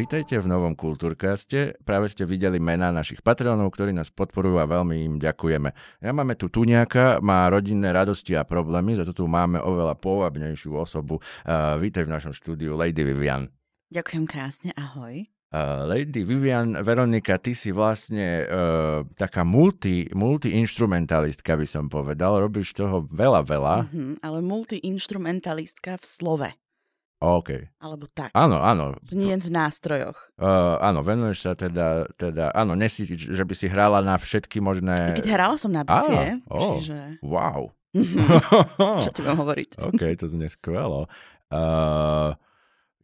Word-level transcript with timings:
Vítajte 0.00 0.40
v 0.40 0.48
novom 0.48 0.72
Kultúrkaste. 0.72 1.76
Práve 1.84 2.08
ste 2.08 2.24
videli 2.24 2.56
mená 2.56 2.88
našich 2.88 3.20
Patreonov, 3.20 3.76
ktorí 3.76 3.92
nás 3.92 4.08
podporujú 4.08 4.56
a 4.56 4.64
veľmi 4.64 4.96
im 4.96 5.14
ďakujeme. 5.20 5.76
Ja 6.00 6.16
máme 6.16 6.40
tu 6.40 6.48
Tuňaka, 6.48 7.20
má 7.20 7.44
rodinné 7.52 7.92
radosti 7.92 8.32
a 8.32 8.48
problémy, 8.48 8.96
za 8.96 9.04
to 9.04 9.12
tu 9.12 9.28
máme 9.28 9.60
oveľa 9.60 10.00
pôvabnejšiu 10.00 10.72
osobu. 10.72 11.20
Uh, 11.44 11.76
vítaj 11.76 12.08
v 12.08 12.16
našom 12.16 12.32
štúdiu, 12.32 12.80
Lady 12.80 13.04
Vivian. 13.04 13.52
Ďakujem 13.92 14.24
krásne, 14.24 14.72
ahoj. 14.72 15.28
Uh, 15.52 15.84
Lady 15.84 16.24
Vivian, 16.24 16.80
Veronika, 16.80 17.36
ty 17.36 17.52
si 17.52 17.68
vlastne 17.68 18.48
uh, 18.48 19.04
taká 19.20 19.44
multi, 19.44 20.08
multi-instrumentalistka, 20.16 21.60
by 21.60 21.66
som 21.68 21.92
povedal. 21.92 22.40
Robíš 22.40 22.72
toho 22.72 23.04
veľa, 23.04 23.44
veľa. 23.44 23.76
Mm-hmm, 23.84 24.24
ale 24.24 24.38
multi-instrumentalistka 24.40 26.00
v 26.00 26.04
slove. 26.08 26.50
OK. 27.20 27.68
Alebo 27.84 28.08
tak. 28.08 28.32
Áno, 28.32 28.64
áno. 28.64 28.96
Nie 29.12 29.36
v 29.36 29.52
nástrojoch. 29.52 30.16
Uh, 30.40 30.80
áno, 30.80 31.04
venuješ 31.04 31.44
sa 31.44 31.52
teda, 31.52 32.08
teda, 32.16 32.48
áno, 32.56 32.72
nesi, 32.72 33.04
že 33.04 33.44
by 33.44 33.52
si 33.52 33.68
hrala 33.68 34.00
na 34.00 34.16
všetky 34.16 34.56
možné... 34.64 35.20
Keď 35.20 35.28
hrala 35.28 35.60
som 35.60 35.68
na 35.68 35.84
bicie, 35.84 36.40
oh, 36.48 36.80
čiže... 36.80 37.20
Wow. 37.20 37.76
Čo 39.04 39.12
ti 39.12 39.20
budem 39.20 39.36
hovoriť? 39.36 39.70
OK, 39.92 40.02
to 40.16 40.32
znie 40.32 40.48
skvelo. 40.48 41.12
Uh, 41.52 42.32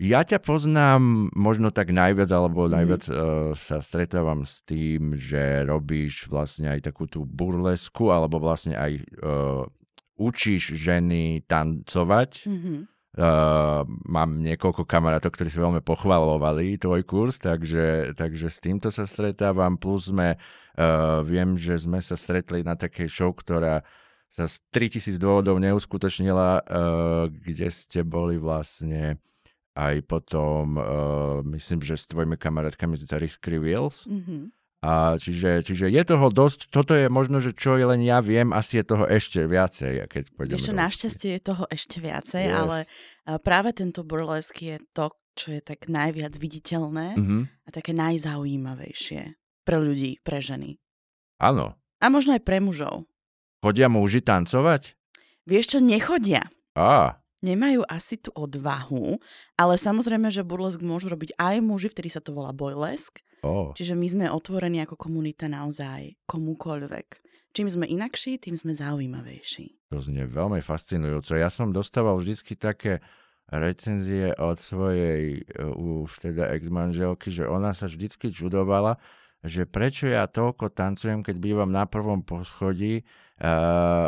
ja 0.01 0.25
ťa 0.25 0.41
poznám 0.41 1.29
možno 1.37 1.69
tak 1.69 1.93
najviac, 1.93 2.33
alebo 2.33 2.73
najviac 2.73 3.05
mm. 3.05 3.13
uh, 3.13 3.21
sa 3.53 3.85
stretávam 3.85 4.49
s 4.49 4.65
tým, 4.65 5.13
že 5.13 5.69
robíš 5.69 6.25
vlastne 6.33 6.73
aj 6.73 6.89
takú 6.89 7.05
tú 7.05 7.29
burlesku, 7.29 8.09
alebo 8.09 8.41
vlastne 8.41 8.81
aj 8.81 8.93
uh, 9.21 9.69
učíš 10.17 10.73
ženy 10.73 11.45
tancovať. 11.45 12.49
Mm-hmm. 12.49 12.96
Uh, 13.17 13.89
mám 14.05 14.45
niekoľko 14.45 14.85
kamarátov, 14.85 15.33
ktorí 15.33 15.49
si 15.49 15.57
veľmi 15.57 15.81
pochvalovali 15.81 16.77
tvoj 16.77 17.01
kurz, 17.09 17.41
takže, 17.41 18.13
takže 18.13 18.53
s 18.53 18.61
týmto 18.61 18.93
sa 18.93 19.09
stretávam. 19.09 19.81
Plus 19.81 20.13
sme, 20.13 20.37
uh, 20.37 21.25
viem, 21.25 21.57
že 21.57 21.81
sme 21.81 22.05
sa 22.05 22.13
stretli 22.13 22.61
na 22.61 22.77
takej 22.77 23.09
show, 23.09 23.33
ktorá 23.33 23.81
sa 24.29 24.45
z 24.45 24.61
3000 24.69 25.17
dôvodov 25.17 25.57
neuskutočnila, 25.65 26.61
uh, 26.61 27.33
kde 27.33 27.73
ste 27.73 28.05
boli 28.05 28.37
vlastne 28.37 29.17
aj 29.73 30.05
potom, 30.05 30.77
uh, 30.77 31.41
myslím, 31.57 31.81
že 31.81 31.97
s 31.97 32.09
tvojimi 32.13 32.37
kamarátkami 32.37 33.01
z 33.01 33.17
Risky 33.17 33.57
Wheels. 33.57 34.05
Mm-hmm. 34.05 34.66
A 34.87 35.19
čiže, 35.19 35.67
čiže 35.67 35.91
je 35.91 36.03
toho 36.07 36.31
dosť, 36.31 36.71
toto 36.71 36.95
je 36.95 37.11
možno, 37.11 37.43
že 37.43 37.51
čo 37.59 37.75
len 37.75 37.99
ja 38.07 38.23
viem, 38.23 38.55
asi 38.55 38.79
je 38.79 38.85
toho 38.87 39.03
ešte 39.11 39.43
viacej. 39.43 40.07
Keď 40.07 40.23
Vieš, 40.47 40.71
našťastie 40.71 41.31
je 41.35 41.41
toho 41.43 41.67
ešte 41.67 41.99
viacej, 41.99 42.45
Yes. 42.47 42.55
ale 42.55 42.79
práve 43.43 43.75
tento 43.75 44.07
burlesk 44.07 44.63
je 44.63 44.79
to, 44.95 45.11
čo 45.35 45.59
je 45.59 45.61
tak 45.61 45.91
najviac 45.91 46.39
viditeľné 46.39 47.19
Mhm. 47.19 47.39
a 47.67 47.69
také 47.75 47.91
najzaujímavejšie 47.99 49.35
pre 49.67 49.77
ľudí, 49.83 50.23
pre 50.23 50.39
ženy. 50.39 50.79
Áno. 51.43 51.75
A 51.99 52.07
možno 52.07 52.39
aj 52.39 52.47
pre 52.47 52.63
mužov. 52.63 53.11
Chodia 53.61 53.91
muži 53.91 54.23
tancovať? 54.23 54.95
Vieš 55.51 55.77
čo, 55.77 55.79
nechodia. 55.83 56.47
Á, 56.79 57.19
Nemajú 57.47 57.87
asi 57.87 58.19
tú 58.19 58.35
odvahu, 58.35 59.23
ale 59.55 59.79
samozrejme, 59.79 60.35
že 60.35 60.43
burlesk 60.43 60.83
môžu 60.83 61.07
robiť 61.15 61.39
aj 61.39 61.63
muži, 61.63 61.87
vtedy 61.95 62.11
sa 62.11 62.19
to 62.19 62.35
volá 62.35 62.51
boylesk. 62.51 63.23
ó. 63.47 63.71
Čiže 63.71 63.95
my 63.95 64.07
sme 64.11 64.27
otvorení 64.27 64.83
ako 64.83 64.99
komunita 64.99 65.47
naozaj 65.47 66.19
komukoľvek. 66.27 67.23
Čím 67.55 67.71
sme 67.71 67.87
inakší, 67.87 68.43
tým 68.43 68.59
sme 68.59 68.75
zaujímavejší. 68.75 69.95
To 69.95 70.03
znie 70.03 70.27
veľmi 70.27 70.59
fascinujúce. 70.59 71.39
Ja 71.39 71.49
som 71.49 71.71
dostával 71.71 72.19
vždycky 72.19 72.59
také 72.59 72.99
recenzie 73.47 74.35
od 74.35 74.59
svojej 74.59 75.47
uh, 75.55 76.03
už 76.03 76.19
teda 76.19 76.51
ex-manželky, 76.59 77.31
že 77.31 77.47
ona 77.47 77.71
sa 77.71 77.87
vždycky 77.87 78.35
čudovala, 78.35 78.99
že 79.47 79.65
prečo 79.65 80.07
ja 80.07 80.27
toľko 80.27 80.69
tancujem, 80.69 81.23
keď 81.23 81.37
bývam 81.37 81.69
na 81.69 81.85
prvom 81.85 82.21
poschodí 82.21 83.01
uh, 83.01 83.47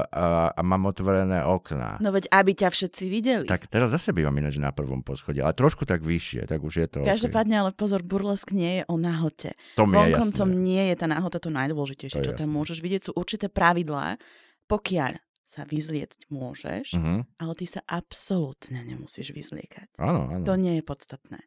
a, 0.02 0.24
a 0.50 0.60
mám 0.60 0.86
otvorené 0.86 1.40
okná. 1.40 1.96
No 1.98 2.10
veď, 2.10 2.26
aby 2.28 2.52
ťa 2.52 2.68
všetci 2.68 3.04
videli. 3.06 3.46
Tak 3.46 3.66
teraz 3.66 3.90
zase 3.90 4.10
bývam 4.10 4.34
ináč 4.34 4.56
na 4.56 4.70
prvom 4.70 5.00
poschodí, 5.00 5.38
ale 5.38 5.52
trošku 5.52 5.82
tak 5.82 6.00
vyššie, 6.00 6.44
tak 6.44 6.58
už 6.58 6.74
je 6.76 6.86
to... 6.88 6.98
Každopádne, 7.02 7.54
ale 7.56 7.70
pozor, 7.70 8.02
burlesk 8.02 8.50
nie 8.50 8.80
je 8.80 8.84
o 8.84 8.96
nahote. 8.96 9.54
okay. 9.54 9.74
to 9.74 9.84
mi 9.84 9.94
je 9.94 9.98
Vonkoncom 10.10 10.48
jasné. 10.50 10.60
nie 10.60 10.82
je 10.88 10.94
tá 10.94 11.06
náhota 11.06 11.38
to 11.38 11.48
najdôležitejšie, 11.48 12.14
To 12.14 12.20
je 12.20 12.26
čo 12.26 12.32
tam 12.34 12.48
jasné. 12.50 12.56
môžeš 12.58 12.78
vidieť. 12.82 13.00
Sú 13.06 13.12
určité 13.14 13.46
pravidlá, 13.46 14.18
pokiaľ 14.66 15.16
sa 15.48 15.64
vyzliecť 15.64 16.28
môžeš, 16.28 16.92
Mhm. 16.92 17.40
ale 17.40 17.52
ty 17.56 17.64
sa 17.64 17.80
absolútne 17.88 18.84
nemusíš 18.84 19.32
vyzliekať. 19.32 19.96
Áno, 19.96 20.28
áno. 20.28 20.44
To 20.44 20.60
nie 20.60 20.76
je 20.76 20.84
podstatné. 20.84 21.40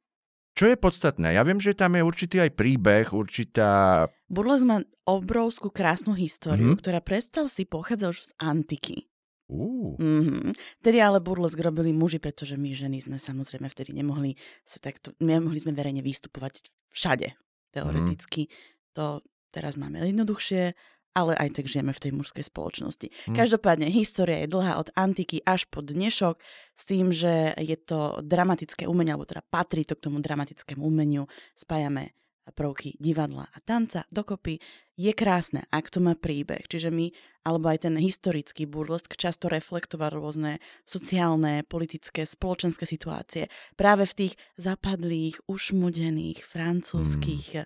Čo 0.61 0.69
je 0.69 0.77
podstatné? 0.77 1.33
Ja 1.33 1.41
viem, 1.41 1.57
že 1.57 1.73
tam 1.73 1.97
je 1.97 2.05
určitý 2.05 2.37
aj 2.37 2.53
príbeh, 2.53 3.09
určitá... 3.17 4.05
Burlesk 4.29 4.61
má 4.61 4.77
obrovskú 5.09 5.73
krásnu 5.73 6.13
históriu, 6.13 6.77
Mhm. 6.77 6.77
ktorá 6.77 7.01
predstav 7.01 7.49
si 7.49 7.65
pochádza 7.65 8.13
už 8.13 8.29
z 8.29 8.31
antiky. 8.37 9.09
Uh, 9.49 9.97
Mm-hmm. 9.97 10.53
Vtedy 10.85 11.01
ale 11.01 11.17
burlesk 11.17 11.57
robili 11.57 11.89
muži, 11.89 12.21
pretože 12.21 12.61
my 12.61 12.77
ženy 12.77 13.01
sme 13.01 13.17
samozrejme 13.17 13.73
vtedy 13.73 13.89
nemohli 13.97 14.37
sa 14.61 14.77
takto, 14.77 15.17
nemohli 15.17 15.57
sme 15.57 15.73
verejne 15.73 16.05
vystupovať 16.05 16.69
všade, 16.93 17.33
teoreticky. 17.73 18.45
To 18.93 19.25
teraz 19.49 19.81
máme 19.81 19.97
jednoduchšie, 20.05 20.77
ale 21.11 21.35
aj 21.35 21.59
tak 21.59 21.65
žijeme 21.67 21.91
v 21.91 22.03
tej 22.07 22.11
mužskej 22.15 22.45
spoločnosti. 22.47 23.07
Hm. 23.27 23.35
Každopádne 23.35 23.87
história 23.91 24.43
je 24.43 24.51
dlhá 24.51 24.79
od 24.79 24.89
antiky 24.95 25.43
až 25.43 25.67
po 25.67 25.83
dnešok 25.83 26.39
s 26.75 26.83
tým, 26.87 27.11
že 27.11 27.55
je 27.59 27.77
to 27.77 28.23
dramatické 28.23 28.87
umenie, 28.87 29.13
alebo 29.13 29.27
teda 29.27 29.43
patrí 29.47 29.83
to 29.83 29.99
k 29.99 30.07
tomu 30.07 30.23
dramatickému 30.23 30.81
umeniu. 30.81 31.27
Spájame 31.53 32.15
prvky 32.51 32.99
divadla 32.99 33.47
a 33.53 33.57
tanca 33.63 34.03
dokopy. 34.11 34.59
Je 34.99 35.13
krásne, 35.15 35.65
ak 35.73 35.89
to 35.89 36.03
má 36.03 36.13
príbeh. 36.13 36.67
Čiže 36.67 36.93
my, 36.93 37.09
alebo 37.47 37.73
aj 37.73 37.89
ten 37.89 37.95
historický 37.97 38.69
burlesk 38.69 39.17
často 39.17 39.49
reflektoval 39.49 40.13
rôzne 40.13 40.61
sociálne, 40.85 41.65
politické, 41.65 42.27
spoločenské 42.27 42.85
situácie. 42.85 43.49
Práve 43.79 44.05
v 44.05 44.13
tých 44.13 44.33
zapadlých, 44.61 45.41
ušmudených, 45.49 46.45
francúzských, 46.45 47.45
eh, 47.55 47.65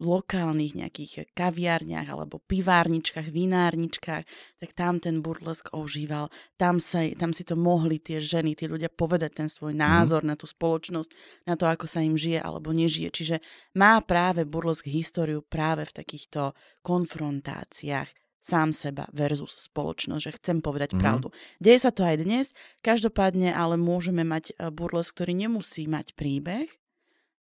lokálnych 0.00 0.72
nejakých 0.72 1.28
kaviarniach 1.36 2.08
alebo 2.08 2.40
pivárničkách, 2.40 3.28
vinárničkách, 3.28 4.24
tak 4.56 4.70
tam 4.72 4.96
ten 4.96 5.20
burlesk 5.20 5.68
ožíval. 5.76 6.32
Tam, 6.56 6.80
sa, 6.80 7.04
tam 7.20 7.36
si 7.36 7.44
to 7.44 7.52
mohli 7.52 8.00
tie 8.00 8.16
ženy, 8.16 8.56
tí 8.56 8.64
ľudia 8.64 8.88
povedať 8.88 9.44
ten 9.44 9.48
svoj 9.52 9.76
názor 9.76 10.24
na 10.24 10.40
tú 10.40 10.48
spoločnosť, 10.48 11.12
na 11.44 11.60
to, 11.60 11.68
ako 11.68 11.84
sa 11.84 12.00
im 12.00 12.16
žije 12.16 12.40
alebo 12.40 12.72
nežije. 12.72 13.12
Čiže 13.12 13.36
má 13.76 14.00
práve 14.00 14.48
burlesk 14.48 14.88
históriu 14.88 15.44
práve 15.44 15.84
v 15.84 16.00
takýchto 16.00 16.56
konfrontáciách 16.80 18.08
sám 18.42 18.74
seba 18.74 19.06
versus 19.14 19.54
spoločnosť, 19.70 20.18
že 20.18 20.36
chcem 20.40 20.58
povedať 20.58 20.96
Mhm. 20.96 20.98
pravdu. 20.98 21.28
Deje 21.62 21.78
sa 21.78 21.94
to 21.94 22.02
aj 22.02 22.16
dnes, 22.24 22.46
každopádne 22.82 23.54
ale 23.54 23.76
môžeme 23.78 24.24
mať 24.26 24.56
eh, 24.58 24.72
burlesk, 24.72 25.14
ktorý 25.14 25.36
nemusí 25.36 25.86
mať 25.86 26.16
príbeh, 26.16 26.66
Eh, 26.66 26.81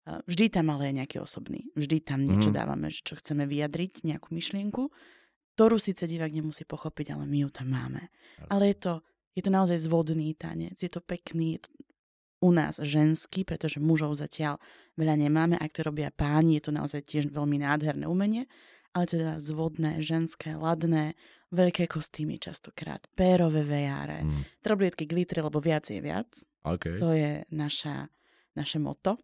Vždy 0.05 0.49
tam 0.49 0.73
ale 0.73 0.89
je 0.89 0.97
nejaký 1.03 1.17
osobný. 1.21 1.69
Vždy 1.75 1.97
tam 2.01 2.25
niečo 2.25 2.49
Mhm. 2.49 2.57
dávame, 2.57 2.87
že 2.89 3.05
čo 3.05 3.13
chceme 3.15 3.45
vyjadriť, 3.45 4.01
nejakú 4.03 4.33
myšlienku, 4.33 4.89
ktorú 5.53 5.77
síce 5.77 6.07
divák 6.07 6.31
nemusí 6.31 6.63
pochopiť, 6.65 7.13
ale 7.13 7.27
my 7.27 7.45
ju 7.45 7.49
tam 7.51 7.67
máme. 7.69 8.09
Ale 8.49 8.73
je 8.73 8.77
to, 8.79 8.93
je 9.35 9.43
to 9.43 9.51
naozaj 9.51 9.77
zvodný 9.77 10.33
tanec, 10.33 10.79
je 10.79 10.89
to 10.89 11.03
pekný, 11.03 11.59
je 11.59 11.67
to 11.67 11.69
u 12.39 12.55
nás 12.55 12.79
ženský, 12.79 13.43
pretože 13.43 13.83
mužov 13.83 14.15
zatiaľ 14.15 14.57
veľa 14.95 15.19
nemáme, 15.19 15.59
ak 15.59 15.75
to 15.75 15.83
robia 15.83 16.07
páni, 16.09 16.55
je 16.57 16.63
to 16.63 16.71
naozaj 16.71 17.03
tiež 17.03 17.27
veľmi 17.29 17.59
nádherné 17.59 18.07
umenie, 18.07 18.47
ale 18.95 19.05
teda 19.05 19.37
zvodné, 19.43 19.99
ženské, 19.99 20.55
ladné, 20.55 21.19
veľké 21.51 21.85
kostýmy 21.85 22.39
častokrát, 22.39 23.03
pérové 23.13 23.67
vejáre, 23.67 24.23
mm, 24.23 24.63
troblietky, 24.63 25.03
glitry, 25.05 25.43
lebo 25.43 25.59
viac 25.59 25.85
je 25.91 25.99
viac. 25.99 26.31
OK. 26.63 26.97
To 27.03 27.11
je 27.11 27.43
naša, 27.51 28.07
naše 28.55 28.79
moto. 28.79 29.19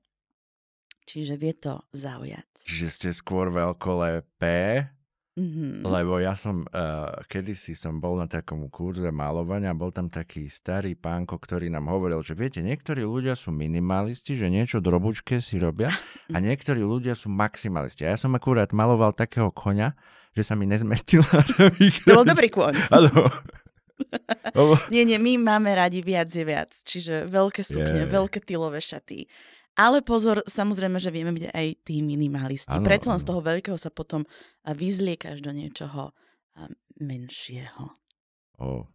Čiže 1.05 1.37
vie 1.37 1.53
to 1.53 1.85
zaujať. 1.93 2.65
Čiže 2.65 2.87
ste 2.89 3.09
skôr 3.13 3.53
veľkolepé, 3.53 4.89
Mm-hmm. 5.35 5.83
lebo 5.83 6.15
ja 6.23 6.31
som, 6.31 6.63
uh, 6.63 7.11
kedysi 7.27 7.75
som 7.75 7.99
bol 7.99 8.15
na 8.15 8.23
takom 8.23 8.71
kurze 8.71 9.11
malovania, 9.11 9.75
bol 9.75 9.91
tam 9.91 10.07
taký 10.07 10.47
starý 10.47 10.95
pánko, 10.95 11.35
ktorý 11.35 11.67
nám 11.67 11.91
hovoril, 11.91 12.23
že 12.23 12.39
viete, 12.39 12.63
niektorí 12.63 13.03
ľudia 13.03 13.35
sú 13.35 13.51
minimalisti, 13.51 14.39
že 14.39 14.47
niečo 14.47 14.79
drobučké 14.79 15.43
si 15.43 15.59
robia 15.59 15.91
a 16.35 16.39
niektorí 16.39 16.79
ľudia 16.79 17.19
sú 17.19 17.27
maximalisti. 17.27 18.07
A 18.07 18.15
ja 18.15 18.17
som 18.17 18.31
akurát 18.31 18.71
maloval 18.71 19.11
takého 19.11 19.51
koňa, 19.51 19.91
že 20.31 20.47
sa 20.47 20.55
mi 20.55 20.71
nezmestila. 20.71 21.27
To 22.07 22.15
bol 22.15 22.23
dobrý 22.23 22.47
kôň. 22.47 22.71
Áno. 22.95 23.27
Nie, 24.87 25.03
nie, 25.03 25.19
my 25.19 25.35
máme 25.35 25.75
radi 25.75 25.99
viac 25.99 26.31
je 26.31 26.47
viac. 26.47 26.71
Čiže 26.71 27.27
veľké 27.27 27.59
sukne, 27.59 28.07
Je. 28.07 28.11
veľké 28.11 28.39
tylové 28.39 28.79
šaty. 28.79 29.27
Ale 29.75 29.99
pozor, 30.01 30.39
samozrejme, 30.47 30.97
že 31.03 31.11
vieme 31.11 31.35
byť 31.35 31.51
aj 31.51 31.67
tí 31.83 31.99
minimalisti. 31.99 32.71
Áno, 32.71 32.87
Predsa 32.87 33.11
len 33.11 33.19
z 33.19 33.27
toho 33.27 33.41
veľkého 33.43 33.75
sa 33.75 33.91
potom 33.91 34.23
vyzliekaš 34.63 35.43
do 35.43 35.51
niečoho 35.51 36.15
menšieho. 36.95 37.91
O, 38.55 38.87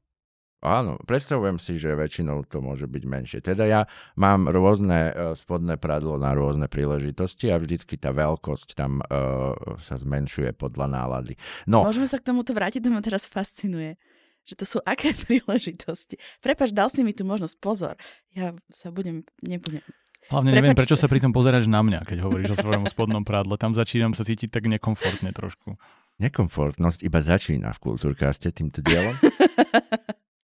Áno, 0.61 1.01
predstavujem 1.09 1.57
si, 1.57 1.81
že 1.81 1.97
väčšinou 1.97 2.45
to 2.45 2.61
môže 2.61 2.85
byť 2.85 3.05
menšie. 3.09 3.39
Teda 3.41 3.65
ja 3.65 3.89
mám 4.13 4.45
rôzne 4.45 5.09
uh, 5.09 5.13
spodné 5.33 5.81
pradlo 5.81 6.21
na 6.21 6.37
rôzne 6.37 6.69
príležitosti 6.69 7.49
a 7.49 7.57
vždycky 7.57 7.97
tá 7.97 8.13
veľkosť 8.13 8.77
tam 8.77 9.01
uh, 9.01 9.57
sa 9.81 9.97
zmenšuje 9.97 10.53
podľa 10.53 11.01
nálady. 11.01 11.41
No, 11.65 11.81
Môžeme 11.81 12.05
sa 12.05 12.21
k 12.21 12.29
tomuto 12.29 12.53
vrátiť, 12.53 12.85
to 12.85 12.93
ma 12.93 13.01
teraz 13.01 13.25
fascinuje. 13.25 13.97
Že 14.45 14.55
to 14.61 14.65
sú 14.69 14.79
aké 14.85 15.17
príležitosti. 15.25 16.21
Prepač, 16.45 16.77
dal 16.77 16.93
si 16.93 17.09
mi 17.09 17.17
tu 17.17 17.25
možnosť, 17.25 17.57
pozor. 17.57 17.97
Ja 18.37 18.53
sa 18.69 18.93
budem, 18.93 19.25
nebudem. 19.41 19.81
Hlavne 20.31 20.51
neviem, 20.53 20.71
Prepačte. 20.71 20.87
prečo 20.87 20.97
sa 20.97 21.07
pri 21.07 21.19
tom 21.19 21.31
pozeráš 21.31 21.67
na 21.67 21.81
mňa, 21.81 22.01
keď 22.05 22.19
hovoríš 22.21 22.55
o 22.55 22.61
svojom 22.61 22.87
spodnom 22.87 23.21
prádle. 23.21 23.55
Tam 23.57 23.71
začínam 23.73 24.11
sa 24.11 24.23
cítiť 24.23 24.49
tak 24.49 24.65
nekomfortne 24.65 25.31
trošku. 25.31 25.75
nekomfortnosť 26.19 27.03
iba 27.03 27.19
začína 27.19 27.71
v 27.71 27.79
kultúrkaste 27.81 28.49
týmto 28.49 28.79
dielom. 28.81 29.19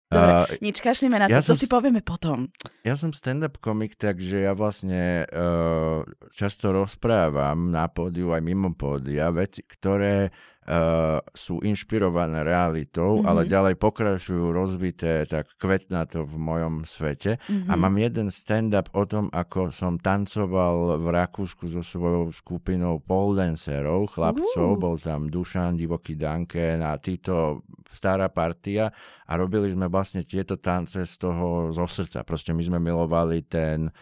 Dobre, 0.06 0.46
Uh, 0.46 0.46
nič, 0.62 0.78
kašlíme 0.78 1.18
na 1.18 1.26
to, 1.26 1.32
ja 1.32 1.42
to 1.42 1.50
som 1.50 1.56
si 1.56 1.66
s- 1.66 1.72
povieme 1.72 1.98
potom. 1.98 2.46
Ja 2.80 2.94
som 2.94 3.10
stand-up 3.10 3.58
komik, 3.58 3.98
takže 3.98 4.46
ja 4.46 4.52
vlastne 4.52 5.26
uh, 5.26 6.06
často 6.30 6.70
rozprávam 6.70 7.66
na 7.66 7.88
pódiu 7.88 8.30
aj 8.30 8.38
mimo 8.38 8.70
pódia 8.70 9.34
veci, 9.34 9.66
ktoré 9.66 10.30
uh, 10.64 11.20
sú 11.30 11.60
inšpirované 11.60 12.40
realitou, 12.40 13.20
Mhm. 13.20 13.26
ale 13.26 13.40
ďalej 13.44 13.74
pokračujú 13.76 14.50
rozbité 14.50 15.28
tak 15.28 15.52
kvetnato 15.56 16.24
v 16.24 16.34
mojom 16.36 16.74
svete. 16.84 17.36
Mhm. 17.46 17.68
A 17.68 17.74
mám 17.76 17.96
jeden 17.96 18.28
stand-up 18.28 18.88
o 18.92 19.04
tom, 19.04 19.28
ako 19.30 19.68
som 19.68 19.96
tancoval 19.96 20.98
v 20.98 21.06
Rakúsku 21.12 21.68
so 21.68 21.84
svojou 21.84 22.32
skupinou 22.32 23.00
pole 23.00 23.36
dancerov, 23.36 24.10
chlapcov, 24.12 24.68
Uh. 24.74 24.80
bol 24.80 24.96
tam 24.96 25.28
Dušan, 25.28 25.76
Divoký 25.76 26.16
Danken 26.16 26.80
a 26.80 26.96
títo 26.96 27.62
stará 27.92 28.26
partia 28.28 28.90
a 29.24 29.32
robili 29.36 29.70
sme 29.70 29.86
vlastne 29.86 30.24
tieto 30.24 30.58
tance 30.58 30.98
z 30.98 31.14
toho 31.14 31.70
zo 31.70 31.86
srdca. 31.86 32.26
Proste 32.26 32.50
my 32.50 32.62
sme 32.64 32.78
milovali 32.82 33.46
ten, 33.46 33.92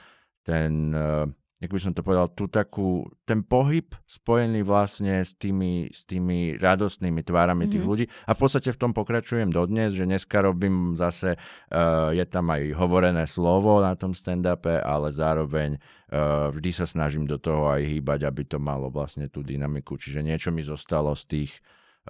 ten 0.43 0.95
uh, 0.95 1.27
jak 1.63 1.71
by 1.71 1.79
som 1.79 1.95
to 1.95 2.03
povedal, 2.03 2.27
tú 2.27 2.51
takú, 2.51 3.07
ten 3.23 3.47
pohyb 3.47 3.95
spojený 4.03 4.67
vlastne 4.67 5.23
s 5.23 5.31
tými, 5.33 5.87
s 5.95 6.03
tými 6.03 6.59
radostnými 6.59 7.23
tvárami 7.23 7.71
tých 7.71 7.87
Mhm. 7.87 7.89
ľudí. 7.89 8.05
A 8.27 8.35
v 8.35 8.41
podstate 8.43 8.75
v 8.75 8.81
tom 8.83 8.91
pokračujem 8.91 9.47
dodnes, 9.47 9.95
že 9.95 10.03
dneska 10.03 10.43
robím 10.43 10.99
zase, 10.99 11.39
uh, 11.39 12.11
je 12.11 12.27
tam 12.27 12.51
aj 12.51 12.75
hovorené 12.75 13.31
slovo 13.31 13.79
na 13.79 13.95
tom 13.95 14.11
stand-upe, 14.11 14.83
ale 14.83 15.15
zároveň 15.15 15.79
uh, 16.11 16.51
vždy 16.51 16.71
sa 16.75 16.85
snažím 16.85 17.31
do 17.31 17.39
toho 17.39 17.71
aj 17.71 17.87
hýbať, 17.87 18.27
aby 18.27 18.43
to 18.43 18.59
malo 18.59 18.91
vlastne 18.91 19.31
tú 19.31 19.47
dynamiku. 19.47 19.95
Čiže 19.95 20.21
niečo 20.21 20.51
mi 20.51 20.67
zostalo 20.67 21.15
z 21.15 21.25
tých 21.31 21.53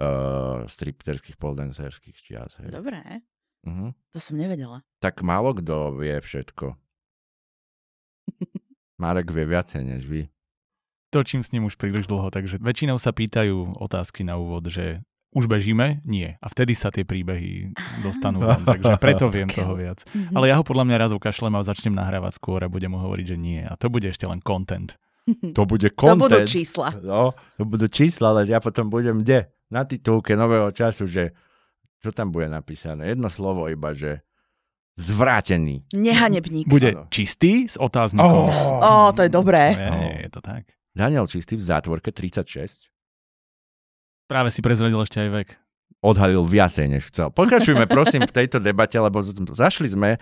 uh, 0.01 0.65
stripterských, 0.65 1.37
poldancerských 1.37 2.17
čias. 2.17 2.57
Hej. 2.57 2.73
Dobre, 2.73 3.21
Uh-huh. 3.63 3.95
to 4.11 4.19
som 4.19 4.35
nevedela. 4.35 4.83
Tak 4.99 5.23
málo 5.23 5.55
kto 5.55 5.95
vie 5.95 6.19
všetko. 6.19 6.75
Marek 9.03 9.27
vie 9.27 9.43
viacej 9.43 9.81
než 9.83 10.07
vy. 10.07 10.31
Točím 11.11 11.43
s 11.43 11.51
ním 11.51 11.67
už 11.67 11.75
príliš 11.75 12.07
dlho, 12.07 12.31
takže 12.31 12.57
väčšinou 12.63 12.95
sa 12.97 13.11
pýtajú 13.11 13.75
otázky 13.77 14.23
na 14.23 14.39
úvod, 14.39 14.65
že 14.71 15.03
už 15.33 15.45
bežíme? 15.45 16.01
Nie. 16.07 16.37
A 16.41 16.47
vtedy 16.49 16.73
sa 16.73 16.89
tie 16.89 17.03
príbehy 17.03 17.73
dostanú 18.01 18.41
von, 18.41 18.63
takže 18.71 18.97
preto 18.97 19.27
viem 19.27 19.49
Okay. 19.51 19.59
toho 19.61 19.75
viac. 19.75 19.99
Mhm. 20.09 20.33
Ale 20.33 20.49
ja 20.49 20.55
ho 20.57 20.63
podľa 20.63 20.85
mňa 20.87 20.97
raz 20.97 21.11
ukašlem 21.11 21.53
a 21.53 21.67
začnem 21.67 21.93
nahrávať 21.93 22.39
skôr 22.39 22.63
a 22.63 22.71
budem 22.71 22.95
mu 22.95 23.01
hovoriť, 23.03 23.25
že 23.33 23.37
nie. 23.37 23.61
A 23.61 23.75
to 23.75 23.91
bude 23.91 24.07
ešte 24.07 24.25
len 24.25 24.39
content. 24.39 24.95
To 25.55 25.63
bude 25.63 25.87
to 25.95 26.15
budú 26.19 26.43
čísla. 26.43 26.99
No, 26.99 27.31
to 27.55 27.63
budú 27.63 27.87
čísla, 27.87 28.35
ale 28.35 28.43
ja 28.43 28.59
potom 28.59 28.91
budem 28.91 29.23
kde? 29.23 29.47
Na 29.71 29.87
titulke 29.87 30.35
nového 30.35 30.67
času, 30.75 31.07
že 31.07 31.31
čo 32.03 32.11
tam 32.11 32.35
bude 32.35 32.51
napísané? 32.51 33.15
Jedno 33.15 33.31
slovo 33.31 33.71
iba, 33.71 33.95
že 33.95 34.19
zvrátený. 34.93 35.85
Nehanebník. 35.91 36.69
Bude 36.69 36.93
Áno. 36.93 37.05
čistý 37.09 37.65
s 37.65 37.75
otáznikom. 37.75 38.47
Ó, 38.79 39.09
to 39.11 39.25
je 39.25 39.31
dobré. 39.31 39.73
Nie, 39.73 40.13
je 40.25 40.29
to 40.29 40.39
tak. 40.39 40.69
Daniel 40.93 41.25
Čistý 41.25 41.57
v 41.57 41.65
zátvorke 41.65 42.13
36 42.13 42.85
Práve 44.29 44.53
si 44.53 44.61
prezradil 44.61 45.01
ešte 45.01 45.19
aj 45.19 45.29
vek. 45.33 45.49
odhalil 46.05 46.45
viacej, 46.45 46.85
než 46.87 47.09
chcel. 47.09 47.33
Pokračujme 47.33 47.89
prosím 47.89 48.23
v 48.23 48.33
tejto 48.33 48.61
debate, 48.61 48.95
lebo 48.97 49.19
zašli 49.51 49.89
sme 49.89 50.21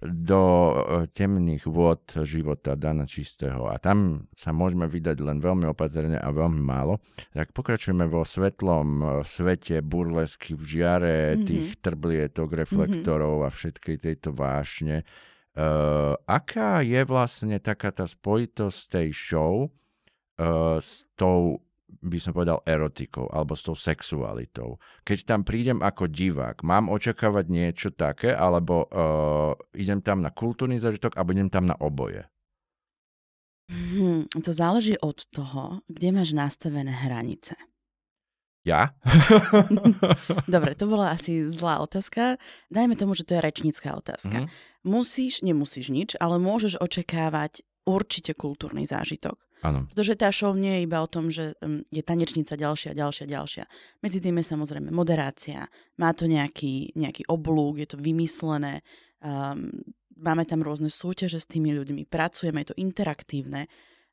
do 0.00 0.42
e, 0.42 0.74
temných 1.12 1.68
vôd 1.68 2.00
života 2.24 2.72
Dana 2.72 3.04
Čistého 3.04 3.68
a 3.68 3.76
tam 3.76 4.28
sa 4.32 4.50
môžeme 4.50 4.88
vydať 4.88 5.20
len 5.20 5.38
veľmi 5.44 5.68
opatrne 5.68 6.16
a 6.16 6.28
veľmi 6.32 6.62
málo. 6.62 7.04
Tak 7.36 7.52
pokračujeme 7.52 8.08
vo 8.08 8.24
svetlom 8.24 8.88
e, 9.00 9.04
svete 9.28 9.84
burlesky 9.84 10.56
v 10.56 10.62
žiare 10.64 11.16
Mhm. 11.36 11.44
tých 11.44 11.68
trblietok, 11.80 12.48
reflektorov 12.52 13.44
a 13.44 13.50
všetkej 13.52 13.96
tejto 14.00 14.32
vášne. 14.32 15.04
Uh, 15.50 16.14
aká 16.30 16.78
je 16.78 17.02
vlastne 17.02 17.58
taká 17.58 17.90
tá 17.90 18.06
spojitosť 18.06 18.80
tej 18.86 19.08
show 19.10 19.66
uh, 19.66 20.78
s 20.78 21.04
tou 21.18 21.58
by 22.00 22.18
som 22.22 22.32
povedal 22.32 22.62
erotikou 22.62 23.26
alebo 23.28 23.58
s 23.58 23.66
tou 23.66 23.74
sexualitou. 23.74 24.78
Keď 25.02 25.18
tam 25.26 25.40
prídem 25.42 25.82
ako 25.82 26.06
divák, 26.06 26.62
mám 26.62 26.86
očakávať 26.88 27.46
niečo 27.50 27.88
také, 27.90 28.30
alebo 28.30 28.86
uh, 28.86 29.58
idem 29.74 29.98
tam 30.00 30.22
na 30.22 30.30
kultúrny 30.30 30.78
zažitok, 30.78 31.18
alebo 31.18 31.34
idem 31.34 31.50
tam 31.50 31.66
na 31.66 31.76
oboje. 31.76 32.24
Hm, 33.70 34.26
to 34.42 34.50
záleží 34.50 34.98
od 34.98 35.22
toho, 35.30 35.86
kde 35.86 36.10
máš 36.10 36.34
nastavené 36.34 36.90
hranice. 36.90 37.54
Ja? 38.66 38.92
Dobre, 40.54 40.76
to 40.76 40.84
bola 40.84 41.16
asi 41.16 41.48
zlá 41.48 41.80
otázka. 41.80 42.36
Dajme 42.68 42.98
tomu, 42.98 43.16
že 43.16 43.24
to 43.24 43.38
je 43.38 43.40
rečnícká 43.40 43.96
otázka. 43.96 44.46
Mhm. 44.46 44.48
Musíš, 44.84 45.40
nemusíš 45.44 45.92
nič, 45.92 46.16
ale 46.20 46.40
môžeš 46.40 46.80
očakávať 46.80 47.64
určite 47.88 48.36
kultúrny 48.36 48.84
zážitok. 48.84 49.36
Áno. 49.60 49.84
Pretože 49.92 50.16
tá 50.16 50.32
show 50.32 50.56
nie 50.56 50.80
je 50.80 50.84
iba 50.88 51.04
o 51.04 51.08
tom, 51.08 51.28
že 51.28 51.52
um, 51.60 51.84
je 51.92 52.00
tanečnica 52.00 52.56
ďalšia, 52.56 52.96
ďalšia, 52.96 53.26
ďalšia. 53.28 53.64
Medzi 54.00 54.18
tým 54.18 54.40
je 54.40 54.44
samozrejme 54.48 54.88
moderácia, 54.88 55.68
má 56.00 56.16
to 56.16 56.24
nejaký, 56.24 56.96
nejaký 56.96 57.28
oblúk, 57.28 57.76
je 57.80 57.88
to 57.92 57.96
vymyslené, 58.00 58.80
um, 59.20 59.68
máme 60.20 60.44
tam 60.44 60.60
rôzne 60.60 60.88
súťaže 60.92 61.40
s 61.40 61.48
tými 61.48 61.72
ľuďmi, 61.76 62.08
pracujeme, 62.08 62.64
je 62.64 62.72
to 62.72 62.80
interaktívne 62.80 63.68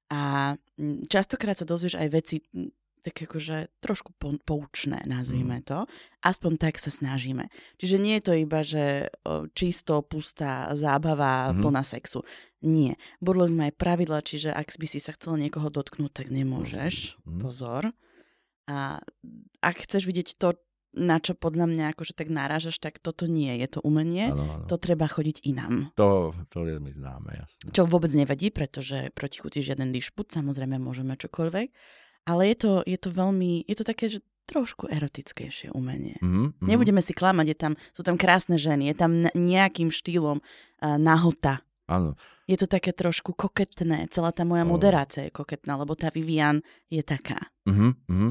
a 0.08 0.56
mm, 0.80 1.08
častokrát 1.12 1.60
sa 1.60 1.68
dozvieš 1.68 2.00
aj 2.00 2.08
veci 2.12 2.40
mm, 2.40 2.87
tak 3.08 3.24
akože 3.24 3.72
trošku 3.80 4.12
po, 4.20 4.36
poučné, 4.36 5.08
nazvime 5.08 5.64
to. 5.64 5.88
Aspoň 6.20 6.60
tak 6.60 6.76
sa 6.76 6.92
snažíme. 6.92 7.48
Čiže 7.80 7.96
nie 7.96 8.20
je 8.20 8.24
to 8.28 8.34
iba, 8.36 8.60
že 8.68 9.08
čisto, 9.56 10.04
pustá 10.04 10.68
zábava, 10.76 11.56
Mhm. 11.56 11.64
plná 11.64 11.84
sexu. 11.88 12.28
Nie. 12.60 13.00
Burles 13.24 13.56
má 13.56 13.72
aj 13.72 13.80
pravidla, 13.80 14.20
čiže 14.20 14.52
ak 14.52 14.76
by 14.76 14.88
si 14.92 15.00
sa 15.00 15.16
chcel 15.16 15.40
niekoho 15.40 15.72
dotknúť, 15.72 16.12
tak 16.12 16.28
nemôžeš. 16.28 17.16
Mhm. 17.24 17.40
Pozor. 17.40 17.84
A 18.68 19.00
ak 19.64 19.76
chceš 19.88 20.04
vidieť 20.04 20.36
to, 20.36 20.60
na 20.98 21.22
čo 21.22 21.38
podľa 21.38 21.70
mňa 21.70 21.86
akože 21.94 22.18
tak 22.18 22.28
náražaš, 22.28 22.82
tak 22.82 22.98
toto 22.98 23.30
nie 23.30 23.54
je 23.62 23.68
to 23.70 23.80
umenie. 23.86 24.34
Áno, 24.34 24.44
áno. 24.44 24.66
To 24.66 24.76
treba 24.82 25.06
chodiť 25.06 25.46
inám. 25.46 25.94
To, 25.94 26.34
to 26.50 26.66
je 26.66 26.82
mi 26.82 26.90
známe, 26.90 27.38
jasné. 27.38 27.70
Čo 27.70 27.86
vôbec 27.86 28.10
nevadí, 28.12 28.50
pretože 28.50 29.14
proti 29.14 29.38
chuti 29.38 29.62
žiaden 29.62 29.94
dišput, 29.94 30.34
samozrejme 30.34 30.82
môžeme 30.82 31.14
čokoľvek. 31.14 31.70
Ale 32.28 32.52
je 32.52 32.58
to, 32.60 32.72
je 32.84 33.00
to 33.00 33.10
veľmi, 33.10 33.64
je 33.64 33.76
to 33.80 33.86
také, 33.88 34.12
že 34.12 34.20
trošku 34.48 34.88
erotickejšie 34.88 35.76
umenie. 35.76 36.20
Mhm, 36.24 36.60
mhm. 36.60 36.68
Nebudeme 36.68 37.04
si 37.04 37.12
klamať, 37.12 37.46
je 37.52 37.58
tam, 37.58 37.74
sú 37.92 38.02
tam 38.04 38.16
krásne 38.16 38.56
ženy, 38.56 38.92
je 38.92 38.96
tam 38.96 39.12
nejakým 39.36 39.92
štýlom 39.92 40.40
uh, 40.40 40.96
nahota. 41.00 41.64
Áno. 41.88 42.20
Je 42.48 42.56
to 42.60 42.68
také 42.68 42.96
trošku 42.96 43.36
koketné, 43.36 44.08
celá 44.12 44.32
tá 44.32 44.48
moja 44.48 44.64
moderácia 44.64 45.28
je 45.28 45.36
koketná, 45.36 45.76
lebo 45.76 45.96
tá 46.00 46.08
Vivian 46.12 46.64
je 46.88 47.04
taká. 47.04 47.52
Mhm, 47.68 47.90
mhm. 48.08 48.30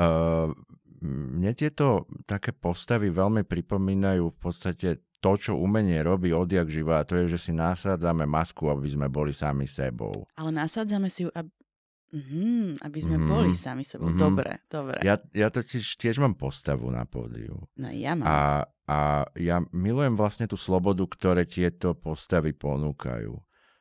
Uh, 0.00 0.56
mne 1.00 1.52
tieto 1.56 2.08
také 2.28 2.52
postavy 2.52 3.08
veľmi 3.08 3.44
pripomínajú 3.44 4.32
v 4.32 4.36
podstate 4.36 4.88
to, 5.20 5.32
čo 5.36 5.52
umenie 5.56 6.00
robí 6.00 6.32
odjak 6.32 6.68
živa, 6.72 7.00
a 7.00 7.06
to 7.08 7.20
je, 7.20 7.36
že 7.36 7.48
si 7.48 7.52
nasádzame 7.52 8.24
masku, 8.24 8.68
aby 8.72 8.88
sme 8.88 9.06
boli 9.12 9.36
sami 9.36 9.68
sebou. 9.68 10.24
Ale 10.36 10.48
nasádzame 10.52 11.12
si 11.12 11.28
ju, 11.28 11.30
mm, 12.10 12.78
aby 12.80 12.98
sme 12.98 13.16
Mhm. 13.16 13.26
boli 13.26 13.50
sami 13.52 13.82
sebou. 13.82 14.08
Mhm. 14.08 14.18
Dobre, 14.18 14.50
dobre. 14.66 14.98
Ja, 15.00 15.18
ja 15.30 15.48
totiž 15.48 15.94
tiež 15.94 16.18
mám 16.18 16.34
postavu 16.34 16.88
na 16.88 17.02
pódiu. 17.04 17.66
No 17.74 17.88
ja 17.88 18.12
mám. 18.12 18.24
A, 18.24 18.38
a 18.84 18.98
ja 19.34 19.62
milujem 19.70 20.14
vlastne 20.14 20.44
tú 20.44 20.54
slobodu, 20.54 21.02
ktoré 21.04 21.42
tieto 21.42 21.92
postavy 21.92 22.50
ponúkajú. 22.50 23.38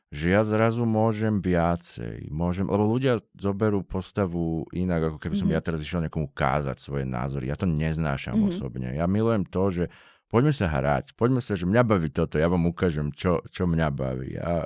Že 0.09 0.25
ja 0.27 0.41
zrazu 0.41 0.83
môžem 0.83 1.37
viacej. 1.37 2.29
Môžem, 2.29 2.65
lebo 2.65 2.81
ľudia 2.83 3.17
zoberú 3.35 3.81
postavu 3.81 4.65
inak, 4.71 5.05
ako 5.07 5.17
keby 5.19 5.35
som 5.35 5.45
Mhm. 5.45 5.53
ja 5.53 5.61
teraz 5.61 5.79
išiel 5.79 6.01
niekomu 6.01 6.29
kázať 6.29 6.77
svoje 6.77 7.05
názory. 7.05 7.45
Ja 7.45 7.53
to 7.53 7.65
neznášam 7.65 8.33
Mhm. 8.35 8.45
osobne. 8.47 8.89
Ja 8.93 9.05
milujem 9.05 9.45
to, 9.45 9.69
že 9.69 9.85
poďme 10.29 10.53
sa 10.53 10.69
hrať, 10.69 11.17
poďme 11.17 11.41
sa, 11.41 11.57
že 11.57 11.65
mňa 11.65 11.81
baví 11.83 12.09
toto, 12.13 12.37
ja 12.37 12.45
vám 12.45 12.69
ukážem, 12.69 13.09
čo, 13.11 13.41
čo 13.49 13.65
mňa 13.65 13.87
baví. 13.89 14.37
A 14.37 14.63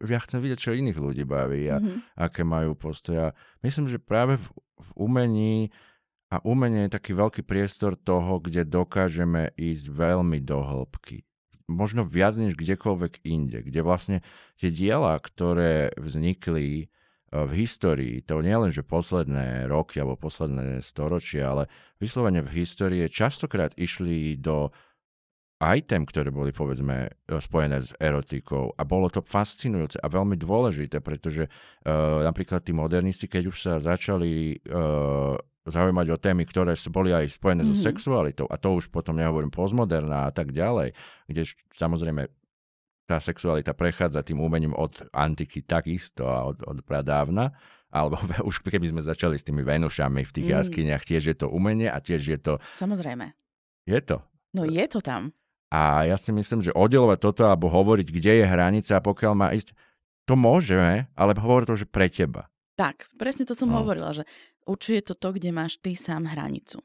ja 0.00 0.18
chcem 0.22 0.38
vidieť, 0.38 0.58
čo 0.58 0.70
iných 0.72 0.96
ľudí 0.96 1.26
baví 1.26 1.66
a 1.68 1.82
Mhm. 1.82 2.14
aké 2.16 2.46
majú 2.46 2.78
postoja. 2.78 3.34
Myslím, 3.60 3.90
že 3.90 3.98
práve 3.98 4.38
v, 4.38 4.46
v 4.78 4.90
umení 4.96 5.54
a 6.32 6.40
umenie 6.46 6.88
je 6.88 6.96
taký 6.96 7.12
veľký 7.12 7.42
priestor 7.44 7.92
toho, 7.92 8.40
kde 8.40 8.64
dokážeme 8.64 9.52
ísť 9.58 9.92
veľmi 9.92 10.40
do 10.40 10.64
hĺbky. 10.64 11.26
Možno 11.68 12.08
viac 12.08 12.36
než 12.40 12.56
kdekoľvek 12.56 13.20
inde, 13.22 13.62
kde 13.64 13.80
vlastne 13.84 14.18
tie 14.56 14.72
diela, 14.72 15.18
ktoré 15.20 15.92
vznikli 16.00 16.88
v 17.32 17.52
histórii, 17.56 18.20
to 18.20 18.44
nie 18.44 18.52
len, 18.52 18.68
že 18.68 18.84
posledné 18.84 19.64
roky 19.64 19.96
alebo 19.96 20.20
posledné 20.20 20.84
storočia, 20.84 21.48
ale 21.48 21.64
vyslovene 21.96 22.44
v 22.44 22.60
histórii 22.60 23.08
častokrát 23.08 23.72
išli 23.80 24.36
do 24.36 24.68
tém, 25.86 26.02
ktoré 26.02 26.34
boli 26.34 26.50
povedzme 26.50 27.06
spojené 27.30 27.78
s 27.78 27.94
erotikou 28.02 28.74
a 28.74 28.82
bolo 28.82 29.06
to 29.06 29.22
fascinujúce 29.22 29.94
a 30.02 30.10
veľmi 30.10 30.34
dôležité, 30.34 30.98
pretože 30.98 31.46
uh, 31.46 32.22
napríklad 32.26 32.66
tí 32.66 32.74
modernisti, 32.74 33.30
keď 33.30 33.42
už 33.46 33.56
sa 33.62 33.72
začali 33.78 34.58
uh, 34.66 35.38
zaujímať 35.62 36.06
o 36.10 36.18
témy, 36.18 36.42
ktoré 36.42 36.74
boli 36.90 37.14
aj 37.14 37.38
spojené 37.38 37.62
mm-hmm. 37.62 37.78
so 37.78 37.86
mhm. 37.86 37.88
sexualitou 37.94 38.46
a 38.50 38.58
to 38.58 38.74
už 38.74 38.90
potom 38.90 39.14
nehovorím 39.14 39.54
postmoderná 39.54 40.26
a 40.26 40.32
tak 40.34 40.50
ďalej, 40.50 40.98
kde 41.30 41.42
samozrejme 41.70 42.26
tá 43.06 43.18
sexualita 43.22 43.74
prechádza 43.74 44.26
tým 44.26 44.42
umením 44.42 44.74
od 44.74 45.06
antiky 45.14 45.62
takisto 45.62 46.26
a 46.26 46.48
od, 46.48 46.62
od 46.66 46.78
pradávna, 46.82 47.54
alebo 47.92 48.18
už 48.50 48.64
keby 48.64 48.90
sme 48.90 49.02
začali 49.04 49.38
s 49.38 49.46
tými 49.46 49.62
Venušami 49.62 50.26
v 50.26 50.34
tých 50.34 50.48
mm. 50.48 50.54
jaskyniach, 50.58 51.02
tiež 51.06 51.22
je 51.30 51.36
to 51.36 51.46
umenie 51.52 51.86
a 51.86 51.98
tiež 52.02 52.22
je 52.24 52.38
to... 52.40 52.52
Samozrejme. 52.74 53.30
Je 53.86 54.00
to. 54.00 54.22
No 54.56 54.64
je 54.64 54.84
to 54.88 55.02
tam. 55.02 55.34
A 55.72 56.04
ja 56.04 56.20
si 56.20 56.36
myslím, 56.36 56.60
že 56.60 56.76
oddelovať 56.76 57.18
toto 57.24 57.48
alebo 57.48 57.72
hovoriť, 57.72 58.12
kde 58.12 58.32
je 58.40 58.44
hranica 58.44 58.92
a 58.92 59.00
pokiaľ 59.00 59.32
má 59.32 59.48
ísť, 59.56 59.72
to 60.28 60.36
môžeme, 60.36 61.08
ale 61.16 61.32
hovoriť 61.32 61.66
to, 61.66 61.80
že 61.80 61.88
pre 61.88 62.12
teba. 62.12 62.52
Tak, 62.76 63.08
presne 63.16 63.48
to 63.48 63.56
som 63.56 63.72
no. 63.72 63.80
hovorila, 63.80 64.12
že 64.12 64.28
určuje 64.68 65.00
to 65.00 65.16
to, 65.16 65.32
kde 65.32 65.48
máš 65.48 65.80
ty 65.80 65.96
sám 65.96 66.28
hranicu. 66.28 66.84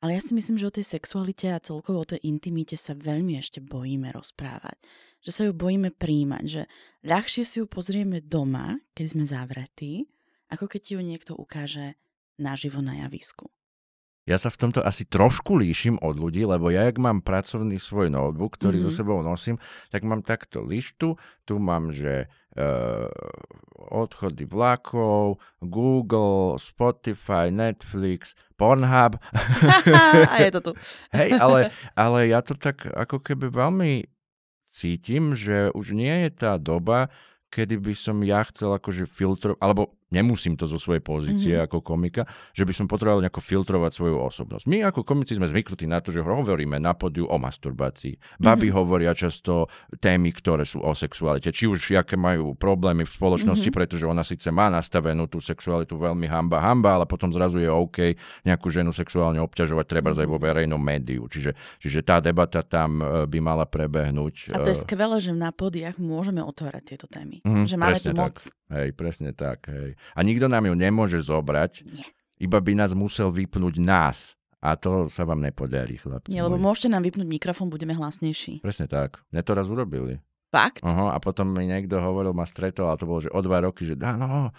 Ale 0.00 0.16
ja 0.16 0.20
si 0.20 0.32
myslím, 0.36 0.60
že 0.60 0.68
o 0.68 0.76
tej 0.76 0.96
sexualite 0.96 1.48
a 1.52 1.60
celkovo 1.60 2.04
o 2.04 2.08
tej 2.08 2.20
intimite 2.24 2.76
sa 2.76 2.92
veľmi 2.92 3.36
ešte 3.36 3.64
bojíme 3.64 4.12
rozprávať. 4.12 4.76
Že 5.24 5.30
sa 5.32 5.42
ju 5.48 5.52
bojíme 5.56 5.92
príjmať, 5.92 6.44
že 6.44 6.62
ľahšie 7.04 7.42
si 7.44 7.56
ju 7.60 7.66
pozrieme 7.68 8.20
doma, 8.20 8.80
keď 8.92 9.06
sme 9.12 9.24
zavretí, 9.24 10.08
ako 10.52 10.68
keď 10.68 10.80
ti 10.80 10.90
ju 10.96 11.02
niekto 11.02 11.32
ukáže 11.36 11.96
naživo 12.36 12.84
na 12.84 13.04
javisku. 13.04 13.48
Ja 14.26 14.42
sa 14.42 14.50
v 14.50 14.58
tomto 14.58 14.82
asi 14.82 15.06
trošku 15.06 15.54
líšim 15.54 16.02
od 16.02 16.18
ľudí, 16.18 16.42
lebo 16.42 16.74
ja, 16.74 16.90
ak 16.90 16.98
mám 16.98 17.22
pracovný 17.22 17.78
svoj 17.78 18.10
notebook, 18.10 18.58
ktorý 18.58 18.82
mm-hmm. 18.82 18.94
so 18.94 18.98
sebou 18.98 19.22
nosím, 19.22 19.62
tak 19.94 20.02
mám 20.02 20.26
takto 20.26 20.66
lištu, 20.66 21.14
tu 21.46 21.54
mám, 21.62 21.94
že 21.94 22.26
uh, 22.58 23.06
odchody 23.86 24.50
vlakov, 24.50 25.38
Google, 25.62 26.58
Spotify, 26.58 27.54
Netflix, 27.54 28.34
Pornhub. 28.58 29.22
A 30.34 30.36
je 30.42 30.50
to 30.58 30.60
tu. 30.60 30.72
Hej, 31.16 31.38
ale, 31.38 31.70
ale 31.94 32.18
ja 32.26 32.42
to 32.42 32.58
tak 32.58 32.82
ako 32.82 33.22
keby 33.22 33.54
veľmi 33.54 34.10
cítim, 34.66 35.38
že 35.38 35.70
už 35.70 35.94
nie 35.94 36.26
je 36.26 36.30
tá 36.34 36.58
doba, 36.58 37.14
kedy 37.54 37.78
by 37.78 37.94
som 37.94 38.26
ja 38.26 38.42
chcel 38.42 38.74
akože 38.74 39.06
filtrovať, 39.06 39.58
alebo 39.62 39.94
nemusím 40.10 40.54
to 40.54 40.70
zo 40.70 40.78
svojej 40.78 41.02
pozície 41.02 41.54
mm-hmm. 41.58 41.66
ako 41.66 41.78
komika, 41.82 42.22
že 42.54 42.62
by 42.62 42.72
som 42.72 42.86
potreboval 42.86 43.26
nejako 43.26 43.42
filtrovať 43.42 43.90
svoju 43.90 44.16
osobnosť. 44.22 44.64
My 44.70 44.86
ako 44.86 45.02
komici 45.02 45.34
sme 45.34 45.50
zvyknutí 45.50 45.90
na 45.90 45.98
to, 45.98 46.14
že 46.14 46.22
hovoríme 46.22 46.78
na 46.78 46.94
podiu 46.94 47.26
o 47.26 47.36
masturbácii. 47.42 48.38
Baby 48.38 48.70
mm-hmm. 48.70 48.78
hovoria 48.78 49.12
často 49.18 49.66
témy, 49.98 50.30
ktoré 50.30 50.62
sú 50.62 50.78
o 50.78 50.94
sexualite. 50.94 51.50
Či 51.50 51.66
už 51.66 51.98
aké 51.98 52.14
majú 52.14 52.54
problémy 52.54 53.02
v 53.02 53.10
spoločnosti, 53.10 53.66
mm-hmm. 53.66 53.78
pretože 53.82 54.06
ona 54.06 54.22
síce 54.22 54.46
má 54.54 54.70
nastavenú 54.70 55.26
tú 55.26 55.42
sexualitu 55.42 55.98
veľmi 55.98 56.30
hamba, 56.30 56.62
hamba, 56.62 57.02
ale 57.02 57.06
potom 57.10 57.34
zrazu 57.34 57.58
je 57.58 57.70
OK 57.70 58.14
nejakú 58.46 58.70
ženu 58.70 58.94
sexuálne 58.94 59.42
obťažovať, 59.42 59.84
treba 59.90 60.14
mm-hmm. 60.14 60.22
aj 60.22 60.28
vo 60.30 60.38
verejnom 60.38 60.78
médiu. 60.80 61.26
Čiže, 61.26 61.82
čiže 61.82 62.06
tá 62.06 62.22
debata 62.22 62.62
tam 62.62 63.02
e, 63.02 63.26
by 63.26 63.38
mala 63.42 63.66
prebehnúť. 63.66 64.54
A 64.54 64.62
to 64.62 64.70
je 64.70 64.78
e, 64.78 64.82
skvelé, 64.86 65.18
že 65.18 65.34
na 65.34 65.50
podiach 65.50 65.98
môžeme 65.98 66.44
otvárať 66.46 66.94
tieto 66.94 67.06
témy. 67.10 67.42
Mm-hmm, 67.42 67.66
že 67.66 67.76
máme 67.76 67.98
tu 67.98 68.14
moc. 68.14 68.38
Hej, 68.66 68.98
presne 68.98 69.30
tak. 69.30 69.70
Hej. 69.70 69.95
A 70.14 70.20
nikto 70.20 70.46
nám 70.46 70.68
ju 70.68 70.74
nemôže 70.74 71.18
zobrať, 71.20 71.84
Nie. 71.86 72.06
iba 72.38 72.58
by 72.60 72.72
nás 72.76 72.92
musel 72.92 73.32
vypnúť 73.32 73.80
nás. 73.80 74.34
A 74.64 74.74
to 74.74 75.06
sa 75.06 75.22
vám 75.22 75.44
nepodarí, 75.44 76.00
chlapci. 76.00 76.32
Nie, 76.32 76.42
lebo 76.42 76.58
môžete 76.58 76.90
nám 76.90 77.06
vypnúť 77.06 77.28
mikrofón, 77.28 77.70
budeme 77.70 77.94
hlasnejší. 77.94 78.64
Presne 78.64 78.90
tak. 78.90 79.22
Mne 79.30 79.44
to 79.46 79.52
raz 79.54 79.68
urobili. 79.70 80.18
Fakt? 80.50 80.80
Aha, 80.82 81.12
a 81.14 81.18
potom 81.20 81.52
mi 81.52 81.68
niekto 81.68 82.00
hovoril, 82.00 82.32
ma 82.32 82.48
stretol, 82.48 82.88
a 82.90 82.96
to 82.98 83.04
bolo, 83.04 83.20
že 83.22 83.30
o 83.30 83.40
dva 83.44 83.62
roky, 83.62 83.84
že 83.84 83.94
dá, 83.98 84.16
no, 84.16 84.50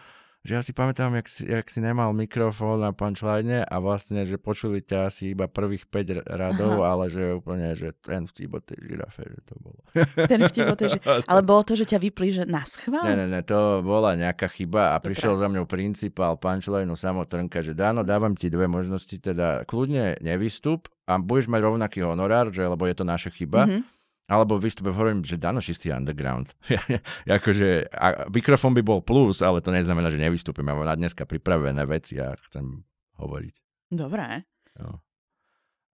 že 0.48 0.56
ja 0.56 0.64
si 0.64 0.72
pamätám, 0.72 1.12
jak 1.20 1.28
si, 1.28 1.44
jak 1.44 1.68
si 1.68 1.84
nemal 1.84 2.16
mikrofón 2.16 2.80
na 2.80 2.96
punchline 2.96 3.68
a 3.68 3.76
vlastne, 3.84 4.24
že 4.24 4.40
počuli 4.40 4.80
ťa 4.80 5.12
asi 5.12 5.36
iba 5.36 5.52
prvých 5.52 5.92
5 5.92 6.24
radov, 6.24 6.80
Aha. 6.80 6.96
ale 6.96 7.04
že 7.12 7.36
úplne, 7.36 7.76
že 7.76 7.92
ten 8.00 8.24
vtip 8.24 8.56
o 8.56 8.64
tej 8.64 8.80
žirafe, 8.80 9.28
že 9.28 9.40
to 9.44 9.54
bolo. 9.60 9.80
Ten 10.16 10.48
vtip 10.48 10.72
o 10.72 10.78
tej 10.80 10.96
žirafe. 10.96 11.28
Ale 11.32 11.44
bolo 11.44 11.68
to, 11.68 11.76
že 11.76 11.84
ťa 11.84 12.00
vyplí, 12.00 12.32
že 12.32 12.44
na 12.48 12.64
schvál? 12.64 13.04
Ne, 13.12 13.20
ne, 13.20 13.28
ne, 13.28 13.42
to 13.44 13.84
bola 13.84 14.16
nejaká 14.16 14.48
chyba 14.48 14.96
a 14.96 15.04
Dobre. 15.04 15.12
prišiel 15.12 15.36
za 15.36 15.52
mňou 15.52 15.68
principál 15.68 16.40
punchline 16.40 16.88
samotrnka, 16.96 17.60
že 17.60 17.76
dáno, 17.76 18.08
dávam 18.08 18.32
ti 18.32 18.48
dve 18.48 18.72
možnosti, 18.72 19.20
teda 19.20 19.68
kľudne 19.68 20.16
nevystup 20.24 20.88
a 21.12 21.20
budeš 21.20 21.52
mať 21.52 21.60
rovnaký 21.60 22.00
honorár, 22.08 22.56
že, 22.56 22.64
lebo 22.64 22.88
je 22.88 22.96
to 22.96 23.04
naša 23.04 23.36
chyba. 23.36 23.68
Mm-hmm 23.68 23.97
alebo 24.28 24.60
vystupe 24.60 24.92
hovorím, 24.92 25.24
že 25.24 25.40
Dano 25.40 25.64
čistý 25.64 25.96
underground. 25.96 26.52
akože, 27.40 27.88
a 27.96 28.28
mikrofón 28.28 28.76
by 28.76 28.84
bol 28.84 29.00
plus, 29.00 29.40
ale 29.40 29.64
to 29.64 29.72
neznamená, 29.72 30.12
že 30.12 30.20
nevystúpim. 30.20 30.68
Ja 30.68 30.76
mám 30.76 30.84
na 30.84 31.00
dneska 31.00 31.24
pripravené 31.24 31.88
veci 31.88 32.20
a 32.20 32.36
chcem 32.52 32.84
hovoriť. 33.16 33.54
Dobré. 33.96 34.44
Jo. 34.76 35.00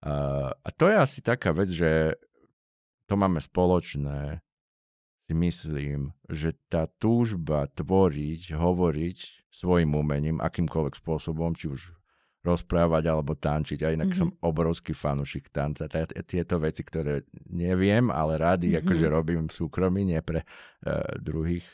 A, 0.02 0.14
a 0.56 0.70
to 0.72 0.88
je 0.88 0.96
asi 0.96 1.20
taká 1.20 1.52
vec, 1.52 1.70
že 1.70 2.16
to 3.06 3.20
máme 3.20 3.44
spoločné, 3.44 4.40
si 5.28 5.34
myslím, 5.36 6.16
že 6.32 6.56
tá 6.72 6.88
túžba 6.88 7.68
tvoriť, 7.72 8.56
hovoriť 8.56 9.18
svojim 9.52 9.92
umením, 9.96 10.40
akýmkoľvek 10.40 10.96
spôsobom, 11.00 11.56
či 11.56 11.72
už 11.72 11.96
rozprávať 12.42 13.04
alebo 13.06 13.38
tančiť. 13.38 13.80
A 13.86 13.94
inak 13.94 14.18
mm-hmm. 14.18 14.34
som 14.34 14.42
obrovský 14.42 14.98
fanúšik 14.98 15.54
tanca. 15.54 15.86
Tieto 16.26 16.58
veci, 16.58 16.82
ktoré 16.82 17.30
neviem, 17.54 18.10
ale 18.10 18.42
rádi 18.42 18.74
mm-hmm. 18.74 18.82
akože 18.82 19.06
robím 19.10 19.46
v 19.46 19.54
súkromí, 19.54 20.02
nie 20.02 20.22
pre 20.26 20.42
uh, 20.42 21.06
druhých. 21.22 21.66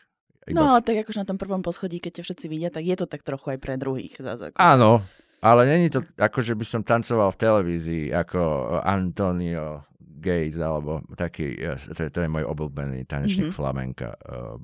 Iba 0.47 0.59
no, 0.59 0.67
v... 0.79 0.83
tak 0.83 0.95
akože 1.07 1.23
na 1.23 1.27
tom 1.27 1.39
prvom 1.39 1.63
poschodí, 1.63 1.99
keď 2.03 2.19
ťa 2.19 2.23
všetci 2.27 2.45
vidia, 2.51 2.69
tak 2.71 2.83
je 2.83 2.95
to 2.99 3.07
tak 3.07 3.23
trochu 3.23 3.55
aj 3.55 3.59
pre 3.63 3.79
druhých. 3.79 4.15
Zase, 4.19 4.51
ako... 4.51 4.59
Áno, 4.59 5.03
ale 5.39 5.61
není 5.67 5.87
to 5.87 6.03
ako, 6.19 6.39
že 6.43 6.55
by 6.55 6.65
som 6.67 6.81
tancoval 6.83 7.31
v 7.31 7.39
televízii 7.39 8.05
ako 8.11 8.39
Antonio 8.83 9.87
Gates 9.99 10.57
alebo 10.59 10.99
taký, 11.13 11.55
to 11.93 12.01
je, 12.03 12.09
to 12.09 12.19
je 12.25 12.27
môj 12.27 12.43
obľúbený 12.43 13.05
tanečník 13.07 13.51
mm-hmm. 13.51 13.59
flamenka. 13.59 14.19
Uh, 14.27 14.59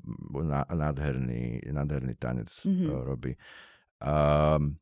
nádherný, 0.68 1.64
nádherný 1.64 2.12
tanec 2.20 2.50
mm-hmm. 2.50 2.88
robí. 3.08 3.32
Um, 4.04 4.76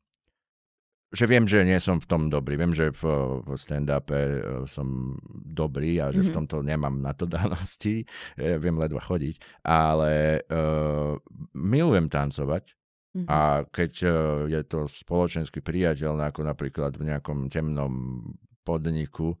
že 1.13 1.29
viem, 1.29 1.45
že 1.45 1.61
nie 1.61 1.77
som 1.77 2.01
v 2.01 2.09
tom 2.09 2.21
dobrý. 2.25 2.57
Viem, 2.57 2.73
že 2.73 2.89
v, 2.89 3.05
v 3.45 3.53
stand-upe 3.53 4.17
e, 4.17 4.39
som 4.65 5.13
dobrý 5.29 6.01
a 6.01 6.09
že 6.09 6.19
mm-hmm. 6.19 6.25
v 6.25 6.31
mhm. 6.33 6.37
tomto 6.41 6.57
nemám 6.65 6.95
na 6.97 7.13
to 7.13 7.29
danosti. 7.37 8.09
E, 8.33 8.57
viem 8.57 8.75
ledva 8.81 8.99
chodiť. 9.05 9.61
Ale 9.61 10.41
uh, 10.49 11.13
milujem 11.53 12.09
tancovať. 12.09 12.73
Mm-hmm. 13.13 13.29
A 13.29 13.69
keď 13.69 13.91
uh, 14.09 14.13
je 14.49 14.61
to 14.65 14.89
spoločensky 14.89 15.61
priateľné, 15.61 16.33
ako 16.33 16.49
napríklad 16.49 16.97
v 16.97 17.13
nejakom 17.13 17.45
temnom 17.45 18.25
podniku, 18.65 19.37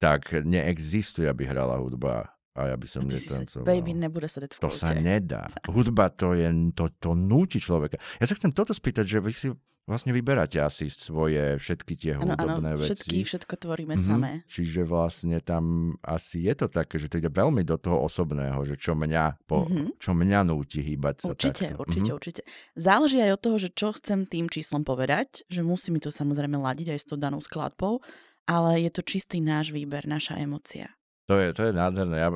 tak 0.00 0.32
neexistuje, 0.32 1.28
aby 1.28 1.44
hrala 1.44 1.76
hudba 1.76 2.32
a 2.52 2.68
ja 2.68 2.76
by 2.76 2.84
som 2.88 3.08
netancoval. 3.08 3.64
Baby 3.64 3.96
nebude 3.96 4.28
v 4.28 4.60
To 4.60 4.68
sa 4.68 4.92
nedá. 4.92 5.48
Hudba 5.72 6.12
to 6.12 6.36
je, 6.36 6.52
to, 6.76 6.92
to 7.00 7.16
núti 7.16 7.56
človeka. 7.56 7.96
Ja 8.20 8.28
sa 8.28 8.36
chcem 8.36 8.52
toto 8.52 8.76
spýtať, 8.76 9.04
že 9.08 9.18
vy 9.24 9.32
si 9.32 9.48
vlastne 9.82 10.14
vyberáte 10.14 10.62
asi 10.62 10.86
svoje 10.86 11.58
všetky 11.58 11.94
tie 11.98 12.12
hudobné 12.14 12.74
ano, 12.74 12.78
veci. 12.78 12.94
Všetky, 12.94 13.16
všetko 13.26 13.54
tvoríme 13.58 13.94
mm-hmm. 13.98 14.10
samé. 14.14 14.30
Čiže 14.46 14.86
vlastne 14.86 15.42
tam 15.42 15.94
asi 16.06 16.46
je 16.46 16.54
to 16.54 16.66
také, 16.70 17.02
že 17.02 17.10
to 17.10 17.18
ide 17.18 17.30
veľmi 17.30 17.66
do 17.66 17.74
toho 17.74 18.06
osobného, 18.06 18.62
že 18.62 18.78
čo 18.78 18.94
mňa, 18.94 19.42
po, 19.44 19.66
mm-hmm. 19.66 19.98
čo 19.98 20.10
mňa 20.14 20.40
núti 20.46 20.80
hýbať 20.80 21.16
sa 21.26 21.34
Určite, 21.34 21.74
takto. 21.74 21.82
určite, 21.82 22.00
mm-hmm. 22.06 22.18
určite. 22.18 22.42
Záleží 22.78 23.18
aj 23.18 23.32
od 23.34 23.40
toho, 23.42 23.56
že 23.58 23.68
čo 23.74 23.88
chcem 23.98 24.18
tým 24.24 24.46
číslom 24.46 24.86
povedať, 24.86 25.42
že 25.50 25.66
musí 25.66 25.90
mi 25.90 25.98
to 25.98 26.14
samozrejme 26.14 26.54
ladiť 26.54 26.94
aj 26.94 26.98
s 27.02 27.06
tou 27.10 27.18
danou 27.18 27.42
skladbou, 27.42 27.98
ale 28.46 28.86
je 28.86 28.90
to 28.90 29.02
čistý 29.02 29.42
náš 29.42 29.74
výber, 29.74 30.06
naša 30.06 30.38
emocia. 30.38 30.94
To 31.30 31.38
je, 31.38 31.54
to 31.54 31.70
je 31.70 31.72
nádherné. 31.74 32.16
Ja, 32.18 32.30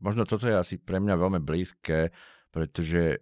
možno 0.00 0.24
toto 0.24 0.48
je 0.48 0.56
asi 0.56 0.80
pre 0.80 0.96
mňa 1.00 1.14
veľmi 1.16 1.40
blízke, 1.44 2.12
pretože 2.50 3.20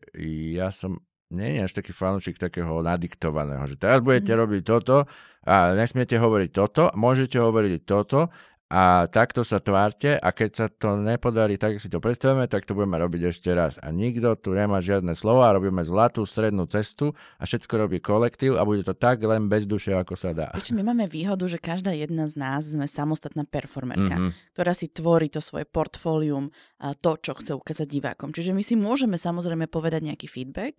ja 0.55 0.71
som 0.71 1.03
nie 1.29 1.61
je 1.61 1.61
až 1.69 1.73
taký 1.77 1.93
fanúčik 1.93 2.41
takého 2.41 2.81
nadiktovaného, 2.81 3.69
že 3.69 3.77
teraz 3.77 4.01
budete 4.01 4.33
mm. 4.33 4.39
robiť 4.39 4.63
toto 4.65 4.97
a 5.45 5.77
nesmiete 5.77 6.17
hovoriť 6.17 6.51
toto, 6.53 6.89
môžete 6.97 7.37
hovoriť 7.37 7.85
toto 7.85 8.33
a 8.69 9.09
takto 9.09 9.49
sa 9.49 9.65
tvárte 9.65 10.21
a 10.21 10.29
keď 10.29 10.51
sa 10.53 10.67
to 10.69 11.01
nepodarí 11.01 11.57
tak, 11.57 11.81
si 11.81 11.89
to 11.89 12.05
predstavíme, 12.05 12.45
tak 12.53 12.69
to 12.69 12.77
budeme 12.77 13.01
robiť 13.01 13.33
ešte 13.33 13.49
raz. 13.57 13.81
A 13.81 13.89
nikto 13.89 14.37
tu 14.37 14.53
nemá 14.53 14.85
žiadne 14.85 15.17
slova, 15.17 15.57
robíme 15.57 15.81
zlatú 15.81 16.29
strednú 16.29 16.69
cestu 16.69 17.17
a 17.41 17.49
všetko 17.49 17.89
robí 17.89 17.97
kolektív 18.05 18.61
a 18.61 18.69
bude 18.69 18.85
to 18.85 18.93
tak 18.93 19.25
len 19.25 19.49
bez 19.49 19.65
duše, 19.65 19.97
ako 19.97 20.21
sa 20.21 20.37
dá. 20.37 20.53
Ešte 20.53 20.77
my 20.77 20.85
máme 20.85 21.09
výhodu, 21.09 21.49
že 21.49 21.57
každá 21.57 21.97
jedna 21.97 22.29
z 22.29 22.37
nás 22.37 22.69
sme 22.69 22.85
samostatná 22.85 23.49
performerka, 23.49 24.21
mm-hmm. 24.21 24.53
ktorá 24.53 24.77
si 24.77 24.93
tvorí 24.93 25.33
to 25.33 25.41
svoje 25.41 25.65
portfólium, 25.65 26.53
a 26.77 26.93
to, 26.93 27.17
čo 27.17 27.41
chce 27.41 27.57
ukázať 27.57 27.89
divákom. 27.89 28.37
Čiže 28.37 28.53
my 28.53 28.61
si 28.61 28.77
môžeme 28.77 29.17
samozrejme 29.17 29.65
povedať 29.73 30.13
nejaký 30.13 30.29
feedback, 30.29 30.77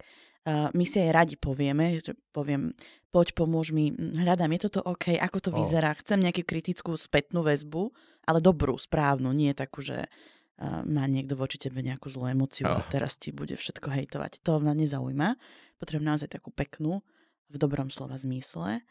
my 0.48 0.86
si 0.88 0.98
aj 1.03 1.12
radi 1.12 1.36
povieme, 1.36 2.00
že 2.00 2.15
poviem, 2.31 2.72
poď 3.10 3.34
pomôž 3.36 3.74
mi, 3.74 3.91
hľadám, 3.93 4.53
je 4.55 4.69
toto 4.69 4.79
OK, 4.86 5.17
ako 5.17 5.38
to 5.41 5.50
oh. 5.51 5.58
vyzerá, 5.60 5.93
chcem 5.98 6.22
nejakú 6.22 6.46
kritickú 6.46 6.96
spätnú 6.96 7.41
väzbu, 7.41 7.89
ale 8.29 8.39
dobrú, 8.39 8.77
správnu, 8.77 9.34
nie 9.34 9.51
takú, 9.58 9.81
že 9.81 10.05
uh, 10.05 10.86
má 10.86 11.10
niekto 11.10 11.34
voči 11.34 11.58
tebe 11.58 11.81
nejakú 11.81 12.08
zlú 12.08 12.29
emociu 12.29 12.69
oh. 12.69 12.79
a 12.79 12.86
teraz 12.88 13.17
ti 13.17 13.34
bude 13.34 13.58
všetko 13.58 13.89
hejtovať. 13.89 14.41
To 14.46 14.62
ma 14.62 14.77
nezaujíma. 14.77 15.36
Potrebujem 15.81 16.08
naozaj 16.08 16.29
takú 16.29 16.53
peknú, 16.53 17.01
v 17.50 17.55
dobrom 17.58 17.89
slova 17.89 18.15
zmysle. 18.15 18.86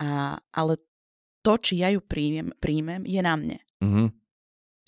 A, 0.00 0.40
ale 0.40 0.74
to, 1.44 1.60
či 1.60 1.84
ja 1.84 1.92
ju 1.92 2.00
príjmem, 2.00 2.56
príjmem 2.56 3.04
je 3.04 3.20
na 3.20 3.34
mne. 3.36 3.58
Mm-hmm. 3.84 4.08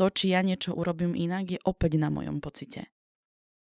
To, 0.00 0.06
či 0.08 0.32
ja 0.32 0.40
niečo 0.40 0.72
urobím 0.72 1.12
inak, 1.12 1.52
je 1.52 1.60
opäť 1.68 2.00
na 2.00 2.08
mojom 2.08 2.40
pocite 2.40 2.88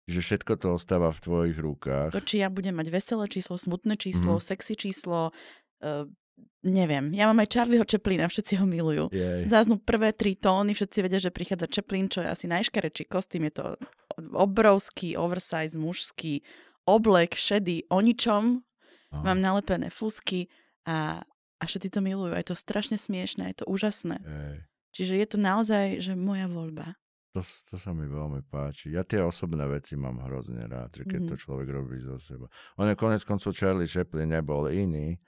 že 0.07 0.19
všetko 0.23 0.53
to 0.55 0.67
ostáva 0.79 1.11
v 1.11 1.19
tvojich 1.19 1.57
rukách. 1.59 2.15
To, 2.15 2.23
či 2.23 2.39
ja 2.39 2.47
budem 2.47 2.79
mať 2.79 2.87
veselé 2.89 3.27
číslo, 3.27 3.59
smutné 3.59 3.99
číslo, 3.99 4.39
mm-hmm. 4.39 4.49
sexy 4.55 4.73
číslo, 4.79 5.35
uh, 5.83 6.07
neviem. 6.63 7.11
Ja 7.11 7.27
mám 7.27 7.43
aj 7.43 7.51
Charlieho 7.51 7.83
Chaplina, 7.83 8.31
všetci 8.31 8.55
ho 8.59 8.65
milujú. 8.65 9.11
Jej. 9.11 9.51
Záznú 9.51 9.83
prvé 9.83 10.15
tri 10.15 10.39
tóny, 10.39 10.71
všetci 10.71 10.97
vedia, 11.03 11.19
že 11.19 11.35
prichádza 11.35 11.67
Chaplin, 11.67 12.07
čo 12.07 12.23
je 12.23 12.31
asi 12.31 12.45
najškarečší 12.47 13.05
kostým. 13.11 13.51
Je 13.51 13.53
to 13.59 13.65
obrovský, 14.31 15.19
oversize, 15.19 15.75
mužský 15.75 16.41
oblek, 16.87 17.35
šedý, 17.35 17.83
o 17.91 17.99
ničom. 17.99 18.63
Oh. 19.11 19.23
Mám 19.23 19.43
nalepené 19.43 19.91
fusky 19.91 20.47
a, 20.87 21.19
a 21.59 21.63
všetci 21.67 21.91
to 21.91 21.99
milujú. 21.99 22.31
Je 22.31 22.47
to 22.47 22.55
strašne 22.55 22.95
smiešné, 22.95 23.51
je 23.51 23.57
to 23.63 23.65
úžasné. 23.67 24.23
Jej. 24.23 24.57
Čiže 24.95 25.13
je 25.19 25.27
to 25.27 25.37
naozaj, 25.37 25.85
že 25.99 26.15
moja 26.15 26.47
voľba. 26.47 26.95
To, 27.36 27.43
to 27.43 27.75
sa 27.75 27.91
mi 27.91 28.07
veľmi 28.07 28.48
páči. 28.48 28.96
Ja 28.96 29.03
tie 29.03 29.19
osobné 29.19 29.67
veci 29.67 30.00
mám 30.00 30.24
hrozne 30.24 30.63
rád, 30.63 30.96
že 30.96 31.03
keď 31.03 31.27
mm-hmm. 31.27 31.31
to 31.36 31.43
človek 31.43 31.67
robí 31.69 32.00
zo 32.00 32.17
seba. 32.17 32.48
On 32.79 32.88
je 32.88 32.96
konec 32.96 33.22
koncov 33.27 33.51
Charlie 33.53 33.89
Chaplin 33.89 34.31
nebol 34.31 34.72
iný 34.72 35.19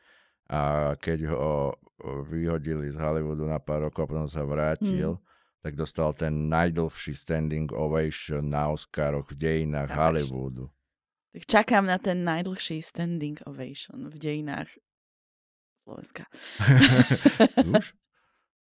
a 0.50 0.96
keď 0.98 1.30
ho 1.30 1.78
vyhodili 2.26 2.90
z 2.90 2.98
Hollywoodu 2.98 3.46
na 3.46 3.62
pár 3.62 3.86
rokov 3.86 4.08
a 4.08 4.10
potom 4.10 4.30
sa 4.32 4.42
vrátil, 4.42 5.20
mm. 5.20 5.24
tak 5.62 5.78
dostal 5.78 6.10
ten 6.18 6.50
najdlhší 6.50 7.14
standing 7.14 7.70
ovation 7.70 8.50
na 8.50 8.74
Oscaroch 8.74 9.30
v 9.30 9.38
dejinách 9.38 9.94
ja, 9.94 9.98
Hollywoodu. 10.00 10.66
Tak 11.38 11.44
čakám 11.46 11.86
na 11.86 12.02
ten 12.02 12.26
najdlhší 12.26 12.82
standing 12.82 13.38
ovation 13.46 14.10
v 14.10 14.16
dejinách 14.18 14.74
Slovenska. 15.86 16.26
Už? 17.78 17.94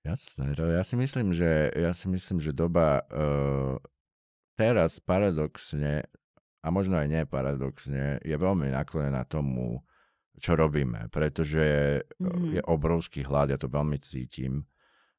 Jasné, 0.08 0.56
to 0.56 0.64
ja 0.64 0.84
si 0.84 0.96
myslím, 0.96 1.36
že, 1.36 1.76
ja 1.76 1.92
si 1.92 2.08
myslím, 2.08 2.40
že 2.40 2.56
doba 2.56 3.04
uh, 3.12 3.76
teraz 4.56 5.04
paradoxne, 5.04 6.08
a 6.64 6.68
možno 6.72 7.00
aj 7.00 7.08
neparadoxne, 7.08 8.24
je 8.24 8.36
veľmi 8.36 8.72
naklonená 8.72 9.28
tomu, 9.28 9.84
čo 10.40 10.56
robíme, 10.56 11.12
pretože 11.12 12.00
mm-hmm. 12.16 12.60
je 12.60 12.62
obrovský 12.64 13.28
hlad, 13.28 13.52
ja 13.52 13.60
to 13.60 13.68
veľmi 13.68 14.00
cítim, 14.00 14.64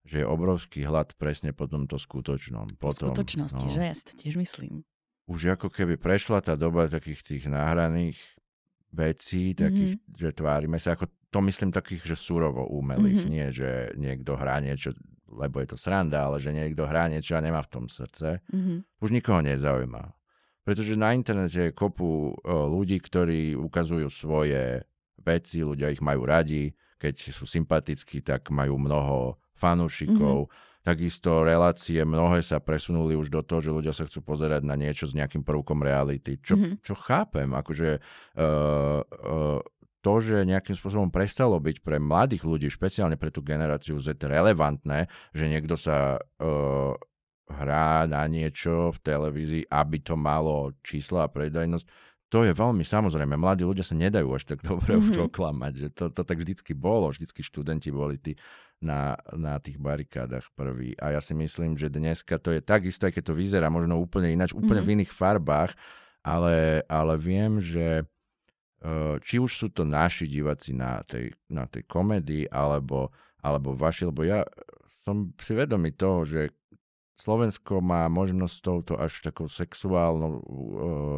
že 0.08 0.24
je 0.24 0.26
obrovský 0.26 0.88
hlad 0.88 1.12
presne 1.20 1.52
po 1.52 1.68
tomto 1.68 2.00
skutočnom. 2.00 2.80
Po 2.80 2.88
skutočnosti, 2.88 3.66
no, 3.68 3.74
že 3.76 3.82
ja 3.84 3.92
si 3.92 4.04
to 4.08 4.14
tiež 4.16 4.40
myslím. 4.40 4.88
Už 5.28 5.60
ako 5.60 5.68
keby 5.68 6.00
prešla 6.00 6.40
tá 6.40 6.56
doba 6.56 6.88
takých 6.88 7.20
tých 7.20 7.44
náhraných 7.52 8.16
vecí, 8.90 9.54
takých, 9.54 9.98
mm-hmm. 9.98 10.18
že 10.18 10.30
tvárime 10.34 10.78
sa 10.78 10.98
ako 10.98 11.06
to 11.30 11.38
myslím 11.46 11.70
takých, 11.70 12.02
že 12.10 12.16
surovo 12.18 12.66
umelých, 12.66 13.22
mm-hmm. 13.22 13.32
nie, 13.32 13.46
že 13.54 13.94
niekto 13.94 14.34
hrá 14.34 14.58
niečo, 14.58 14.90
lebo 15.30 15.62
je 15.62 15.70
to 15.70 15.78
sranda, 15.78 16.26
ale 16.26 16.42
že 16.42 16.50
niekto 16.50 16.82
hrá 16.90 17.06
niečo 17.06 17.38
a 17.38 17.44
nemá 17.44 17.62
v 17.62 17.70
tom 17.70 17.86
srdce, 17.86 18.42
mm-hmm. 18.50 18.98
už 18.98 19.10
nikoho 19.14 19.38
nezaujíma. 19.46 20.10
Pretože 20.66 20.98
na 20.98 21.14
internete 21.14 21.70
je 21.70 21.76
kopu 21.76 22.04
o, 22.04 22.66
ľudí, 22.66 22.98
ktorí 22.98 23.54
ukazujú 23.56 24.10
svoje 24.10 24.82
veci, 25.22 25.62
ľudia 25.62 25.94
ich 25.94 26.02
majú 26.02 26.26
radi, 26.26 26.74
keď 27.00 27.32
sú 27.32 27.48
sympatickí, 27.48 28.20
tak 28.20 28.50
majú 28.52 28.76
mnoho 28.76 29.40
fanúšikov. 29.56 30.50
Mm-hmm. 30.50 30.69
Takisto 30.80 31.44
relácie 31.44 32.00
mnohé 32.08 32.40
sa 32.40 32.56
presunuli 32.56 33.12
už 33.12 33.28
do 33.28 33.44
toho, 33.44 33.60
že 33.60 33.70
ľudia 33.74 33.92
sa 33.92 34.08
chcú 34.08 34.24
pozerať 34.24 34.64
na 34.64 34.80
niečo 34.80 35.04
s 35.04 35.12
nejakým 35.12 35.44
prvkom 35.44 35.84
reality, 35.84 36.40
čo, 36.40 36.56
mm-hmm. 36.56 36.80
čo 36.80 36.96
chápem. 36.96 37.52
Akože 37.52 38.00
uh, 38.00 39.04
uh, 39.04 39.60
to, 40.00 40.12
že 40.24 40.48
nejakým 40.48 40.72
spôsobom 40.72 41.12
prestalo 41.12 41.60
byť 41.60 41.84
pre 41.84 42.00
mladých 42.00 42.48
ľudí, 42.48 42.72
špeciálne 42.72 43.20
pre 43.20 43.28
tú 43.28 43.44
generáciu 43.44 44.00
Z 44.00 44.24
relevantné, 44.24 45.12
že 45.36 45.52
niekto 45.52 45.76
sa 45.76 46.16
uh, 46.16 46.96
hrá 47.50 48.08
na 48.08 48.24
niečo 48.24 48.96
v 48.96 48.98
televízii, 49.04 49.68
aby 49.68 50.00
to 50.00 50.16
malo 50.16 50.72
čísla 50.80 51.28
a 51.28 51.32
predajnosť, 51.32 51.84
to 52.30 52.46
je 52.46 52.54
veľmi 52.54 52.86
samozrejme. 52.86 53.34
Mladí 53.34 53.66
ľudia 53.66 53.82
sa 53.82 53.98
nedajú 53.98 54.30
až 54.30 54.54
tak 54.54 54.62
dobre 54.62 54.94
mm-hmm. 54.94 55.10
už 55.12 55.16
oklamať. 55.28 55.72
Že 55.76 55.88
to, 55.92 56.04
to 56.14 56.22
tak 56.22 56.38
vždycky 56.38 56.72
bolo. 56.78 57.10
Vždycky 57.10 57.42
študenti 57.42 57.90
boli 57.90 58.22
tí 58.22 58.38
na, 58.80 59.16
na 59.36 59.60
tých 59.60 59.76
barikádach 59.76 60.48
prví. 60.56 60.96
A 60.96 61.14
ja 61.16 61.20
si 61.20 61.36
myslím, 61.36 61.76
že 61.76 61.92
dneska 61.92 62.40
to 62.40 62.56
je 62.56 62.64
takisto, 62.64 63.04
aj 63.06 63.20
keď 63.20 63.24
to 63.30 63.34
vyzerá 63.36 63.68
možno 63.68 64.00
úplne 64.00 64.32
ináč, 64.32 64.56
úplne 64.56 64.80
mm-hmm. 64.80 64.88
v 64.88 64.94
iných 65.04 65.12
farbách, 65.12 65.72
ale, 66.24 66.84
ale 66.88 67.14
viem, 67.20 67.60
že 67.60 68.08
Eh, 68.80 69.16
či 69.20 69.36
už 69.36 69.52
sú 69.52 69.68
to 69.68 69.84
naši 69.84 70.24
diváci 70.24 70.72
na 70.72 71.04
tej, 71.04 71.36
na 71.52 71.68
tej 71.68 71.84
komedii, 71.84 72.48
alebo, 72.48 73.12
alebo 73.44 73.76
vaši, 73.76 74.08
lebo 74.08 74.24
ja 74.24 74.40
som 75.04 75.36
si 75.36 75.52
vedomý 75.52 75.92
toho, 75.92 76.24
že 76.24 76.48
Slovensko 77.20 77.84
má 77.84 78.08
možnosť 78.08 78.56
touto 78.64 78.96
až 78.96 79.20
takou 79.20 79.44
sexuálnou 79.44 80.32
uh, 80.40 81.16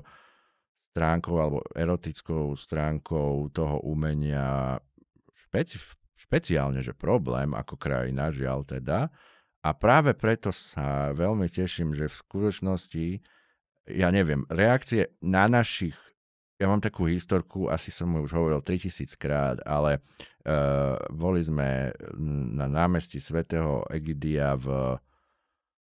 stránkou 0.91 1.39
alebo 1.39 1.63
erotickou 1.79 2.59
stránkou 2.59 3.55
toho 3.55 3.79
umenia 3.87 4.83
špeci- 5.31 5.79
špeciálne, 6.23 6.81
že 6.81 6.95
problém 6.95 7.53
ako 7.53 7.75
krajina, 7.75 8.31
žiaľ 8.31 8.63
teda. 8.67 9.11
A 9.63 9.71
práve 9.75 10.15
preto 10.15 10.51
sa 10.51 11.15
veľmi 11.15 11.47
teším, 11.47 11.95
že 11.95 12.11
v 12.11 12.19
skutočnosti, 12.19 13.07
ja 13.91 14.09
neviem, 14.11 14.43
reakcie 14.51 15.15
na 15.23 15.47
našich 15.47 15.95
ja 16.63 16.71
mám 16.71 16.79
takú 16.79 17.11
historku, 17.11 17.67
asi 17.67 17.91
som 17.91 18.07
ju 18.15 18.23
už 18.23 18.39
hovoril 18.39 18.63
3000 18.63 19.19
krát, 19.19 19.59
ale 19.67 19.99
uh, 19.99 20.95
boli 21.11 21.43
sme 21.43 21.91
na 22.55 22.71
námestí 22.71 23.19
svätého 23.19 23.83
Egidia 23.91 24.55
v 24.55 24.95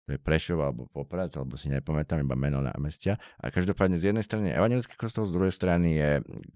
to 0.05 0.12
je 0.12 0.21
Prešov 0.21 0.61
alebo 0.61 0.85
Poprad, 0.93 1.33
alebo 1.33 1.57
si 1.57 1.73
nepamätám 1.73 2.21
iba 2.21 2.37
meno 2.37 2.61
námestia. 2.61 3.17
A 3.40 3.49
každopádne 3.49 3.97
z 3.97 4.12
jednej 4.12 4.25
strany 4.25 4.53
je 4.53 4.57
evangelický 4.61 4.95
kostol, 5.01 5.25
z 5.25 5.33
druhej 5.33 5.53
strany 5.53 5.97
je 5.97 6.11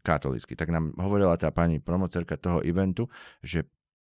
katolícky. 0.04 0.52
Tak 0.52 0.68
nám 0.68 0.92
hovorila 1.00 1.40
tá 1.40 1.48
pani 1.48 1.80
promotorka 1.80 2.37
toho 2.37 2.61
eventu, 2.61 3.08
že 3.40 3.64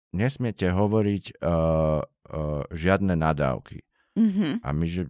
nesmiete 0.10 0.74
hovoriť 0.74 1.38
uh, 1.38 2.02
uh, 2.02 2.64
žiadne 2.74 3.14
nadávky. 3.14 3.86
Mm-hmm. 4.18 4.66
A 4.66 4.70
my, 4.74 4.86
že 4.90 5.04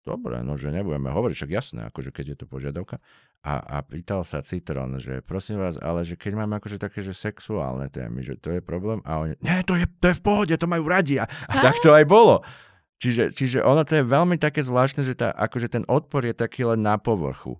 dobre, 0.00 0.40
no 0.40 0.56
že 0.56 0.72
nebudeme 0.72 1.12
hovoriť, 1.12 1.34
však 1.36 1.52
jasné, 1.52 1.80
akože 1.92 2.10
keď 2.16 2.24
je 2.32 2.36
to 2.40 2.46
požiadavka. 2.48 2.96
A, 3.40 3.56
a 3.56 3.76
pýtal 3.80 4.20
sa 4.20 4.44
Citron, 4.44 5.00
že 5.00 5.24
prosím 5.24 5.60
vás, 5.60 5.80
ale 5.80 6.04
že 6.04 6.16
keď 6.16 6.44
máme 6.44 6.60
akože 6.60 6.76
také, 6.76 7.00
že 7.00 7.16
sexuálne 7.16 7.88
témy, 7.88 8.20
že 8.20 8.36
to 8.36 8.52
je 8.52 8.60
problém 8.60 9.00
a 9.04 9.20
oni, 9.20 9.32
nie, 9.40 9.60
to 9.64 9.76
je, 9.76 9.88
to 10.00 10.12
je 10.12 10.18
v 10.20 10.24
pohode, 10.24 10.54
to 10.56 10.68
majú 10.68 10.84
radi 10.84 11.20
a, 11.20 11.24
a 11.24 11.54
tak 11.60 11.80
to 11.80 11.92
aj 11.92 12.04
bolo. 12.04 12.44
Čiže, 13.00 13.32
čiže 13.32 13.58
ono 13.64 13.80
to 13.80 13.96
je 13.96 14.04
veľmi 14.04 14.36
také 14.36 14.60
zvláštne, 14.60 15.08
že 15.08 15.16
tá, 15.16 15.32
akože 15.32 15.72
ten 15.72 15.84
odpor 15.88 16.20
je 16.28 16.36
taký 16.36 16.68
len 16.68 16.84
na 16.84 17.00
povrchu. 17.00 17.56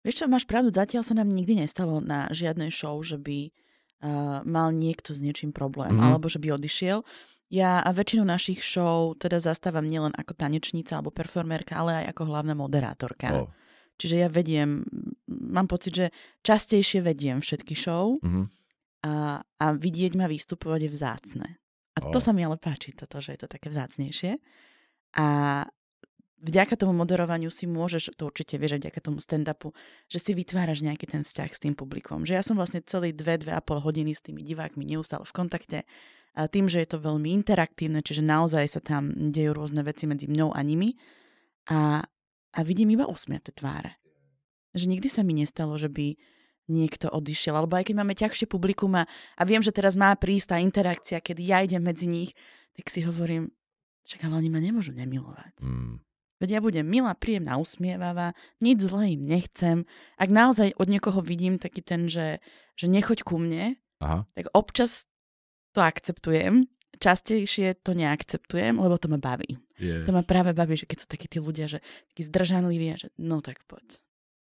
Vieš 0.00 0.24
čo, 0.24 0.32
máš 0.32 0.48
pravdu, 0.48 0.72
zatiaľ 0.72 1.04
sa 1.04 1.12
nám 1.12 1.28
nikdy 1.28 1.60
nestalo 1.60 2.00
na 2.00 2.24
žiadnej 2.32 2.72
show, 2.72 2.96
že 3.04 3.20
by 3.20 3.52
uh, 3.52 4.40
mal 4.48 4.72
niekto 4.72 5.12
s 5.12 5.20
niečím 5.20 5.52
problém, 5.52 5.92
mm-hmm. 5.92 6.08
alebo 6.08 6.32
že 6.32 6.40
by 6.40 6.56
odišiel. 6.56 7.04
Ja 7.52 7.84
a 7.84 7.92
väčšinu 7.92 8.24
našich 8.24 8.64
show 8.64 9.12
teda 9.20 9.38
zastávam 9.38 9.84
nielen 9.84 10.16
ako 10.16 10.32
tanečnica 10.34 10.98
alebo 10.98 11.12
performerka, 11.12 11.76
ale 11.76 12.02
aj 12.02 12.16
ako 12.16 12.22
hlavná 12.32 12.54
moderátorka. 12.56 13.28
Oh. 13.44 13.52
Čiže 14.00 14.24
ja 14.24 14.28
vediem, 14.32 14.82
mám 15.28 15.68
pocit, 15.68 15.92
že 15.92 16.06
častejšie 16.42 17.04
vediem 17.04 17.44
všetky 17.44 17.76
show 17.76 18.16
mm-hmm. 18.24 18.44
a, 19.04 19.42
a 19.44 19.66
vidieť 19.76 20.16
ma 20.16 20.26
vystupovať 20.30 20.80
je 20.88 20.90
vzácne. 20.90 21.48
A 21.96 22.04
oh. 22.04 22.12
to 22.12 22.20
sa 22.20 22.36
mi 22.36 22.44
ale 22.44 22.60
páči, 22.60 22.92
toto, 22.92 23.24
že 23.24 23.34
je 23.34 23.40
to 23.44 23.48
také 23.48 23.72
vzácnejšie. 23.72 24.36
A 25.16 25.26
vďaka 26.44 26.76
tomu 26.76 26.92
moderovaniu 26.92 27.48
si 27.48 27.64
môžeš, 27.64 28.12
to 28.14 28.28
určite 28.28 28.60
vieš, 28.60 28.76
vďaka 28.76 29.00
tomu 29.00 29.18
stand-upu, 29.18 29.72
že 30.12 30.20
si 30.20 30.36
vytváraš 30.36 30.84
nejaký 30.84 31.08
ten 31.08 31.24
vzťah 31.24 31.50
s 31.50 31.62
tým 31.62 31.72
publikom. 31.72 32.28
Že 32.28 32.36
ja 32.36 32.42
som 32.44 32.60
vlastne 32.60 32.84
celý 32.84 33.16
dve, 33.16 33.40
dve 33.40 33.56
a 33.56 33.64
pol 33.64 33.80
hodiny 33.80 34.12
s 34.12 34.20
tými 34.20 34.44
divákmi 34.44 34.84
neustále 34.84 35.24
v 35.24 35.32
kontakte 35.32 35.78
A 36.36 36.52
tým, 36.52 36.68
že 36.68 36.84
je 36.84 36.88
to 36.92 37.00
veľmi 37.00 37.32
interaktívne, 37.32 38.04
čiže 38.04 38.20
naozaj 38.20 38.68
sa 38.68 38.80
tam 38.84 39.08
dejú 39.16 39.56
rôzne 39.56 39.80
veci 39.80 40.04
medzi 40.04 40.28
mňou 40.28 40.52
a 40.52 40.60
nimi 40.60 41.00
a, 41.72 42.04
a 42.52 42.58
vidím 42.60 42.92
iba 42.92 43.08
usmiate 43.08 43.56
tváre. 43.56 43.96
Že 44.76 44.92
nikdy 44.92 45.08
sa 45.08 45.24
mi 45.24 45.32
nestalo, 45.32 45.80
že 45.80 45.88
by 45.88 46.35
niekto 46.66 47.10
odišiel, 47.10 47.54
alebo 47.54 47.78
aj 47.78 47.90
keď 47.90 47.94
máme 47.96 48.14
ťažšie 48.14 48.46
publikum 48.50 48.94
a, 48.98 49.06
a 49.38 49.42
viem, 49.46 49.62
že 49.62 49.74
teraz 49.74 49.94
má 49.94 50.14
prísť 50.18 50.54
tá 50.54 50.56
interakcia, 50.58 51.22
kedy 51.22 51.42
ja 51.42 51.62
idem 51.62 51.82
medzi 51.82 52.10
nich, 52.10 52.34
tak 52.74 52.90
si 52.90 53.06
hovorím, 53.06 53.54
čak, 54.04 54.26
ale 54.26 54.42
oni 54.42 54.50
ma 54.50 54.60
nemôžu 54.60 54.92
nemilovať. 54.94 55.62
Mm. 55.62 56.02
Veď 56.36 56.48
ja 56.52 56.60
budem 56.60 56.84
milá, 56.84 57.16
príjemná, 57.16 57.56
usmievavá, 57.56 58.36
nič 58.60 58.84
zlé 58.84 59.16
im 59.16 59.24
nechcem. 59.24 59.88
Ak 60.20 60.28
naozaj 60.28 60.76
od 60.76 60.84
niekoho 60.92 61.24
vidím 61.24 61.56
taký 61.56 61.80
ten, 61.80 62.12
že, 62.12 62.44
že 62.76 62.92
nechoď 62.92 63.24
ku 63.24 63.40
mne, 63.40 63.80
Aha. 64.04 64.28
tak 64.36 64.52
občas 64.52 65.08
to 65.72 65.80
akceptujem, 65.80 66.68
častejšie 67.00 67.80
to 67.80 67.96
neakceptujem, 67.96 68.76
lebo 68.76 69.00
to 69.00 69.08
ma 69.08 69.16
baví. 69.16 69.56
Yes. 69.80 70.08
To 70.08 70.12
ma 70.12 70.24
práve 70.24 70.52
baví, 70.56 70.76
že 70.76 70.88
keď 70.88 70.98
sú 71.04 71.06
takí 71.08 71.28
tí 71.28 71.40
ľudia, 71.40 71.68
že 71.68 71.84
takí 72.12 72.24
zdržanliví, 72.24 72.96
že 72.96 73.08
no 73.20 73.40
tak 73.40 73.64
poď. 73.68 74.00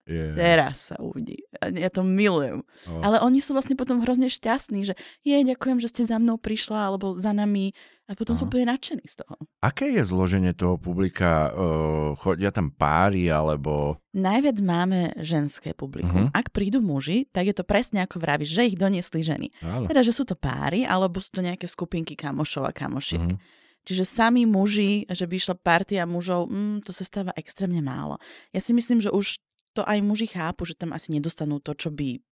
Yeah. 0.04 0.36
Teraz 0.36 0.92
sa 0.92 1.00
uvidí. 1.00 1.48
Ja 1.64 1.88
to 1.88 2.04
milujem. 2.04 2.60
Oh. 2.84 3.00
Ale 3.00 3.24
oni 3.24 3.40
sú 3.40 3.56
vlastne 3.56 3.72
potom 3.72 4.04
hrozne 4.04 4.28
šťastní, 4.28 4.84
že 4.84 5.00
je, 5.24 5.32
ďakujem, 5.32 5.80
že 5.80 5.88
ste 5.88 6.04
za 6.04 6.20
mnou 6.20 6.36
prišla, 6.36 6.92
alebo 6.92 7.16
za 7.16 7.32
nami. 7.32 7.72
A 8.04 8.12
potom 8.12 8.36
Aha. 8.36 8.44
sú 8.44 8.52
úplne 8.52 8.68
nadšení 8.68 9.00
z 9.08 9.24
toho. 9.24 9.40
Aké 9.64 9.88
je 9.96 10.04
zloženie 10.04 10.52
toho 10.52 10.76
publika? 10.76 11.48
Uh, 11.56 12.12
chodia 12.20 12.52
tam 12.52 12.68
páry, 12.68 13.32
alebo... 13.32 13.96
Najviac 14.12 14.60
máme 14.60 15.16
ženské 15.24 15.72
publikum. 15.72 16.28
Uh-huh. 16.28 16.36
Ak 16.36 16.52
prídu 16.52 16.84
muži, 16.84 17.24
tak 17.32 17.48
je 17.48 17.56
to 17.56 17.64
presne 17.64 18.04
ako 18.04 18.20
vravíš, 18.20 18.52
že 18.52 18.68
ich 18.68 18.76
doniesli 18.76 19.24
ženy. 19.24 19.48
Ale. 19.64 19.88
Teda, 19.88 20.04
že 20.04 20.12
sú 20.12 20.28
to 20.28 20.36
páry, 20.36 20.84
alebo 20.84 21.16
sú 21.16 21.32
to 21.32 21.40
nejaké 21.40 21.64
skupinky 21.64 22.12
kamošov 22.12 22.68
a 22.68 22.76
kamošiek. 22.76 23.24
Uh-huh. 23.24 23.40
Čiže 23.88 24.04
sami 24.04 24.44
muži, 24.48 25.08
že 25.08 25.24
by 25.24 25.34
išla 25.36 25.56
partia 25.60 26.04
mužov, 26.08 26.48
mm, 26.48 26.84
to 26.88 26.92
sa 26.92 27.04
stáva 27.04 27.36
extrémne 27.36 27.84
málo. 27.84 28.16
Ja 28.52 28.60
si 28.60 28.72
myslím, 28.72 29.00
že 29.00 29.12
už 29.12 29.40
to 29.74 29.82
aj 29.82 29.98
muži 30.00 30.30
chápu, 30.30 30.64
že 30.64 30.78
tam 30.78 30.94
asi 30.94 31.10
nedostanú 31.10 31.58
to, 31.58 31.74
čo 31.74 31.90
by 31.90 32.22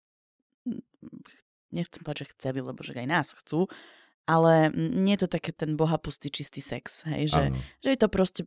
nechcem 1.72 2.04
povedať, 2.04 2.28
že 2.28 2.32
chceli, 2.38 2.58
lebo 2.62 2.80
že 2.84 2.94
aj 2.94 3.08
nás 3.08 3.28
chcú, 3.34 3.66
ale 4.28 4.70
nie 4.76 5.18
je 5.18 5.26
to 5.26 5.34
také 5.34 5.50
ten 5.50 5.74
bohapustý 5.74 6.30
čistý 6.30 6.62
sex, 6.62 7.02
hej, 7.10 7.26
že, 7.32 7.42
že 7.82 7.88
je 7.90 7.98
to 7.98 8.08
proste, 8.12 8.42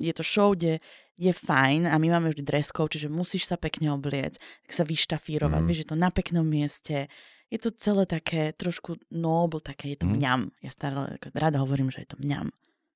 je 0.00 0.10
to 0.10 0.26
show, 0.26 0.58
kde 0.58 0.82
je 1.14 1.30
fajn 1.30 1.86
a 1.86 1.94
my 2.00 2.08
máme 2.10 2.34
vždy 2.34 2.42
dress 2.42 2.74
code, 2.74 2.98
čiže 2.98 3.12
musíš 3.12 3.46
sa 3.46 3.54
pekne 3.54 3.94
obliec, 3.94 4.42
tak 4.66 4.72
sa 4.74 4.82
vyštafírovať, 4.82 5.60
mm. 5.62 5.66
vieš, 5.70 5.80
je 5.86 5.88
to 5.94 5.98
na 6.00 6.10
peknom 6.10 6.42
mieste, 6.42 7.06
je 7.46 7.58
to 7.62 7.70
celé 7.78 8.10
také 8.10 8.50
trošku 8.58 8.98
noble, 9.14 9.62
také 9.62 9.94
je 9.94 10.02
to 10.02 10.06
mm. 10.10 10.12
mňam. 10.18 10.40
Ja 10.62 10.70
stále 10.74 11.18
rada 11.34 11.62
hovorím, 11.62 11.94
že 11.94 12.06
je 12.06 12.14
to 12.14 12.18
mňam. 12.18 12.50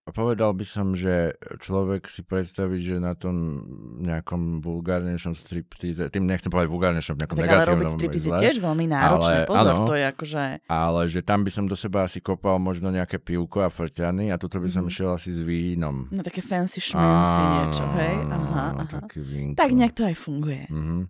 Povedal 0.04 0.52
by 0.52 0.68
som, 0.68 0.92
že 0.92 1.32
človek 1.64 2.12
si 2.12 2.20
predstaviť, 2.20 2.80
že 2.84 2.96
na 3.00 3.16
tom 3.16 3.64
nejakom 4.04 4.60
vulgárnejšom 4.60 5.32
striptease, 5.32 6.12
tým 6.12 6.28
nechcem 6.28 6.52
povedať 6.52 6.68
vulgárnejšom, 6.68 7.16
nejakom 7.16 7.40
tak 7.40 7.48
negatívnom. 7.48 7.64
Ale 7.64 7.72
robiť 7.72 7.88
striptease 7.96 8.28
je 8.28 8.36
tiež 8.36 8.56
veľmi 8.60 8.84
náročné, 8.84 9.36
ale, 9.42 9.48
pozor, 9.48 9.64
áno, 9.64 9.88
to 9.88 9.94
je 9.96 10.04
akože... 10.04 10.42
Ale 10.68 11.00
že 11.08 11.20
tam 11.24 11.40
by 11.40 11.50
som 11.56 11.64
do 11.64 11.72
seba 11.72 12.04
asi 12.04 12.20
kopal 12.20 12.60
možno 12.60 12.92
nejaké 12.92 13.16
pivko 13.16 13.64
a 13.64 13.72
frťany 13.72 14.28
a 14.28 14.36
tuto 14.36 14.60
by 14.60 14.68
som 14.68 14.84
mm. 14.84 14.92
šiel 14.92 15.10
asi 15.16 15.32
s 15.32 15.40
vínom. 15.40 16.04
No 16.12 16.20
také 16.20 16.44
fancy 16.44 16.84
šmency 16.84 17.40
niečo, 17.64 17.84
hej? 17.96 18.14
Aha, 18.28 18.66
aha. 18.84 19.00
Tak 19.56 19.68
nejak 19.72 19.96
to 19.96 20.04
aj 20.04 20.20
funguje. 20.20 20.68
Mm-hmm. 20.68 21.02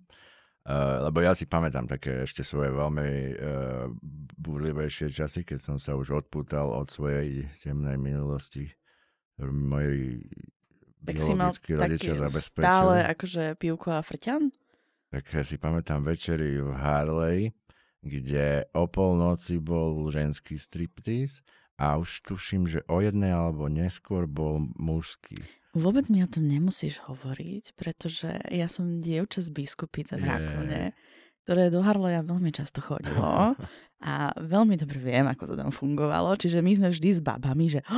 Uh, 0.64 1.10
lebo 1.10 1.18
ja 1.18 1.34
si 1.34 1.50
pamätám 1.50 1.90
také 1.90 2.24
ešte 2.24 2.46
svoje 2.46 2.70
veľmi 2.70 3.10
uh, 3.10 3.90
búrlivejšie 4.38 5.10
časy, 5.10 5.42
keď 5.42 5.58
som 5.58 5.76
sa 5.82 5.98
už 5.98 6.24
odpútal 6.24 6.70
od 6.70 6.88
svojej 6.88 7.50
temnej 7.58 7.98
minulosti 7.98 8.70
moji 9.40 10.22
tak 11.04 11.20
si 11.20 11.32
mal 11.36 11.52
rodičia 11.52 12.14
zabezpečili. 12.16 12.64
stále 12.64 12.96
akože 13.12 13.42
pivko 13.60 13.92
a 13.92 14.00
frťan? 14.00 14.48
Tak 15.12 15.24
ja 15.30 15.42
si 15.44 15.60
pamätám 15.60 16.02
večery 16.02 16.58
v 16.58 16.70
Harley, 16.74 17.40
kde 18.00 18.66
o 18.72 18.88
polnoci 18.88 19.60
bol 19.60 20.08
ženský 20.08 20.56
striptease 20.56 21.44
a 21.76 22.00
už 22.00 22.24
tuším, 22.24 22.66
že 22.66 22.80
o 22.88 22.98
jednej 23.04 23.34
alebo 23.34 23.68
neskôr 23.68 24.24
bol 24.24 24.64
mužský. 24.78 25.38
Vôbec 25.74 26.06
mi 26.06 26.22
o 26.22 26.30
tom 26.30 26.46
nemusíš 26.46 27.02
hovoriť, 27.02 27.74
pretože 27.74 28.30
ja 28.46 28.70
som 28.70 29.02
dievča 29.02 29.42
z 29.42 29.50
biskupice 29.50 30.14
v 30.14 30.22
Rakone, 30.22 30.82
ktoré 31.42 31.66
do 31.68 31.82
Harleja 31.82 32.22
veľmi 32.22 32.54
často 32.54 32.78
chodilo 32.78 33.58
a 34.10 34.14
veľmi 34.38 34.78
dobre 34.78 35.02
viem, 35.02 35.26
ako 35.26 35.50
to 35.50 35.54
tam 35.58 35.70
fungovalo. 35.74 36.38
Čiže 36.38 36.62
my 36.62 36.72
sme 36.78 36.88
vždy 36.94 37.10
s 37.18 37.20
babami, 37.20 37.66
že 37.74 37.80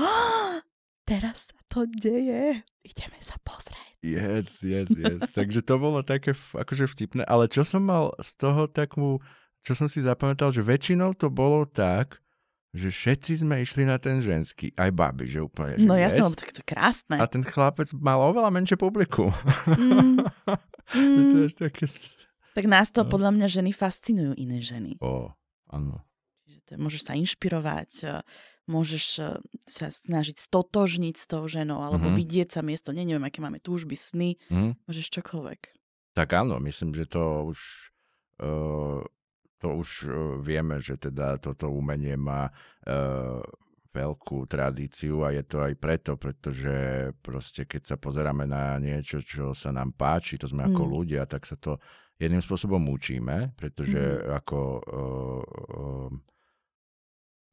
teraz 1.07 1.55
sa 1.55 1.59
to 1.71 1.87
deje, 1.87 2.67
ideme 2.83 3.19
sa 3.23 3.39
pozrieť. 3.47 3.95
Yes, 4.03 4.67
yes, 4.67 4.91
yes. 4.93 5.31
Takže 5.39 5.63
to 5.63 5.79
bolo 5.79 6.03
také 6.03 6.35
akože 6.35 6.91
vtipné, 6.91 7.23
ale 7.25 7.47
čo 7.47 7.63
som 7.63 7.87
mal 7.87 8.13
z 8.19 8.31
toho 8.37 8.67
takú, 8.67 9.23
čo 9.63 9.73
som 9.79 9.87
si 9.87 10.03
zapamätal, 10.03 10.51
že 10.51 10.67
väčšinou 10.67 11.15
to 11.15 11.31
bolo 11.31 11.65
tak, 11.65 12.19
že 12.77 12.93
všetci 12.93 13.47
sme 13.47 13.65
išli 13.65 13.89
na 13.89 13.97
ten 13.97 14.21
ženský, 14.21 14.75
aj 14.77 14.91
baby, 14.93 15.25
že 15.25 15.41
úplne. 15.41 15.81
Že 15.81 15.87
no 15.89 15.97
jasné, 15.97 16.21
yes. 16.21 16.37
tak 16.37 16.51
to 16.53 16.63
krásne. 16.67 17.17
A 17.17 17.25
ten 17.25 17.41
chlapec 17.41 17.89
mal 17.97 18.21
oveľa 18.21 18.53
menšie 18.53 18.77
publikum. 18.77 19.33
Mm. 19.65 20.21
mm. 20.93 21.31
to 21.33 21.37
je 21.47 21.51
také... 21.57 21.89
Tak 22.53 22.65
nás 22.69 22.93
to 22.93 23.05
no. 23.05 23.09
podľa 23.09 23.33
mňa 23.33 23.47
ženy 23.49 23.73
fascinujú 23.73 24.37
iné 24.37 24.61
ženy. 24.61 25.01
O, 25.01 25.33
áno. 25.73 26.05
Môžeš 26.67 27.03
sa 27.07 27.13
inšpirovať, 27.15 28.23
môžeš 28.67 29.05
eh, 29.23 29.39
sa 29.67 29.87
snažiť 29.91 30.37
stotožniť 30.39 31.15
s 31.17 31.27
tou 31.27 31.47
ženou 31.47 31.83
alebo 31.83 32.11
mm-hmm. 32.11 32.21
vidieť 32.21 32.49
sa 32.59 32.61
miesto, 32.63 32.91
nie, 32.91 33.07
neviem, 33.07 33.27
aké 33.27 33.43
máme 33.43 33.63
túžby, 33.63 33.95
sny, 33.95 34.39
mm-hmm. 34.51 34.87
môžeš 34.87 35.07
čokoľvek. 35.23 35.61
Tak 36.17 36.29
áno, 36.33 36.59
myslím, 36.63 36.97
že 36.97 37.05
to 37.07 37.53
už 37.53 37.59
uh, 38.41 39.01
to 39.61 39.69
už 39.73 39.89
uh, 40.07 40.11
vieme, 40.41 40.81
že 40.81 40.97
teda 40.97 41.37
toto 41.41 41.69
umenie 41.69 42.17
má 42.17 42.49
uh, 42.49 43.41
veľkú 43.97 44.45
tradíciu 44.45 45.25
a 45.25 45.33
je 45.33 45.43
to 45.45 45.65
aj 45.65 45.73
preto, 45.81 46.21
pretože 46.21 47.09
proste 47.25 47.65
keď 47.65 47.83
sa 47.95 47.97
pozeráme 47.97 48.45
na 48.45 48.77
niečo, 48.77 49.25
čo 49.25 49.57
sa 49.57 49.73
nám 49.73 49.97
páči, 49.97 50.37
to 50.37 50.45
sme 50.45 50.69
mm. 50.69 50.69
ako 50.73 50.83
ľudia, 50.85 51.25
tak 51.25 51.49
sa 51.49 51.57
to 51.57 51.81
jedným 52.21 52.45
spôsobom 52.45 52.81
učíme, 52.93 53.57
pretože 53.57 53.97
mm. 53.97 54.37
ako 54.37 54.59
uh, 54.61 54.81
uh, 54.85 56.09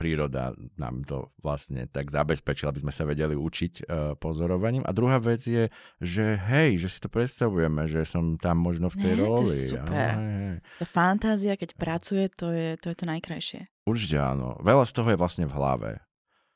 príroda 0.04 0.52
nám 0.76 1.08
to 1.08 1.32
vlastne 1.40 1.88
tak 1.88 2.12
zabezpečila, 2.12 2.76
aby 2.76 2.84
sme 2.84 2.92
sa 2.92 3.08
vedeli 3.08 3.40
učiť 3.40 3.74
uh, 3.88 4.20
pozorovaním. 4.20 4.84
A 4.84 4.92
druhá 4.92 5.16
vec 5.24 5.40
je, 5.48 5.72
že 6.04 6.36
hej, 6.36 6.76
že 6.76 6.92
si 6.92 7.00
to 7.00 7.08
predstavujeme, 7.08 7.88
že 7.88 8.04
som 8.04 8.36
tam 8.36 8.60
možno 8.60 8.92
v 8.92 9.00
tej 9.00 9.14
Nie, 9.16 9.24
roli. 9.24 9.48
To 9.48 9.56
je 9.56 9.72
super. 9.80 10.12
Hej. 10.20 10.60
Tá 10.84 10.86
fantázia, 10.92 11.56
keď 11.56 11.80
pracuje, 11.80 12.28
to 12.36 12.52
je, 12.52 12.76
to 12.84 12.92
je 12.92 12.96
to 13.00 13.06
najkrajšie. 13.08 13.72
Určite 13.88 14.20
áno. 14.20 14.60
Veľa 14.60 14.84
z 14.84 14.92
toho 14.92 15.08
je 15.16 15.22
vlastne 15.24 15.48
v 15.48 15.56
hlave. 15.56 15.92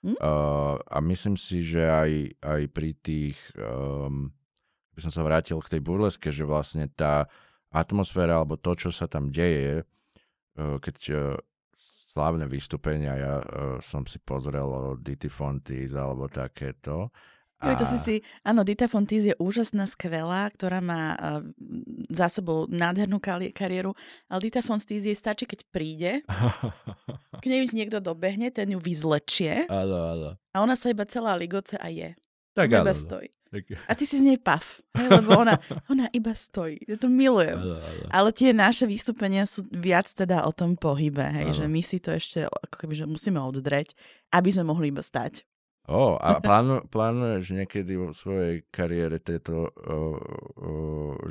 Hm? 0.04 0.20
Uh, 0.20 0.76
a 0.84 0.98
myslím 1.08 1.40
si, 1.40 1.64
že 1.64 1.88
aj, 1.88 2.12
aj 2.44 2.62
pri 2.76 3.00
tých, 3.00 3.40
um, 3.56 4.36
by 4.92 5.00
som 5.08 5.12
sa 5.16 5.24
vrátil 5.24 5.56
k 5.64 5.80
tej 5.80 5.82
burleske, 5.88 6.36
že 6.36 6.44
vlastne 6.44 6.92
tá 6.92 7.32
atmosféra 7.72 8.44
alebo 8.44 8.60
to, 8.60 8.76
čo 8.76 8.92
sa 8.92 9.08
tam 9.08 9.32
deje, 9.32 9.88
uh, 10.60 10.76
keď 10.84 10.96
slávne 12.18 12.50
vystúpenia, 12.50 13.14
ja 13.14 13.34
uh, 13.38 13.78
som 13.78 14.02
si 14.10 14.18
pozrel 14.18 14.66
o 14.66 14.98
Dity 14.98 15.30
Fontis 15.30 15.94
alebo 15.94 16.26
takéto. 16.26 17.14
A... 17.58 17.74
Jo, 17.74 17.82
to 17.82 17.86
si 17.90 17.98
si, 17.98 18.16
áno, 18.46 18.62
Dita 18.62 18.86
Fontis 18.86 19.26
je 19.26 19.34
úžasná, 19.42 19.90
skvelá, 19.90 20.46
ktorá 20.54 20.78
má 20.78 21.18
uh, 21.18 21.42
za 22.10 22.30
sebou 22.30 22.70
nádhernú 22.70 23.18
kari- 23.18 23.50
kariéru, 23.50 23.98
ale 24.30 24.46
Dita 24.46 24.62
Fontis 24.62 25.06
jej 25.06 25.18
stačí, 25.18 25.50
keď 25.50 25.66
príde, 25.74 26.12
k 27.42 27.46
nej 27.50 27.66
niekto 27.74 27.98
dobehne, 27.98 28.54
ten 28.54 28.70
ju 28.74 28.78
vyzlečie 28.78 29.66
áno, 29.70 29.98
áno. 30.14 30.30
a 30.54 30.58
ona 30.62 30.78
sa 30.78 30.94
iba 30.94 31.06
celá 31.10 31.34
ligoce 31.34 31.82
a 31.82 31.90
je. 31.90 32.14
Tak 32.58 32.74
iba 32.74 32.94
stojí. 32.98 33.30
A 33.88 33.96
ty 33.96 34.04
si 34.04 34.20
z 34.20 34.24
nej 34.28 34.36
pav, 34.36 34.84
lebo 34.92 35.40
ona, 35.40 35.56
ona 35.88 36.12
iba 36.12 36.36
stojí. 36.36 36.84
Ja 36.84 37.00
to 37.00 37.08
milujem. 37.08 37.56
Ale, 37.56 37.78
ale. 37.80 38.04
ale 38.12 38.30
tie 38.36 38.52
naše 38.52 38.84
vystúpenia 38.84 39.48
sú 39.48 39.64
viac 39.72 40.12
teda 40.12 40.44
o 40.44 40.52
tom 40.52 40.76
pohybe, 40.76 41.24
hej, 41.24 41.64
že 41.64 41.66
my 41.70 41.80
si 41.80 42.04
to 42.04 42.12
ešte 42.12 42.44
ako 42.50 42.76
keby, 42.76 42.94
že 42.98 43.06
musíme 43.08 43.40
oddreť, 43.40 43.96
aby 44.36 44.50
sme 44.52 44.68
mohli 44.68 44.92
iba 44.92 45.00
stať. 45.00 45.48
O, 45.88 46.20
a 46.20 46.44
plánu, 46.44 46.84
plánuješ 46.92 47.56
niekedy 47.56 47.96
vo 47.96 48.12
svojej 48.12 48.68
kariére 48.68 49.24
tieto, 49.24 49.72
o, 49.72 49.96
o, 50.60 50.72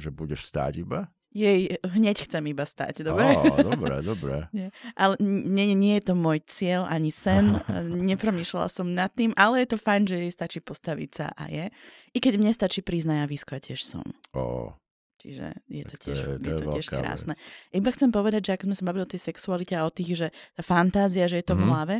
že 0.00 0.08
budeš 0.08 0.48
stáť 0.48 0.80
iba? 0.80 1.12
Jej 1.36 1.60
hneď 1.78 2.16
chcem 2.24 2.40
iba 2.46 2.64
stať, 2.64 3.04
dobre? 3.04 3.28
Oh, 3.30 3.60
dobre, 3.62 4.00
dobre. 4.00 4.34
nie. 4.56 4.72
Ale 4.94 5.20
nie, 5.20 5.76
nie 5.76 6.00
je 6.00 6.08
to 6.08 6.14
môj 6.14 6.40
cieľ 6.42 6.88
ani 6.88 7.12
sen, 7.12 7.60
nepromýšľala 8.10 8.68
som 8.68 8.88
nad 8.88 9.12
tým, 9.12 9.36
ale 9.36 9.60
je 9.60 9.68
to 9.68 9.78
fajn, 9.78 10.02
že 10.06 10.16
jej 10.18 10.32
stačí 10.32 10.58
postaviť 10.58 11.10
sa 11.12 11.26
a 11.30 11.44
je. 11.46 11.68
I 12.10 12.18
keď 12.18 12.32
mne 12.36 12.50
stačí 12.50 12.80
prísť 12.80 13.06
na 13.06 13.16
javisko, 13.22 13.52
ja 13.52 13.62
tiež 13.62 13.80
som. 13.82 14.04
Oh. 14.32 14.72
Čiže 15.16 15.58
je 15.66 15.82
to 15.82 15.90
Tak 15.90 15.98
to 15.98 16.04
tiež, 16.06 16.18
je- 16.18 16.26
to 16.38 16.46
je 16.46 16.52
je 16.52 16.58
to 16.58 16.66
tiež 16.72 16.86
krásne. 16.88 17.32
vec. 17.32 17.40
Iba 17.72 17.88
chcem 17.90 18.10
povedať, 18.10 18.40
že 18.42 18.52
ako 18.52 18.64
sme 18.64 18.76
sa 18.76 18.84
bavili 18.84 19.02
o 19.02 19.10
tej 19.10 19.20
sexualite 19.22 19.74
a 19.74 19.82
o 19.82 19.90
tých, 19.90 20.12
že 20.14 20.26
tá 20.52 20.62
fantázia, 20.62 21.24
že 21.24 21.36
je 21.36 21.46
to 21.46 21.54
v 21.54 21.62
Mhm. 21.62 21.68
hlave, 21.68 21.96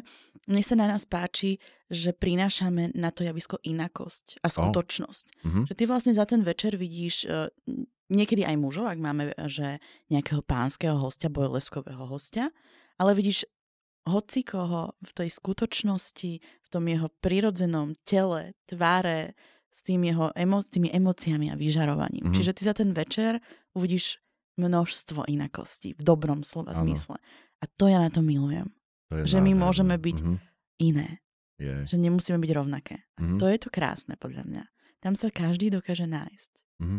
mne 0.47 0.63
sa 0.63 0.75
na 0.75 0.87
nás 0.87 1.03
páči, 1.05 1.59
že 1.89 2.13
prinášame 2.13 2.93
na 2.95 3.09
to 3.09 3.21
javisko 3.21 3.57
inakosť 3.59 4.39
a 4.39 4.49
skutočnosť. 4.49 5.25
Mhm. 5.43 5.61
Že 5.65 5.75
ty 5.75 5.83
vlastne 5.85 6.13
za 6.13 6.25
ten 6.25 6.41
večer 6.41 6.73
vidíš 6.75 7.15
eh, 7.25 7.49
niekedy 8.09 8.43
aj 8.43 8.57
mužov, 8.57 8.87
ak 8.87 8.99
máme 8.99 9.23
eh, 9.29 9.49
že 9.49 9.67
nejakého 10.09 10.41
pánskeho 10.41 10.97
hostia, 10.97 11.29
bojleskového 11.29 12.07
hostia, 12.07 12.51
ale 12.97 13.13
vidíš 13.13 13.45
hoci 14.07 14.43
koho 14.43 14.95
v 15.01 15.11
tej 15.13 15.29
skutočnosti, 15.29 16.33
v 16.39 16.69
tom 16.71 16.87
jeho 16.87 17.11
prirodzenom 17.19 17.99
tele, 18.03 18.55
tváre, 18.65 19.35
s, 19.69 19.83
tým 19.83 20.07
jeho 20.07 20.31
emo- 20.33 20.63
s 20.63 20.71
tými 20.71 20.89
emóciami 20.89 21.51
a 21.51 21.59
vyžarovaním. 21.59 22.31
Mhm. 22.31 22.35
Čiže 22.35 22.53
ty 22.55 22.63
za 22.63 22.73
ten 22.73 22.91
večer 22.91 23.43
uvidíš 23.73 24.23
množstvo 24.57 25.29
inakostí 25.29 25.93
v 25.93 26.01
dobrom 26.01 26.41
slova 26.41 26.73
Áno. 26.73 26.87
zmysle. 26.87 27.21
A 27.59 27.65
to 27.69 27.85
ja 27.87 27.99
na 27.99 28.09
to 28.09 28.23
milujem. 28.23 28.73
To 29.11 29.23
že 29.23 29.39
my 29.39 29.53
môžeme 29.53 29.95
byť 29.95 30.17
Mhm. 30.19 30.35
Iné. 30.79 31.21
Je. 31.57 31.85
Že 31.85 31.97
nemusíme 31.99 32.37
byť 32.37 32.53
rovnaké. 32.53 33.05
A 33.17 33.21
Mhm. 33.23 33.37
to 33.37 33.45
je 33.47 33.59
to 33.59 33.69
krásne 33.69 34.15
podľa 34.15 34.45
mňa. 34.45 34.65
Tam 34.99 35.13
sa 35.13 35.29
každý 35.29 35.69
dokáže 35.69 36.05
nájsť. 36.05 36.51
Mhm. 36.79 36.99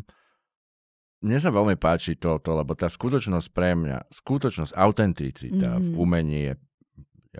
Mne 1.27 1.37
sa 1.37 1.51
veľmi 1.51 1.75
páči 1.75 2.15
toto, 2.15 2.55
lebo 2.55 2.71
tá 2.71 2.87
skutočnosť 2.87 3.47
pre 3.49 3.75
mňa, 3.75 4.07
skutočnosť, 4.09 4.71
autenticita 4.71 5.75
v 5.75 5.85
Mhm. 5.85 5.95
umení 5.95 6.41
je 6.45 6.53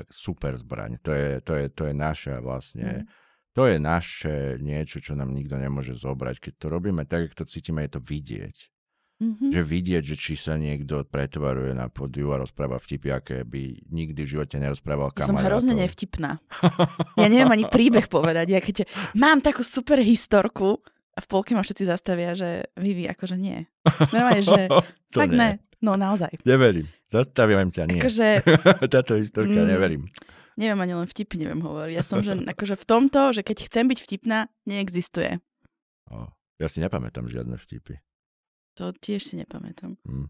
super 0.09 0.53
zbraň. 0.53 0.99
To 1.01 1.09
je, 1.09 1.39
to 1.39 1.53
je, 1.53 1.65
to 1.69 1.83
je 1.85 1.93
naša 1.95 2.37
vlastne, 2.37 3.01
Mhm. 3.01 3.03
to 3.49 3.63
je 3.65 3.77
naše 3.79 4.35
niečo, 4.59 4.99
čo 4.99 5.15
nám 5.15 5.31
nikto 5.31 5.55
nemôže 5.55 5.95
zobrať. 5.95 6.37
Keď 6.39 6.53
to 6.53 6.67
robíme 6.67 7.01
tak, 7.03 7.25
jak 7.25 7.33
to 7.33 7.45
cítime, 7.45 7.81
je 7.81 7.95
to 7.95 8.01
vidieť. 8.03 8.57
Mhm. 9.17 9.49
Že 9.49 9.61
vidieť, 9.65 10.03
že 10.03 10.13
či 10.15 10.33
sa 10.35 10.53
niekto 10.55 11.01
pretvaruje 11.01 11.73
na 11.73 11.89
podiu 11.89 12.29
a 12.29 12.37
rozpráva 12.37 12.77
vtipy, 12.77 13.09
aké 13.09 13.41
by 13.41 13.89
nikdy 13.89 14.21
v 14.21 14.29
živote 14.29 14.61
nerozprával 14.61 15.09
Ja 15.09 15.25
som 15.25 15.33
kamarátov. 15.33 15.49
hrozne 15.49 15.73
nevtipná. 15.73 16.37
Ja 17.17 17.25
neviem 17.25 17.49
ani 17.49 17.65
príbeh 17.65 18.05
povedať. 18.07 18.45
Ja 18.51 18.61
keď 18.61 18.85
mám 19.13 19.41
takú 19.41 19.65
super 19.65 19.97
historku 19.97 20.77
a 21.17 21.19
v 21.19 21.27
polke 21.27 21.51
ma 21.51 21.61
všetci 21.61 21.83
zastavia, 21.83 22.31
že 22.31 22.69
Vivi, 22.73 23.05
akože 23.05 23.33
nie. 23.35 23.65
Normálne, 24.13 24.41
že 24.41 24.69
fakt 25.09 25.33
nie. 25.33 25.39
ne. 25.39 25.49
No 25.77 25.93
naozaj. 25.93 26.41
Neverím. 26.43 26.85
Zastavujem 27.07 27.69
ťa, 27.69 27.83
nie. 27.87 27.97
Akože 27.99 28.27
Táto 28.93 29.13
historka, 29.13 29.49
Mm. 29.49 29.67
neverím. 29.67 30.03
neviem 30.53 30.77
ani 30.79 30.93
len 30.95 31.05
vtipy 31.05 31.37
neviem 31.37 31.59
hovoriť. 31.59 31.93
Ja 31.93 32.01
som, 32.01 32.21
že 32.21 32.33
akože 32.35 32.73
v 32.75 32.85
tomto, 32.87 33.21
že 33.31 33.41
keď 33.41 33.57
chcem 33.65 33.85
byť 33.85 33.99
vtipná, 33.99 34.37
neexistuje. 34.63 35.37
O, 36.07 36.29
ja 36.55 36.65
si 36.65 36.79
nepamätám 36.79 37.25
žiadne 37.25 37.57
vtipy. 37.57 38.01
To 38.75 38.89
tiež 38.91 39.21
si 39.23 39.33
nepamätám. 39.35 39.97
Hm. 40.01 40.29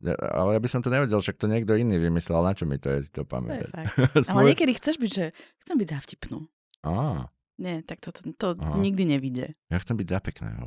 Ja, 0.00 0.14
ale 0.14 0.54
ja 0.54 0.60
by 0.60 0.68
som 0.68 0.78
to 0.78 0.88
nevedel, 0.88 1.18
však 1.18 1.34
to 1.36 1.46
niekto 1.46 1.74
iný 1.74 1.98
vymyslel, 1.98 2.38
na 2.38 2.54
čo 2.54 2.62
mi 2.62 2.78
to 2.78 2.86
je 2.88 3.02
si 3.02 3.10
to 3.10 3.22
To 3.22 3.22
je 3.22 3.26
pamätať. 3.28 3.66
fakt. 3.68 3.94
Ale 4.30 4.46
niekedy 4.46 4.72
chceš 4.72 4.94
byť, 4.96 5.10
že 5.10 5.24
chcem 5.58 5.74
byť 5.74 5.88
za 5.88 5.98
vtipnú. 6.00 6.38
Á, 6.80 7.26
Nie, 7.58 7.82
tak 7.82 7.98
to, 7.98 8.14
to, 8.14 8.30
to 8.32 8.46
Aha. 8.54 8.78
nikdy 8.78 9.02
nevidie. 9.04 9.58
ja 9.66 9.78
chcem 9.78 9.98
byť 9.98 10.08
za 10.08 10.18
pekného. 10.22 10.66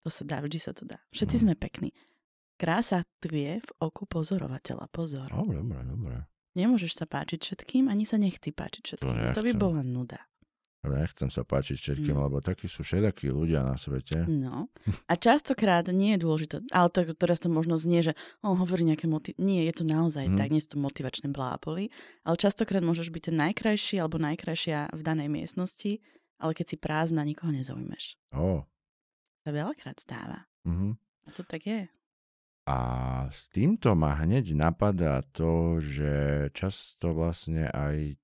To 0.00 0.08
sa 0.08 0.24
dá, 0.24 0.40
vždy 0.40 0.56
sa 0.56 0.72
to 0.72 0.88
dá. 0.88 0.96
Všetci 1.12 1.36
Mm. 1.36 1.42
sme 1.44 1.54
pekní. 1.54 1.90
Krása 2.56 3.04
tvie 3.20 3.60
v 3.60 3.70
oku 3.78 4.04
pozorovateľa. 4.04 4.88
Pozor. 4.88 5.28
Dobre, 5.28 5.60
dobre, 5.60 5.80
dobre. 5.84 6.16
Nemôžeš 6.52 6.92
sa 6.92 7.04
páčiť 7.04 7.40
všetkým, 7.40 7.86
ani 7.86 8.04
sa 8.04 8.16
nechci 8.16 8.50
páčiť 8.50 8.82
všetkým. 8.82 9.08
To, 9.32 9.40
by 9.40 9.52
nechcem. 9.52 9.60
bola 9.60 9.80
nuda. 9.80 10.20
Nechcem 10.80 11.28
sa 11.28 11.44
páčiť 11.44 11.76
všetkým, 11.76 12.16
Mm. 12.16 12.24
lebo 12.24 12.36
takí 12.40 12.64
sú 12.64 12.80
všetakí 12.80 13.28
ľudia 13.28 13.60
na 13.60 13.76
svete. 13.76 14.24
No. 14.24 14.72
A 15.04 15.12
častokrát 15.14 15.84
nie 15.92 16.16
je 16.16 16.24
dôležité, 16.24 16.64
ale 16.72 16.88
to, 16.88 17.04
teraz 17.12 17.36
to 17.36 17.52
možno 17.52 17.76
znie, 17.76 18.00
že 18.00 18.16
on 18.40 18.56
hovorí 18.56 18.88
nejaké 18.88 19.04
motiv... 19.04 19.36
Nie, 19.36 19.68
je 19.68 19.76
to 19.76 19.84
naozaj 19.84 20.24
Mm. 20.32 20.40
tak, 20.40 20.48
nie 20.48 20.56
sú 20.58 20.72
to 20.72 20.78
motivačné 20.80 21.28
bláboli, 21.28 21.92
ale 22.24 22.40
častokrát 22.40 22.80
môžeš 22.80 23.12
byť 23.12 23.22
ten 23.28 23.36
najkrajší 23.36 24.00
alebo 24.00 24.16
najkrajšia 24.16 24.96
v 24.96 25.00
danej 25.04 25.28
miestnosti, 25.28 26.00
ale 26.40 26.56
keď 26.56 26.66
si 26.72 26.76
prázdna, 26.80 27.22
nikoho 27.22 27.52
nezaujmeš. 27.52 28.16
Ó, 28.32 28.64
To 29.44 29.50
veľakrát 29.52 30.00
stáva. 30.00 30.48
mhm. 30.64 30.96
A 31.28 31.36
to 31.36 31.44
tak 31.44 31.68
je. 31.68 31.84
A 32.64 32.78
s 33.28 33.52
týmto 33.52 33.92
ma 33.92 34.16
hneď 34.16 34.56
napadá 34.56 35.20
to, 35.36 35.78
že 35.84 36.48
často 36.56 37.12
vlastne 37.12 37.68
aj 37.68 38.16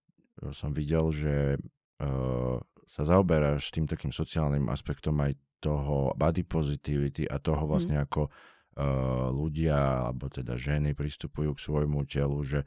som 0.52 0.72
videl, 0.76 1.08
že 1.12 1.56
uh, 1.56 2.56
sa 2.84 3.02
zaoberáš 3.02 3.72
tým 3.72 3.88
takým 3.88 4.12
sociálnym 4.12 4.68
aspektom 4.68 5.16
aj 5.24 5.36
toho 5.58 6.12
body 6.14 6.44
positivity 6.44 7.24
a 7.24 7.40
toho 7.40 7.64
vlastne 7.64 7.96
ako 7.98 8.28
uh, 8.28 9.32
ľudia, 9.32 10.08
alebo 10.12 10.28
teda 10.28 10.54
ženy 10.54 10.92
pristupujú 10.92 11.56
k 11.56 11.64
svojmu 11.64 12.04
telu, 12.06 12.38
že 12.44 12.60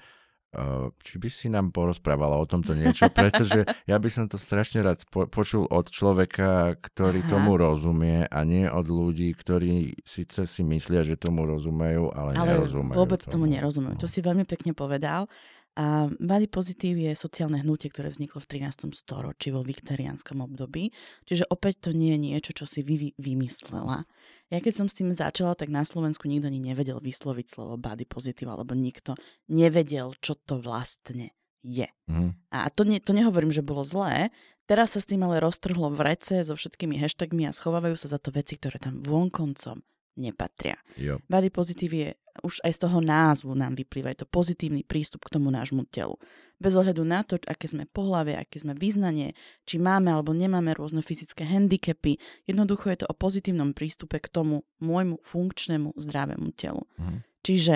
či 0.99 1.15
by 1.15 1.29
si 1.29 1.47
nám 1.47 1.69
porozprávala 1.69 2.35
o 2.35 2.43
tomto 2.43 2.73
niečo, 2.73 3.05
pretože 3.13 3.63
ja 3.85 3.95
by 3.95 4.09
som 4.09 4.25
to 4.25 4.35
strašne 4.35 4.81
rád 4.81 4.97
spo- 4.99 5.25
počul 5.25 5.63
od 5.63 5.85
človeka, 5.85 6.73
ktorý 6.75 7.21
Aha. 7.21 7.29
tomu 7.29 7.53
rozumie 7.53 8.25
a 8.25 8.39
nie 8.41 8.65
od 8.65 8.83
ľudí, 8.83 9.29
ktorí 9.31 10.01
síce 10.01 10.43
si 10.43 10.61
myslia, 10.63 11.01
že 11.01 11.15
tomu 11.15 11.45
rozumejú, 11.45 12.09
ale, 12.09 12.33
Ale 12.33 12.57
nerozumejú. 12.57 12.97
vôbec 12.97 13.21
tomu 13.21 13.45
nerozumiem. 13.45 13.93
To 13.95 14.05
No. 14.05 14.11
si 14.11 14.19
veľmi 14.19 14.43
pekne 14.43 14.73
povedal. 14.73 15.29
A 15.77 16.09
body 16.11 16.49
positive 16.49 16.97
je 16.97 17.13
sociálne 17.15 17.61
hnutie, 17.61 17.87
ktoré 17.87 18.11
vzniklo 18.11 18.41
v 18.43 18.61
13. 18.65 18.89
storočí 18.91 19.53
vo 19.53 19.63
viktoriánskom 19.63 20.43
období. 20.43 20.91
Čiže 21.23 21.47
opäť 21.47 21.87
to 21.87 21.89
nie 21.95 22.17
je 22.17 22.19
niečo, 22.19 22.51
čo 22.51 22.65
si 22.65 22.83
vy 22.83 23.15
vymyslela. 23.15 24.03
Ja 24.49 24.59
keď 24.59 24.73
som 24.75 24.87
s 24.89 24.97
tým 24.97 25.13
začala, 25.13 25.53
tak 25.53 25.69
na 25.69 25.85
Slovensku 25.85 26.25
nikto 26.25 26.49
ani 26.49 26.59
nevedel 26.59 26.97
vysloviť 26.99 27.45
slovo 27.47 27.77
body 27.77 28.03
positive, 28.09 28.49
alebo 28.49 28.73
nikto 28.75 29.15
nevedel, 29.47 30.17
čo 30.19 30.35
to 30.35 30.59
vlastne 30.59 31.31
je. 31.63 31.87
Mhm. 32.09 32.51
A 32.51 32.67
to, 32.73 32.83
ne, 32.83 32.99
to 32.99 33.13
nehovorím, 33.15 33.53
že 33.53 33.63
bolo 33.63 33.85
zlé. 33.85 34.33
Teraz 34.69 34.93
sa 34.93 35.01
s 35.01 35.09
tým 35.09 35.25
ale 35.25 35.41
roztrhlo 35.41 35.89
v 35.89 36.13
rece 36.13 36.45
so 36.45 36.53
všetkými 36.53 37.01
hashtagmi 37.01 37.49
a 37.49 37.55
schovávajú 37.55 37.97
sa 37.97 38.13
za 38.13 38.19
to 38.21 38.29
veci, 38.29 38.53
ktoré 38.53 38.77
tam 38.77 39.01
vonkoncom 39.01 39.81
nepatria. 40.19 40.75
Jo. 40.99 41.23
Body 41.31 41.49
positive 41.49 41.93
je, 41.95 42.09
už 42.43 42.59
aj 42.67 42.75
z 42.75 42.79
toho 42.83 42.99
názvu 42.99 43.55
nám 43.55 43.79
vyplýva, 43.79 44.11
je 44.11 44.23
to 44.23 44.27
pozitívny 44.27 44.83
prístup 44.83 45.23
k 45.25 45.39
tomu 45.39 45.47
nášmu 45.49 45.87
telu. 45.87 46.19
Bez 46.59 46.75
ohľadu 46.75 47.07
na 47.07 47.23
to, 47.23 47.39
aké 47.47 47.71
sme 47.71 47.87
pohlavie, 47.87 48.35
aké 48.35 48.59
sme 48.59 48.75
význanie, 48.75 49.31
či 49.63 49.79
máme 49.79 50.11
alebo 50.11 50.35
nemáme 50.35 50.75
rôzne 50.75 50.99
fyzické 50.99 51.47
handicapy, 51.47 52.19
jednoducho 52.43 52.91
je 52.91 52.99
to 53.03 53.07
o 53.07 53.15
pozitívnom 53.15 53.71
prístupe 53.71 54.19
k 54.19 54.27
tomu 54.27 54.67
môjmu 54.83 55.23
funkčnému 55.23 55.95
zdravému 55.95 56.51
telu. 56.59 56.83
Mhm. 56.99 57.17
Čiže 57.39 57.75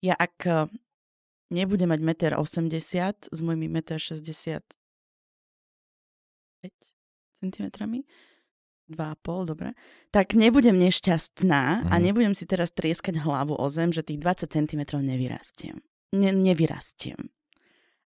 ja 0.00 0.16
ak 0.16 0.36
eh, 0.48 0.68
nebudem 1.52 1.92
mať 1.92 2.00
1,80 2.32 2.40
m 2.40 3.12
s 3.32 3.38
mojimi 3.44 3.68
1,65 3.68 4.64
cm, 8.84 8.94
2,5, 8.96 9.44
dobre, 9.46 9.72
tak 10.10 10.34
nebudem 10.34 10.76
nešťastná 10.76 11.88
a 11.88 11.94
Mhm. 11.96 12.02
nebudem 12.02 12.34
si 12.36 12.44
teraz 12.44 12.70
trieskať 12.70 13.16
hlavu 13.18 13.56
o 13.56 13.66
zem, 13.68 13.92
že 13.92 14.02
tých 14.02 14.20
20 14.20 14.52
cm 14.52 15.00
nevyrastiem. 15.00 15.80
Ne, 16.12 16.30
nevyrastiem. 16.30 17.32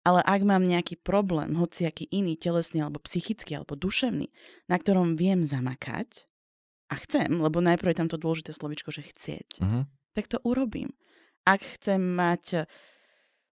Ale 0.06 0.22
ak 0.22 0.42
mám 0.46 0.62
nejaký 0.62 1.02
problém, 1.02 1.58
hociaký 1.58 2.06
iný, 2.14 2.38
telesný 2.38 2.78
alebo 2.78 3.02
psychický 3.02 3.58
alebo 3.58 3.74
duševný, 3.74 4.30
na 4.70 4.78
ktorom 4.78 5.18
viem 5.18 5.42
zamakať 5.42 6.30
a 6.86 6.94
chcem, 7.02 7.42
lebo 7.42 7.58
najprv 7.58 7.90
je 7.90 7.98
tam 7.98 8.06
to 8.06 8.14
dôležité 8.14 8.54
slovičko, 8.54 8.94
že 8.94 9.02
chcieť, 9.02 9.66
Mhm. 9.66 9.80
tak 10.14 10.30
to 10.30 10.38
urobím. 10.46 10.94
Ak 11.42 11.62
chcem 11.62 11.98
mať 11.98 12.70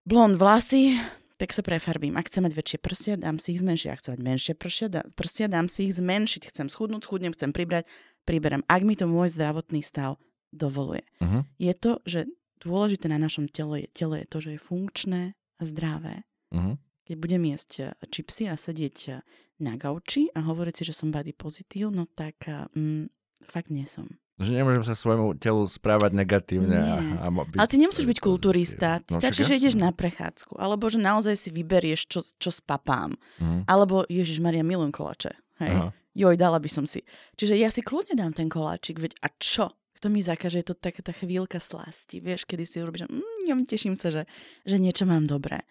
blond 0.07 0.39
vlasy, 0.39 0.95
tak 1.35 1.51
sa 1.51 1.61
prefarbím. 1.61 2.15
Ak 2.15 2.31
chcem 2.31 2.47
mať 2.47 2.53
väčšie 2.55 2.79
prsia, 2.79 3.13
dám 3.19 3.37
si 3.43 3.55
ich 3.55 3.59
zmenšiť. 3.59 3.87
Ak 3.91 3.99
chcem 3.99 4.11
mať 4.15 4.23
menšie 4.23 4.53
prsia, 4.55 4.87
dá, 4.87 5.01
prsia, 5.19 5.51
dám 5.51 5.67
si 5.67 5.91
ich 5.91 5.93
zmenšiť. 5.99 6.47
Chcem 6.47 6.67
schudnúť, 6.71 7.03
schudnem, 7.03 7.35
chcem 7.35 7.51
pribrať, 7.51 7.83
priberem. 8.23 8.63
Ak 8.71 8.87
mi 8.87 8.95
to 8.95 9.05
môj 9.05 9.35
zdravotný 9.35 9.83
stav 9.83 10.15
dovoluje. 10.55 11.03
Mhm. 11.19 11.39
Je 11.59 11.73
to, 11.75 11.99
že 12.07 12.19
dôležité 12.63 13.11
na 13.11 13.19
našom 13.19 13.51
tele, 13.51 13.91
tele 13.91 14.23
je 14.23 14.27
to, 14.31 14.37
že 14.39 14.49
je 14.55 14.59
funkčné 14.59 15.21
a 15.35 15.61
zdravé. 15.67 16.23
Mhm. 16.55 16.79
Keď 17.05 17.15
budem 17.21 17.43
jesť 17.53 17.71
eh, 17.79 17.87
čipsy 18.09 18.49
a 18.49 18.55
sedieť 18.55 18.97
eh, 19.11 19.21
na 19.61 19.77
gauči 19.77 20.31
a 20.33 20.41
hovoriť 20.41 20.73
si, 20.73 20.83
že 20.89 20.97
som 20.97 21.13
body 21.13 21.35
pozitív, 21.35 21.93
no 21.93 22.09
tak 22.09 22.47
eh, 22.49 22.65
mm, 22.73 23.11
fakt 23.45 23.69
nie 23.69 23.85
som. 23.85 24.09
Že 24.35 24.51
nemôžem 24.51 24.83
sa 24.83 24.99
svojmu 24.99 25.39
telu 25.39 25.63
správať 25.63 26.11
negatívne. 26.11 26.75
A, 26.75 26.99
a 27.23 27.27
byť 27.31 27.55
Ale 27.55 27.69
ty 27.71 27.77
nemusíš 27.79 28.03
byť 28.03 28.19
kulturista. 28.19 28.99
Ti 28.99 29.15
No, 29.15 29.19
stačí, 29.23 29.47
že 29.47 29.55
ideš 29.55 29.79
na 29.79 29.95
prechádzku. 29.95 30.59
Alebo 30.59 30.91
že 30.91 30.99
naozaj 30.99 31.39
si 31.39 31.49
vyberieš, 31.55 32.11
čo, 32.11 32.19
čo 32.19 32.51
spapám. 32.51 33.15
Mhm. 33.39 33.63
Alebo 33.63 34.03
Ježiš 34.11 34.43
Maria, 34.43 34.59
milujem 34.67 34.91
koláče. 34.91 35.31
Hej. 35.63 35.71
Aha. 35.71 35.87
Joj, 36.15 36.35
dala 36.39 36.59
by 36.59 36.69
som 36.71 36.83
si. 36.87 37.03
Čiže 37.35 37.59
ja 37.59 37.67
si 37.71 37.83
kľudne 37.83 38.15
dám 38.15 38.31
ten 38.31 38.47
koláčik, 38.47 38.99
veď 39.03 39.19
a 39.23 39.27
čo? 39.35 39.71
Kto 39.95 40.11
mi 40.11 40.19
zakaže, 40.19 40.59
je 40.63 40.67
to 40.71 40.75
taká 40.75 40.99
tá 40.99 41.15
chvíľka 41.15 41.59
slasti. 41.59 42.19
Vieš, 42.19 42.43
kedy 42.47 42.63
si 42.67 42.83
urobíš, 42.83 43.07
mm, 43.07 43.63
teším 43.67 43.95
sa, 43.95 44.11
že, 44.11 44.23
že 44.67 44.75
niečo 44.79 45.07
mám 45.07 45.27
dobré. 45.27 45.63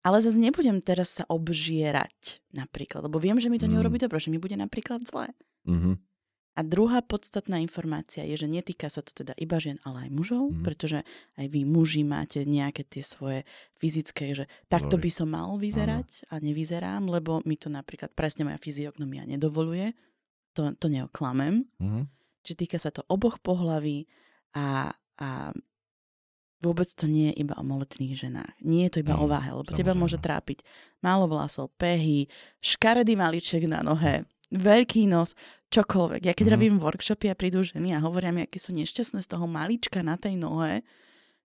Ale 0.00 0.24
zase 0.24 0.40
nebudem 0.40 0.80
teraz 0.80 1.20
sa 1.20 1.28
obžierať 1.28 2.40
napríklad, 2.56 3.04
lebo 3.04 3.20
viem, 3.20 3.36
že 3.36 3.52
mi 3.52 3.60
to 3.60 3.68
Mm. 3.68 3.76
neurobi 3.76 4.00
dobre, 4.00 4.16
že 4.16 4.32
mi 4.32 4.40
bude 4.40 4.56
napríklad 4.56 5.04
zlé. 5.08 5.32
Mhm. 5.68 6.00
A 6.52 6.60
druhá 6.60 6.98
podstatná 7.00 7.56
informácia 7.56 8.20
je, 8.22 8.34
že 8.34 8.44
netýka 8.44 8.86
sa 8.86 9.00
to 9.00 9.14
teda 9.14 9.32
iba 9.34 9.56
žien, 9.56 9.78
ale 9.80 10.06
aj 10.06 10.10
mužov, 10.10 10.50
Mhm. 10.50 10.56
mm. 10.56 10.64
pretože 10.64 10.98
aj 11.36 11.46
vy 11.46 11.60
muži 11.62 12.02
máte 12.02 12.42
nejaké 12.42 12.82
tie 12.82 13.00
svoje 13.00 13.46
fyzické, 13.76 14.34
že 14.34 14.44
takto 14.66 14.98
by 14.98 15.08
som 15.08 15.28
mal 15.28 15.54
vyzerať 15.56 16.26
a 16.26 16.38
nevyzerám, 16.38 17.06
lebo 17.06 17.38
mi 17.42 17.54
to 17.54 17.68
napríklad 17.68 18.10
presne 18.12 18.44
moja 18.44 18.58
fyziognomia 18.58 19.24
nedovoluje. 19.24 19.94
To, 20.52 20.74
to 20.74 20.86
neoklamem. 20.86 21.70
Mhm. 21.78 22.10
Čiže 22.42 22.56
týka 22.58 22.76
sa 22.76 22.90
to 22.90 23.06
oboch 23.06 23.38
pohlaví 23.38 24.10
a, 24.52 24.90
a 25.16 25.28
vôbec 26.58 26.88
to 26.90 27.06
nie 27.06 27.30
je 27.30 27.40
iba 27.40 27.54
o 27.54 27.62
moletných 27.62 28.18
ženách. 28.18 28.52
Nie 28.60 28.88
je 28.88 28.98
to 28.98 29.02
iba 29.02 29.14
Mm, 29.14 29.22
o 29.22 29.26
váhe, 29.26 29.50
lebo 29.50 29.70
teba 29.70 29.92
samozrejme. 29.92 30.00
môže 30.00 30.18
trápiť 30.18 30.58
málo 30.98 31.24
vlasov, 31.26 31.70
pehy, 31.74 32.26
škaredý 32.60 33.14
maliček 33.14 33.64
na 33.64 33.80
nohe, 33.80 34.26
veľký 34.50 35.06
nos, 35.06 35.38
čokoľvek. 35.70 36.26
Ja 36.26 36.34
keď 36.34 36.46
Mhm. 36.46 36.54
robím 36.54 36.74
workshopy 36.78 37.30
a 37.30 37.38
prídu 37.38 37.62
ženy 37.62 37.94
a 37.94 38.02
hovoria 38.02 38.34
mi, 38.34 38.42
aké 38.44 38.58
sú 38.58 38.74
nešťastné 38.74 39.22
z 39.22 39.28
toho 39.30 39.46
malička 39.46 40.02
na 40.02 40.18
tej 40.18 40.34
nohe, 40.36 40.82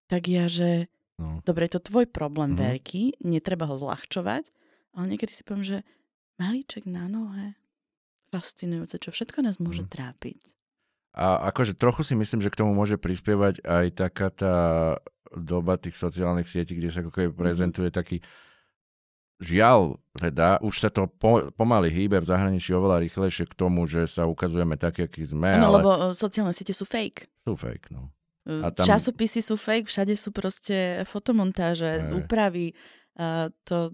tak 0.10 0.26
ja, 0.28 0.46
že 0.50 0.90
No. 1.16 1.40
dobre, 1.48 1.70
je 1.70 1.80
to 1.80 1.88
tvoj 1.88 2.06
problém 2.12 2.54
Mhm. 2.54 2.60
veľký, 2.60 3.04
netreba 3.24 3.70
ho 3.70 3.80
zľahčovať, 3.80 4.52
ale 4.94 5.06
niekedy 5.08 5.32
si 5.32 5.46
poviem, 5.48 5.64
že 5.64 5.78
malíček 6.36 6.84
na 6.84 7.08
nohe, 7.08 7.56
fascinujúce, 8.28 9.00
čo 9.00 9.16
všetko 9.16 9.40
nás 9.46 9.62
môže 9.64 9.86
Mhm. 9.86 9.92
trápiť. 9.96 10.40
A 11.16 11.48
akože 11.48 11.80
trochu 11.80 12.04
si 12.04 12.12
myslím, 12.20 12.44
že 12.44 12.52
k 12.52 12.60
tomu 12.60 12.76
môže 12.76 13.00
prispievať 13.00 13.64
aj 13.64 13.86
taká 13.96 14.28
tá 14.28 14.56
doba 15.32 15.80
tých 15.80 15.96
sociálnych 15.96 16.48
sietí, 16.52 16.76
kde 16.76 16.92
sa 16.92 17.00
ako 17.00 17.12
keby 17.16 17.30
Mhm. 17.32 17.38
prezentuje 17.40 17.90
taký 17.92 18.20
žiaľ, 19.40 20.00
teda 20.16 20.64
už 20.64 20.76
sa 20.80 20.90
to 20.90 21.12
po, 21.12 21.52
pomaly 21.54 21.92
hýbe 21.92 22.24
v 22.24 22.28
zahraničí 22.28 22.72
oveľa 22.72 23.04
rýchlejšie 23.04 23.46
k 23.52 23.54
tomu, 23.56 23.84
že 23.84 24.08
sa 24.08 24.24
ukazujeme 24.24 24.80
tak, 24.80 25.00
aký 25.04 25.28
sme, 25.28 25.52
Áno, 25.52 25.72
ale 25.72 25.76
lebo 25.84 25.90
e, 25.92 26.00
sociálne 26.16 26.56
siete 26.56 26.72
sú 26.72 26.88
fake. 26.88 27.28
sú 27.44 27.54
fake, 27.60 27.92
no. 27.92 28.16
E, 28.48 28.64
A 28.64 28.72
tam- 28.72 28.88
Časopisy 28.88 29.44
sú 29.44 29.60
fake, 29.60 29.92
všade 29.92 30.16
sú 30.16 30.32
proste 30.32 31.04
fotomontáže, 31.04 32.00
Hej. 32.00 32.12
úpravy. 32.24 32.72
A 33.20 33.52
to, 33.68 33.92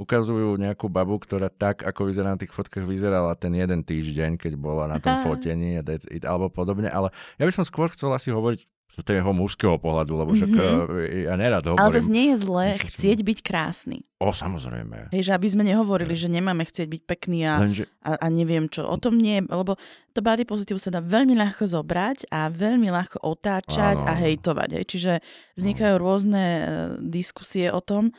Ukazujú 0.00 0.58
nejakú 0.58 0.90
babu, 0.90 1.14
ktorá 1.20 1.46
tak, 1.46 1.86
ako 1.86 2.10
vyzerá 2.10 2.34
na 2.34 2.40
tých 2.40 2.50
fotkách, 2.50 2.82
vyzerala 2.82 3.38
ten 3.38 3.54
jeden 3.54 3.86
týždeň, 3.86 4.34
keď 4.34 4.58
bola 4.58 4.90
na 4.90 4.98
tom 4.98 5.14
fotení 5.22 5.78
it, 5.78 6.24
alebo 6.26 6.50
podobne, 6.50 6.90
ale 6.90 7.14
ja 7.38 7.44
by 7.46 7.52
som 7.54 7.62
skôr 7.62 7.86
chcel 7.92 8.10
asi 8.10 8.34
hovoriť 8.34 8.66
z 8.92 9.00
toho 9.00 9.32
mužského 9.32 9.76
pohľadu, 9.76 10.12
lebo 10.14 10.30
však 10.30 10.46
Mhm. 10.46 10.58
mm-hmm. 10.58 11.24
ja 11.24 11.34
nerad 11.34 11.64
ale 11.64 11.74
hovorím. 11.74 11.96
zase 11.96 12.08
nie 12.08 12.26
je 12.28 12.36
zlé 12.38 12.66
niečo, 12.68 12.78
čo- 12.78 12.88
chcieť 12.92 13.18
byť 13.24 13.38
krásny. 13.40 13.98
O, 14.16 14.30
samozrejme. 14.30 15.10
Hej, 15.10 15.22
že 15.24 15.32
aby 15.32 15.48
sme 15.48 15.64
nehovorili, 15.64 16.12
že 16.12 16.28
nemáme 16.28 16.62
chcieť 16.62 16.86
byť 16.86 17.02
pekný 17.02 17.42
a, 17.42 17.58
Lenže 17.58 17.88
a, 18.00 18.20
a 18.20 18.26
neviem 18.28 18.68
čo. 18.68 18.84
O 18.84 18.94
tom 18.94 19.16
nie, 19.16 19.40
lebo 19.40 19.74
to 20.12 20.20
body 20.20 20.44
pozitív 20.44 20.76
sa 20.76 20.88
dá 20.88 21.00
veľmi 21.00 21.34
ľahko 21.34 21.64
zobrať 21.66 22.28
a 22.28 22.46
veľmi 22.46 22.86
ľahko 22.86 23.18
otáčať 23.18 23.96
Áno, 23.96 24.06
a 24.06 24.12
hejtovať. 24.14 24.68
Hej. 24.76 24.84
Čiže 24.86 25.12
vznikajú 25.56 25.94
rôzne 25.96 26.44
e, 26.44 26.62
diskusie 27.02 27.66
o 27.68 27.80
tom. 27.80 28.12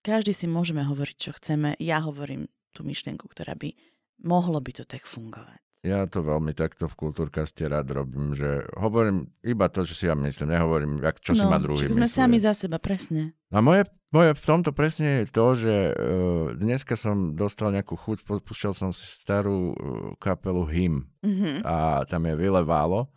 Každý 0.00 0.32
si 0.32 0.48
môžeme 0.48 0.80
hovoriť, 0.80 1.16
čo 1.18 1.30
chceme. 1.32 1.76
Ja 1.76 2.00
hovorím 2.00 2.48
tú 2.72 2.82
myšlienku, 2.82 3.28
ktorá 3.28 3.52
by 3.52 3.76
mohlo 4.20 4.58
by 4.58 4.72
to 4.72 4.84
tak 4.84 5.04
fungovať. 5.04 5.60
Ja 5.80 6.04
to 6.04 6.20
veľmi 6.20 6.52
takto 6.52 6.84
v 6.86 6.94
kultúrkaste 6.94 7.64
rád 7.64 7.88
robím, 7.90 8.36
že 8.36 8.68
hovorím 8.76 9.32
iba 9.40 9.66
to, 9.66 9.80
čo 9.82 9.94
si 9.96 10.04
ja 10.04 10.14
myslím, 10.14 10.52
nehovorím, 10.52 11.00
jak, 11.00 11.16
čo 11.24 11.32
si 11.32 11.40
ma 11.42 11.56
druhý 11.56 11.88
však 11.88 11.96
sme 11.96 12.04
myslí. 12.04 12.18
sami 12.20 12.36
za 12.36 12.52
seba, 12.52 12.76
presne. 12.76 13.32
A 13.48 13.58
moje, 13.58 13.88
moje 14.12 14.36
v 14.36 14.44
tomto 14.44 14.70
presne 14.70 15.24
je 15.24 15.32
to, 15.32 15.46
že 15.56 15.74
uh, 15.74 15.94
dneska 16.54 16.94
som 16.94 17.32
dostal 17.32 17.72
nejakú 17.72 17.96
chuť, 17.96 18.22
púšťal 18.22 18.72
som 18.76 18.90
si 18.92 19.08
starú 19.08 19.72
uh, 19.72 19.74
kapelu 20.20 20.62
Hym 20.68 20.94
Mhm. 21.24 21.64
a 21.64 22.04
tam 22.04 22.24
je 22.24 22.34
Vile 22.36 22.60
Válo, 22.60 23.08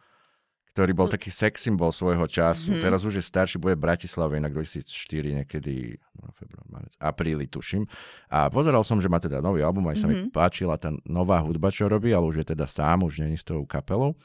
ktorý 0.73 0.91
bol 0.97 1.05
taký 1.05 1.29
sex 1.29 1.69
symbol 1.69 1.93
svojho 1.93 2.25
času. 2.25 2.73
Mhm. 2.73 2.81
Teraz 2.81 3.05
už 3.05 3.21
je 3.21 3.23
starší, 3.23 3.61
bude 3.61 3.77
v 3.77 3.85
Bratislave, 3.85 4.41
inak 4.41 4.57
2004 4.57 5.45
niekedy, 5.45 6.01
no, 6.17 6.33
február, 6.33 6.65
marec, 6.65 6.97
apríli 6.97 7.45
tuším. 7.45 7.85
A 8.33 8.49
pozeral 8.49 8.81
som, 8.81 8.97
že 8.97 9.05
má 9.05 9.21
teda 9.21 9.37
nový 9.37 9.61
album, 9.61 9.85
aj 9.93 10.01
sa 10.01 10.09
mi 10.09 10.17
Mhm. 10.17 10.33
páčila 10.33 10.81
tá 10.81 10.89
nová 11.05 11.45
hudba, 11.45 11.69
čo 11.69 11.85
robí, 11.85 12.09
ale 12.09 12.25
už 12.25 12.41
je 12.41 12.57
teda 12.57 12.65
sám, 12.65 13.05
už 13.05 13.21
není 13.21 13.37
s 13.37 13.45
tou 13.45 13.61
kapelou. 13.69 14.17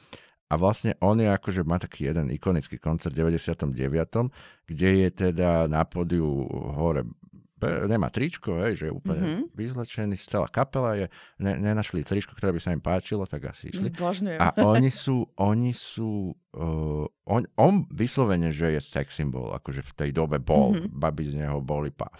A 0.49 0.57
vlastne 0.57 0.97
on 0.97 1.13
je 1.21 1.29
akože, 1.29 1.61
má 1.61 1.77
taký 1.77 2.09
jeden 2.09 2.33
ikonický 2.33 2.81
koncert 2.81 3.13
v 3.13 3.29
99., 3.29 4.33
kde 4.65 5.05
je 5.05 5.09
teda 5.13 5.69
na 5.69 5.85
pódiu 5.85 6.25
hore 6.73 7.05
nemá 7.61 8.07
tričko, 8.07 8.61
hej, 8.61 8.73
že 8.75 8.85
je 8.87 8.93
úplne 8.93 9.19
Mhm. 9.19 9.29
mm-hmm. 9.29 9.51
vyzlečený, 9.53 10.15
celá 10.17 10.47
kapela 10.47 10.95
je, 10.95 11.05
ne, 11.37 11.53
nenašli 11.55 12.01
tričko, 12.01 12.31
ktoré 12.31 12.51
by 12.51 12.59
sa 12.59 12.71
im 12.71 12.79
páčilo, 12.79 13.23
tak 13.23 13.45
asi 13.45 13.69
išli. 13.69 13.89
Zbožňujem. 13.89 14.37
A 14.37 14.47
oni 14.57 14.87
sú, 14.87 15.27
oni 15.35 15.71
sú, 15.71 16.31
uh, 16.53 17.03
on, 17.25 17.41
on 17.55 17.73
vyslovene, 17.89 18.49
že 18.49 18.71
je 18.71 18.81
sex 18.81 19.13
symbol, 19.13 19.51
akože 19.51 19.81
v 19.81 19.91
tej 19.93 20.09
dobe 20.11 20.37
bol, 20.37 20.71
Mhm. 20.71 20.79
mm-hmm. 20.85 20.95
babi 20.95 21.23
z 21.25 21.33
neho 21.37 21.59
boli 21.59 21.89
pav. 21.89 22.15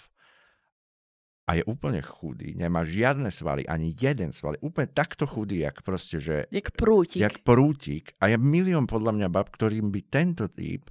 A 1.45 1.58
je 1.58 1.65
úplne 1.65 1.97
chudý, 1.99 2.54
nemá 2.54 2.86
žiadne 2.86 3.34
svaly, 3.34 3.65
ani 3.65 3.89
jeden 3.89 4.30
sval, 4.30 4.54
úplne 4.62 4.86
takto 4.86 5.25
chudý, 5.25 5.65
jak 5.65 5.82
proste, 5.82 6.21
že 6.21 6.45
Jak 6.54 6.78
prútik. 6.78 7.17
jak 7.17 7.41
prútik. 7.41 8.13
A 8.21 8.30
je 8.30 8.38
milión 8.38 8.86
podľa 8.86 9.17
mňa 9.17 9.28
bab, 9.28 9.49
ktorým 9.49 9.89
by 9.89 10.02
tento 10.06 10.45
typ 10.45 10.86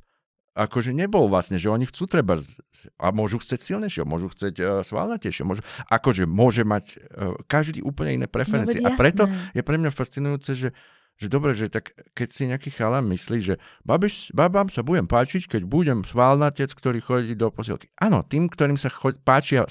akože 0.59 0.91
nebol 0.91 1.31
vlastne, 1.31 1.55
že 1.55 1.71
oni 1.71 1.87
chcú 1.87 2.11
treba 2.11 2.43
a 2.99 3.07
môžu 3.15 3.39
chcieť 3.39 3.61
silnejšieho, 3.63 4.03
môžu 4.03 4.35
chcieť 4.35 4.55
uh, 4.59 4.67
svalnatejšieho, 4.83 5.47
môžu, 5.47 5.63
akože 5.87 6.27
môže 6.27 6.67
mať 6.67 6.99
uh, 6.99 7.39
každý 7.47 7.87
úplne 7.87 8.19
iné 8.19 8.27
preferencie. 8.27 8.83
No, 8.83 8.91
a 8.91 8.99
preto 8.99 9.31
je 9.55 9.63
pre 9.63 9.79
mňa 9.79 9.95
fascinujúce, 9.95 10.53
že 10.59 10.69
že 11.19 11.27
dobre, 11.27 11.51
že 11.51 11.67
tak 11.67 11.91
keď 12.15 12.29
si 12.31 12.47
nejaký 12.47 12.71
chalan 12.71 13.03
myslí, 13.11 13.39
že 13.43 13.55
babiš, 13.83 14.31
babám 14.31 14.71
sa 14.71 14.87
budem 14.87 15.11
páčiť, 15.11 15.51
keď 15.51 15.63
budem 15.67 16.07
svalnatec, 16.07 16.71
ktorý 16.71 17.03
chodí 17.03 17.35
do 17.35 17.51
posielky. 17.51 17.91
Áno, 17.99 18.23
tým, 18.23 18.47
ktorým 18.47 18.79
sa 18.79 18.87
cho- 18.87 19.19
páčia 19.27 19.67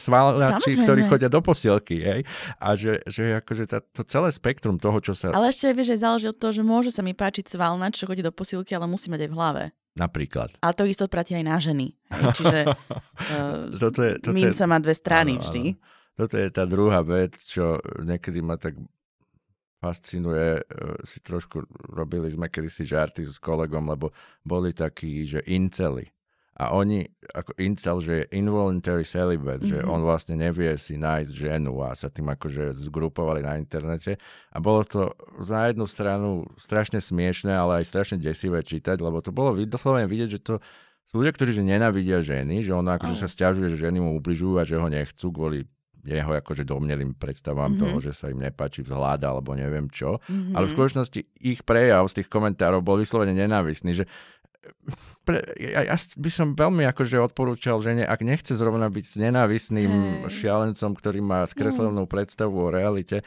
Samozrejme. 0.76 0.84
ktorí 0.84 1.02
chodia 1.08 1.32
do 1.32 1.40
posielky. 1.40 2.04
Hej? 2.04 2.28
A 2.60 2.76
že, 2.76 3.00
že 3.08 3.40
akože 3.40 3.64
tá, 3.64 3.80
to 3.80 4.04
celé 4.04 4.28
spektrum 4.36 4.76
toho, 4.76 5.00
čo 5.00 5.16
sa 5.16 5.32
Ale 5.32 5.56
ešte 5.56 5.72
vieš, 5.72 5.96
že 5.96 6.04
záleží 6.04 6.28
od 6.28 6.36
toho, 6.36 6.52
že 6.52 6.68
môže 6.68 6.92
sa 6.92 7.00
mi 7.00 7.16
páčiť 7.16 7.48
svalnač, 7.48 8.04
čo 8.04 8.12
chodí 8.12 8.20
do 8.20 8.36
posilky, 8.36 8.76
ale 8.76 8.92
musí 8.92 9.08
mať 9.08 9.24
aj 9.24 9.30
v 9.32 9.38
hlave. 9.40 9.64
Napríklad. 9.98 10.62
Ale 10.62 10.74
to 10.78 10.86
isto 10.86 11.10
platí 11.10 11.34
aj 11.34 11.46
na 11.46 11.58
ženy. 11.58 11.92
Hej, 12.14 12.26
čiže 12.38 12.60
uh, 12.70 13.74
Toto 13.84 14.00
je, 14.06 14.14
toto 14.22 14.32
je, 14.32 14.38
minca 14.38 14.64
má 14.70 14.78
dve 14.78 14.94
strany 14.94 15.36
áno, 15.36 15.44
vždy. 15.44 15.64
áno. 15.74 15.80
Toto 16.18 16.34
je 16.38 16.50
tá 16.50 16.64
druhá 16.66 17.02
vec, 17.06 17.38
čo 17.38 17.78
niekedy 18.02 18.42
ma 18.42 18.58
tak 18.58 18.74
fascinuje. 19.78 20.58
e, 20.58 20.62
Si 21.06 21.22
trošku 21.22 21.62
robili 21.94 22.26
sme 22.34 22.50
kedysi 22.50 22.90
žarty 22.90 23.22
s 23.30 23.38
kolegom, 23.38 23.86
lebo 23.86 24.10
boli 24.42 24.74
takí, 24.74 25.30
že 25.30 25.46
inceli. 25.46 26.10
A 26.58 26.74
oni, 26.74 27.06
ako 27.32 27.54
incel, 27.62 28.02
že 28.02 28.14
je 28.18 28.30
involuntary 28.34 29.06
celibate, 29.06 29.62
mm-hmm. 29.62 29.78
že 29.78 29.86
Mhm. 29.86 29.90
on 29.94 30.02
vlastne 30.02 30.36
nevie 30.36 30.74
si 30.76 30.98
nájsť 30.98 31.32
ženu 31.32 31.86
a 31.86 31.94
sa 31.94 32.10
tým 32.10 32.34
akože 32.34 32.74
zgrupovali 32.74 33.46
na 33.46 33.56
internete. 33.56 34.18
A 34.50 34.58
bolo 34.58 34.82
to 34.82 35.14
na 35.38 35.70
jednu 35.70 35.86
stranu 35.86 36.30
strašne 36.58 36.98
smiešné, 36.98 37.54
ale 37.54 37.86
aj 37.86 37.86
strašne 37.86 38.18
desivé 38.18 38.66
čítať, 38.66 38.98
lebo 38.98 39.22
to 39.22 39.30
bolo 39.30 39.54
vyslovene 39.54 40.10
vidieť, 40.10 40.30
že 40.34 40.42
to 40.42 40.54
sú 41.08 41.22
ľudia, 41.22 41.32
ktorí 41.32 41.54
že 41.54 41.62
nenavidia 41.62 42.20
ženy, 42.20 42.66
že 42.66 42.74
ono 42.74 42.90
akože 42.92 43.16
sa 43.16 43.30
stiažuje, 43.30 43.72
že 43.72 43.86
ženy 43.86 44.02
mu 44.02 44.18
ubližujú 44.18 44.58
a 44.58 44.66
že 44.66 44.82
ho 44.82 44.90
nechcú 44.90 45.30
kvôli 45.30 45.62
jeho 46.08 46.32
akože 46.32 46.64
domnelým 46.64 47.20
predstavám 47.20 47.76
Mhm. 47.76 47.80
toho, 47.84 47.96
že 48.00 48.16
sa 48.16 48.32
im 48.32 48.40
nepáči 48.40 48.80
vzhľad 48.80 49.28
alebo 49.28 49.52
neviem 49.54 49.92
čo. 49.92 50.24
Mhm. 50.32 50.56
Ale 50.56 50.66
v 50.66 50.74
skutočnosti 50.74 51.20
ich 51.38 51.68
prejav 51.68 52.08
z 52.08 52.24
tých 52.24 52.32
komentárov 52.32 52.80
bol 52.80 52.96
vyslovene 52.96 53.36
nenávistný, 53.36 53.92
že 53.92 54.06
pre, 55.28 55.44
ja, 55.60 55.88
ja 55.88 55.96
by 55.96 56.32
som 56.32 56.54
veľmi 56.56 56.84
akože 56.88 57.20
odporúčal 57.20 57.80
žene, 57.84 58.04
ak 58.04 58.22
nechce 58.24 58.56
zrovna 58.56 58.88
byť 58.88 59.06
s 59.06 59.16
nenávistným 59.20 59.92
Hej. 60.28 60.44
šialencom, 60.44 60.92
ktorý 60.96 61.20
má 61.22 61.44
skreslenú 61.46 62.08
predstavu 62.08 62.70
o 62.70 62.74
realite, 62.74 63.22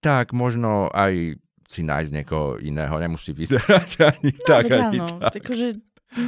tak 0.00 0.32
možno 0.32 0.88
aj 0.92 1.36
si 1.70 1.86
nájsť 1.86 2.10
niekoho 2.10 2.58
iného, 2.58 2.94
nemusí 2.98 3.30
vyzerať 3.30 3.88
ani 4.10 4.30
No, 4.34 4.44
tak, 4.44 4.64
ani 4.74 4.98
áno, 4.98 5.22
tak. 5.22 5.38
akože 5.38 5.78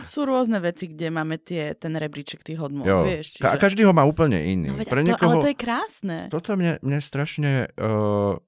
sú 0.07 0.22
rôzne 0.22 0.62
veci, 0.62 0.87
kde 0.87 1.11
máme 1.11 1.42
tie, 1.42 1.74
ten 1.74 1.90
rebríček 1.98 2.46
tých 2.46 2.62
hodnot, 2.62 2.87
Jo. 2.87 3.02
vieš. 3.02 3.42
Čiže... 3.42 3.59
každý 3.59 3.83
ho 3.83 3.90
má 3.90 4.07
úplne 4.07 4.38
iný. 4.38 4.70
No, 4.70 4.78
veď, 4.78 4.87
Pre 4.87 5.00
a 5.00 5.02
to, 5.02 5.09
niekoho... 5.11 5.33
Ale 5.35 5.42
to 5.42 5.50
je 5.50 5.59
krásne. 5.59 6.18
Toto 6.31 6.55
mne, 6.55 6.78
mne 6.87 7.02
strašne 7.02 7.66
uh, 7.74 8.38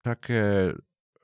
také, 0.00 0.72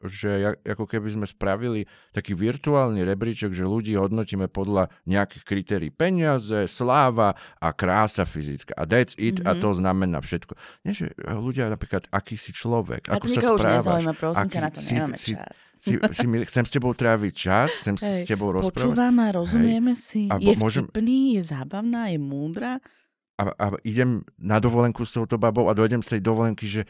že 0.08 0.30
ako 0.62 0.84
keby 0.84 1.08
sme 1.10 1.24
spravili 1.24 1.84
taký 2.10 2.32
virtuálny 2.32 3.02
rebríček, 3.02 3.50
že 3.50 3.62
ľudí 3.62 3.94
hodnotíme 3.94 4.46
podľa 4.46 4.88
nejakých 5.04 5.42
kritérií. 5.42 5.90
Peniaze, 5.90 6.66
sláva 6.66 7.32
a 7.56 7.68
krása 7.70 8.22
fyzická. 8.22 8.72
A 8.72 8.84
that's 8.84 9.14
it 9.14 9.36
mm-hmm. 9.36 9.46
a 9.46 9.52
Mhm. 9.52 9.60
to 9.60 9.70
znamená 9.72 10.18
všetko. 10.18 10.52
Nie, 10.82 10.92
že 10.92 11.06
ľudia 11.18 11.66
napríklad, 11.66 12.06
aký 12.08 12.34
si 12.34 12.50
človek, 12.50 13.06
A 13.06 13.16
ako 13.16 13.24
to 13.24 13.28
sa 13.28 13.34
nikoho 13.36 13.54
už 13.54 13.60
správaš. 13.60 13.78
nezaujíma, 13.80 14.12
prosím 14.14 14.48
ťa, 14.48 14.58
na 14.58 14.68
to 14.68 14.78
si- 14.78 14.94
nemáme 14.94 15.16
si- 15.16 15.34
čas. 15.34 15.58
Si, 15.76 15.92
si, 16.10 16.24
mi- 16.24 16.42
chcem 16.42 16.62
s 16.62 16.72
tebou 16.72 16.92
tráviť 16.92 17.32
čas, 17.32 17.68
chcem 17.76 17.94
si 17.94 18.06
Hej, 18.06 18.18
s 18.18 18.26
tebou 18.26 18.50
rozprávať. 18.50 18.80
Počúvam 18.88 19.14
a 19.18 19.28
rozumieme 19.30 19.92
si. 19.92 20.26
A 20.26 20.36
je 20.36 20.54
môžem- 20.54 20.84
vtipný, 20.84 21.36
je 21.36 21.42
zábavná, 21.44 22.08
je 22.08 22.18
múdra. 22.18 22.80
a, 23.36 23.52
a 23.52 23.66
idem 23.82 24.10
na 24.34 24.56
dovolenku 24.56 25.02
s 25.02 25.12
touto 25.12 25.36
babou 25.36 25.68
a 25.68 25.74
dojdem 25.74 26.00
z 26.00 26.16
tej 26.16 26.20
dovolenky, 26.22 26.64
že 26.64 26.88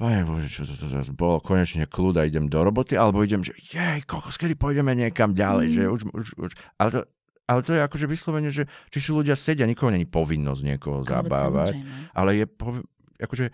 Pane 0.00 0.24
Bože, 0.26 0.48
čo 0.50 0.66
to, 0.66 0.74
to 0.74 0.88
zase 0.90 1.12
bolo, 1.14 1.38
konečne 1.38 1.86
kľud 1.86 2.18
a 2.18 2.26
idem 2.26 2.50
do 2.50 2.58
roboty, 2.58 2.98
alebo 2.98 3.22
idem, 3.22 3.44
že 3.44 3.54
jej, 3.54 4.02
kokos, 4.02 4.40
kedy 4.40 4.58
pôjdeme 4.58 4.96
niekam 4.98 5.30
ďalej, 5.30 5.66
mm. 5.68 5.74
že 5.74 5.82
už, 5.86 6.00
už, 6.10 6.26
už. 6.42 6.52
Ale 6.80 6.90
to, 6.90 7.00
ale 7.46 7.60
to 7.62 7.70
je 7.76 7.80
akože 7.86 8.06
vyslovene, 8.10 8.50
že 8.50 8.66
či 8.90 8.98
si 8.98 9.10
ľudia 9.14 9.38
sedia, 9.38 9.68
nikoho 9.68 9.94
není 9.94 10.08
povinnosť 10.08 10.62
niekoho 10.64 11.06
zabávať, 11.06 11.78
ale 12.16 12.42
je 12.42 12.46
pov, 12.50 12.82
akože 13.20 13.52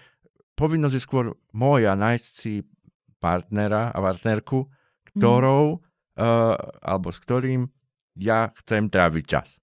povinnosť 0.57 0.95
je 0.97 1.03
skôr 1.03 1.25
moja 1.53 1.93
nájsť 1.99 2.33
si 2.33 2.65
partnera 3.19 3.91
a 3.93 3.99
partnerku, 3.99 4.67
ktorou, 5.13 5.79
mm. 5.79 5.81
uh, 6.19 6.55
alebo 6.81 7.13
s 7.13 7.19
ktorým 7.21 7.67
ja 8.19 8.51
chcem 8.63 8.91
tráviť 8.91 9.25
čas. 9.27 9.63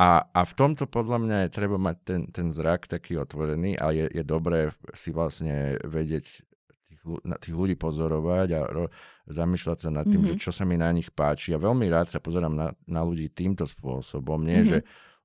A, 0.00 0.24
a 0.32 0.40
v 0.48 0.52
tomto 0.56 0.88
podľa 0.88 1.20
mňa 1.20 1.36
je 1.44 1.50
treba 1.52 1.76
mať 1.76 1.96
ten, 2.00 2.20
ten 2.32 2.48
zrak 2.48 2.88
taký 2.88 3.20
otvorený 3.20 3.76
a 3.76 3.92
je, 3.92 4.08
je 4.08 4.24
dobré 4.24 4.72
si 4.96 5.12
vlastne 5.12 5.76
vedieť 5.84 6.24
tých, 6.88 7.00
tých 7.44 7.54
ľudí 7.54 7.76
pozorovať 7.76 8.48
a 8.56 8.60
ro, 8.64 8.88
zamýšľať 9.28 9.78
sa 9.84 9.90
nad 9.92 10.08
tým, 10.08 10.24
mm-hmm. 10.24 10.40
že 10.40 10.44
čo 10.48 10.56
sa 10.56 10.64
mi 10.64 10.80
na 10.80 10.88
nich 10.88 11.12
páči. 11.12 11.52
A 11.52 11.60
veľmi 11.60 11.84
rád 11.92 12.08
sa 12.08 12.16
pozerám 12.16 12.56
na, 12.56 12.72
na 12.88 13.04
ľudí 13.04 13.28
týmto 13.28 13.68
spôsobom. 13.68 14.40
Nie, 14.40 14.64
mm-hmm. 14.64 14.72
že 14.72 14.78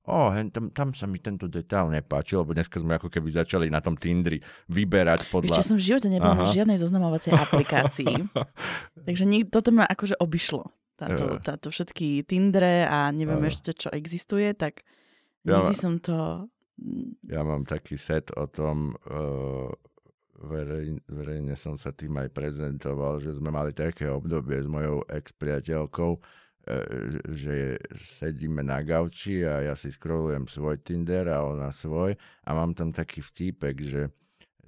o, 0.04 0.28
oh, 0.28 0.30
tam, 0.52 0.68
tam 0.68 0.88
sa 0.92 1.08
mi 1.08 1.24
tento 1.24 1.48
detail 1.48 1.88
nepáčil, 1.88 2.44
lebo 2.44 2.52
dneska 2.52 2.76
sme 2.76 3.00
ako 3.00 3.08
keby 3.08 3.32
začali 3.32 3.72
na 3.72 3.80
tom 3.80 3.96
Tindri 3.96 4.44
vyberať 4.68 5.32
podľa... 5.32 5.56
Víš, 5.56 5.72
som 5.72 5.80
v 5.80 5.88
živote 5.88 6.12
nebola 6.12 6.36
na 6.36 6.52
žiadnej 6.52 6.76
zoznamovacej 6.76 7.32
aplikácii. 7.32 8.28
Takže 9.08 9.24
nik- 9.24 9.48
toto 9.48 9.72
ma 9.72 9.88
akože 9.88 10.20
obišlo 10.20 10.68
táto, 10.96 11.36
táto 11.44 11.68
všetky 11.68 12.24
Tindre 12.24 12.88
a 12.88 13.12
neviem 13.12 13.44
uh. 13.44 13.48
ešte, 13.52 13.76
čo 13.76 13.92
existuje, 13.92 14.56
tak 14.56 14.82
nikdy 15.44 15.74
ja, 15.76 15.78
som 15.78 16.00
to... 16.00 16.48
Ja 17.28 17.44
mám 17.44 17.68
taký 17.68 18.00
set 18.00 18.32
o 18.32 18.48
tom, 18.48 18.96
uh, 19.06 19.70
verej, 20.40 21.00
verejne 21.08 21.54
som 21.54 21.76
sa 21.76 21.92
tým 21.92 22.16
aj 22.16 22.32
prezentoval, 22.32 23.20
že 23.20 23.36
sme 23.36 23.52
mali 23.52 23.76
také 23.76 24.08
obdobie 24.08 24.60
s 24.60 24.68
mojou 24.68 25.04
ex-priateľkou, 25.08 26.12
uh, 26.16 26.22
že 27.28 27.76
sedíme 27.92 28.64
na 28.64 28.80
gauči 28.80 29.44
a 29.44 29.68
ja 29.68 29.74
si 29.76 29.92
scrollujem 29.92 30.48
svoj 30.48 30.80
Tinder 30.80 31.28
a 31.28 31.44
ona 31.44 31.68
svoj 31.68 32.16
a 32.44 32.50
mám 32.56 32.72
tam 32.72 32.90
taký 32.90 33.20
vtípek, 33.20 33.76
že, 33.84 34.02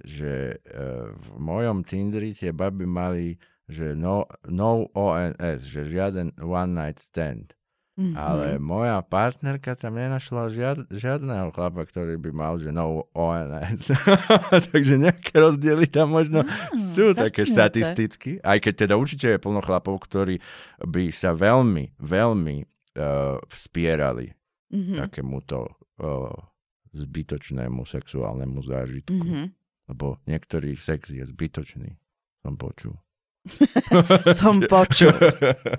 že 0.05 0.61
uh, 0.61 1.09
v 1.09 1.29
mojom 1.41 1.81
Tinderi 1.81 2.37
tie 2.37 2.53
baby 2.53 2.85
mali 2.85 3.33
že 3.69 3.93
no, 3.93 4.25
no 4.49 4.89
ONS, 4.97 5.61
že 5.61 5.85
žiaden 5.85 6.33
one 6.41 6.73
night 6.73 6.97
stand. 6.97 7.53
Mm-hmm. 7.99 8.15
Ale 8.15 8.45
moja 8.63 9.03
partnerka 9.03 9.75
tam 9.75 9.99
nenašla 9.99 10.47
žiad, 10.47 10.77
žiadneho 10.87 11.51
chlapa, 11.51 11.83
ktorý 11.83 12.15
by 12.15 12.31
mal, 12.31 12.55
že 12.55 12.71
no 12.71 13.11
ONS. 13.11 13.91
Takže 14.71 14.95
nejaké 14.95 15.35
rozdiely 15.35 15.83
tam 15.91 16.15
možno 16.15 16.47
mm, 16.47 16.79
sú 16.79 17.11
také 17.11 17.43
štatisticky. 17.43 18.39
Aj 18.39 18.55
keď 18.55 18.87
teda 18.87 18.95
určite 18.95 19.35
je 19.35 19.43
plno 19.43 19.59
chlapov, 19.59 19.99
ktorí 19.99 20.39
by 20.79 21.11
sa 21.11 21.35
veľmi, 21.35 21.99
veľmi 21.99 22.57
uh, 22.63 23.35
vspierali 23.51 24.31
mm-hmm. 24.71 24.97
takémuto 25.03 25.67
uh, 25.99 26.31
zbytočnému 26.95 27.83
sexuálnemu 27.83 28.59
zážitku. 28.63 29.11
Mm-hmm. 29.11 29.45
Lebo 29.91 30.23
niektorý 30.23 30.71
sex 30.79 31.11
je 31.11 31.27
zbytočný, 31.27 31.99
som 32.47 32.55
počul. 32.55 32.95
som 34.39 34.61
počul. 34.65 35.13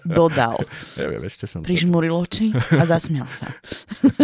Dodal. 0.04 0.60
Neviem, 0.96 1.22
ešte 1.26 1.48
som... 1.48 1.64
Prižmuril 1.64 2.12
oči 2.12 2.52
a 2.54 2.82
zasmial 2.84 3.28
sa. 3.32 3.50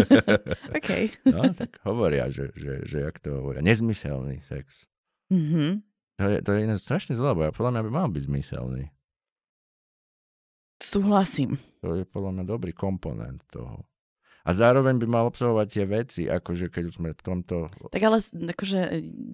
OK. 0.78 0.90
no, 1.30 1.48
tak 1.52 1.80
hovoria, 1.86 2.28
že, 2.28 2.52
že, 2.54 2.84
že 2.84 3.06
jak 3.06 3.16
to 3.22 3.38
hovoria. 3.38 3.64
Nezmyselný 3.64 4.42
sex. 4.44 4.86
Mm-hmm. 5.32 5.70
To 6.16 6.24
je, 6.32 6.38
to 6.40 6.50
je 6.56 6.64
strašne 6.80 7.12
zlé, 7.12 7.30
bo 7.36 7.44
ja 7.44 7.52
podľa 7.52 7.76
mňa 7.76 7.82
by 7.84 7.90
mal 7.92 8.08
byť 8.08 8.22
zmyselný. 8.24 8.88
Súhlasím. 10.80 11.56
To 11.80 11.96
je 11.96 12.04
podľa 12.04 12.40
mňa 12.40 12.44
dobrý 12.44 12.72
komponent 12.76 13.40
toho. 13.48 13.84
A 14.46 14.54
zároveň 14.54 15.02
by 15.02 15.06
mal 15.10 15.26
obsahovať 15.26 15.66
tie 15.66 15.84
veci, 15.90 16.22
akože 16.30 16.70
keď 16.70 16.82
už 16.86 16.94
sme 17.02 17.10
v 17.10 17.22
tomto... 17.26 17.66
Tak 17.90 17.98
ale 17.98 18.22
akože 18.22 18.80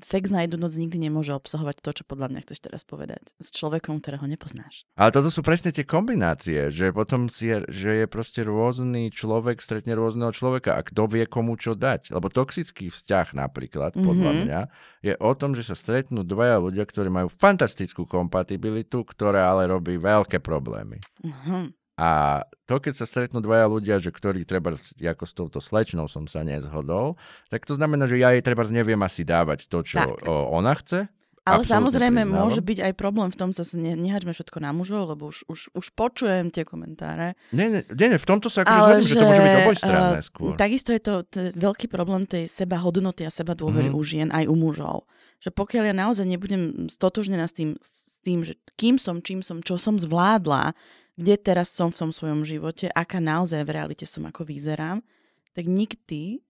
sex 0.01 0.33
na 0.33 0.49
jednu 0.49 0.65
noc 0.65 0.73
nikdy 0.73 0.97
nemôže 0.97 1.37
obsahovať 1.37 1.85
to, 1.85 2.01
čo 2.01 2.09
podľa 2.09 2.33
mňa 2.33 2.41
chceš 2.49 2.65
teraz 2.65 2.89
povedať. 2.89 3.21
S 3.37 3.53
človekom, 3.53 4.01
ktorého 4.01 4.25
nepoznáš. 4.25 4.89
Ale 4.97 5.13
toto 5.13 5.29
sú 5.29 5.45
presne 5.45 5.69
tie 5.69 5.85
kombinácie, 5.85 6.73
že 6.73 6.97
potom 6.97 7.29
si 7.29 7.53
je, 7.53 7.61
že 7.69 7.91
je 8.01 8.07
proste 8.09 8.41
rôzny 8.41 9.13
človek, 9.13 9.61
stretne 9.61 9.93
rôzneho 9.93 10.33
človeka 10.33 10.81
a 10.81 10.85
kto 10.87 11.05
vie 11.05 11.29
komu 11.29 11.61
čo 11.61 11.77
dať. 11.77 12.17
Lebo 12.17 12.33
toxický 12.33 12.89
vzťah 12.89 13.37
napríklad, 13.37 13.93
podľa 13.93 14.33
mm-hmm. 14.33 14.45
mňa, 14.49 14.61
je 15.05 15.15
o 15.21 15.33
tom, 15.37 15.53
že 15.53 15.69
sa 15.69 15.77
stretnú 15.77 16.25
dvaja 16.25 16.57
ľudia, 16.57 16.89
ktorí 16.89 17.13
majú 17.13 17.29
fantastickú 17.29 18.09
kompatibilitu, 18.09 19.05
ktorá 19.05 19.53
ale 19.53 19.69
robí 19.69 20.01
veľké 20.01 20.41
problémy. 20.41 21.05
Mm-hmm. 21.21 21.82
A 22.01 22.41
to, 22.65 22.81
keď 22.81 22.95
sa 22.97 23.05
stretnú 23.05 23.45
dvaja 23.45 23.69
ľudia, 23.69 24.01
že 24.01 24.09
ktorí 24.09 24.49
treba, 24.49 24.73
ako 24.77 25.25
s 25.29 25.33
touto 25.37 25.59
slečnou 25.61 26.09
som 26.09 26.25
sa 26.25 26.41
nezhodol, 26.41 27.21
tak 27.53 27.69
to 27.69 27.77
znamená, 27.77 28.09
že 28.09 28.17
ja 28.17 28.33
jej 28.33 28.41
treba 28.41 28.65
neviem 28.73 28.99
asi 29.05 29.29
dávať 29.29 29.69
to, 29.69 29.85
čo 29.85 30.01
tak. 30.01 30.25
ona 30.29 30.73
chce. 30.81 31.13
Ale 31.43 31.67
samozrejme 31.67 32.23
priznávam. 32.23 32.39
môže 32.47 32.63
byť 32.63 32.79
aj 32.87 32.93
problém 32.95 33.27
v 33.35 33.37
tom, 33.39 33.51
sa 33.51 33.67
ne, 33.75 33.99
nehaďme 33.99 34.31
všetko 34.31 34.63
na 34.63 34.71
mužov, 34.71 35.11
lebo 35.11 35.27
už, 35.27 35.43
už, 35.51 35.75
už 35.75 35.87
počujem 35.99 36.55
tie 36.55 36.63
komentáre. 36.63 37.35
Nie, 37.51 37.67
nie, 37.67 37.83
nie, 37.83 38.15
v 38.15 38.29
tomto 38.31 38.47
sa 38.47 38.63
akože 38.63 38.79
zhodím, 38.79 39.03
že, 39.03 39.11
že 39.11 39.19
to 39.19 39.27
môže 39.27 39.43
byť 39.43 39.57
obojstranné 39.67 40.21
uh, 40.23 40.23
skôr. 40.23 40.55
Takisto 40.55 40.95
je 40.95 41.03
to 41.03 41.15
t- 41.27 41.51
veľký 41.59 41.91
problém 41.91 42.31
tej 42.31 42.47
seba 42.47 42.79
hodnoty 42.79 43.27
a 43.27 43.31
seba 43.35 43.59
dôvery 43.59 43.91
mm. 43.91 43.99
u 43.99 44.03
žien 44.07 44.31
aj 44.31 44.47
u 44.47 44.55
mužov. 44.55 45.11
Že 45.43 45.51
pokiaľ 45.51 45.85
ja 45.91 45.95
naozaj 45.99 46.27
nebudem 46.31 46.87
stotožnená 46.87 47.51
s 47.51 47.55
tým, 47.59 47.75
s 47.83 48.23
tým, 48.23 48.47
že 48.47 48.55
kým 48.79 49.03
som, 49.03 49.19
čím 49.19 49.43
som, 49.43 49.59
čo 49.67 49.83
som 49.83 49.99
zvládla, 49.99 50.79
kde 51.17 51.35
teraz 51.37 51.69
som 51.73 51.93
v 51.93 51.99
tom 51.99 52.11
svojom 52.11 52.43
živote, 52.43 52.89
aká 52.89 53.21
naozaj 53.21 53.63
v 53.69 53.75
realite 53.77 54.09
som, 54.09 54.25
ako 54.25 54.49
vyzerám, 54.49 55.05
tak 55.53 55.69
nikdy, 55.69 56.41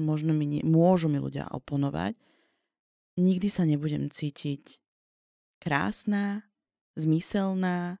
možno 0.00 0.32
mi 0.32 0.48
nie, 0.48 0.62
môžu 0.64 1.12
mi 1.12 1.20
ľudia 1.20 1.48
oponovať, 1.52 2.16
nikdy 3.20 3.48
sa 3.52 3.68
nebudem 3.68 4.08
cítiť 4.08 4.80
krásna, 5.60 6.48
zmyselná, 6.96 8.00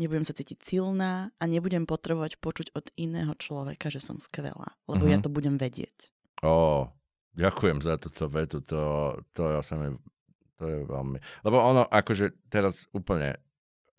nebudem 0.00 0.24
sa 0.24 0.32
cítiť 0.32 0.58
silná 0.62 1.34
a 1.36 1.44
nebudem 1.44 1.84
potrebovať 1.84 2.40
počuť 2.40 2.66
od 2.72 2.88
iného 2.96 3.32
človeka, 3.36 3.92
že 3.92 4.00
som 4.00 4.22
skvelá, 4.22 4.76
lebo 4.88 5.04
uh-huh. 5.04 5.12
ja 5.12 5.18
mhm. 5.20 5.24
to 5.24 5.30
budem 5.32 5.56
vedieť. 5.60 6.12
Ó, 6.44 6.88
ďakujem 7.36 7.80
za 7.80 7.96
túto 8.00 8.28
vetu, 8.28 8.60
to, 8.64 9.12
to 9.32 9.56
ja 9.56 9.60
sa 9.64 9.76
mi, 9.76 9.92
to 10.60 10.64
je 10.64 10.78
veľmi, 10.84 11.18
lebo 11.44 11.56
ono 11.60 11.84
akože 11.88 12.48
teraz 12.52 12.88
úplne 12.92 13.40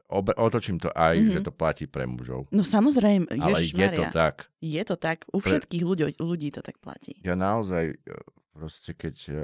ob- 0.08 0.36
otočím 0.36 0.80
to 0.80 0.90
aj, 0.92 1.16
mm-hmm. 1.20 1.34
že 1.34 1.40
to 1.44 1.52
platí 1.52 1.86
pre 1.86 2.08
mužov. 2.08 2.48
No 2.52 2.64
samozrejme, 2.64 3.28
Ale 3.38 3.64
je 3.64 3.90
to 3.94 4.06
tak. 4.12 4.48
Je 4.64 4.82
to 4.84 4.96
tak, 4.96 5.28
u 5.32 5.40
všetkých 5.40 5.84
pre... 5.84 5.90
ľudí, 5.90 6.04
ľudí 6.20 6.50
to 6.52 6.64
tak 6.64 6.80
platí. 6.80 7.20
Ja 7.24 7.36
naozaj, 7.36 7.94
e, 7.94 8.14
proste 8.56 8.96
keď 8.96 9.16
e, 9.28 9.36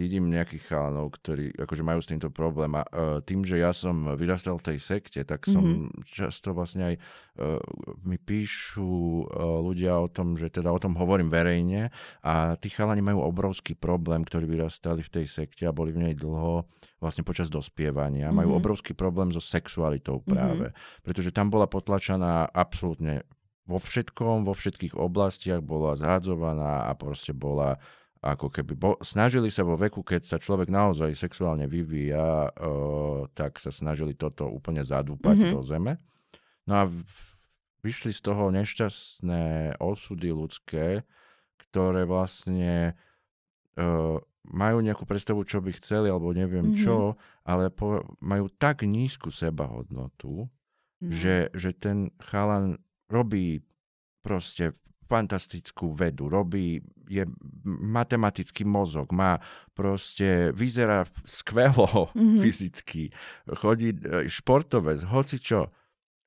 vidím 0.00 0.32
nejakých 0.32 0.72
chalanov, 0.72 1.12
ktorí 1.20 1.52
akože 1.60 1.84
majú 1.84 2.00
s 2.00 2.08
týmto 2.08 2.32
problém 2.32 2.72
a 2.72 2.88
uh, 2.88 3.20
tým, 3.20 3.44
že 3.44 3.60
ja 3.60 3.76
som 3.76 4.16
vyrastal 4.16 4.56
v 4.56 4.72
tej 4.72 4.78
sekte, 4.80 5.20
tak 5.28 5.44
som 5.44 5.60
mm-hmm. 5.60 6.08
často 6.08 6.56
vlastne 6.56 6.88
aj 6.88 6.94
uh, 6.96 7.60
mi 8.08 8.16
píšu 8.16 9.28
uh, 9.28 9.60
ľudia 9.60 10.00
o 10.00 10.08
tom, 10.08 10.40
že 10.40 10.48
teda 10.48 10.72
o 10.72 10.80
tom 10.80 10.96
hovorím 10.96 11.28
verejne 11.28 11.92
a 12.24 12.56
tí 12.56 12.72
chalani 12.72 13.04
majú 13.04 13.20
obrovský 13.28 13.76
problém, 13.76 14.24
ktorí 14.24 14.48
vyrastali 14.48 15.04
v 15.04 15.12
tej 15.20 15.26
sekte 15.28 15.68
a 15.68 15.76
boli 15.76 15.92
v 15.92 16.08
nej 16.08 16.14
dlho 16.16 16.64
vlastne 16.96 17.20
počas 17.20 17.52
dospievania. 17.52 18.32
Mm-hmm. 18.32 18.40
Majú 18.40 18.50
obrovský 18.56 18.96
problém 18.96 19.28
so 19.28 19.44
sexualitou 19.44 20.24
práve, 20.24 20.72
mm-hmm. 20.72 21.04
pretože 21.04 21.28
tam 21.36 21.52
bola 21.52 21.68
potlačená 21.68 22.48
absolútne 22.48 23.28
vo 23.70 23.78
všetkom, 23.78 24.42
vo 24.48 24.54
všetkých 24.56 24.98
oblastiach 24.98 25.62
bola 25.62 25.94
zhádzovaná 25.94 26.90
a 26.90 26.92
proste 26.98 27.30
bola 27.30 27.78
ako 28.20 28.52
keby 28.52 28.72
bo, 28.76 28.90
snažili 29.00 29.48
sa 29.48 29.64
vo 29.64 29.80
veku, 29.80 30.04
keď 30.04 30.28
sa 30.28 30.36
človek 30.36 30.68
naozaj 30.68 31.16
sexuálne 31.16 31.64
vyvíja, 31.64 32.52
uh, 32.52 33.24
tak 33.32 33.56
sa 33.56 33.72
snažili 33.72 34.12
toto 34.12 34.44
úplne 34.44 34.84
zadúpať 34.84 35.40
mm-hmm. 35.40 35.54
do 35.56 35.60
zeme. 35.64 35.92
No 36.68 36.74
a 36.76 36.84
vyšli 37.80 38.12
z 38.12 38.20
toho 38.20 38.52
nešťastné 38.52 39.76
osudy 39.80 40.28
ľudské, 40.36 41.08
ktoré 41.56 42.04
vlastne 42.04 42.92
uh, 43.80 44.20
majú 44.44 44.78
nejakú 44.84 45.08
predstavu, 45.08 45.48
čo 45.48 45.64
by 45.64 45.72
chceli, 45.80 46.12
alebo 46.12 46.36
neviem 46.36 46.76
mm-hmm. 46.76 46.84
čo, 46.84 47.16
ale 47.48 47.72
po, 47.72 48.04
majú 48.20 48.52
tak 48.52 48.84
nízku 48.84 49.32
sebahodnotu, 49.32 50.44
mm-hmm. 50.44 51.08
že, 51.08 51.48
že 51.56 51.72
ten 51.72 52.12
chalan 52.20 52.76
robí 53.08 53.64
proste 54.20 54.76
fantastickú 55.10 55.90
vedu, 55.90 56.30
robí, 56.30 56.78
je 57.10 57.26
matematický 57.66 58.62
mozog, 58.62 59.10
má 59.10 59.42
proste, 59.74 60.54
vyzerá 60.54 61.02
skvelo 61.26 62.14
mm-hmm. 62.14 62.38
fyzicky, 62.46 63.10
chodí 63.58 63.90
e, 63.90 64.30
športovec, 64.30 65.02
hoci 65.10 65.42
čo. 65.42 65.74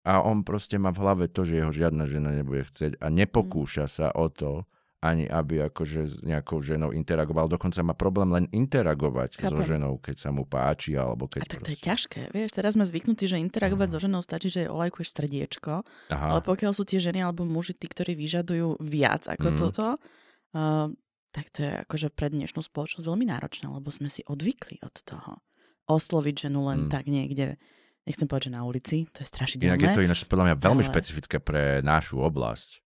A 0.04 0.20
on 0.20 0.44
proste 0.44 0.76
má 0.76 0.92
v 0.92 1.00
hlave 1.00 1.26
to, 1.32 1.48
že 1.48 1.64
jeho 1.64 1.72
žiadna 1.72 2.04
žena 2.12 2.36
nebude 2.36 2.68
chcieť 2.68 3.00
a 3.00 3.08
nepokúša 3.08 3.88
sa 3.88 4.12
o 4.12 4.28
to, 4.28 4.68
ani 5.04 5.28
aby 5.28 5.68
akože 5.68 6.02
s 6.08 6.14
nejakou 6.24 6.64
ženou 6.64 6.96
interagoval. 6.96 7.52
Dokonca 7.52 7.84
má 7.84 7.92
problém 7.92 8.32
len 8.32 8.46
interagovať 8.56 9.36
Chápem. 9.36 9.52
so 9.52 9.60
ženou, 9.60 9.94
keď 10.00 10.16
sa 10.16 10.30
mu 10.32 10.48
páči, 10.48 10.96
alebo 10.96 11.28
keď 11.28 11.44
A 11.44 11.52
tak 11.52 11.68
to 11.68 11.76
je 11.76 11.80
ťažké, 11.84 12.22
vieš, 12.32 12.56
teraz 12.56 12.80
sme 12.80 12.88
zvyknutí, 12.88 13.28
že 13.28 13.36
interagovať 13.36 13.88
Aha. 13.92 13.94
so 14.00 14.00
ženou 14.00 14.22
stačí, 14.24 14.48
že 14.48 14.72
olajkuješ 14.72 15.12
srdiečko, 15.12 15.84
Aha. 16.16 16.28
ale 16.32 16.40
pokiaľ 16.40 16.72
sú 16.72 16.88
tie 16.88 17.04
ženy 17.04 17.20
alebo 17.20 17.44
muži 17.44 17.76
tí, 17.76 17.92
ktorí 17.92 18.16
vyžadujú 18.16 18.80
viac 18.80 19.28
ako 19.28 19.48
mm. 19.52 19.58
toto, 19.60 19.88
uh, 20.00 20.88
tak 21.36 21.52
to 21.52 21.68
je 21.68 21.72
akože 21.84 22.08
pre 22.16 22.32
dnešnú 22.32 22.64
spoločnosť 22.64 23.04
veľmi 23.04 23.26
náročné, 23.28 23.68
lebo 23.68 23.92
sme 23.92 24.08
si 24.08 24.24
odvykli 24.24 24.80
od 24.86 24.96
toho 25.04 25.44
osloviť 25.92 26.48
ženu 26.48 26.64
len 26.72 26.88
mm. 26.88 26.90
tak 26.94 27.12
niekde 27.12 27.60
nechcem 28.08 28.28
povedať, 28.28 28.52
že 28.52 28.56
na 28.56 28.62
ulici, 28.64 28.98
to 29.12 29.24
je 29.24 29.28
strašidelné. 29.28 29.76
Inak 29.76 29.84
je 29.84 29.98
to 29.98 30.06
ináč 30.06 30.24
podľa 30.28 30.46
mňa 30.52 30.56
veľmi 30.60 30.84
ale... 30.84 30.90
špecifické 30.92 31.38
pre 31.44 31.80
našu 31.84 32.20
oblasť. 32.20 32.83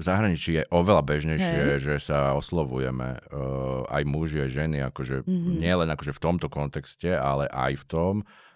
V 0.00 0.08
zahraničí 0.08 0.56
je 0.56 0.64
oveľa 0.72 1.04
bežnejšie, 1.04 1.60
hey. 1.60 1.76
že 1.76 2.00
sa 2.00 2.32
oslovujeme 2.32 3.20
uh, 3.20 3.84
aj 3.92 4.02
muži, 4.08 4.48
aj 4.48 4.50
ženy, 4.56 4.80
akože 4.88 5.28
mm-hmm. 5.28 5.60
nie 5.60 5.74
len 5.76 5.92
akože 5.92 6.16
v 6.16 6.22
tomto 6.24 6.48
kontexte, 6.48 7.12
ale 7.12 7.44
aj 7.52 7.84
v 7.84 7.84
tom, 7.84 8.14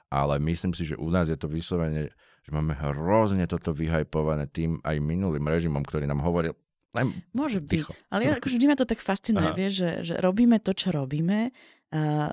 ale 0.08 0.40
myslím 0.40 0.72
si, 0.72 0.88
že 0.88 0.96
u 0.96 1.12
nás 1.12 1.28
je 1.28 1.36
to 1.36 1.44
vyslovene, 1.44 2.08
že 2.16 2.50
máme 2.50 2.72
hrozne 2.72 3.44
toto 3.44 3.76
vyhajpované 3.76 4.48
tým 4.48 4.80
aj 4.80 4.96
minulým 5.04 5.44
režimom, 5.44 5.84
ktorý 5.84 6.08
nám 6.08 6.24
hovoril, 6.24 6.56
len 6.96 7.12
Môže 7.36 7.60
byť, 7.60 8.08
ale 8.08 8.20
ja, 8.24 8.40
akože 8.40 8.56
vždy 8.56 8.66
ma 8.70 8.76
to 8.80 8.88
tak 8.88 9.04
fascinuje, 9.04 9.50
vieš, 9.52 9.84
že, 9.84 9.90
že 10.00 10.14
robíme 10.24 10.56
to, 10.64 10.72
čo 10.72 10.96
robíme, 10.96 11.52
uh, 11.92 12.32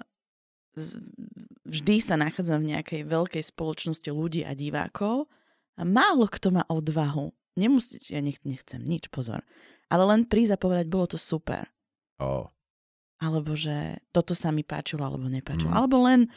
vždy 1.67 1.95
sa 1.99 2.15
nachádzam 2.15 2.63
v 2.63 2.79
nejakej 2.79 3.01
veľkej 3.03 3.43
spoločnosti 3.43 4.07
ľudí 4.07 4.47
a 4.47 4.55
divákov 4.55 5.27
a 5.75 5.83
málo 5.83 6.31
kto 6.31 6.55
má 6.55 6.63
odvahu 6.71 7.35
Nemusí, 7.59 7.99
ja 8.07 8.23
nech, 8.23 8.39
nechcem 8.47 8.79
nič, 8.79 9.11
pozor. 9.11 9.43
Ale 9.91 10.07
len 10.07 10.23
prísť 10.23 10.55
a 10.55 10.61
povedať, 10.61 10.87
bolo 10.87 11.05
to 11.09 11.19
super. 11.19 11.67
Oh. 12.21 12.47
Alebo 13.19 13.53
že 13.53 13.99
toto 14.15 14.31
sa 14.31 14.49
mi 14.55 14.63
páčilo, 14.63 15.03
alebo 15.03 15.27
nepáčilo. 15.27 15.69
Mm. 15.69 15.77
Alebo 15.77 15.97
len 16.07 16.31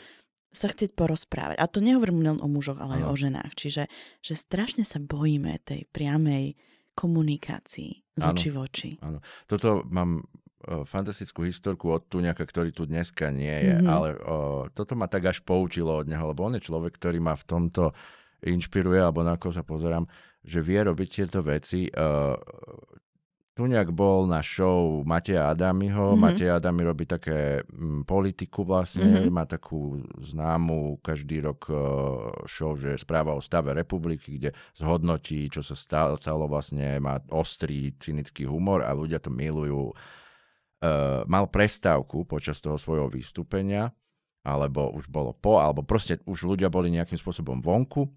sa 0.54 0.70
chcieť 0.70 0.94
porozprávať. 0.94 1.58
A 1.58 1.66
to 1.66 1.82
nehovorím 1.82 2.22
len 2.22 2.38
o 2.38 2.48
mužoch, 2.50 2.78
ale 2.78 3.02
aj 3.02 3.04
o 3.10 3.14
ženách. 3.18 3.52
Čiže 3.58 3.82
že 4.22 4.34
strašne 4.38 4.86
sa 4.86 5.02
bojíme 5.02 5.58
tej 5.66 5.86
priamej 5.90 6.54
komunikácii 6.94 7.92
z 8.14 8.22
oči 8.22 8.48
v 8.54 8.56
oči. 8.62 8.90
Áno. 9.02 9.18
Toto 9.50 9.82
mám 9.90 10.22
o, 10.22 10.86
fantastickú 10.86 11.42
historku 11.42 11.90
od 11.90 12.06
Tuňaka, 12.06 12.46
ktorý 12.46 12.70
tu 12.70 12.86
dneska 12.86 13.34
nie 13.34 13.50
je, 13.50 13.74
mm-hmm. 13.82 13.90
ale 13.90 14.08
o, 14.22 14.36
toto 14.70 14.94
ma 14.94 15.10
tak 15.10 15.26
až 15.26 15.42
poučilo 15.42 15.98
od 15.98 16.06
neho, 16.06 16.22
lebo 16.30 16.46
on 16.46 16.54
je 16.54 16.62
človek, 16.62 16.94
ktorý 16.94 17.18
ma 17.18 17.34
v 17.34 17.44
tomto 17.50 17.90
inšpiruje, 18.44 19.00
alebo 19.00 19.24
na 19.24 19.40
ako 19.40 19.48
sa 19.50 19.64
pozerám, 19.64 20.04
že 20.44 20.60
vie 20.60 20.80
robiť 20.84 21.08
tieto 21.08 21.40
veci. 21.40 21.88
Uh, 21.88 22.36
Tuňak 23.54 23.94
bol 23.94 24.26
na 24.26 24.42
show 24.42 25.06
Mateja 25.06 25.46
Adamiho. 25.46 26.18
Mm-hmm. 26.18 26.22
Matej 26.26 26.50
Adami 26.50 26.82
robí 26.82 27.06
také 27.06 27.62
m, 27.70 28.02
politiku 28.02 28.66
vlastne, 28.66 29.06
mm-hmm. 29.06 29.30
má 29.30 29.46
takú 29.46 30.02
známu 30.18 30.98
každý 30.98 31.38
rok 31.38 31.70
uh, 31.70 32.34
show, 32.50 32.74
že 32.74 32.98
správa 32.98 33.30
o 33.30 33.38
stave 33.38 33.70
republiky, 33.70 34.42
kde 34.42 34.50
zhodnotí, 34.74 35.46
čo 35.54 35.62
sa 35.62 35.78
stalo, 35.78 36.18
stalo 36.18 36.50
vlastne, 36.50 36.98
má 36.98 37.22
ostrý, 37.30 37.94
cynický 37.94 38.42
humor 38.42 38.82
a 38.82 38.90
ľudia 38.90 39.22
to 39.22 39.30
milujú. 39.30 39.94
Uh, 40.82 41.22
mal 41.30 41.46
prestávku 41.46 42.26
počas 42.26 42.58
toho 42.58 42.74
svojho 42.74 43.06
vystúpenia, 43.06 43.94
alebo 44.42 44.90
už 44.98 45.06
bolo 45.06 45.30
po, 45.30 45.62
alebo 45.62 45.86
proste 45.86 46.18
už 46.26 46.42
ľudia 46.42 46.66
boli 46.74 46.90
nejakým 46.90 47.22
spôsobom 47.22 47.62
vonku 47.62 48.10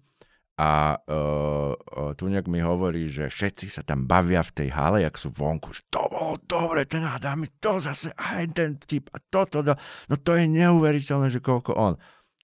a 0.58 0.98
uh, 0.98 1.70
uh, 1.70 2.12
tu 2.18 2.26
nejak 2.26 2.50
mi 2.50 2.58
hovorí, 2.58 3.06
že 3.06 3.30
všetci 3.30 3.70
sa 3.70 3.86
tam 3.86 4.10
bavia 4.10 4.42
v 4.42 4.50
tej 4.58 4.68
hale, 4.74 5.06
jak 5.06 5.14
sú 5.14 5.30
vonku, 5.30 5.70
že 5.70 5.86
to 5.86 6.02
bolo 6.10 6.34
dobre, 6.50 6.82
ten 6.82 7.06
Adam, 7.06 7.46
to 7.62 7.78
zase, 7.78 8.10
aj 8.18 8.58
ten 8.58 8.74
typ 8.74 9.06
a 9.14 9.22
toto, 9.22 9.62
no, 9.62 9.78
no 10.10 10.14
to 10.18 10.34
je 10.34 10.50
neuveriteľné, 10.50 11.30
že 11.30 11.38
koľko 11.38 11.78
on. 11.78 11.94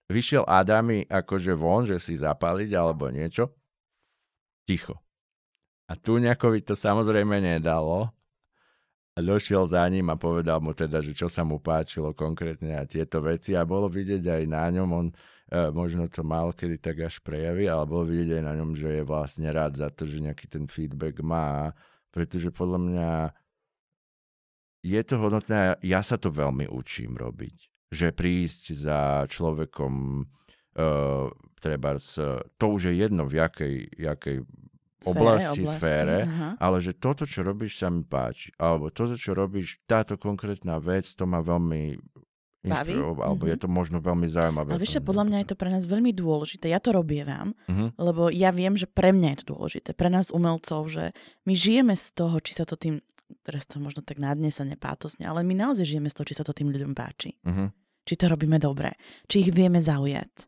Vyšiel 0.07 0.47
Adami 0.47 1.03
akože 1.03 1.59
von, 1.59 1.83
že 1.83 1.99
si 1.99 2.15
zapaliť 2.15 2.71
alebo 2.71 3.11
niečo, 3.11 3.51
ticho. 4.63 4.95
A 5.91 5.99
tu 5.99 6.15
nejakovi 6.15 6.63
to 6.63 6.73
samozrejme 6.73 7.43
nedalo. 7.43 8.15
A 9.15 9.23
došiel 9.23 9.63
za 9.63 9.87
ním 9.87 10.11
a 10.11 10.19
povedal 10.19 10.59
mu 10.59 10.75
teda, 10.75 10.99
že 10.99 11.15
čo 11.15 11.31
sa 11.31 11.47
mu 11.47 11.63
páčilo 11.63 12.11
konkrétne 12.11 12.75
a 12.75 12.83
tieto 12.83 13.23
veci. 13.23 13.55
A 13.55 13.63
bolo 13.63 13.87
vidieť 13.87 14.27
aj 14.27 14.43
na 14.43 14.67
ňom, 14.67 14.89
on 14.91 15.07
E, 15.11 15.34
možno 15.51 16.09
to 16.09 16.25
mal 16.25 16.49
kedy 16.51 16.81
tak 16.81 17.05
až 17.05 17.21
prejaví, 17.21 17.69
ale 17.69 17.85
bolo 17.85 18.09
vidieť 18.09 18.41
aj 18.41 18.43
na 18.43 18.53
ňom, 18.57 18.73
že 18.73 19.01
je 19.01 19.03
vlastne 19.05 19.45
rád 19.53 19.77
za 19.77 19.93
to, 19.93 20.09
že 20.09 20.25
nejaký 20.25 20.49
ten 20.49 20.65
feedback 20.65 21.21
má, 21.21 21.77
pretože 22.09 22.49
podľa 22.49 22.79
mňa 22.81 23.09
je 24.85 25.01
to 25.01 25.15
hodnotné 25.17 25.57
a 25.57 25.71
ja 25.81 26.01
sa 26.05 26.17
to 26.17 26.29
veľmi 26.29 26.69
učím 26.69 27.17
robiť. 27.17 27.57
Že 27.93 28.07
prísť 28.13 28.63
za 28.73 29.25
človekom, 29.29 30.25
uh, 30.77 31.25
treba 31.61 31.97
to 32.57 32.65
už 32.69 32.89
je 32.89 32.93
jedno 33.01 33.25
v 33.25 33.41
jakej, 33.41 33.75
jakej 33.97 34.37
sfére, 34.45 35.13
oblasti, 35.13 35.61
oblasti, 35.61 35.77
sfére, 35.77 36.17
ale 36.57 36.77
že 36.81 36.93
toto, 36.97 37.25
čo 37.29 37.45
robíš, 37.45 37.81
sa 37.81 37.93
mi 37.93 38.01
páči. 38.01 38.49
Alebo 38.57 38.89
toto, 38.89 39.13
čo 39.13 39.37
robíš, 39.37 39.81
táto 39.85 40.17
konkrétna 40.17 40.81
vec, 40.81 41.05
to 41.13 41.29
ma 41.29 41.41
veľmi 41.41 41.97
baví. 42.65 42.97
Alebo 42.97 43.45
mm-hmm. 43.45 43.53
je 43.53 43.57
to 43.61 43.67
možno 43.69 43.97
veľmi 44.01 44.27
zaujímavé. 44.27 44.69
Ale 44.75 44.81
vieš, 44.81 44.99
podľa 45.05 45.25
mňa 45.29 45.37
je 45.41 45.49
to 45.53 45.57
pre 45.57 45.69
nás 45.69 45.83
veľmi 45.85 46.11
dôležité. 46.11 46.73
Ja 46.73 46.81
to 46.81 46.91
robievam, 46.91 47.53
mm-hmm. 47.69 48.01
lebo 48.01 48.33
ja 48.33 48.49
viem, 48.49 48.73
že 48.75 48.89
pre 48.89 49.13
mňa 49.13 49.29
je 49.33 49.37
to 49.45 49.55
dôležité. 49.55 49.93
Pre 49.93 50.09
nás 50.09 50.33
umelcov, 50.33 50.89
že 50.89 51.13
my 51.45 51.53
žijeme 51.53 51.93
z 51.93 52.05
toho, 52.17 52.35
či 52.41 52.51
sa 52.57 52.65
to 52.65 52.75
tým, 52.75 52.99
teraz 53.45 53.69
to 53.69 53.77
možno 53.77 54.01
tak 54.01 54.17
nádne 54.17 54.49
sa 54.49 54.65
nepátosne, 54.65 55.29
ale 55.29 55.45
my 55.45 55.53
naozaj 55.53 55.85
žijeme 55.85 56.09
z 56.09 56.15
toho, 56.17 56.25
či 56.27 56.37
sa 56.37 56.43
to 56.43 56.51
tým 56.51 56.73
ľuďom 56.73 56.97
páči. 56.97 57.37
Mm-hmm. 57.45 57.67
Či 58.05 58.13
to 58.21 58.25
robíme 58.29 58.57
dobre. 58.61 58.93
Či 59.25 59.49
ich 59.49 59.51
vieme 59.53 59.81
zaujať. 59.81 60.45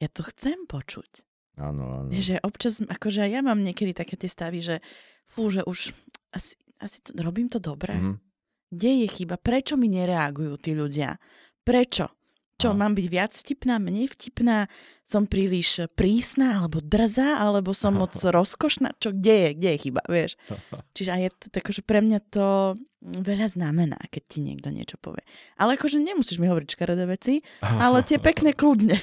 Ja 0.00 0.08
to 0.12 0.24
chcem 0.24 0.68
počuť. 0.68 1.24
Áno, 1.60 2.04
áno. 2.04 2.08
Že 2.08 2.40
občas, 2.40 2.80
akože 2.80 3.24
ja 3.28 3.44
mám 3.44 3.60
niekedy 3.60 3.92
také 3.92 4.16
tie 4.16 4.28
stavy, 4.32 4.64
že 4.64 4.76
fú, 5.28 5.52
že 5.52 5.60
už 5.64 5.92
asi, 6.32 6.56
asi 6.80 6.98
to, 7.04 7.12
robím 7.20 7.52
to 7.52 7.60
dobre. 7.60 7.96
Mm-hmm. 7.96 8.16
Kde 8.70 8.90
je 9.02 9.06
chyba? 9.10 9.34
Prečo 9.36 9.74
mi 9.74 9.90
nereagujú 9.90 10.54
tí 10.62 10.72
ľudia? 10.78 11.18
Prečo? 11.64 12.10
Čo, 12.60 12.76
mám 12.76 12.92
byť 12.92 13.06
viac 13.08 13.32
vtipná, 13.32 13.80
menej 13.80 14.12
vtipná? 14.12 14.68
Som 15.00 15.24
príliš 15.24 15.88
prísna, 15.96 16.60
alebo 16.60 16.84
drzá, 16.84 17.40
alebo 17.40 17.72
som 17.72 17.96
moc 17.96 18.12
rozkošná? 18.36 19.00
Čo, 19.00 19.16
kde 19.16 19.32
je, 19.32 19.50
kde 19.56 19.68
je 19.72 19.78
chyba, 19.88 20.02
vieš? 20.04 20.36
Čiže 20.96 21.10
aj 21.16 21.20
je 21.24 21.30
to, 21.32 21.46
akože 21.56 21.82
pre 21.88 22.04
mňa 22.04 22.20
to 22.28 22.76
veľa 23.00 23.48
znamená, 23.48 23.96
keď 24.12 24.22
ti 24.28 24.38
niekto 24.44 24.68
niečo 24.68 25.00
povie. 25.00 25.24
Ale 25.56 25.80
akože 25.80 26.04
nemusíš 26.04 26.36
mi 26.36 26.52
hovoriť 26.52 26.76
škaredé 26.76 27.08
veci, 27.08 27.40
ale 27.64 28.04
tie 28.04 28.20
pekné 28.20 28.52
kľudne. 28.52 29.00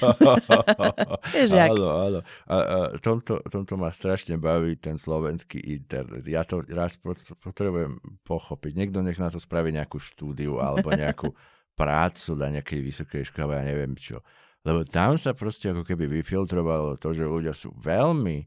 vieš? 1.34 1.49
Áno, 1.58 1.89
áno. 2.05 2.20
A, 2.45 2.55
a 2.62 2.78
tomto, 3.01 3.41
tomto 3.49 3.74
ma 3.74 3.89
strašne 3.89 4.38
baví 4.38 4.78
ten 4.78 5.01
slovenský 5.01 5.58
internet. 5.66 6.30
Ja 6.30 6.45
to 6.45 6.62
raz 6.70 6.93
potrebujem 7.41 7.97
pochopiť. 8.22 8.78
Niekto 8.78 9.01
nech 9.01 9.18
na 9.18 9.34
to 9.34 9.41
spraví 9.41 9.74
nejakú 9.74 9.97
štúdiu 9.97 10.62
alebo 10.62 10.93
nejakú 10.93 11.34
prácu 11.78 12.34
na 12.34 12.49
nejakej 12.49 12.82
vysokej 12.82 13.23
škole, 13.30 13.53
ja 13.53 13.61
neviem 13.61 13.93
čo. 13.93 14.25
Lebo 14.65 14.84
tam 14.84 15.15
sa 15.15 15.38
proste 15.38 15.69
ako 15.69 15.86
keby 15.86 16.09
vyfiltrovalo 16.09 16.97
to, 16.97 17.13
že 17.13 17.23
ľudia 17.23 17.53
sú 17.53 17.71
veľmi, 17.78 18.43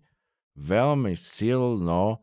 veľmi 0.59 1.15
silno 1.17 2.21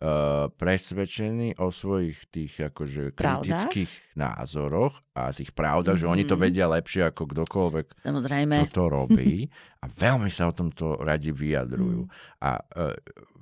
uh, 0.00 0.48
presvedčení 0.50 1.60
o 1.60 1.68
svojich 1.70 2.26
tých 2.32 2.72
akože 2.72 3.14
kritických 3.14 3.92
Pravda? 3.92 4.16
názoroch 4.18 4.98
a 5.14 5.30
tých 5.30 5.52
pravdách, 5.52 6.00
mm-hmm. 6.00 6.10
že 6.10 6.14
oni 6.18 6.24
to 6.26 6.34
mhm. 6.34 6.42
vedia 6.42 6.66
lepšie 6.66 7.02
ako 7.06 7.22
kdokoľvek, 7.30 7.86
Samozrejme. 8.02 8.56
čo 8.66 8.72
to 8.72 8.84
robí 8.90 9.46
a 9.82 9.86
veľmi 9.86 10.32
sa 10.32 10.50
o 10.50 10.56
tomto 10.56 10.98
radi 10.98 11.30
vyjadrujú. 11.30 12.08
Mm. 12.08 12.12
A 12.42 12.50
uh, 12.58 12.96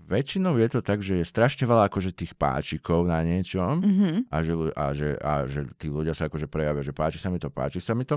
väčšinou 0.09 0.57
je 0.57 0.69
to 0.73 0.81
tak, 0.81 1.05
že 1.05 1.21
je 1.21 1.27
strašne 1.29 1.69
veľa 1.69 1.93
akože 1.93 2.17
tých 2.17 2.33
páčikov 2.33 3.05
na 3.05 3.21
niečom 3.21 3.85
mm-hmm. 3.85 4.15
a, 4.33 4.37
že, 4.41 4.55
a, 4.73 4.85
že, 4.97 5.09
a 5.21 5.33
že 5.45 5.61
tí 5.77 5.93
ľudia 5.93 6.17
sa 6.17 6.33
akože 6.33 6.49
prejavia, 6.49 6.81
že 6.81 6.97
páči 6.97 7.21
sa 7.21 7.29
mi 7.29 7.37
to, 7.37 7.53
páči 7.53 7.79
sa 7.79 7.93
mi 7.93 8.09
to. 8.09 8.17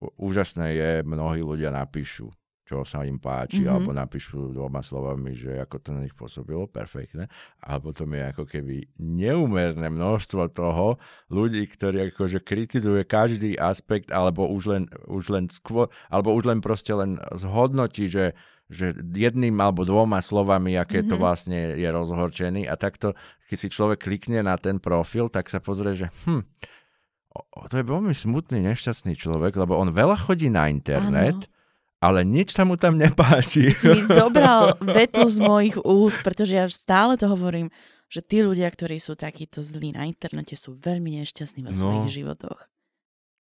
Úžasné 0.00 0.66
je, 0.72 0.90
mnohí 1.04 1.44
ľudia 1.44 1.68
napíšu, 1.68 2.32
čo 2.64 2.86
sa 2.88 3.04
im 3.04 3.20
páči, 3.20 3.60
mm-hmm. 3.60 3.72
alebo 3.74 3.90
napíšu 3.92 4.56
dvoma 4.56 4.80
slovami, 4.80 5.36
že 5.36 5.60
ako 5.60 5.76
to 5.82 5.88
na 5.92 6.06
nich 6.06 6.16
pôsobilo, 6.16 6.64
perfektne. 6.70 7.28
A 7.60 7.76
potom 7.76 8.14
je 8.16 8.22
ako 8.30 8.48
keby 8.48 8.88
neumerné 8.96 9.90
množstvo 9.92 10.48
toho 10.54 10.96
ľudí, 11.28 11.66
ktorí 11.66 12.14
akože 12.14 12.40
kritizuje 12.40 13.04
každý 13.04 13.58
aspekt, 13.60 14.08
alebo 14.08 14.48
už 14.48 14.62
len, 14.70 14.84
už 15.10 15.34
len 15.34 15.50
skôr, 15.52 15.92
alebo 16.08 16.32
už 16.32 16.48
len 16.48 16.64
proste 16.64 16.94
len 16.94 17.20
zhodnotí, 17.36 18.08
že 18.08 18.32
že 18.70 18.94
jedným 18.94 19.58
alebo 19.58 19.82
dvoma 19.82 20.22
slovami, 20.22 20.78
aké 20.78 21.02
mm-hmm. 21.02 21.10
to 21.10 21.16
mhm. 21.18 21.22
vlastne 21.22 21.58
je 21.74 21.88
rozhorčený 21.90 22.70
a 22.70 22.78
takto, 22.78 23.18
keď 23.50 23.56
si 23.58 23.68
človek 23.68 24.06
klikne 24.06 24.46
na 24.46 24.54
ten 24.54 24.78
profil, 24.78 25.26
tak 25.26 25.50
sa 25.50 25.58
pozrie, 25.58 25.98
že 25.98 26.06
hm, 26.24 26.46
to 27.70 27.74
je 27.74 27.84
veľmi 27.86 28.14
smutný, 28.14 28.62
nešťastný 28.62 29.18
človek, 29.18 29.58
lebo 29.58 29.74
on 29.74 29.90
veľa 29.90 30.18
chodí 30.18 30.50
na 30.50 30.70
internet, 30.70 31.38
ano. 31.38 31.50
ale 32.02 32.22
nič 32.26 32.54
sa 32.54 32.66
mu 32.66 32.78
tam 32.78 32.98
nepáči. 32.98 33.74
Si 33.74 33.86
mi 33.90 34.02
zobral 34.06 34.78
vetu 34.98 35.26
z 35.26 35.38
mojich 35.42 35.76
úst, 35.82 36.22
pretože 36.22 36.54
ja 36.58 36.66
stále 36.70 37.14
to 37.18 37.30
hovorím, 37.30 37.70
že 38.10 38.26
tí 38.26 38.42
ľudia, 38.42 38.66
ktorí 38.66 38.98
sú 38.98 39.14
takíto 39.14 39.62
zlí 39.62 39.94
na 39.94 40.06
internete, 40.06 40.58
sú 40.58 40.74
veľmi 40.74 41.22
nešťastní 41.22 41.62
vo 41.62 41.70
No. 41.70 41.78
svojich 41.78 42.22
životoch. 42.22 42.66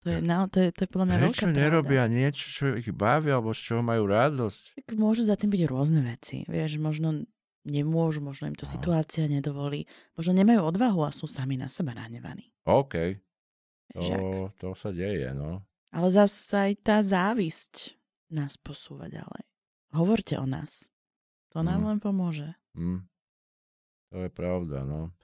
To 0.04 0.10
je, 0.10 0.20
no, 0.20 0.44
to 0.46 0.60
je, 0.60 0.68
to 0.68 0.84
je 0.84 0.88
podľa 0.88 1.06
mňa 1.06 1.16
veľká 1.18 1.28
Prečo 1.32 1.46
pravda. 1.46 1.58
nerobia 1.58 2.02
niečo, 2.06 2.44
čo 2.46 2.64
ich 2.72 2.88
baví, 2.88 3.28
alebo 3.28 3.50
z 3.50 3.60
čoho 3.62 3.80
majú 3.80 4.04
radosť? 4.04 4.62
Tak 4.84 4.94
môžu 4.94 5.24
za 5.24 5.32
tým 5.32 5.48
byť 5.48 5.62
rôzne 5.64 6.00
veci. 6.00 6.44
Vieš, 6.44 6.76
možno 6.76 7.24
nemôžu, 7.64 8.20
možno 8.20 8.46
im 8.46 8.54
to 8.54 8.62
No. 8.62 8.70
situácia 8.70 9.24
nedovolí. 9.26 9.88
Možno 10.12 10.32
nemajú 10.34 10.60
odvahu 10.62 11.00
a 11.00 11.10
sú 11.10 11.24
sami 11.24 11.56
na 11.56 11.66
seba 11.66 11.92
nahnevaní. 11.92 12.52
OK, 12.62 13.16
to, 13.90 14.08
to 14.54 14.68
sa 14.74 14.90
deje, 14.90 15.32
no. 15.32 15.64
Ale 15.88 16.08
zase 16.10 16.52
aj 16.52 16.72
tá 16.82 17.00
závisť 17.00 17.96
nás 18.28 18.56
posúva 18.56 19.06
ďalej. 19.06 19.46
Hovorte 19.90 20.36
o 20.36 20.44
nás. 20.44 20.84
To 21.50 21.62
nám 21.62 21.80
Mm. 21.80 21.86
len 21.86 21.98
pomôže. 21.98 22.48
Hm. 22.74 23.06
To 24.10 24.16
je 24.20 24.28
pravda, 24.28 24.82
no. 24.82 25.14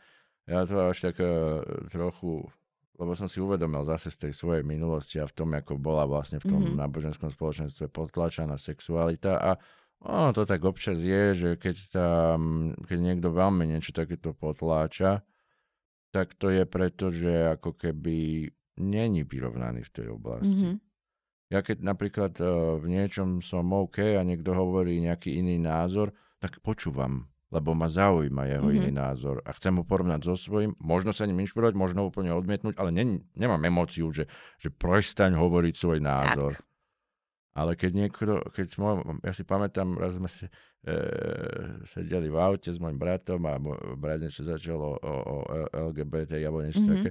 Ja 0.46 0.62
to 0.62 0.88
až 0.88 1.10
tak 1.10 1.18
uh, 1.18 1.60
trochu, 1.86 2.48
lebo 3.00 3.16
som 3.16 3.24
si 3.24 3.40
uvedomil 3.40 3.80
zase 3.80 4.12
z 4.12 4.28
tej 4.28 4.32
svojej 4.36 4.60
minulosti 4.60 5.16
a 5.16 5.24
v 5.24 5.32
tom, 5.32 5.56
ako 5.56 5.80
bola 5.80 6.04
vlastne 6.04 6.36
v 6.36 6.52
tom 6.52 6.62
Mhm. 6.68 6.76
náboženskom 6.76 7.32
spoločenstve 7.32 7.88
potlačaná 7.88 8.60
sexualita 8.60 9.40
a 9.40 9.50
ono 10.00 10.32
to 10.32 10.44
tak 10.44 10.60
občas 10.64 11.00
je, 11.00 11.32
že 11.32 11.50
keď 11.56 11.76
tam, 11.92 12.40
keď 12.84 12.98
niekto 13.00 13.32
veľmi 13.32 13.68
niečo 13.68 13.92
takéto 13.92 14.32
potláča, 14.32 15.24
tak 16.12 16.34
to 16.36 16.50
je 16.50 16.64
preto, 16.68 17.08
že 17.08 17.56
ako 17.56 17.72
keby 17.78 18.48
není 18.80 19.22
vyrovnaný 19.24 19.84
v 19.86 19.92
tej 19.92 20.06
oblasti. 20.12 20.56
Mhm. 20.56 20.76
Ja 21.50 21.66
keď 21.66 21.82
napríklad 21.82 22.36
uh, 22.38 22.78
v 22.78 22.86
niečom 22.86 23.42
som 23.42 23.74
OK 23.74 23.98
a 24.14 24.22
niekto 24.22 24.54
hovorí 24.54 25.02
nejaký 25.02 25.40
iný 25.40 25.58
názor, 25.58 26.14
tak 26.38 26.62
počúvam, 26.62 27.29
lebo 27.50 27.74
ma 27.74 27.86
zaujíma 27.86 28.46
jeho 28.46 28.66
Mhm. 28.70 28.76
iný 28.78 28.90
názor 28.94 29.42
a 29.42 29.50
chcem 29.52 29.74
ho 29.74 29.82
porovnať 29.82 30.22
so 30.22 30.34
svojím, 30.34 30.78
možno 30.78 31.10
sa 31.10 31.26
ním 31.26 31.42
inšpirovať, 31.42 31.74
možno 31.74 32.06
ho 32.06 32.10
úplne 32.10 32.30
odmietnúť, 32.30 32.78
ale 32.78 32.90
ne, 32.90 33.18
nemám 33.34 33.58
emóciu, 33.60 34.08
že, 34.10 34.30
že 34.56 34.70
prestaň 34.70 35.34
hovoriť 35.34 35.74
svoj 35.74 35.98
názor. 35.98 36.54
Tak. 36.54 36.64
Ale 37.50 37.74
keď 37.74 37.90
niekto, 37.92 38.46
keď 38.54 38.66
môj, 38.78 38.94
ja 39.26 39.34
si 39.34 39.42
pamätám, 39.42 39.98
raz 39.98 40.14
sme 40.14 40.30
si, 40.30 40.46
e, 40.86 40.94
sedeli 41.82 42.30
v 42.30 42.38
aute 42.38 42.70
s 42.70 42.78
môjim 42.78 42.94
bratom 42.94 43.42
a 43.44 43.58
môj 43.58 43.74
brat 43.98 44.22
niečo 44.22 44.46
začal 44.46 44.78
o, 44.78 44.94
o, 44.94 45.14
o 45.34 45.36
LGBT 45.90 46.38
alebo 46.46 46.62
niečo 46.62 46.78
Mhm. 46.80 46.86
mm-hmm. 46.86 47.02
také. 47.02 47.10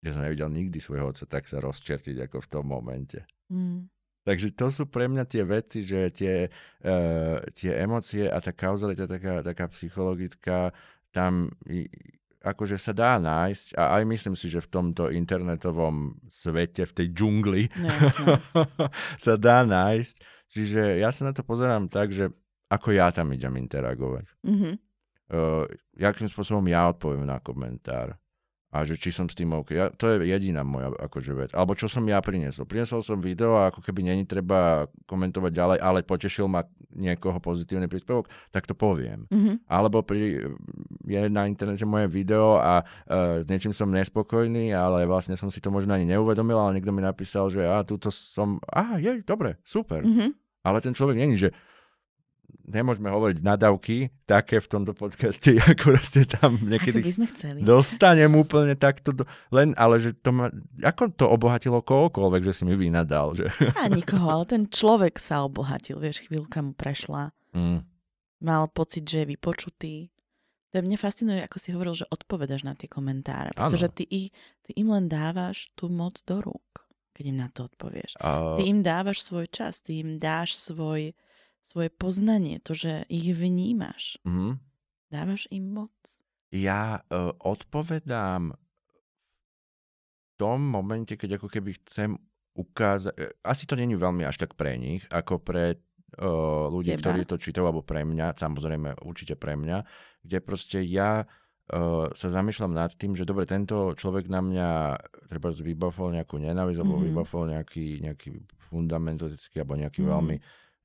Ja 0.00 0.10
som 0.12 0.20
nevidel 0.20 0.48
nikdy 0.48 0.80
svojho 0.80 1.12
otca 1.12 1.24
tak 1.24 1.44
sa 1.44 1.60
rozčertiť 1.60 2.28
ako 2.28 2.40
v 2.40 2.48
tom 2.48 2.64
momente. 2.68 3.24
Mm. 3.48 3.88
Takže 4.24 4.56
to 4.56 4.72
sú 4.72 4.88
pre 4.88 5.04
mňa 5.04 5.24
tie 5.28 5.44
veci, 5.44 5.84
že 5.84 6.08
tie, 6.08 6.48
uh, 6.48 7.36
tie 7.52 7.70
emócie 7.76 8.24
a 8.24 8.40
tá 8.40 8.56
kauzalita 8.56 9.04
taká, 9.04 9.44
taká 9.44 9.68
psychologická, 9.68 10.72
tam 11.12 11.52
i, 11.68 11.86
akože 12.44 12.76
sa 12.76 12.92
dá 12.92 13.16
nájsť 13.20 13.76
a 13.76 14.00
aj 14.00 14.02
myslím 14.04 14.34
si, 14.36 14.52
že 14.52 14.64
v 14.64 14.72
tomto 14.72 15.08
internetovom 15.08 16.20
svete, 16.28 16.84
v 16.84 16.92
tej 16.92 17.06
džungli 17.16 17.62
No 17.80 17.92
sa 19.24 19.34
dá 19.40 19.64
nájsť. 19.64 20.14
Čiže 20.52 21.00
ja 21.00 21.12
sa 21.12 21.28
na 21.28 21.32
to 21.32 21.44
pozerám 21.44 21.88
tak, 21.88 22.12
že 22.12 22.30
ako 22.68 22.96
ja 22.96 23.12
tam 23.12 23.32
idem 23.32 23.60
interagovať. 23.60 24.24
Mhm. 24.44 24.70
Uh, 25.24 25.64
jakým 25.96 26.28
spôsobom 26.28 26.64
ja 26.68 26.92
odpoviem 26.92 27.24
na 27.24 27.40
komentár. 27.40 28.20
A 28.74 28.82
že 28.82 28.98
či 28.98 29.14
som 29.14 29.30
s 29.30 29.38
tým 29.38 29.54
OK. 29.54 29.70
Ja, 29.70 29.86
to 29.94 30.10
je 30.10 30.26
jediná 30.26 30.66
moja 30.66 30.90
akože 30.90 31.30
vec. 31.38 31.50
Alebo 31.54 31.78
čo 31.78 31.86
som 31.86 32.02
ja 32.10 32.18
priniesol. 32.18 32.66
Priniesol 32.66 33.06
som 33.06 33.22
video 33.22 33.54
a 33.54 33.70
ako 33.70 33.78
keby 33.86 34.02
není 34.02 34.26
treba 34.26 34.90
komentovať 35.06 35.52
ďalej, 35.54 35.78
ale 35.78 36.02
potešil 36.02 36.50
ma 36.50 36.66
niekoho 36.90 37.38
pozitívny 37.38 37.86
príspevok, 37.86 38.26
tak 38.50 38.66
to 38.66 38.74
poviem. 38.74 39.30
Mhm. 39.30 39.70
Alebo 39.70 40.02
pri, 40.02 40.50
je 41.06 41.20
na 41.30 41.46
internete 41.46 41.86
moje 41.86 42.10
video 42.10 42.58
a 42.58 42.82
uh, 42.82 43.38
s 43.38 43.46
niečím 43.46 43.70
som 43.70 43.86
nespokojný, 43.94 44.74
ale 44.74 45.06
vlastne 45.06 45.38
som 45.38 45.54
si 45.54 45.62
to 45.62 45.70
možno 45.70 45.94
ani 45.94 46.10
neuvedomil, 46.10 46.58
ale 46.58 46.74
niekto 46.74 46.90
mi 46.90 47.02
napísal, 47.02 47.54
že 47.54 47.62
a 47.62 47.86
túto 47.86 48.10
som, 48.10 48.58
a 48.66 48.98
je, 48.98 49.22
dobre, 49.22 49.62
super. 49.62 50.02
Mhm. 50.02 50.34
Ale 50.66 50.80
ten 50.82 50.96
človek 50.96 51.14
není, 51.14 51.38
že 51.38 51.54
nemôžeme 52.62 53.10
hovoriť 53.10 53.42
nadávky 53.42 54.08
také 54.24 54.62
v 54.62 54.68
tomto 54.70 54.94
podcaste, 54.94 55.58
ako 55.72 55.98
ste 55.98 56.24
tam 56.24 56.56
Ako 56.56 56.66
niekedy 56.66 57.02
by 57.02 57.12
sme 57.12 57.26
chceli. 57.30 57.58
dostanem 57.60 58.30
úplne 58.32 58.72
takto, 58.74 59.10
do, 59.10 59.22
len, 59.50 59.74
ale 59.74 59.98
že 59.98 60.14
to 60.14 60.30
ma, 60.30 60.48
ako 60.80 61.10
to 61.10 61.26
obohatilo 61.26 61.82
kohokoľvek, 61.82 62.42
že 62.44 62.52
si 62.54 62.62
mi 62.64 62.74
vynadal, 62.74 63.34
že... 63.34 63.50
A 63.78 63.90
nikoho, 63.90 64.30
ale 64.30 64.44
ten 64.46 64.62
človek 64.66 65.18
sa 65.18 65.42
obohatil, 65.42 65.98
vieš, 65.98 66.24
chvíľka 66.24 66.62
mu 66.62 66.72
prešla. 66.72 67.34
Mm. 67.52 67.82
Mal 68.40 68.64
pocit, 68.70 69.04
že 69.04 69.24
je 69.24 69.30
vypočutý. 69.30 69.94
To 70.70 70.82
mne 70.82 70.98
fascinuje, 70.98 71.38
ako 71.38 71.56
si 71.62 71.70
hovoril, 71.70 71.94
že 71.94 72.10
odpovedaš 72.10 72.66
na 72.66 72.74
tie 72.74 72.90
komentáre, 72.90 73.54
pretože 73.54 73.86
ty, 73.94 74.34
ty 74.66 74.70
im 74.74 74.90
len 74.90 75.06
dávaš 75.06 75.70
tú 75.78 75.86
moc 75.86 76.18
do 76.26 76.42
rúk, 76.42 76.90
keď 77.14 77.24
im 77.30 77.38
na 77.38 77.46
to 77.46 77.70
odpovieš. 77.70 78.18
A, 78.18 78.58
Ty 78.58 78.62
im 78.66 78.82
dávaš 78.82 79.22
svoj 79.22 79.46
čas, 79.46 79.78
ty 79.78 80.02
im 80.02 80.18
dáš 80.18 80.58
svoj, 80.58 81.14
svoje 81.64 81.88
poznanie, 81.88 82.60
to, 82.60 82.76
že 82.76 83.08
ich 83.08 83.32
vnímaš. 83.32 84.20
mm, 84.22 84.60
Dávaš 85.08 85.48
im 85.48 85.72
moc. 85.72 85.94
ja 86.52 87.00
uh, 87.02 87.32
odpovedám 87.40 88.52
v 88.52 90.30
tom 90.36 90.60
momente, 90.60 91.14
keď 91.14 91.38
ako 91.38 91.48
keby 91.48 91.78
chcem 91.80 92.18
ukázať, 92.54 93.14
e, 93.14 93.22
asi 93.42 93.64
to 93.64 93.74
není 93.74 93.94
veľmi 93.94 94.22
až 94.22 94.34
tak 94.36 94.54
pre 94.54 94.74
nich, 94.74 95.02
ako 95.08 95.38
pre 95.38 95.78
uh, 96.18 96.66
ľudí, 96.68 96.94
Teba. 96.94 97.02
ktorí 97.10 97.22
to 97.24 97.38
čítajú, 97.38 97.64
alebo 97.64 97.82
pre 97.82 98.02
mňa, 98.02 98.34
samozrejme 98.34 99.02
určite 99.02 99.34
pre 99.34 99.54
mňa, 99.54 99.82
kde 100.22 100.38
proste 100.38 100.78
ja 100.82 101.22
uh, 101.22 102.06
sa 102.10 102.28
zamýšľam 102.28 102.70
nad 102.70 102.90
tým, 102.92 103.14
že 103.14 103.22
dobre, 103.22 103.46
tento 103.46 103.94
človek 103.94 104.26
na 104.26 104.38
mňa 104.38 104.68
treba 105.30 105.50
vybafol 105.50 106.12
nejakú 106.12 106.38
nenávisť, 106.38 106.78
alebo 106.78 106.98
Mhm. 106.98 107.04
vybafol 107.08 107.42
nejaký, 107.50 107.86
nejaký 108.02 108.28
fundamentalistický, 108.70 109.62
alebo 109.62 109.74
nejaký 109.74 110.02
Mhm. 110.02 110.08
veľmi 110.10 110.36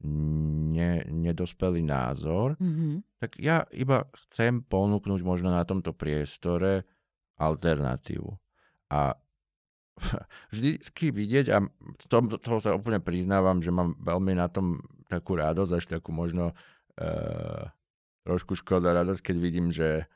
ne, 0.03 1.03
nedospelý 1.07 1.83
názor, 1.83 2.55
Mhm. 2.59 3.03
tak 3.19 3.35
ja 3.35 3.67
iba 3.75 4.07
chcem 4.27 4.63
ponúknuť 4.63 5.21
možno 5.23 5.51
na 5.51 5.67
tomto 5.67 5.91
priestore 5.91 6.87
alternatívu. 7.35 8.31
A 8.95 9.15
vždycky 10.55 11.11
vidieť, 11.11 11.45
a 11.51 11.57
to, 12.07 12.17
toho 12.39 12.59
sa 12.63 12.71
úplne 12.71 13.03
priznávam, 13.03 13.59
že 13.59 13.71
mám 13.75 13.99
veľmi 13.99 14.39
na 14.39 14.47
tom 14.47 14.79
takú 15.11 15.35
radosť, 15.35 15.71
až 15.75 15.85
takú 15.99 16.15
možno 16.15 16.55
uh, 16.95 17.63
trošku 18.23 18.55
škoda 18.55 18.95
radosť, 18.95 19.19
keď 19.19 19.35
vidím, 19.35 19.73
že 19.73 20.07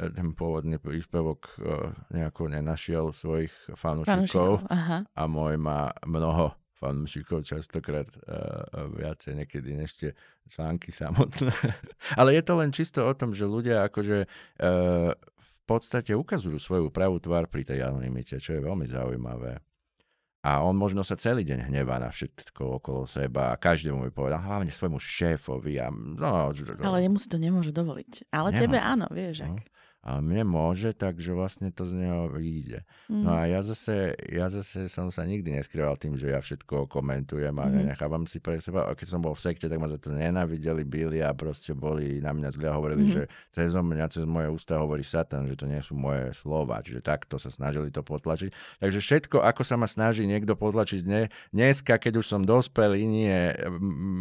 ten 0.00 0.32
pôvodný 0.32 0.80
príspevok 0.80 1.54
uh, 1.60 1.92
nejako 2.10 2.48
nenašiel 2.50 3.12
svojich 3.12 3.52
fanúšikov 3.76 4.64
a 5.12 5.22
môj 5.28 5.54
má 5.60 5.92
mnoho 6.02 6.56
fanúšikov, 6.80 7.44
častokrát 7.44 8.08
uh, 8.08 8.88
viacej 8.96 9.44
niekedy 9.44 9.76
než 9.76 9.90
tie 10.00 10.10
články 10.48 10.88
samotné. 10.88 11.52
Ale 12.18 12.32
je 12.32 12.42
to 12.42 12.56
len 12.56 12.72
čisto 12.72 13.04
o 13.04 13.12
tom, 13.12 13.36
že 13.36 13.44
ľudia 13.44 13.84
akože 13.92 14.24
uh, 14.24 15.12
v 15.14 15.52
podstate 15.68 16.16
ukazujú 16.16 16.56
svoju 16.56 16.88
pravú 16.88 17.20
tvár 17.20 17.46
pri 17.46 17.68
tej 17.68 17.84
anonimite, 17.84 18.40
čo 18.40 18.56
je 18.56 18.64
veľmi 18.64 18.88
zaujímavé. 18.88 19.60
A 20.40 20.64
on 20.64 20.72
možno 20.72 21.04
sa 21.04 21.20
celý 21.20 21.44
deň 21.44 21.68
hnevá 21.68 22.00
na 22.00 22.08
všetko 22.08 22.80
okolo 22.80 23.04
seba 23.04 23.52
a 23.52 23.60
každému 23.60 24.08
by 24.08 24.10
povedal, 24.10 24.40
hlavne 24.40 24.72
svojmu 24.72 24.96
šéfovi. 24.96 25.76
A, 25.76 25.92
no, 25.92 26.48
Ale 26.80 27.04
jemu 27.04 27.20
si 27.20 27.28
to 27.28 27.36
nemôže 27.36 27.76
dovoliť. 27.76 28.32
Ale 28.32 28.48
Nemá. 28.48 28.60
tebe 28.64 28.78
áno, 28.80 29.06
vieš. 29.12 29.44
No. 29.44 29.60
A 30.00 30.16
mne 30.16 30.42
môže, 30.42 30.90
takže 30.90 31.30
vlastne 31.30 31.68
to 31.68 31.84
z 31.84 31.92
neho 31.94 32.28
vyjde. 32.30 32.88
Mm. 33.06 33.20
No 33.20 33.30
a 33.30 33.44
ja 33.44 33.60
zase, 33.60 34.16
ja 34.24 34.48
zase 34.48 34.88
som 34.88 35.06
sa 35.06 35.22
nikdy 35.22 35.52
neskrýval 35.52 35.92
tým, 35.94 36.16
že 36.16 36.28
ja 36.28 36.40
všetko 36.40 36.88
komentujem 36.88 37.52
a 37.52 37.64
Mhm. 37.64 37.74
nenechávam 37.76 38.24
si 38.24 38.38
pre 38.38 38.56
seba. 38.56 38.84
A 38.84 38.94
keď 38.94 39.06
som 39.06 39.20
bol 39.20 39.32
v 39.32 39.42
sekte, 39.42 39.68
tak 39.68 39.76
ma 39.76 39.84
za 39.84 39.96
to 39.96 40.08
nenávideli, 40.08 40.82
byli 40.82 41.20
a 41.20 41.30
proste 41.30 41.72
boli 41.72 42.16
na 42.16 42.32
mňa 42.32 42.48
zle 42.48 42.68
hovorili, 42.70 43.02
Mhm. 43.02 43.12
že 43.12 43.22
cez 43.50 43.70
mňa, 43.70 44.08
cez 44.08 44.24
moje 44.24 44.48
ústa 44.48 44.74
hovorí 44.74 45.02
Satan, 45.02 45.44
že 45.44 45.54
to 45.54 45.64
nie 45.64 45.78
sú 45.78 45.92
moje 45.92 46.32
slova. 46.32 46.80
Čiže 46.80 47.02
takto 47.02 47.36
sa 47.36 47.48
snažili 47.48 47.88
to 47.88 48.00
potlačiť. 48.00 48.48
Takže 48.78 48.98
všetko, 48.98 49.36
ako 49.38 49.62
sa 49.62 49.76
ma 49.76 49.84
snaží 49.84 50.24
niekto 50.24 50.56
potlačiť 50.56 51.00
ne, 51.02 51.22
dneska, 51.50 51.94
keď 51.94 52.16
už 52.16 52.26
som 52.26 52.40
dospelý, 52.40 53.04
nie 53.04 53.36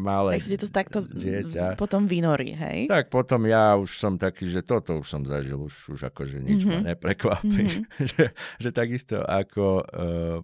malé 0.01 0.35
Tak 0.35 0.43
si 0.43 0.57
to 0.57 0.67
takto 0.67 0.99
dieťa. 1.05 1.75
potom 1.75 2.03
vynorí, 2.03 2.51
hej? 2.51 2.79
Tak 2.87 3.07
potom 3.07 3.45
ja 3.45 3.73
už 3.73 3.95
som 3.95 4.17
taký, 4.17 4.43
že 4.45 4.59
toto 4.59 4.97
už 4.97 5.07
som 5.07 5.23
zažil, 5.23 5.68
už, 5.69 5.93
už 5.93 6.01
akože 6.09 6.41
nič 6.41 6.65
mm-hmm. 6.65 6.73
ma 6.73 6.79
Mhm. 6.81 6.87
neprekvapí. 6.89 7.63
Mhm. 7.63 7.81
že, 8.11 8.25
že 8.57 8.69
takisto 8.73 9.21
ako 9.21 9.65
uh, 9.79 9.85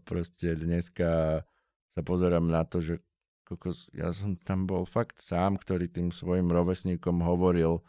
proste 0.06 0.54
dneska 0.54 1.42
sa 1.90 2.02
pozerám 2.02 2.46
na 2.46 2.62
to, 2.62 2.78
že 2.80 3.02
kokos, 3.44 3.90
ja 3.92 4.10
som 4.10 4.38
tam 4.38 4.66
bol 4.66 4.86
fakt 4.86 5.18
sám, 5.18 5.58
ktorý 5.58 5.90
tým 5.90 6.10
svojim 6.10 6.46
rovesníkom 6.48 7.22
hovoril 7.22 7.82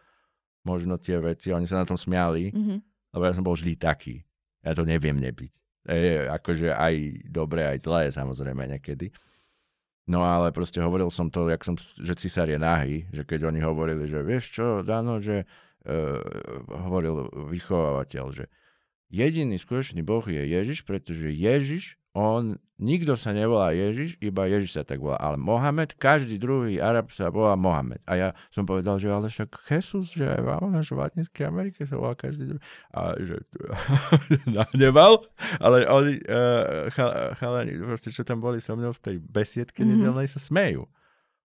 možno 0.64 0.97
tie 0.97 1.16
veci, 1.16 1.53
oni 1.53 1.64
sa 1.64 1.80
na 1.80 1.87
tom 1.87 1.95
smiali, 1.95 2.51
Mhm. 2.51 2.76
lebo 3.12 3.22
ja 3.22 3.32
som 3.32 3.45
bol 3.45 3.55
vždy 3.55 3.76
taký. 3.76 4.24
Ja 4.61 4.74
to 4.74 4.82
neviem 4.82 5.16
nebyť. 5.16 5.53
Je, 5.87 6.26
akože 6.26 6.74
aj 6.74 6.95
dobre, 7.30 7.62
aj 7.62 7.78
zlé 7.78 8.11
samozrejme 8.11 8.66
niekedy. 8.66 9.14
No 10.07 10.22
ale 10.22 10.51
proste 10.51 10.78
hovoril 10.78 11.11
som 11.11 11.30
to, 11.30 11.47
jak 11.47 11.62
som, 11.62 11.74
že 11.78 12.14
cisár 12.14 12.47
je 12.47 12.59
nahý, 12.59 13.07
že 13.11 13.22
keď 13.22 13.51
oni 13.51 13.59
hovorili, 13.59 14.07
že 14.07 14.22
vieš 14.22 14.55
čo, 14.55 14.66
Dano, 14.82 15.18
že 15.18 15.47
hovoril 16.66 17.30
vychovávateľ, 17.51 18.24
že 18.34 18.45
jediný 19.11 19.57
skutočný 19.57 20.03
Boh 20.03 20.24
je 20.26 20.43
Ježiš, 20.43 20.82
pretože 20.82 21.30
Ježiš 21.30 21.97
on, 22.16 22.57
nikto 22.80 23.12
sa 23.12 23.37
nevolá 23.37 23.76
Ježiš, 23.76 24.16
iba 24.24 24.49
Ježiš 24.49 24.80
sa 24.80 24.82
tak 24.89 25.05
volá. 25.05 25.20
Ale 25.20 25.37
Mohamed, 25.37 26.01
každý 26.01 26.41
druhý 26.41 26.80
Arab 26.80 27.12
sa 27.12 27.28
volá 27.28 27.61
Mohamed. 27.61 28.01
A 28.09 28.16
ja 28.16 28.28
som 28.49 28.64
povedal, 28.64 28.97
že 28.97 29.12
ale 29.12 29.28
však 29.28 29.53
Jesus, 29.68 30.16
že 30.16 30.24
aj 30.24 30.41
v 30.41 30.97
Latinskej 30.97 31.45
Amerike 31.45 31.84
sa 31.84 32.01
volá 32.01 32.16
každý 32.16 32.57
druhý. 32.57 32.62
A 32.97 33.20
že 33.20 33.45
nahneval, 34.57 35.28
ale 35.61 35.84
oni, 35.84 36.16
uh, 36.24 36.89
chalani, 37.37 37.76
proste, 37.84 38.09
čo 38.09 38.24
tam 38.24 38.41
boli 38.41 38.64
so 38.64 38.72
mnou 38.72 38.97
v 38.97 39.03
tej 39.12 39.16
besiedke 39.20 39.84
mm-hmm. 39.84 40.01
nedelnej, 40.01 40.26
sa 40.32 40.41
smejú. 40.41 40.89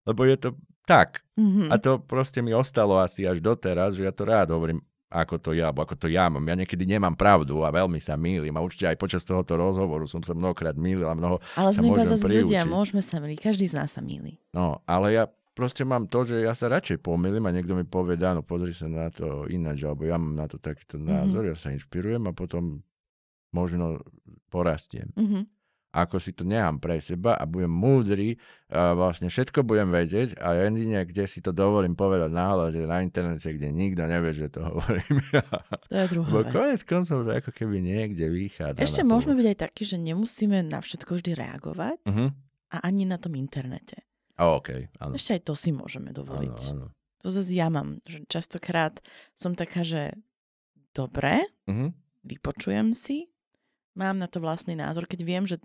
Lebo 0.06 0.26
je 0.28 0.36
to 0.36 0.50
tak. 0.88 1.22
Mm-hmm. 1.36 1.68
A 1.68 1.74
to 1.76 2.00
proste 2.00 2.40
mi 2.40 2.52
ostalo 2.56 2.96
asi 2.98 3.28
až 3.28 3.44
doteraz, 3.44 3.94
že 3.98 4.08
ja 4.08 4.12
to 4.12 4.24
rád 4.24 4.52
hovorím 4.52 4.80
ako 5.08 5.40
to 5.40 5.50
ja, 5.56 5.72
alebo 5.72 5.88
ako 5.88 5.96
to 5.96 6.08
ja 6.12 6.28
mám. 6.28 6.44
Ja 6.44 6.52
niekedy 6.52 6.84
nemám 6.84 7.16
pravdu 7.16 7.64
a 7.64 7.72
veľmi 7.72 7.96
sa 7.96 8.20
mýlim 8.20 8.52
a 8.52 8.60
určite 8.60 8.92
aj 8.92 9.00
počas 9.00 9.24
tohoto 9.24 9.56
rozhovoru 9.56 10.04
som 10.04 10.20
sa 10.20 10.36
mnohokrát 10.36 10.76
mýlil 10.76 11.08
a 11.08 11.16
mnoho 11.16 11.40
Ale 11.56 11.72
sme 11.72 11.88
iba 11.88 12.04
zase 12.04 12.28
ľudia, 12.28 12.68
môžeme 12.68 13.00
sa 13.00 13.16
mýliť, 13.16 13.40
každý 13.40 13.72
z 13.72 13.74
nás 13.80 13.96
sa 13.96 14.04
mýli. 14.04 14.36
No, 14.52 14.84
ale 14.84 15.16
ja 15.16 15.24
proste 15.56 15.88
mám 15.88 16.12
to, 16.12 16.28
že 16.28 16.44
ja 16.44 16.52
sa 16.52 16.68
radšej 16.68 17.00
pomýlim 17.00 17.40
a 17.48 17.54
niekto 17.56 17.72
mi 17.72 17.88
povie, 17.88 18.20
no 18.20 18.44
pozri 18.44 18.76
sa 18.76 18.84
na 18.84 19.08
to 19.08 19.48
ináč, 19.48 19.80
alebo 19.88 20.04
ja 20.04 20.20
mám 20.20 20.36
na 20.36 20.44
to 20.44 20.60
takýto 20.60 21.00
mm-hmm. 21.00 21.24
názor, 21.24 21.48
ja 21.48 21.56
sa 21.56 21.72
inšpirujem 21.72 22.28
a 22.28 22.36
potom 22.36 22.84
možno 23.56 24.04
porastiem. 24.52 25.08
Mm-hmm 25.16 25.57
ako 25.88 26.20
si 26.20 26.36
to 26.36 26.44
nechám 26.44 26.76
pre 26.76 27.00
seba 27.00 27.32
a 27.40 27.48
budem 27.48 27.72
múdry, 27.72 28.36
a 28.68 28.92
vlastne 28.92 29.32
všetko 29.32 29.64
budem 29.64 29.88
vedieť 29.88 30.36
a 30.36 30.68
jedine, 30.68 31.00
kde 31.08 31.24
si 31.24 31.40
to 31.40 31.56
dovolím 31.56 31.96
povedať 31.96 32.28
náhľad, 32.28 32.76
na 32.84 33.00
internete, 33.00 33.48
kde 33.56 33.72
nikto 33.72 34.04
nevie, 34.04 34.36
že 34.36 34.52
to 34.52 34.60
hovorím 34.68 35.24
To 35.88 35.94
je 35.96 36.06
druhá 36.12 36.28
Bo 36.28 36.40
konec 36.44 36.80
koncov 36.84 37.24
to 37.24 37.32
ako 37.32 37.50
keby 37.56 37.80
niekde 37.80 38.28
vychádza. 38.28 38.84
Ešte 38.84 39.00
môžeme 39.00 39.32
byť 39.40 39.46
aj 39.48 39.58
takí, 39.64 39.82
že 39.88 39.96
nemusíme 39.96 40.60
na 40.68 40.84
všetko 40.84 41.16
vždy 41.16 41.32
reagovať 41.32 41.98
uh-huh. 42.04 42.28
a 42.72 42.76
ani 42.84 43.08
na 43.08 43.16
tom 43.16 43.32
internete. 43.32 44.04
Oh, 44.36 44.60
okay, 44.60 44.92
áno. 45.00 45.16
Ešte 45.16 45.40
aj 45.40 45.42
to 45.48 45.54
si 45.56 45.72
môžeme 45.72 46.12
dovoliť. 46.12 46.58
Áno, 46.76 46.92
áno. 46.92 46.96
To 47.24 47.34
zase 47.34 47.50
ja 47.50 47.66
mám, 47.66 47.98
že 48.06 48.22
častokrát 48.30 49.02
som 49.34 49.56
taká, 49.56 49.82
že 49.82 50.14
dobre, 50.92 51.42
uh-huh. 51.66 51.90
vypočujem 52.22 52.94
si, 52.94 53.26
mám 53.98 54.16
na 54.16 54.30
to 54.30 54.38
vlastný 54.38 54.78
názor, 54.78 55.10
keď 55.10 55.20
viem, 55.26 55.44
že 55.44 55.58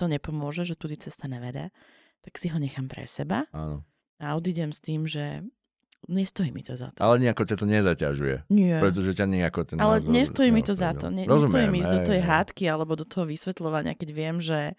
to 0.00 0.04
nepomôže, 0.08 0.64
že 0.64 0.74
tudy 0.74 0.96
cesta 0.96 1.28
nevede, 1.28 1.68
tak 2.24 2.40
si 2.40 2.48
ho 2.48 2.56
nechám 2.56 2.88
pre 2.88 3.04
seba 3.04 3.44
Áno. 3.52 3.84
a 4.18 4.34
odídem 4.34 4.72
s 4.72 4.80
tým, 4.80 5.04
že 5.04 5.44
nestojí 6.08 6.50
mi 6.50 6.64
to 6.64 6.74
za 6.74 6.90
to. 6.96 6.98
Ale 7.04 7.20
nejako 7.20 7.44
ťa 7.44 7.56
to 7.60 7.66
nezaťažuje. 7.68 8.36
Nie. 8.48 8.80
Pretože 8.80 9.12
ťa 9.12 9.26
nejako 9.28 9.60
ten 9.68 9.76
Ale 9.78 10.00
názor 10.00 10.10
nestojí 10.10 10.50
mi 10.50 10.62
to 10.64 10.74
za 10.74 10.90
to. 10.96 11.12
Ne, 11.12 11.28
Rozumiem, 11.28 11.36
nestojí 11.44 11.66
mi 11.68 11.78
ísť 11.84 11.92
do 11.92 12.00
tej 12.02 12.20
hádky 12.24 12.64
alebo 12.70 12.92
do 12.96 13.04
toho 13.04 13.28
vysvetľovania, 13.28 13.92
keď 13.98 14.08
viem, 14.10 14.36
že 14.40 14.74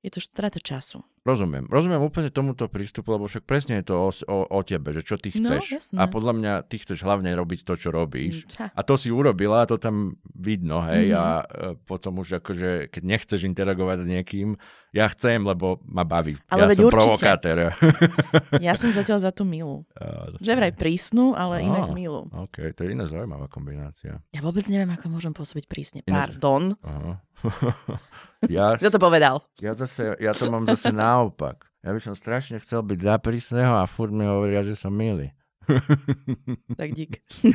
je 0.00 0.10
to 0.10 0.20
strata 0.20 0.58
času. 0.58 1.04
Rozumiem. 1.20 1.68
Rozumiem 1.68 2.00
úplne 2.00 2.32
tomuto 2.32 2.64
prístupu, 2.72 3.12
lebo 3.12 3.28
však 3.28 3.44
presne 3.44 3.84
je 3.84 3.92
to 3.92 3.94
o, 4.00 4.08
o, 4.08 4.38
o 4.56 4.60
tebe, 4.64 4.88
že 4.96 5.04
čo 5.04 5.20
ty 5.20 5.28
no, 5.36 5.52
chceš. 5.52 5.92
No, 5.92 6.00
a 6.00 6.08
podľa 6.08 6.32
mňa 6.32 6.52
ty 6.64 6.80
chceš 6.80 7.04
hlavne 7.04 7.28
robiť 7.36 7.60
to, 7.68 7.76
čo 7.76 7.92
robíš. 7.92 8.48
Ča. 8.48 8.72
A 8.72 8.80
to 8.80 8.96
si 8.96 9.12
urobila, 9.12 9.68
to 9.68 9.76
tam 9.76 10.16
vidno, 10.32 10.80
hej. 10.88 11.12
Mm-hmm. 11.12 11.20
A 11.20 11.26
e, 11.44 11.76
potom 11.84 12.24
už 12.24 12.40
akože, 12.40 12.88
keď 12.88 13.02
nechceš 13.04 13.44
interagovať 13.44 13.98
s 14.00 14.06
niekým, 14.08 14.56
ja 14.96 15.06
chcem, 15.12 15.44
lebo 15.44 15.78
ma 15.84 16.08
baví. 16.08 16.40
Ale 16.48 16.72
ja 16.72 16.80
som 16.80 16.88
určite. 16.88 16.96
provokátor. 16.98 17.56
ja 18.64 18.72
som 18.80 18.88
zatiaľ 18.88 19.20
za 19.20 19.30
tú 19.30 19.44
milu. 19.44 19.84
Uh, 20.00 20.34
že 20.40 20.56
vraj 20.56 20.72
prísnu, 20.72 21.36
ale 21.36 21.60
uh, 21.60 21.68
inak 21.68 21.92
milu. 21.92 22.26
OK, 22.32 22.72
to 22.72 22.88
je 22.88 22.96
iná 22.96 23.04
zaujímavá 23.04 23.46
kombinácia. 23.46 24.24
Ja 24.32 24.40
vôbec 24.40 24.64
neviem, 24.72 24.88
ako 24.90 25.12
môžem 25.12 25.36
pôsobiť 25.36 25.68
prísne. 25.68 26.00
Pardon. 26.02 26.74
Uh-huh. 26.80 27.14
ja, 28.56 28.76
Kto 28.76 28.98
to 28.98 29.00
povedal? 29.00 29.44
Ja, 29.62 29.72
zase, 29.72 30.16
ja 30.20 30.32
to 30.36 30.50
mám 30.52 30.68
zase 30.68 30.92
naopak. 31.10 31.66
Ja 31.82 31.90
by 31.90 32.00
som 32.00 32.14
strašne 32.14 32.60
chcel 32.62 32.86
byť 32.86 32.98
za 33.00 33.16
prísneho 33.18 33.74
a 33.80 33.88
furt 33.90 34.12
mi 34.14 34.22
hovoria, 34.22 34.62
že 34.62 34.78
som 34.78 34.94
milý. 34.94 35.32
tak 36.80 36.92
dík. 36.94 37.24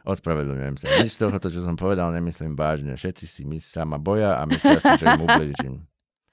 Ospravedlňujem 0.00 0.76
sa. 0.80 0.88
Nič 0.98 1.14
z 1.14 1.20
toho, 1.22 1.36
čo 1.36 1.60
som 1.60 1.76
povedal, 1.76 2.10
nemyslím 2.10 2.56
vážne. 2.56 2.96
Všetci 2.96 3.24
si 3.28 3.42
my 3.44 3.60
sa 3.60 3.84
ma 3.84 4.00
boja 4.00 4.40
a 4.40 4.48
myslia 4.48 4.80
si, 4.80 4.92
že 4.96 5.06
im 5.06 5.22
ubližím. 5.28 5.84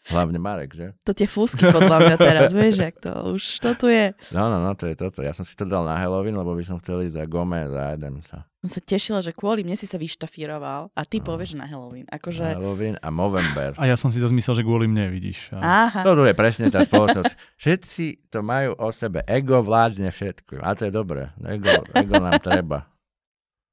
Hlavne 0.08 0.40
Marek, 0.40 0.72
že? 0.72 0.88
To 1.04 1.12
tie 1.12 1.28
fúsky 1.28 1.68
podľa 1.68 2.00
mňa 2.00 2.16
teraz, 2.16 2.50
vieš, 2.58 2.80
jak 2.80 2.96
to 3.04 3.12
už, 3.36 3.44
to 3.60 3.70
tu 3.76 3.88
je. 3.92 4.16
No, 4.32 4.48
no, 4.48 4.64
no, 4.64 4.72
to 4.74 4.88
je 4.88 4.96
toto. 4.96 5.20
Ja 5.20 5.36
som 5.36 5.44
si 5.44 5.52
to 5.60 5.68
dal 5.68 5.84
na 5.84 6.00
Halloween, 6.00 6.40
lebo 6.40 6.56
by 6.56 6.64
som 6.64 6.80
chcel 6.80 7.04
ísť 7.04 7.20
za 7.20 7.26
Gomez 7.28 7.72
a 7.76 7.96
jedem 7.96 8.24
sa. 8.24 8.48
Som 8.64 8.70
sa 8.74 8.82
tešila, 8.82 9.20
že 9.22 9.36
kvôli 9.36 9.62
mne 9.68 9.76
si 9.78 9.86
sa 9.86 10.00
vyštafíroval 10.00 10.90
a 10.96 11.02
ty 11.04 11.20
no. 11.22 11.28
povieš 11.28 11.60
na 11.60 11.68
Halloween. 11.68 12.08
Akože... 12.10 12.58
Halloween 12.58 12.96
a 13.04 13.10
Movember. 13.12 13.76
A 13.78 13.86
ja 13.86 14.00
som 14.00 14.10
si 14.10 14.18
to 14.18 14.32
zmyslel, 14.32 14.60
že 14.60 14.64
kvôli 14.66 14.90
mne, 14.90 15.12
vidíš. 15.14 15.54
A... 15.54 15.88
Aha. 15.88 16.02
To 16.08 16.18
tu 16.18 16.24
je 16.26 16.34
presne 16.34 16.72
tá 16.72 16.82
spoločnosť. 16.82 17.38
Všetci 17.62 18.32
to 18.32 18.40
majú 18.42 18.74
o 18.80 18.90
sebe. 18.90 19.22
Ego 19.28 19.60
vládne 19.62 20.10
všetko. 20.10 20.64
A 20.64 20.74
to 20.74 20.88
je 20.88 20.92
dobré. 20.92 21.30
Ego, 21.44 21.84
ego 21.94 22.14
nám 22.18 22.42
treba. 22.42 22.90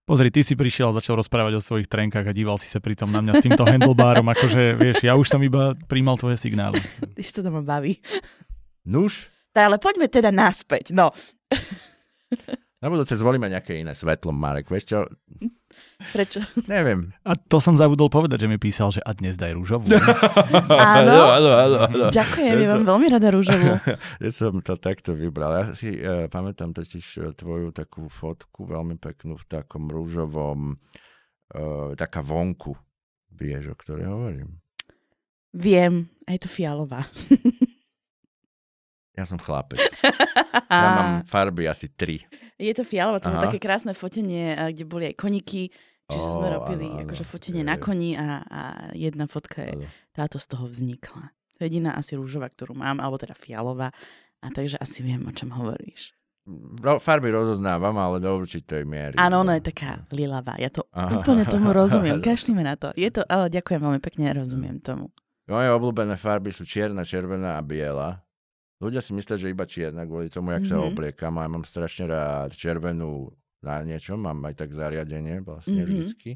Pozri, 0.05 0.29
ty 0.29 0.45
si 0.45 0.53
prišiel 0.53 0.93
a 0.93 0.97
začal 1.01 1.17
rozprávať 1.17 1.57
o 1.57 1.65
svojich 1.65 1.89
trenkách 1.89 2.29
a 2.29 2.37
díval 2.37 2.61
si 2.61 2.69
sa 2.69 2.77
pritom 2.77 3.09
na 3.09 3.25
mňa 3.25 3.41
s 3.41 3.45
týmto 3.49 3.65
handlebárom, 3.65 4.29
akože, 4.37 4.77
vieš, 4.77 5.01
ja 5.01 5.17
už 5.17 5.25
som 5.25 5.41
iba 5.41 5.73
príjmal 5.89 6.21
tvoje 6.21 6.37
signály. 6.37 6.77
Ty 7.17 7.41
to 7.41 7.49
ma 7.49 7.65
baví. 7.65 8.05
Nuž? 8.85 9.33
Tak, 9.57 9.65
ale 9.73 9.77
poďme 9.81 10.13
teda 10.13 10.29
naspäť, 10.29 10.93
no. 10.93 11.09
Na 12.85 12.93
budúce 12.93 13.16
zvolíme 13.16 13.49
nejaké 13.49 13.80
iné 13.80 13.97
svetlo, 13.97 14.28
Marek, 14.28 14.68
vieš 14.68 14.93
čo? 14.93 14.99
Prečo? 16.12 16.45
Neviem. 16.68 17.16
A 17.24 17.32
to 17.32 17.57
som 17.57 17.80
zabudol 17.80 18.12
povedať, 18.12 18.45
že 18.45 18.49
mi 18.53 18.61
písal, 18.61 18.93
že 18.93 19.01
a 19.01 19.16
dnes 19.16 19.41
daj 19.41 19.57
rúžovú. 19.57 19.89
áno, 20.68 21.32
áno, 21.32 21.51
áno, 21.57 21.76
áno. 21.89 22.05
Ďakujem, 22.12 22.61
ja, 22.61 22.76
mám 22.76 22.85
veľmi 22.85 23.09
rada 23.09 23.32
rúžovú. 23.32 23.80
ja 24.28 24.28
som 24.28 24.61
to 24.61 24.76
takto 24.76 25.16
vybral. 25.16 25.64
Ja 25.64 25.72
si 25.72 25.97
uh, 25.97 26.28
pamätám 26.28 26.76
totiž 26.76 27.07
uh, 27.24 27.32
tvoju 27.32 27.72
takú 27.72 28.12
fotku, 28.12 28.68
veľmi 28.68 29.01
peknú 29.01 29.41
v 29.41 29.49
takom 29.49 29.89
rúžovom, 29.89 30.76
uh, 30.76 31.97
taká 31.97 32.20
vonku. 32.20 32.76
Vieš, 33.32 33.72
o 33.72 33.76
ktorej 33.80 34.12
hovorím? 34.12 34.61
Viem, 35.57 36.12
aj 36.28 36.37
to 36.37 36.53
fialová. 36.53 37.09
ja 39.15 39.25
som 39.25 39.39
chlapec. 39.39 39.79
ja 40.71 40.89
mám 40.99 41.11
farby 41.33 41.71
asi 41.71 41.91
tri. 41.91 42.27
Je 42.59 42.75
to 42.75 42.87
fialová, 42.87 43.19
to 43.19 43.31
bolo 43.31 43.47
také 43.51 43.59
krásne 43.62 43.95
fotenie, 43.95 44.55
kde 44.75 44.85
boli 44.87 45.11
aj 45.11 45.19
koniky, 45.19 45.75
čiže 46.07 46.29
oh, 46.29 46.35
sme 46.39 46.49
robili 46.55 46.87
áno, 46.87 47.03
akože 47.07 47.25
fotenie 47.27 47.62
je. 47.62 47.71
na 47.71 47.77
koni 47.79 48.15
a, 48.15 48.43
a 48.47 48.61
jedna 48.95 49.27
fotka 49.27 49.67
je, 49.67 49.91
táto 50.15 50.39
z 50.39 50.47
toho 50.55 50.71
vznikla. 50.71 51.35
To 51.59 51.59
je 51.62 51.67
jediná 51.71 51.95
asi 51.95 52.19
rúžová, 52.19 52.51
ktorú 52.51 52.75
mám, 52.75 52.99
alebo 52.99 53.19
teda 53.19 53.35
fialová. 53.35 53.95
A 54.45 54.51
takže 54.53 54.77
asi 54.77 55.01
viem, 55.07 55.23
o 55.25 55.33
čom 55.33 55.55
hovoríš. 55.55 56.12
No, 56.85 57.01
farby 57.01 57.33
rozoznávam, 57.33 57.97
ale 57.97 58.21
do 58.21 58.29
určitej 58.37 58.85
miery. 58.85 59.17
Áno, 59.17 59.41
ona 59.41 59.57
je 59.57 59.73
taká 59.73 60.05
lilavá. 60.12 60.61
Ja 60.61 60.69
to 60.69 60.85
Aha. 60.93 61.25
úplne 61.25 61.49
tomu 61.49 61.73
rozumiem. 61.81 62.21
Kašlíme 62.21 62.61
na 62.61 62.77
to. 62.77 62.93
Je 63.01 63.09
to, 63.09 63.25
ale 63.25 63.49
ďakujem 63.49 63.81
veľmi 63.81 64.01
pekne, 64.05 64.29
rozumiem 64.37 64.77
tomu. 64.85 65.09
Moje 65.49 65.69
obľúbené 65.73 66.21
farby 66.21 66.53
sú 66.53 66.69
čierna, 66.69 67.05
červená 67.05 67.57
a 67.57 67.65
biela. 67.65 68.24
Ľudia 68.83 69.01
si 69.01 69.14
myslia, 69.14 69.37
že 69.39 69.53
iba 69.55 69.64
čierna 69.64 70.03
kvôli 70.03 70.27
tomu, 70.29 70.51
jak 70.51 70.66
mm-hmm. 70.66 70.79
sa 70.79 70.83
mhm. 70.83 70.89
obliekam. 70.91 71.35
A 71.39 71.47
mám 71.47 71.64
strašne 71.64 72.11
rád 72.11 72.55
červenú 72.55 73.31
na 73.64 73.81
niečom, 73.81 74.20
mám 74.20 74.45
aj 74.45 74.61
tak 74.61 74.70
zariadenie 74.77 75.41
vlastne 75.41 75.83
mm-hmm. 75.83 75.89
vždycky. 75.89 76.31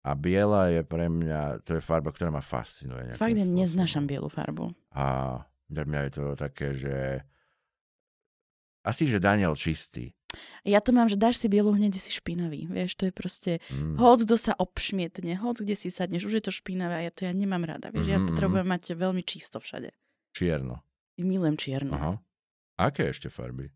A 0.00 0.16
biela 0.16 0.72
je 0.72 0.80
pre 0.80 1.12
mňa, 1.12 1.60
to 1.68 1.76
je 1.76 1.84
farba, 1.84 2.08
ktorá 2.08 2.32
ma 2.32 2.40
fascinuje. 2.40 3.20
Fakt, 3.20 3.36
ja 3.36 3.44
neznášam 3.44 4.08
bielu 4.08 4.32
farbu. 4.32 4.72
A 4.96 5.36
pre 5.68 5.84
mňa 5.84 6.00
je 6.08 6.12
to 6.16 6.24
také, 6.40 6.72
že 6.72 7.20
asi, 8.80 9.04
že 9.04 9.20
Daniel 9.20 9.52
čistý. 9.60 10.16
Ja 10.64 10.80
to 10.80 10.94
mám, 10.94 11.10
že 11.10 11.20
dáš 11.20 11.42
si 11.42 11.52
bielu, 11.52 11.68
hneď 11.74 12.00
si 12.00 12.14
špinavý. 12.14 12.64
Vieš, 12.70 12.96
to 12.96 13.04
je 13.10 13.12
proste, 13.12 13.52
mm. 13.68 13.98
hoď 14.00 14.24
kto 14.24 14.36
sa 14.40 14.52
obšmietne, 14.56 15.36
hoď 15.36 15.66
kde 15.66 15.76
si 15.76 15.88
sadneš, 15.92 16.30
už 16.30 16.40
je 16.40 16.44
to 16.48 16.52
špinavé 16.54 16.94
a 16.96 17.04
ja 17.04 17.12
to 17.12 17.28
ja 17.28 17.34
nemám 17.34 17.66
rada. 17.66 17.92
Vieš, 17.92 18.08
mm-hmm. 18.08 18.14
ja 18.14 18.18
mhm, 18.22 18.28
potrebujem 18.30 18.68
mať 18.70 18.82
veľmi 18.96 19.22
čisto 19.26 19.60
všade. 19.60 19.92
Čierno. 20.32 20.80
Milujem 21.20 21.56
čiernu. 21.56 21.92
Aha. 21.94 22.12
Aké 22.80 23.12
ešte 23.12 23.28
farby? 23.28 23.68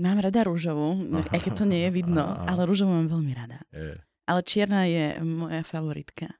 Mám 0.00 0.24
rada 0.24 0.42
rúžovú, 0.42 0.96
aj 1.34 1.38
keď 1.38 1.52
to 1.54 1.64
nie 1.68 1.86
je 1.86 1.90
vidno, 1.94 2.24
Aha. 2.24 2.50
ale 2.50 2.66
rúžovú 2.66 2.94
mám 2.94 3.08
veľmi 3.10 3.32
rada. 3.36 3.62
Je. 3.70 4.00
Ale 4.26 4.40
čierna 4.46 4.86
je 4.86 5.18
moja 5.22 5.62
favoritka. 5.66 6.30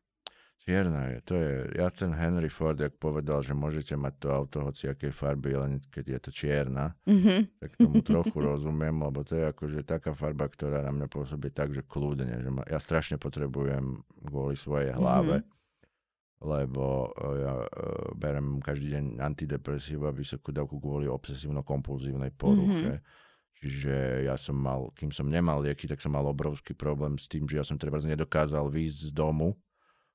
Čierna 0.61 1.16
je, 1.16 1.18
to 1.24 1.34
je, 1.40 1.53
ja 1.80 1.88
ten 1.88 2.12
Henry 2.12 2.53
Ford, 2.53 2.76
jak 2.76 2.92
povedal, 3.01 3.40
že 3.40 3.57
môžete 3.57 3.96
mať 3.96 4.14
to 4.20 4.26
auto 4.28 4.59
hoci 4.61 4.92
akej 4.92 5.09
farby, 5.09 5.57
len 5.57 5.80
keď 5.88 6.05
je 6.05 6.18
to 6.20 6.30
čierna, 6.30 6.92
mm-hmm. 7.09 7.59
tak 7.59 7.70
tomu 7.80 8.05
trochu 8.07 8.36
rozumiem, 8.38 8.92
lebo 8.92 9.24
to 9.24 9.40
je 9.40 9.44
akože 9.51 9.80
taká 9.88 10.12
farba, 10.12 10.46
ktorá 10.46 10.84
na 10.84 10.92
mňa 10.92 11.09
pôsobí 11.09 11.48
tak, 11.51 11.72
že 11.72 11.80
kľudne, 11.80 12.44
že 12.44 12.51
ma, 12.53 12.62
ja 12.68 12.76
strašne 12.76 13.16
potrebujem 13.16 14.05
kvôli 14.20 14.55
svojej 14.55 14.92
hlave. 14.94 15.42
Mm-hmm 15.42 15.59
lebo 16.41 17.12
e, 17.12 17.45
ja 17.45 17.55
uh, 17.61 17.68
berem 18.16 18.64
každý 18.64 18.97
deň 18.97 19.05
antidepresíva, 19.20 20.09
vysokú 20.09 20.57
dávku 20.57 20.80
kvôli 20.80 21.05
obsesívno-kompulzívnej 21.05 22.32
poruche. 22.32 22.97
Mm-hmm. 22.97 23.28
Čiže 23.61 24.24
ja 24.24 24.41
som 24.41 24.57
mal, 24.57 24.88
kým 24.97 25.12
som 25.12 25.28
nemal 25.28 25.61
lieky, 25.61 25.84
tak 25.84 26.01
som 26.01 26.16
mal 26.16 26.24
obrovský 26.24 26.72
problém 26.72 27.20
s 27.20 27.28
tým, 27.28 27.45
že 27.45 27.61
ja 27.61 27.64
som 27.64 27.76
treba 27.76 28.01
nedokázal 28.01 28.72
výjsť 28.72 28.99
z 29.09 29.11
domu, 29.12 29.61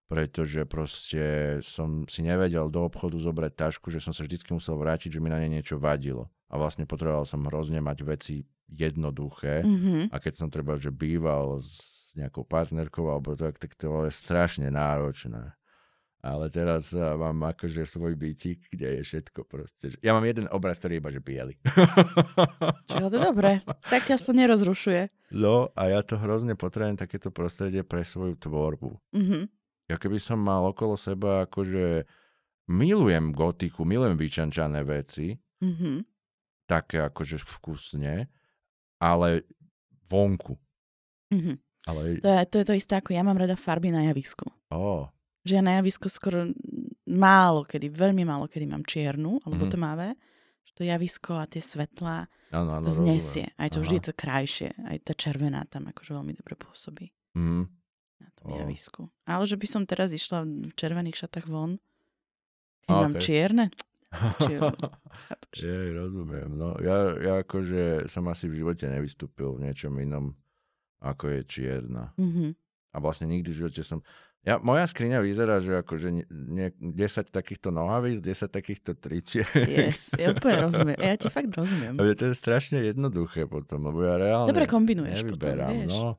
pretože 0.10 0.66
proste 0.66 1.58
som 1.62 2.10
si 2.10 2.26
nevedel 2.26 2.74
do 2.74 2.90
obchodu 2.90 3.22
zobrať 3.22 3.54
tašku, 3.54 3.94
že 3.94 4.02
som 4.02 4.10
sa 4.10 4.26
vždy 4.26 4.42
musel 4.50 4.82
vrátiť, 4.82 5.14
že 5.14 5.22
mi 5.22 5.30
na 5.30 5.38
nej 5.38 5.62
niečo 5.62 5.78
vadilo. 5.78 6.34
A 6.50 6.58
vlastne 6.58 6.90
potreboval 6.90 7.30
som 7.30 7.46
hrozne 7.46 7.86
mať 7.86 8.02
veci 8.02 8.36
jednoduché. 8.66 9.62
Mm-hmm. 9.62 10.10
A 10.10 10.16
keď 10.18 10.34
som 10.34 10.50
treba, 10.50 10.82
že 10.82 10.90
býval 10.90 11.62
s 11.62 12.10
nejakou 12.18 12.48
partnerkou 12.48 13.14
alebo 13.14 13.38
tak, 13.38 13.62
tak 13.62 13.78
to 13.78 14.10
je 14.10 14.12
strašne 14.14 14.74
náročné. 14.74 15.54
Ale 16.26 16.50
teraz 16.50 16.90
uh, 16.98 17.14
mám 17.14 17.54
akože 17.54 17.86
svoj 17.86 18.18
bytík, 18.18 18.74
kde 18.74 18.98
je 18.98 19.02
všetko 19.06 19.46
proste. 19.46 19.94
Ja 20.02 20.18
mám 20.18 20.26
jeden 20.26 20.50
obraz, 20.50 20.82
ktorý 20.82 20.98
je 20.98 21.02
iba 21.06 21.12
že 21.14 21.22
biely. 21.22 21.54
Čo 22.90 23.14
to 23.14 23.16
je 23.16 23.22
dobré. 23.22 23.62
Tak 23.86 24.10
ťa 24.10 24.18
aspoň 24.18 24.34
nerozrušuje. 24.50 25.02
No 25.38 25.70
a 25.78 25.94
ja 25.94 26.02
to 26.02 26.18
hrozne 26.18 26.58
potrebujem 26.58 26.98
takéto 26.98 27.30
prostredie 27.30 27.86
pre 27.86 28.02
svoju 28.02 28.42
tvorbu. 28.42 28.98
Mm-hmm. 29.14 29.44
Ja 29.86 30.02
keby 30.02 30.18
som 30.18 30.42
mal 30.42 30.66
okolo 30.66 30.98
seba 30.98 31.46
akože 31.46 32.10
milujem 32.66 33.30
gotiku, 33.30 33.86
milujem 33.86 34.18
vyčančané 34.18 34.82
veci, 34.82 35.38
Mm-hmm. 35.64 35.98
také 36.68 37.00
akože 37.00 37.40
vkusne, 37.40 38.28
ale 39.00 39.48
vonku. 40.12 40.60
Mm-hmm. 41.32 41.56
Ale, 41.88 42.02
To, 42.20 42.28
je, 42.28 42.42
to 42.50 42.56
je 42.60 42.66
to 42.66 42.74
isté 42.76 42.94
ako 42.98 43.14
ja 43.14 43.22
mám 43.22 43.38
rada 43.38 43.54
farby 43.56 43.88
na 43.94 44.10
javisku. 44.10 44.50
oh, 44.74 45.06
Že 45.46 45.52
ja 45.54 45.62
na 45.62 45.74
javisku 45.78 46.10
skoro 46.10 46.50
málo 47.06 47.64
kedy, 47.64 47.88
veľmi 47.88 48.26
málo 48.26 48.46
kedy 48.46 48.66
mám 48.66 48.82
čiernu 48.82 49.38
alebo 49.41 49.64
Mhm. 49.64 49.72
tmavé. 49.72 50.10
Že 50.66 50.72
to 50.74 50.82
javisko 50.84 51.32
a 51.36 51.46
tie 51.46 51.62
svetlá 51.62 52.26
áno, 52.50 52.72
áno, 52.74 52.84
to 52.84 52.91
znesie. 52.91 53.54
Aj 53.54 53.70
to 53.70 53.78
Aha. 53.78 53.84
vždy 53.86 53.96
je 53.96 54.06
to 54.06 54.14
krajšie. 54.14 54.70
Aj 54.82 54.98
tá 55.00 55.14
červená 55.14 55.62
tam 55.66 55.86
akože 55.86 56.12
veľmi 56.12 56.34
dobre 56.34 56.54
pôsobí 56.56 57.14
Mm, 57.32 57.70
na 58.18 58.30
tom 58.34 58.46
O. 58.50 58.58
javisku. 58.58 59.02
Ale 59.24 59.43
že 59.43 59.54
by 59.54 59.68
som 59.68 59.84
teraz 59.84 60.10
išla 60.10 60.41
v 60.43 60.74
červených 60.74 61.20
šatách 61.20 61.46
von, 61.46 61.78
keď 62.82 62.89
A, 62.89 63.00
mám 63.00 63.16
čierne? 63.20 63.66
Jej, 65.54 65.88
rozumiem. 65.91 66.50
No, 66.50 66.76
ja, 66.80 66.96
ja 67.16 67.34
akože 67.39 68.08
som 68.08 68.26
asi 68.26 68.48
v 68.48 68.64
živote 68.64 68.88
nevystúpil 68.88 69.54
v 69.54 69.68
niečom 69.68 69.93
inom, 69.98 70.34
ako 71.00 71.30
je 71.30 71.39
čierna. 71.46 72.12
Mhm. 72.16 72.56
A 72.89 72.98
vlastne 72.98 73.28
nikdy 73.28 73.52
v 73.52 73.60
živote 73.62 73.84
som... 73.84 74.00
Ja, 74.46 74.56
moja 74.58 74.86
skriňa 74.86 75.20
vyzerá, 75.20 75.58
že 75.58 75.74
akože 75.76 76.08
nie, 76.08 76.26
nie, 76.30 76.70
10 76.78 76.93
takýchto 77.28 77.70
nohavíc, 77.70 78.22
10 78.22 78.46
takýchto 78.48 78.93
tričiek. 78.93 79.50
Yes, 79.58 80.14
ja 80.14 80.32
úplne 80.32 80.58
rozumiem. 80.64 80.98
Ja 80.98 81.18
ti 81.18 81.28
fakt 81.28 81.50
rozumiem. 81.50 81.98
Ale 81.98 82.14
to 82.14 82.30
je 82.30 82.36
strašne 82.36 82.78
jednoduché 82.80 83.46
potom, 83.46 83.84
lebo 83.84 84.00
ja 84.00 84.16
reálne 84.16 84.48
Dobre 84.48 84.66
kombinuješ 84.66 85.26
potom, 85.26 85.50
nevyberám. 85.50 85.74
vieš. 85.76 85.91
no. 85.91 86.14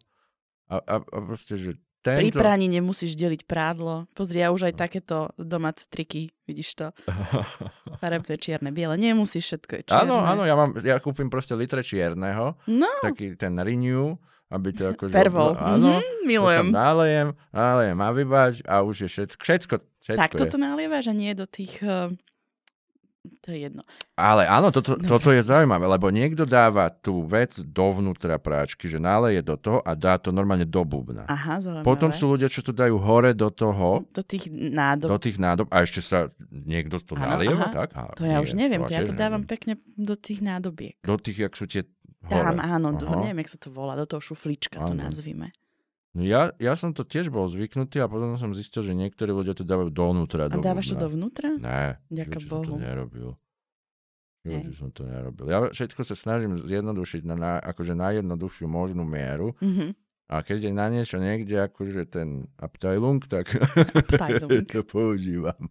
a, 0.66 0.76
a, 0.76 0.94
a 0.98 1.16
proste, 1.22 1.54
že 1.54 1.70
Pri 2.02 2.30
tento... 2.30 2.38
praní 2.38 2.66
nemusíš 2.68 3.14
deliť 3.14 3.46
prádlo. 3.46 4.06
Pozri, 4.12 4.38
ja 4.38 4.50
už 4.50 4.62
aj 4.64 4.74
No. 4.74 4.80
takéto 4.80 5.16
domáce 5.36 5.86
triky, 5.86 6.30
vidíš 6.44 6.68
to. 6.76 6.86
Farebné 7.98 8.34
čierne, 8.36 8.70
biele. 8.70 8.94
Nemusíš 8.94 9.42
všetko 9.44 9.72
je 9.72 9.82
čierne. 9.84 10.02
áno, 10.04 10.16
áno, 10.18 10.42
ja, 10.42 10.54
mám, 10.54 10.74
ja 10.76 10.98
kúpim 10.98 11.26
proste 11.26 11.54
litre 11.54 11.80
čierneho, 11.80 12.54
No, 12.64 12.90
taký 13.02 13.34
ten 13.34 13.54
renew, 13.56 14.14
aby 14.48 14.68
to 14.70 14.82
akože... 14.90 15.10
pervol. 15.10 15.54
Áno, 15.54 15.96
Mhm, 15.96 16.24
milujem. 16.24 16.64
Potom 16.64 16.76
nalejem, 16.76 17.28
nalejem 17.50 17.98
a 17.98 18.08
vybač 18.10 18.54
a 18.62 18.74
už 18.80 18.96
je 19.00 19.08
všetko, 19.10 19.40
všetko, 19.40 19.74
všetko 20.00 20.20
Tak 20.20 20.30
je. 20.30 20.38
toto 20.40 20.56
nalievaš 20.56 21.04
a 21.06 21.14
nie 21.14 21.32
do 21.32 21.44
tých... 21.44 21.80
Uh, 21.80 22.14
to 23.42 23.50
je 23.50 23.58
jedno. 23.60 23.82
Ale 24.14 24.46
áno, 24.46 24.70
toto, 24.70 24.94
Dobre. 24.94 25.02
toto 25.04 25.28
je 25.28 25.42
zaujímavé, 25.42 25.82
lebo 25.84 26.06
niekto 26.08 26.42
dáva 26.44 26.86
tú 26.88 27.26
vec 27.26 27.58
dovnútra 27.58 28.38
práčky, 28.38 28.86
že 28.86 28.98
naleje 28.98 29.42
do 29.42 29.56
toho 29.56 29.78
a 29.80 29.92
dá 29.92 30.14
to 30.14 30.30
normálne 30.30 30.62
do 30.62 30.82
bubna. 30.82 31.26
Aha, 31.26 31.58
zaujímavé. 31.58 31.82
Potom 31.82 32.10
sú 32.10 32.26
ľudia, 32.28 32.46
čo 32.46 32.62
to 32.62 32.70
dajú 32.70 32.94
hore 32.96 33.34
do 33.34 33.50
toho, 33.50 34.06
Do 34.08 34.22
tých 34.22 34.46
nádob. 34.48 35.10
do 35.10 35.18
tých 35.18 35.36
nádob 35.36 35.66
a 35.68 35.82
ešte 35.82 35.98
sa 36.00 36.30
niekto 36.48 36.98
to 36.98 37.14
Áno, 37.14 37.34
nalieva, 37.34 37.66
aha. 37.66 37.74
tak? 37.76 37.88
A 37.92 38.14
To 38.14 38.22
ja 38.22 38.38
nie, 38.38 38.42
už 38.42 38.50
neviem, 38.52 38.78
to 38.80 38.94
ja 38.94 39.02
to 39.02 39.10
dávam 39.10 39.42
neviem. 39.42 39.50
pekne 39.50 39.72
do 39.92 40.14
tých 40.14 40.38
nádobiek. 40.40 40.94
Do 41.02 41.18
tých, 41.18 41.38
jak 41.40 41.52
sú 41.52 41.66
tie 41.66 41.82
hore. 42.28 42.42
Tam, 42.42 42.56
áno, 42.56 42.88
do, 42.92 43.06
neviem, 43.16 43.40
jak 43.40 43.50
sa 43.50 43.58
to 43.58 43.68
volá, 43.68 43.94
do 43.94 44.04
toho 44.04 44.20
šuflíčka 44.20 44.78
to 44.80 44.92
Áno. 44.92 45.02
nazvime. 45.02 45.54
No 46.10 46.22
ja, 46.22 46.48
ja 46.56 46.72
som 46.72 46.90
to 46.90 47.02
tiež 47.02 47.28
bol 47.28 47.44
zvyknutý 47.44 47.98
a 47.98 48.06
potom 48.06 48.34
som 48.34 48.50
zistil, 48.50 48.80
že 48.80 48.92
niektorí 48.92 49.30
ľudia 49.30 49.52
to 49.52 49.62
dávajú 49.62 49.90
dovnútra. 49.90 50.46
A 50.46 50.54
dávaš 50.54 50.88
to 50.88 50.94
bubna. 50.94 51.04
dovnútra? 51.04 51.48
Ne, 51.54 52.00
Ďaká 52.08 52.38
živote 52.38 52.40
som 52.40 52.48
to 52.48 52.72
Bohu. 52.72 52.74
nerobil. 52.78 53.28
Živote 54.42 54.72
som 54.72 54.88
to 54.90 55.02
nerobil. 55.02 55.44
Ja 55.44 55.58
všetko 55.66 56.00
sa 56.02 56.14
snažím 56.14 56.56
zjednodušiť 56.56 57.22
na, 57.22 57.34
na 57.34 57.52
akože 57.60 57.92
najjednoduchšiu 57.92 58.64
možnú 58.64 59.02
mieru 59.02 59.52
Mhm. 59.58 59.92
a 60.26 60.40
keď 60.40 60.58
je 60.62 60.72
na 60.72 60.86
niečo 60.88 61.18
niekde 61.18 61.60
akože 61.60 62.02
ten 62.06 62.28
Abteilung, 62.56 63.20
tak 63.22 63.52
Abteilung. 63.92 64.48
to 64.66 64.82
používam. 64.82 65.68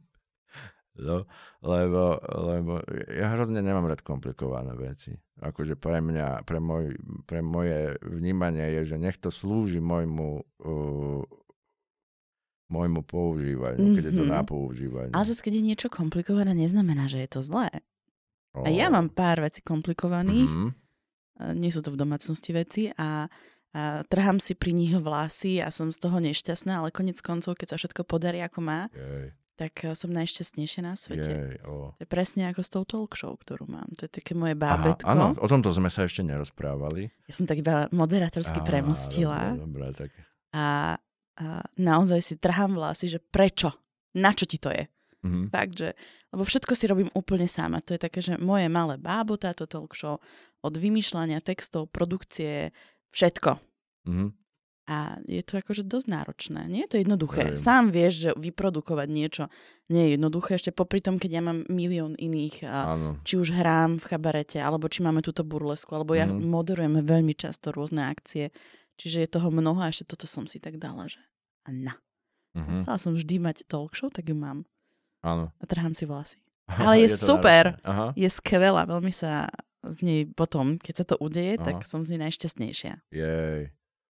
No, 0.96 1.28
lebo, 1.60 2.18
lebo 2.24 2.80
ja 3.12 3.36
hrozne 3.36 3.60
nemám 3.60 3.84
rád 3.86 4.00
komplikované 4.00 4.72
veci. 4.74 5.12
Akože 5.38 5.76
pre 5.76 6.00
mňa, 6.00 6.48
pre, 6.48 6.58
môj, 6.58 6.96
pre 7.28 7.44
moje 7.44 8.00
vnímanie 8.00 8.80
je, 8.80 8.96
že 8.96 8.98
nech 8.98 9.20
to 9.20 9.28
slúži 9.28 9.84
môjmu, 9.84 10.30
uh, 10.64 11.24
môjmu 12.66 13.06
používaniu, 13.06 13.94
keď 13.94 14.04
je 14.10 14.16
to 14.16 14.26
Mhm. 14.26 14.32
na 14.32 14.42
používanie. 14.42 15.14
Ale 15.14 15.26
zase, 15.26 15.44
keď 15.44 15.54
je 15.62 15.64
niečo 15.64 15.88
komplikované, 15.88 16.58
neznamená, 16.58 17.06
že 17.06 17.22
je 17.22 17.30
to 17.30 17.42
zlé. 17.44 17.70
A 18.56 18.72
ja 18.72 18.88
mám 18.88 19.12
pár 19.12 19.44
vecí 19.44 19.60
komplikovaných, 19.60 20.48
Mhm. 20.50 20.68
e, 20.72 20.74
nie 21.60 21.70
sú 21.70 21.84
to 21.84 21.92
v 21.92 22.00
domácnosti 22.00 22.56
veci 22.56 22.88
a, 22.96 23.28
a 23.76 24.02
trhám 24.08 24.40
si 24.40 24.56
pri 24.56 24.72
nich 24.72 24.96
vlasy 24.96 25.60
a 25.60 25.68
som 25.70 25.92
z 25.92 26.00
toho 26.00 26.24
nešťastná, 26.24 26.80
ale 26.80 26.96
konec 26.96 27.20
koncov, 27.20 27.60
keď 27.60 27.76
sa 27.76 27.78
všetko 27.78 28.08
podarí 28.08 28.40
ako 28.40 28.64
má, 28.64 28.88
Jej, 28.96 29.36
tak 29.56 29.84
e, 29.84 29.96
som 29.96 30.12
najšťastnejšia 30.12 30.82
na 30.84 30.94
svete. 30.94 31.32
jej, 31.32 31.56
o. 31.64 31.96
To 31.96 32.02
je 32.04 32.08
presne 32.08 32.52
ako 32.52 32.62
s 32.62 32.70
tou 32.70 32.84
talk 32.84 33.16
show, 33.16 33.32
ktorú 33.34 33.66
mám. 33.66 33.88
To 33.96 34.06
je 34.06 34.12
také 34.12 34.36
moje 34.36 34.54
Aha, 34.54 34.62
bábetko. 34.62 35.08
áno, 35.08 35.32
o 35.36 35.48
tomto 35.48 35.72
sme 35.72 35.88
sa 35.88 36.04
ešte 36.04 36.22
nerozprávali. 36.22 37.08
Ja 37.26 37.34
som 37.34 37.48
tak 37.48 37.64
iba 37.64 37.88
moderátorsky 37.90 38.60
Á, 38.60 38.66
premostila 38.68 39.56
Dobre, 39.56 39.64
dobre, 39.64 39.86
tak. 39.96 40.10
a, 40.52 41.00
a 41.40 41.46
naozaj 41.76 42.20
si 42.20 42.36
trhám 42.36 42.76
vlasy, 42.76 43.08
že 43.08 43.20
prečo? 43.20 43.72
Na 44.16 44.32
čo 44.32 44.44
ti 44.44 44.60
to 44.60 44.72
je? 44.72 44.84
Mhm. 45.26 45.50
Fakt, 45.50 45.74
že, 45.76 45.90
lebo 46.30 46.46
všetko 46.46 46.72
si 46.78 46.86
robím 46.86 47.10
úplne 47.18 47.50
sama. 47.50 47.82
To 47.82 47.96
je 47.96 48.00
také, 48.00 48.22
že 48.22 48.38
moje 48.38 48.70
malé 48.70 48.96
bábo, 48.96 49.36
táto 49.36 49.66
talk 49.66 49.96
show, 49.98 50.22
od 50.62 50.74
vymýšľania 50.76 51.42
textov, 51.42 51.90
produkcie, 51.90 52.70
všetko. 53.10 53.58
Mhm. 54.06 54.45
A 54.86 55.18
je 55.26 55.42
to 55.42 55.58
akože 55.58 55.82
dosť 55.82 56.08
náročné. 56.08 56.70
Nie 56.70 56.86
je 56.86 56.92
to 56.94 56.98
jednoduché. 57.02 57.42
Viem. 57.52 57.58
Sám 57.58 57.90
vieš, 57.90 58.14
že 58.22 58.30
vyprodukovať 58.38 59.08
niečo 59.10 59.44
nie 59.90 60.06
je 60.06 60.10
jednoduché. 60.14 60.62
Ešte 60.62 60.70
popri 60.70 61.02
tom, 61.02 61.18
keď 61.18 61.32
ja 61.32 61.42
mám 61.42 61.66
milión 61.66 62.14
iných, 62.14 62.62
a, 62.62 62.94
či 63.26 63.42
už 63.42 63.50
hrám 63.50 63.98
v 63.98 64.06
kabarete, 64.06 64.62
alebo 64.62 64.86
či 64.86 65.02
máme 65.02 65.26
túto 65.26 65.42
burlesku, 65.42 65.90
alebo 65.92 66.14
ja 66.14 66.30
Mhm. 66.30 66.38
moderujem 66.46 67.02
veľmi 67.02 67.34
často 67.34 67.74
rôzne 67.74 68.06
akcie. 68.06 68.54
Čiže 68.96 69.26
je 69.26 69.34
toho 69.34 69.50
mnoho 69.50 69.82
a 69.82 69.90
ešte 69.90 70.06
toto 70.06 70.30
som 70.30 70.46
si 70.46 70.62
tak 70.62 70.78
dala, 70.78 71.10
že 71.10 71.18
a 71.66 71.74
na. 71.74 71.98
Mhm. 72.54 72.86
Chcela 72.86 72.98
som 73.02 73.18
vždy 73.18 73.36
mať 73.42 73.66
talk 73.66 73.98
show, 73.98 74.14
tak 74.14 74.30
ju 74.30 74.38
mám. 74.38 74.70
Áno. 75.26 75.50
A 75.58 75.64
trhám 75.66 75.98
si 75.98 76.06
vlasy. 76.06 76.38
Ale 76.78 77.02
je 77.02 77.10
to 77.10 77.26
super. 77.34 77.82
Aha. 77.82 78.14
Je 78.14 78.30
skvelá, 78.30 78.86
veľmi 78.86 79.10
sa 79.10 79.50
z 79.82 79.98
nej 80.06 80.20
potom, 80.30 80.78
keď 80.78 80.94
sa 80.94 81.06
to 81.10 81.18
udeje, 81.18 81.58
Aha. 81.58 81.66
tak 81.66 81.90
som 81.90 82.06
z 82.06 82.14
nej 82.18 82.30
najšťastnejšia. 82.30 83.02
Jej. 83.10 83.74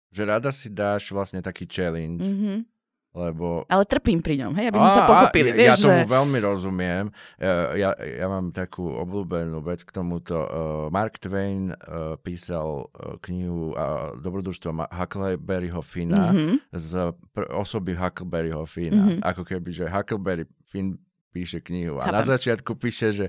Že 0.10 0.22
rada 0.24 0.50
si 0.50 0.68
dáš 0.68 1.10
vlastne 1.10 1.40
taký 1.40 1.66
challenge, 1.66 2.24
Mhm. 2.24 2.56
lebo... 3.14 3.66
Ale 3.66 3.82
trpím 3.84 4.22
pri 4.22 4.40
ňom, 4.40 4.54
hej, 4.54 4.70
aby 4.70 4.78
sme 4.78 4.92
sa 4.92 5.04
Á, 5.04 5.10
pochopili. 5.10 5.50
á, 5.50 5.54
vieš, 5.54 5.68
ja 5.68 5.76
tomu 5.76 6.00
že... 6.00 6.08
veľmi 6.08 6.40
rozumiem. 6.40 7.04
Ja, 7.36 7.54
ja, 7.74 7.90
ja 7.98 8.28
mám 8.28 8.52
takú 8.52 8.86
obľúbenú 8.86 9.58
vec 9.60 9.82
k 9.82 9.90
tomuto. 9.92 10.38
Mark 10.90 11.18
Twain 11.18 11.74
písal 12.22 12.88
knihu 13.20 13.74
Dobrodružstvo 14.18 14.70
Ma- 14.72 14.92
Huckleberryho 14.92 15.82
Fina 15.82 16.30
Mhm. 16.30 16.72
z 16.72 16.92
pr- 17.34 17.50
osoby 17.52 17.94
Huckleberryho 17.94 18.64
Fina. 18.64 19.04
Mhm. 19.10 19.20
Ako 19.22 19.42
keby, 19.44 19.70
že 19.72 19.86
Huckleberry 19.86 20.46
Finn 20.64 20.96
píše 21.30 21.60
knihu 21.60 21.98
a 21.98 22.08
na 22.08 22.22
Chápem. 22.22 22.30
začiatku 22.32 22.72
píše, 22.76 23.12
že 23.12 23.26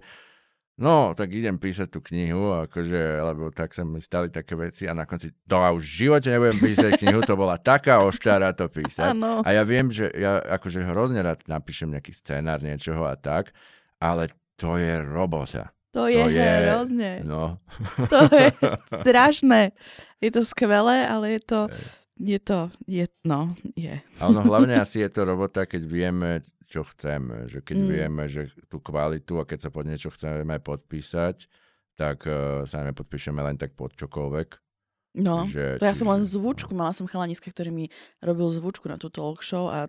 no, 0.79 1.13
tak 1.13 1.35
idem 1.35 1.59
písať 1.59 1.91
tú 1.91 1.99
knihu, 2.01 2.55
akože, 2.65 3.21
lebo 3.21 3.51
tak 3.51 3.75
sa 3.75 3.83
mi 3.83 3.99
stali 3.99 4.31
také 4.31 4.55
veci 4.55 4.87
a 4.87 4.95
na 4.95 5.05
konci, 5.05 5.35
to 5.45 5.59
ja 5.59 5.75
už 5.75 5.83
v 5.83 5.97
živote 6.07 6.29
nebudem 6.31 6.59
písať 6.63 6.91
knihu, 7.03 7.21
to 7.27 7.35
bola 7.35 7.59
taká 7.59 8.01
oštára 8.07 8.55
to 8.55 8.71
písať. 8.71 9.19
Áno. 9.19 9.43
A 9.43 9.49
ja 9.51 9.67
viem, 9.67 9.91
že 9.91 10.07
ja 10.15 10.39
akože 10.39 10.87
hrozne 10.87 11.21
rád 11.21 11.43
napíšem 11.51 11.91
nejaký 11.91 12.15
scenár 12.15 12.63
niečoho 12.63 13.05
a 13.05 13.19
tak, 13.19 13.51
ale 13.99 14.31
to 14.55 14.79
je 14.79 15.03
robota. 15.03 15.75
To 15.93 16.07
je, 16.07 16.21
to 16.21 16.31
je- 16.31 16.63
hrozne. 16.69 17.13
No. 17.27 17.59
To 18.13 18.31
je 18.31 18.49
strašné. 19.03 19.75
Je 20.23 20.31
to 20.31 20.47
skvelé, 20.47 21.07
ale 21.09 21.39
je 21.39 21.41
to, 21.43 21.61
je 22.19 22.39
to, 22.39 22.71
je, 22.87 23.07
no, 23.27 23.55
je. 23.79 23.99
A 24.19 24.23
ono 24.31 24.43
hlavne 24.47 24.79
asi 24.79 25.03
je 25.03 25.11
to 25.11 25.27
robota, 25.27 25.65
keď 25.67 25.83
vieme, 25.87 26.43
čo 26.69 26.85
chceme. 26.85 27.49
Že 27.49 27.65
keď 27.65 27.77
Mm. 27.77 27.89
vieme, 27.89 28.23
že 28.27 28.43
tú 28.69 28.79
kvalitu 28.79 29.41
a 29.41 29.49
keď 29.49 29.59
sa 29.59 29.71
pod 29.71 29.85
niečo 29.85 30.13
chceme 30.13 30.61
podpísať, 30.61 31.49
tak 31.97 32.23
uh, 32.25 32.63
sa 32.63 32.85
nepodpíšeme 32.85 33.41
len 33.41 33.57
tak 33.57 33.73
pod 33.73 33.91
čokoľvek. 33.93 34.49
No, 35.19 35.49
Že- 35.49 35.81
to 35.81 35.85
ja 35.85 35.97
som 35.97 36.07
len 36.07 36.23
čiže- 36.23 36.37
zvučku, 36.37 36.71
mala 36.71 36.93
som 36.93 37.09
chalaniska, 37.09 37.49
ktorý 37.49 37.73
mi 37.73 37.85
robil 38.21 38.47
zvučku 38.49 38.87
na 38.87 38.95
tú 38.95 39.09
talk 39.09 39.41
show 39.41 39.67
a 39.67 39.89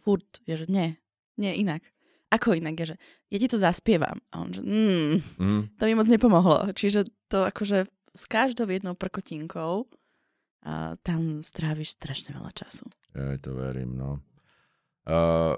furt 0.00 0.26
je, 0.42 0.56
že 0.56 0.66
nie, 0.66 0.96
nie 1.36 1.52
inak. 1.54 1.84
Ako 2.26 2.56
inak 2.56 2.74
je, 2.74 2.86
že 2.90 2.96
ja 3.30 3.38
ti 3.38 3.46
to 3.46 3.54
zaspievam. 3.56 4.18
A 4.32 4.42
on, 4.42 4.50
že 4.50 4.58
mm, 4.58 5.38
Mm, 5.38 5.62
to 5.76 5.82
mi 5.84 5.94
moc 5.94 6.08
nepomohlo. 6.08 6.72
Čiže 6.72 7.06
to 7.28 7.44
akože 7.44 7.86
s 8.10 8.24
každou 8.24 8.66
jednou 8.66 8.96
prkotinkou 8.96 9.86
a 10.64 10.98
tam 10.98 11.44
stráviš 11.44 11.94
strašne 11.94 12.34
veľa 12.34 12.50
času. 12.50 12.88
ja 13.14 13.38
to 13.38 13.54
verím, 13.54 13.94
no. 13.94 14.18
Uh, 15.06 15.54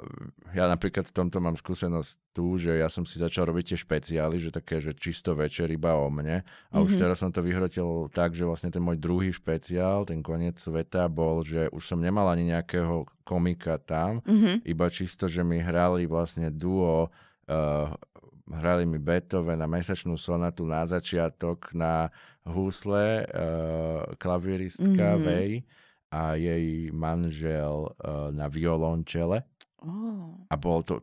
ja 0.53 0.69
napríklad 0.69 1.09
v 1.09 1.17
tomto 1.17 1.41
mám 1.41 1.57
skúsenosť 1.57 2.37
tu, 2.37 2.61
že 2.61 2.85
ja 2.85 2.89
som 2.93 3.09
si 3.09 3.17
začal 3.17 3.49
robiť 3.49 3.73
tie 3.73 3.79
špeciály, 3.81 4.37
že 4.37 4.53
také, 4.53 4.77
že 4.77 4.93
čisto 4.93 5.33
večer 5.33 5.73
iba 5.73 5.97
o 5.97 6.13
mne. 6.13 6.45
A 6.69 6.85
už 6.85 6.95
Mhm. 6.95 7.01
teraz 7.01 7.17
som 7.25 7.33
to 7.33 7.41
vyhrotil 7.41 8.13
tak, 8.13 8.37
že 8.37 8.45
vlastne 8.45 8.69
ten 8.69 8.85
môj 8.85 9.01
druhý 9.01 9.33
špeciál, 9.33 10.05
ten 10.05 10.21
koniec 10.21 10.61
sveta, 10.61 11.09
bol, 11.09 11.41
že 11.41 11.73
už 11.73 11.81
som 11.81 11.97
nemal 11.97 12.29
ani 12.29 12.45
nejakého 12.45 13.09
komika 13.25 13.81
tam, 13.81 14.21
Mhm. 14.29 14.69
iba 14.69 14.87
čisto, 14.93 15.25
že 15.25 15.41
mi 15.41 15.65
hrali 15.65 16.05
vlastne 16.05 16.53
duo, 16.53 17.09
uh, 17.49 17.89
hrali 18.53 18.85
mi 18.85 19.01
Beethoven 19.01 19.61
na 19.61 19.67
mesačnú 19.67 20.21
sonatu 20.21 20.69
na 20.69 20.85
začiatok 20.85 21.73
na 21.73 22.13
husle, 22.45 23.25
uh, 23.25 24.13
klavíristka 24.21 25.17
Mhm. 25.17 25.25
Vej 25.25 25.51
a 26.09 26.35
jej 26.35 26.89
manžel 26.91 27.93
uh, 27.93 28.29
na 28.31 28.49
violončele. 28.49 29.45
Oh. 29.79 30.35
A 30.47 30.55
bolo 30.55 30.81
to 30.83 30.95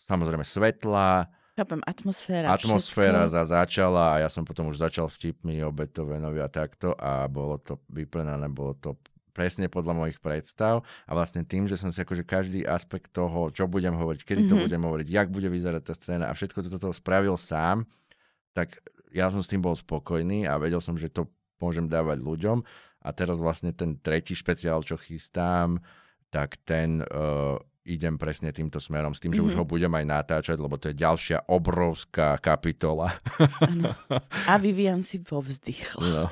samozrejme 0.00 0.42
svetlá, 0.42 1.28
Chápem, 1.52 1.82
atmosféra, 1.82 2.54
atmosféra 2.54 3.26
všetko. 3.26 3.34
za 3.34 3.42
začala 3.44 4.04
a 4.14 4.20
ja 4.22 4.28
som 4.30 4.46
potom 4.46 4.70
už 4.70 4.78
začal 4.78 5.10
vtipmi 5.10 5.58
o 5.60 5.74
Beethovenovi 5.74 6.38
a 6.38 6.46
takto 6.46 6.94
a 6.94 7.26
bolo 7.26 7.58
to 7.58 7.82
vyplnené, 7.90 8.46
bolo 8.46 8.72
to 8.72 8.94
presne 9.34 9.66
podľa 9.66 9.90
mojich 9.92 10.18
predstav 10.18 10.86
a 11.02 11.12
vlastne 11.12 11.42
tým, 11.42 11.66
že 11.66 11.74
som 11.74 11.90
si 11.90 11.98
akože 11.98 12.22
každý 12.22 12.62
aspekt 12.62 13.10
toho, 13.10 13.50
čo 13.50 13.66
budem 13.66 13.90
hovoriť, 13.90 14.22
kedy 14.22 14.42
to 14.46 14.54
Mhm. 14.54 14.62
budem 14.64 14.82
hovoriť, 14.82 15.08
jak 15.10 15.28
bude 15.28 15.50
vyzerať 15.50 15.82
tá 15.82 15.94
scéna 15.94 16.24
a 16.26 16.34
všetko 16.34 16.62
toto 16.64 16.90
spravil 16.90 17.34
sám, 17.34 17.90
tak 18.54 18.78
ja 19.10 19.26
som 19.26 19.42
s 19.42 19.50
tým 19.50 19.58
bol 19.58 19.74
spokojný 19.74 20.46
a 20.46 20.58
vedel 20.58 20.78
som, 20.78 20.94
že 20.94 21.10
to 21.10 21.26
môžem 21.58 21.90
dávať 21.90 22.22
ľuďom 22.22 22.62
a 23.08 23.10
teraz 23.10 23.40
vlastne 23.40 23.72
ten 23.72 23.96
tretí 23.96 24.36
špeciál, 24.36 24.84
čo 24.84 25.00
chystám, 25.00 25.80
tak 26.28 26.60
ten 26.62 27.00
uh, 27.00 27.56
idem 27.82 28.20
presne 28.20 28.52
týmto 28.52 28.76
smerom 28.76 29.16
s 29.16 29.20
tým, 29.24 29.32
že 29.32 29.40
už 29.40 29.56
Mhm. 29.56 29.58
ho 29.58 29.64
budem 29.64 29.88
aj 29.88 30.04
natáčať, 30.04 30.60
lebo 30.60 30.76
to 30.76 30.92
je 30.92 31.00
ďalšia 31.00 31.48
obrovská 31.48 32.36
kapitola. 32.36 33.16
A 34.44 34.60
Vivian 34.60 35.00
si 35.00 35.24
povzdychla. 35.24 36.04
No. 36.12 36.28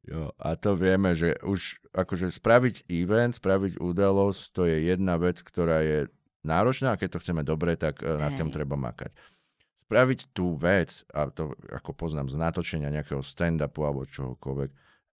Jo, 0.00 0.32
a 0.40 0.56
to 0.56 0.74
vieme, 0.74 1.12
že 1.12 1.36
už 1.44 1.76
akože 1.92 2.32
spraviť 2.32 2.88
event, 2.88 3.36
spraviť 3.36 3.78
udalosť, 3.78 4.40
to 4.50 4.64
je 4.64 4.88
jedna 4.88 5.20
vec, 5.20 5.38
ktorá 5.38 5.84
je 5.84 5.98
náročná 6.40 6.96
a 6.96 6.98
keď 6.98 7.16
to 7.16 7.22
chceme 7.22 7.44
dobre, 7.44 7.76
tak 7.76 8.00
eh, 8.00 8.16
nad 8.16 8.32
tým 8.32 8.48
Hej. 8.48 8.56
treba 8.56 8.80
makať. 8.80 9.12
Spraviť 9.84 10.32
tú 10.32 10.56
vec, 10.56 11.04
a 11.12 11.28
to 11.28 11.52
ako 11.68 11.92
poznám 11.92 12.32
z 12.32 12.36
natočenia 12.40 12.88
nejakého 12.88 13.20
stand-upu 13.20 13.84
alebo 13.84 14.08
čohokoľvek, 14.08 14.70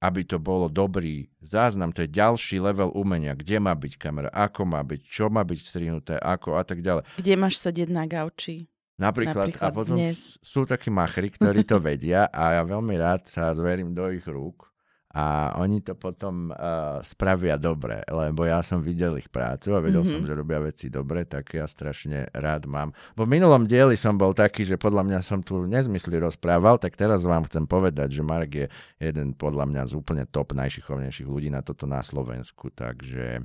aby 0.00 0.24
to 0.24 0.40
bolo 0.40 0.72
dobrý 0.72 1.28
záznam, 1.44 1.92
to 1.92 2.08
je 2.08 2.10
ďalší 2.10 2.56
level 2.56 2.88
umenia, 2.96 3.36
kde 3.36 3.60
má 3.60 3.76
byť 3.76 3.92
kamera, 4.00 4.32
ako 4.32 4.64
má 4.64 4.80
byť, 4.80 5.00
čo 5.04 5.28
má 5.28 5.44
byť 5.44 5.58
strihnuté, 5.60 6.14
ako 6.16 6.56
a 6.56 6.64
tak 6.64 6.80
ďalej. 6.80 7.04
Kde 7.20 7.34
máš 7.36 7.60
sedieť 7.60 7.88
na 7.92 8.08
gauči? 8.08 8.64
Napríklad, 9.00 9.48
Napríklad 9.48 9.64
a 9.64 9.72
potom 9.72 9.96
dnes. 9.96 10.36
sú 10.44 10.68
takí 10.68 10.92
machri, 10.92 11.32
ktorí 11.32 11.64
to 11.64 11.80
vedia 11.80 12.28
a 12.28 12.60
ja 12.60 12.62
veľmi 12.64 13.00
rád 13.00 13.28
sa 13.28 13.48
zverím 13.56 13.96
do 13.96 14.08
ich 14.12 14.24
rúk 14.28 14.69
a 15.10 15.58
oni 15.58 15.82
to 15.82 15.98
potom 15.98 16.54
uh, 16.54 17.02
spravia 17.02 17.58
dobre, 17.58 17.98
lebo 18.06 18.46
ja 18.46 18.62
som 18.62 18.78
videl 18.78 19.18
ich 19.18 19.26
prácu 19.26 19.74
a 19.74 19.82
vedel 19.82 20.06
Mhm. 20.06 20.10
som, 20.10 20.20
že 20.22 20.38
robia 20.38 20.62
veci 20.62 20.86
dobre, 20.86 21.26
tak 21.26 21.50
ja 21.50 21.66
strašne 21.66 22.30
rád 22.30 22.70
mám. 22.70 22.94
Bo 23.18 23.26
v 23.26 23.34
minulom 23.34 23.66
dieli 23.66 23.98
som 23.98 24.14
bol 24.14 24.30
taký, 24.30 24.62
že 24.62 24.78
podľa 24.78 25.02
mňa 25.02 25.18
som 25.20 25.42
tu 25.42 25.66
nezmysly 25.66 26.14
rozprával, 26.14 26.78
tak 26.78 26.94
teraz 26.94 27.26
vám 27.26 27.42
chcem 27.50 27.66
povedať, 27.66 28.14
že 28.14 28.22
Marek 28.22 28.52
je 28.54 28.66
jeden 29.02 29.34
podľa 29.34 29.66
mňa 29.66 29.82
z 29.90 29.92
úplne 29.98 30.24
top 30.30 30.54
najšikovnejších 30.54 31.26
ľudí 31.26 31.50
na 31.50 31.66
toto 31.66 31.90
na 31.90 32.06
Slovensku, 32.06 32.70
takže... 32.70 33.42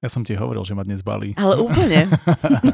Ja 0.00 0.08
som 0.08 0.24
ti 0.24 0.32
hovoril, 0.32 0.64
že 0.64 0.72
ma 0.72 0.80
dnes 0.80 1.04
balí. 1.04 1.34
Ale 1.36 1.60
úplne. 1.60 2.06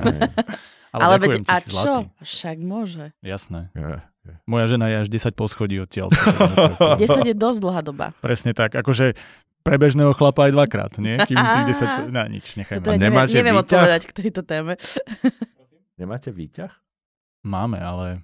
Ale, 0.95 1.03
Ale 1.03 1.13
ďakujem 1.19 1.43
veď, 1.43 1.49
a 1.49 1.57
si 1.59 1.69
čo? 1.69 1.73
zlatý. 1.75 2.05
Však 2.23 2.57
môže. 2.63 3.05
Jasné. 3.25 3.61
Je, 3.75 4.01
Moja 4.47 4.67
žena 4.67 4.91
je 4.91 4.97
až 5.07 5.09
10 5.11 5.39
poschodí 5.39 5.79
odtiaľ. 5.79 6.11
10 6.11 6.99
je 7.31 7.35
dosť 7.35 7.59
dlhá 7.63 7.81
doba. 7.83 8.07
Presne 8.19 8.53
tak. 8.55 8.75
Akože 8.75 9.15
pre 9.67 9.83
bežného 9.83 10.15
chlapa 10.15 10.47
aj 10.47 10.53
dvakrát, 10.55 10.93
nie? 11.03 11.19
Kým 11.19 11.35
tých 11.35 11.83
10... 11.83 12.07
Na 12.17 12.31
nič, 12.31 12.55
nechajme. 12.55 12.83
Neviem, 12.87 13.03
nemáte 13.03 13.35
neviem 13.35 13.57
výťah? 13.59 13.65
odpovedať 13.67 14.03
k 14.07 14.13
tejto 14.15 14.43
téme. 14.47 14.79
Nemáte 16.01 16.31
výťah? 16.31 16.71
Máme, 17.43 17.81
ale... 17.81 18.21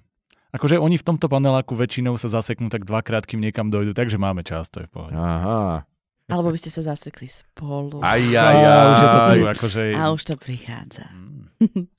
Akože 0.53 0.77
oni 0.77 1.01
v 1.01 1.05
tomto 1.09 1.25
paneláku 1.25 1.73
väčšinou 1.73 2.13
sa 2.21 2.29
zaseknú 2.29 2.69
tak 2.69 2.85
dvakrát, 2.85 3.25
kým 3.25 3.41
niekam 3.41 3.73
dojdu, 3.73 3.97
takže 3.97 4.21
máme 4.21 4.45
čas, 4.45 4.69
to 4.69 4.85
je 4.85 4.87
v 4.87 4.91
pohode. 4.93 5.17
Aha. 5.17 5.81
Alebo 6.29 6.53
by 6.53 6.57
ste 6.61 6.69
sa 6.69 6.93
zasekli 6.93 7.25
spolu. 7.25 7.99
Aj, 8.05 8.21
aj, 8.21 8.57
aj. 8.61 8.85
už 8.93 8.99
je 9.01 9.09
to 9.09 9.19
tu, 9.19 9.37
akože... 9.49 9.81
A 9.97 10.03
už 10.13 10.21
to 10.23 10.35
prichádza. 10.37 11.09
Mm. 11.09 11.89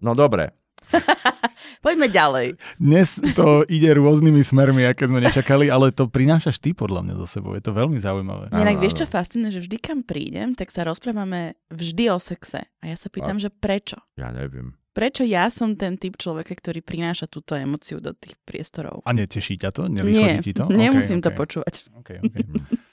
No 0.00 0.16
dobre. 0.16 0.56
Poďme 1.84 2.12
ďalej. 2.12 2.46
Dnes 2.76 3.16
to 3.32 3.64
ide 3.68 3.88
rôznymi 3.96 4.44
smermi, 4.44 4.84
aké 4.84 5.08
sme 5.08 5.20
nečakali, 5.20 5.72
ale 5.72 5.92
to 5.92 6.08
prinášaš 6.08 6.60
ty 6.60 6.76
podľa 6.76 7.08
mňa 7.08 7.14
za 7.24 7.40
sebou. 7.40 7.56
Je 7.56 7.64
to 7.64 7.72
veľmi 7.72 7.96
zaujímavé. 7.96 8.52
Inak 8.52 8.80
vieš, 8.80 9.04
čo 9.04 9.06
fascinuje, 9.08 9.54
že 9.56 9.64
vždy 9.64 9.76
kam 9.80 10.00
prídem, 10.04 10.52
tak 10.52 10.68
sa 10.68 10.84
rozprávame 10.84 11.56
vždy 11.72 12.12
o 12.12 12.18
sexe. 12.20 12.68
A 12.80 12.84
ja 12.84 12.96
sa 13.00 13.08
pýtam, 13.08 13.40
že 13.40 13.48
prečo? 13.48 13.96
Ja 14.20 14.28
neviem. 14.28 14.76
Prečo 14.90 15.22
ja 15.22 15.46
som 15.48 15.78
ten 15.78 15.94
typ 15.96 16.18
človeka, 16.18 16.50
ktorý 16.52 16.82
prináša 16.82 17.30
túto 17.30 17.54
emociu 17.54 18.02
do 18.02 18.10
tých 18.10 18.34
priestorov? 18.42 19.06
A 19.06 19.14
neteší 19.14 19.54
ťa 19.56 19.70
to? 19.70 19.82
Nie, 19.86 20.02
Nelichodí 20.02 20.50
ti 20.50 20.52
to? 20.52 20.66
nemusím 20.66 21.22
Ok, 21.22 21.24
to 21.24 21.30
ok. 21.30 21.36
počúvať. 21.38 21.74
Okay, 22.02 22.18
okay. 22.18 22.42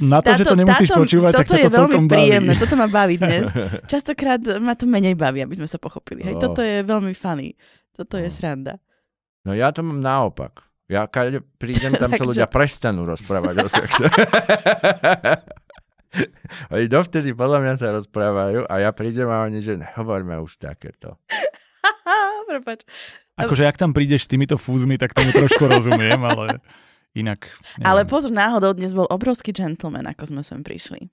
Na 0.00 0.18
to, 0.18 0.30
že 0.32 0.44
to 0.44 0.54
nemusíš 0.54 0.88
táto, 0.88 1.00
počúvať, 1.00 1.32
tak 1.34 1.46
toto 1.46 1.58
je 1.58 1.64
to 1.64 1.74
celkom 1.74 2.06
veľmi 2.06 2.08
príjemné, 2.08 2.52
baví. 2.52 2.62
toto 2.62 2.74
ma 2.74 2.86
baví 2.86 3.14
dnes. 3.16 3.50
Častokrát 3.92 4.38
ma 4.58 4.72
to 4.72 4.84
menej 4.84 5.14
baví, 5.14 5.42
aby 5.42 5.54
sme 5.54 5.66
sa 5.66 5.76
pochopili. 5.76 6.22
Hej, 6.22 6.38
No. 6.38 6.40
toto 6.40 6.60
je 6.60 6.82
veľmi 6.82 7.12
funny. 7.12 7.58
Toto 7.90 8.14
je 8.14 8.26
No. 8.26 8.32
sranda. 8.32 8.74
No 9.42 9.52
ja 9.52 9.70
to 9.70 9.82
mám 9.82 9.98
naopak. 9.98 10.62
Ja 10.86 11.04
keď 11.04 11.42
prídem, 11.58 11.92
tam 12.00 12.10
sa 12.10 12.22
ľudia 12.22 12.46
prestanú 12.46 13.04
rozprávať 13.04 13.54
o 13.58 13.68
sexe. 13.68 14.04
Oni 16.72 16.86
dovtedy 16.86 17.36
podľa 17.36 17.58
mňa 17.60 17.74
sa 17.76 17.92
rozprávajú 17.92 18.64
a 18.64 18.74
ja 18.80 18.90
prídem 18.96 19.28
a 19.28 19.44
oni, 19.44 19.60
že 19.60 19.76
hovoríme 19.94 20.40
už 20.40 20.56
takéto. 20.56 21.20
Prepač. 22.48 22.88
Akože 23.36 23.68
ak 23.68 23.76
tam 23.76 23.92
prídeš 23.92 24.24
s 24.24 24.30
týmito 24.32 24.56
fúzmi, 24.56 24.96
tak 24.96 25.12
tomu 25.12 25.30
trošku 25.30 25.68
rozumiem, 25.68 26.16
ale 26.24 26.64
inak... 27.18 27.50
Neviem. 27.76 27.86
Ale 27.86 28.00
pozor, 28.06 28.30
náhodou 28.30 28.72
dnes 28.72 28.94
bol 28.94 29.06
obrovský 29.06 29.50
gentleman, 29.50 30.06
ako 30.06 30.30
sme 30.30 30.42
sem 30.42 30.62
prišli. 30.62 31.10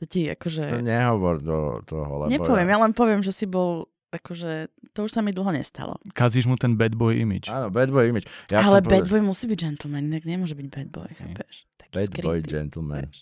To 0.00 0.08
ti 0.08 0.26
To 0.26 0.32
akože... 0.34 0.80
nehovor 0.80 1.38
do 1.38 1.84
toho, 1.84 2.24
lebo 2.24 2.30
Nepoviem, 2.32 2.68
ja... 2.68 2.74
ja 2.76 2.82
len 2.82 2.92
poviem, 2.96 3.20
že 3.20 3.30
si 3.30 3.44
bol 3.44 3.84
akože... 4.10 4.72
To 4.96 5.06
už 5.06 5.12
sa 5.12 5.20
mi 5.22 5.30
dlho 5.30 5.52
nestalo. 5.52 6.00
Kazíš 6.16 6.48
mu 6.48 6.56
ten 6.56 6.74
bad 6.74 6.96
boy 6.96 7.14
image. 7.14 7.46
Áno, 7.46 7.68
bad 7.70 7.92
boy 7.92 8.08
image. 8.08 8.26
Ja 8.50 8.64
Ale 8.64 8.80
bad 8.82 9.06
povedať, 9.06 9.12
boy 9.12 9.22
musí 9.22 9.44
byť 9.46 9.58
gentleman, 9.60 10.08
inak 10.08 10.24
nemôže 10.26 10.56
byť 10.56 10.66
bad 10.66 10.88
boy, 10.90 11.08
chápeš? 11.14 11.68
Taký 11.78 11.94
Bad 11.94 12.10
boy 12.24 12.38
skrytý. 12.40 12.50
gentleman. 12.50 13.06
Vieš. 13.06 13.18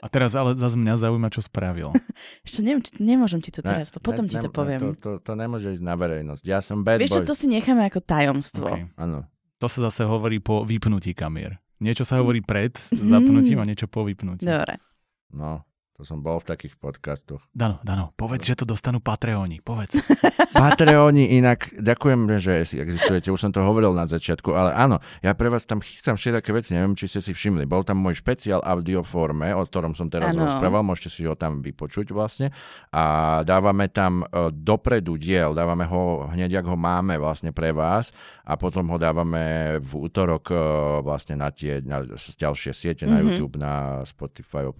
A 0.00 0.06
teraz 0.08 0.32
ale 0.32 0.56
zase 0.56 0.80
mňa 0.80 1.04
zaujíma, 1.04 1.28
čo 1.28 1.44
spravil. 1.44 1.92
Ešte 2.48 2.60
neviem, 2.64 2.80
či, 2.80 2.96
nemôžem 2.96 3.44
ti 3.44 3.52
to 3.52 3.60
Ne, 3.60 3.76
teraz, 3.76 3.92
potom 3.92 4.24
ne- 4.24 4.32
ti 4.32 4.40
to 4.40 4.48
ne- 4.48 4.56
poviem. 4.56 4.80
To, 4.80 4.90
to, 4.96 5.10
to 5.20 5.32
nemôže 5.36 5.68
ísť 5.68 5.84
na 5.84 5.94
verejnosť. 5.94 6.42
Ja 6.48 6.64
som 6.64 6.80
bad 6.80 7.04
Vieš 7.04 7.22
boy. 7.22 7.28
to 7.28 7.36
si 7.36 7.46
necháme 7.46 7.84
ako 7.86 8.00
tajomstvo. 8.00 8.72
Okay. 8.72 8.88
Áno. 8.96 9.28
To 9.62 9.70
sa 9.70 9.86
zase 9.86 10.02
hovorí 10.02 10.42
po 10.42 10.66
vypnutí 10.66 11.14
kamier. 11.14 11.62
Niečo 11.78 12.02
sa 12.02 12.18
hovorí 12.18 12.42
pred 12.42 12.74
zapnutím 12.90 13.62
a 13.62 13.66
niečo 13.70 13.86
po 13.86 14.02
vypnutí. 14.02 14.42
Dobre. 14.42 14.82
No, 15.30 15.62
to 16.02 16.10
som 16.10 16.18
bol 16.18 16.42
v 16.42 16.50
takých 16.50 16.74
podcastoch. 16.82 17.46
Dano, 17.54 17.78
Dano, 17.86 18.10
povedz, 18.18 18.42
že 18.42 18.58
to 18.58 18.66
dostanú 18.66 18.98
Patreoni. 18.98 19.62
Povedz. 19.62 20.02
Patreoni 20.50 21.38
inak, 21.38 21.70
ďakujem, 21.78 22.20
že 22.42 22.66
si 22.66 22.76
existujete, 22.82 23.30
už 23.30 23.38
som 23.38 23.54
to 23.54 23.62
hovoril 23.62 23.94
na 23.94 24.02
začiatku, 24.02 24.50
ale 24.50 24.74
áno, 24.74 24.98
ja 25.22 25.30
pre 25.38 25.46
vás 25.46 25.62
tam 25.62 25.78
chystám 25.78 26.18
všetké 26.18 26.50
veci, 26.50 26.74
neviem, 26.74 26.98
či 26.98 27.06
ste 27.06 27.22
si 27.22 27.30
všimli. 27.30 27.70
Bol 27.70 27.86
tam 27.86 28.02
môj 28.02 28.18
špeciál 28.18 28.58
audioforme, 28.66 29.54
o 29.54 29.62
ktorom 29.62 29.94
som 29.94 30.10
teraz 30.10 30.34
rozprával, 30.34 30.82
môžete 30.82 31.14
si 31.14 31.22
ho 31.22 31.38
tam 31.38 31.62
vypočuť 31.62 32.10
vlastne. 32.10 32.50
A 32.90 33.04
dávame 33.46 33.86
tam 33.86 34.26
e, 34.26 34.50
dopredu 34.50 35.14
diel, 35.14 35.54
dávame 35.54 35.86
ho 35.86 36.26
hneď, 36.34 36.58
ak 36.58 36.66
ho 36.66 36.74
máme 36.74 37.14
vlastne 37.14 37.54
pre 37.54 37.70
vás 37.70 38.10
a 38.42 38.58
potom 38.58 38.90
ho 38.90 38.98
dávame 38.98 39.78
v 39.78 39.92
útorok 40.02 40.50
e, 40.50 40.58
vlastne 41.06 41.38
na 41.38 41.54
tie 41.54 41.78
na 41.86 42.02
ďalšie 42.02 42.74
siete, 42.74 43.06
na 43.06 43.22
Mhm. 43.22 43.38
YouTube, 43.38 43.54
na 43.54 44.02
Spotify, 44.02 44.66
e, 44.66 44.72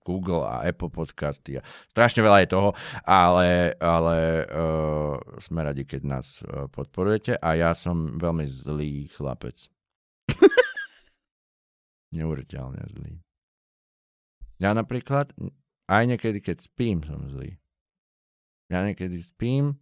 Google 0.00 0.45
a 0.46 0.64
Apple 0.64 0.88
podcasty 0.88 1.58
a 1.58 1.66
strašne 1.90 2.22
veľa 2.22 2.46
je 2.46 2.48
toho, 2.54 2.70
ale, 3.02 3.74
ale 3.82 4.46
uh, 4.46 5.18
sme 5.42 5.66
radi, 5.66 5.82
keď 5.82 6.02
nás 6.06 6.40
uh, 6.40 6.70
podporujete 6.70 7.36
a 7.36 7.58
ja 7.58 7.74
som 7.74 8.16
veľmi 8.16 8.46
zlý 8.46 9.10
chlapec. 9.12 9.68
Neuveriteľne 12.16 12.80
zlý. 12.94 13.18
Ja 14.56 14.72
napríklad 14.72 15.34
aj 15.86 16.02
niekedy, 16.08 16.40
keď 16.40 16.64
spím, 16.64 17.04
som 17.04 17.26
zlý. 17.28 17.60
Ja 18.66 18.82
niekedy 18.82 19.22
spím 19.22 19.78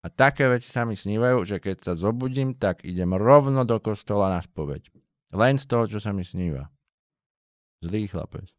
a 0.00 0.06
také 0.08 0.48
veci 0.48 0.70
sa 0.70 0.86
mi 0.88 0.94
snívajú, 0.94 1.44
že 1.44 1.56
keď 1.58 1.90
sa 1.90 1.92
zobudím, 1.92 2.54
tak 2.54 2.86
idem 2.86 3.12
rovno 3.12 3.66
do 3.66 3.76
kostola 3.82 4.30
na 4.30 4.40
spoveď. 4.40 4.88
Len 5.34 5.60
z 5.60 5.64
toho, 5.68 5.84
čo 5.84 5.98
sa 6.00 6.14
mi 6.14 6.24
sníva. 6.24 6.72
Zlý 7.84 8.08
chlapec. 8.08 8.57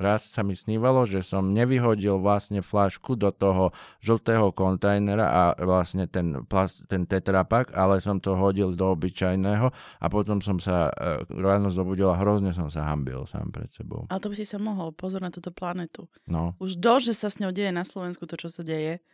Raz 0.00 0.32
sa 0.32 0.40
mi 0.40 0.56
snívalo, 0.56 1.04
že 1.04 1.20
som 1.20 1.52
nevyhodil 1.52 2.16
vlastne 2.16 2.64
flašku 2.64 3.20
do 3.20 3.28
toho 3.28 3.76
žltého 4.00 4.48
kontajnera 4.56 5.28
a 5.28 5.42
vlastne 5.60 6.08
ten, 6.08 6.40
plast, 6.48 6.88
ten 6.88 7.04
tetrapak, 7.04 7.76
ale 7.76 8.00
som 8.00 8.16
to 8.16 8.32
hodil 8.32 8.72
do 8.72 8.96
obyčajného 8.96 9.68
a 10.00 10.06
potom 10.08 10.40
som 10.40 10.56
sa 10.56 10.88
uh, 10.88 11.20
ráno 11.28 11.68
zobudil 11.68 12.08
a 12.08 12.16
hrozne 12.16 12.56
som 12.56 12.72
sa 12.72 12.88
hambil 12.88 13.28
sám 13.28 13.52
pred 13.52 13.68
sebou. 13.68 14.08
Ale 14.08 14.24
to 14.24 14.32
by 14.32 14.36
si 14.40 14.48
sa 14.48 14.56
mohol, 14.56 14.96
pozor 14.96 15.20
na 15.20 15.28
túto 15.28 15.52
planetu. 15.52 16.08
No, 16.24 16.56
Už 16.56 16.80
dosť, 16.80 17.12
že 17.12 17.14
sa 17.20 17.28
s 17.28 17.36
ňou 17.36 17.52
deje 17.52 17.68
na 17.68 17.84
Slovensku 17.84 18.24
to, 18.24 18.40
čo 18.40 18.48
sa 18.48 18.64
deje. 18.64 19.04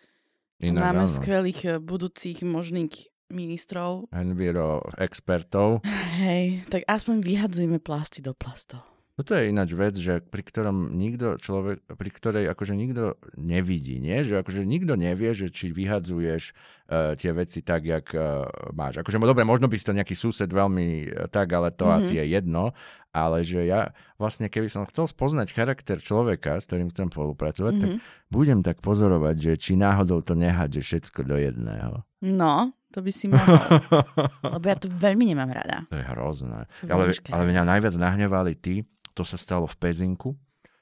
inak 0.62 0.80
Máme 0.87 1.05
áno. 1.05 1.11
skvelých 1.11 1.61
eh, 1.66 1.72
budúcich 1.82 2.47
možných 2.47 3.11
ministrov. 3.26 4.07
Enviro 4.14 4.87
expertov. 5.03 5.82
Hej, 6.22 6.62
tak 6.70 6.87
aspoň 6.87 7.26
vyhadzujeme 7.26 7.82
plasty 7.82 8.22
do 8.22 8.30
plastov. 8.32 8.95
Toto 9.17 9.33
je 9.33 9.49
ináč 9.49 9.73
vec, 9.73 9.97
že 9.97 10.21
pri 10.21 10.45
ktorom 10.45 10.93
nikto 10.93 11.41
človek, 11.41 11.81
pri 11.89 12.11
ktorej 12.12 12.45
akože 12.53 12.77
nikto 12.77 13.17
nevidí, 13.33 13.97
nie? 13.97 14.21
Že 14.21 14.45
akože 14.45 14.61
nikto 14.62 14.93
nevie, 14.93 15.33
že 15.33 15.49
či 15.49 15.73
vyhadzuješ 15.73 16.53
uh, 16.53 17.17
tie 17.17 17.33
veci 17.33 17.64
tak, 17.64 17.89
jak 17.89 18.12
uh, 18.12 18.45
máš. 18.77 19.01
Akože 19.01 19.17
dobre, 19.17 19.49
možno 19.49 19.73
by 19.73 19.77
si 19.81 19.89
to 19.89 19.97
nejaký 19.97 20.12
sused 20.12 20.53
veľmi 20.53 20.87
uh, 21.09 21.33
tak, 21.33 21.49
ale 21.49 21.73
to 21.73 21.89
Mhm. 21.89 21.91
mm-hmm. 21.91 22.05
asi 22.05 22.12
je 22.21 22.25
jedno. 22.29 22.64
Ale 23.11 23.41
že 23.41 23.64
ja 23.64 23.97
vlastne, 24.21 24.53
keby 24.53 24.69
som 24.69 24.85
chcel 24.85 25.09
spoznať 25.09 25.49
charakter 25.49 25.97
človeka, 25.97 26.61
s 26.61 26.69
ktorým 26.69 26.93
chcem 26.93 27.09
spolupracovať, 27.09 27.73
mm-hmm. 27.73 27.85
tak 27.89 27.91
Mhm. 27.97 28.29
budem 28.29 28.61
tak 28.61 28.85
pozorovať, 28.85 29.37
že 29.41 29.53
či 29.57 29.73
náhodou 29.81 30.21
to 30.21 30.37
nehádže 30.37 30.85
všetko 30.85 31.25
do 31.25 31.41
jedného. 31.41 32.05
No, 32.21 32.69
to 32.93 33.01
by 33.01 33.09
si 33.09 33.33
mohol. 33.33 33.57
Lebo 34.57 34.64
ja 34.69 34.77
to 34.77 34.89
veľmi 34.89 35.33
nemám 35.33 35.49
rada. 35.49 35.89
To 35.89 35.97
je 35.97 36.05
hrozné. 36.05 36.69
To 36.85 36.93
Ale, 36.93 37.12
ale 37.12 37.43
mňa 37.49 37.62
najviac 37.64 37.95
nahnevali 37.97 38.53
tí, 38.57 38.85
to 39.17 39.25
sa 39.25 39.35
stalo 39.35 39.64
v 39.64 39.77
Pezinku, 39.81 40.37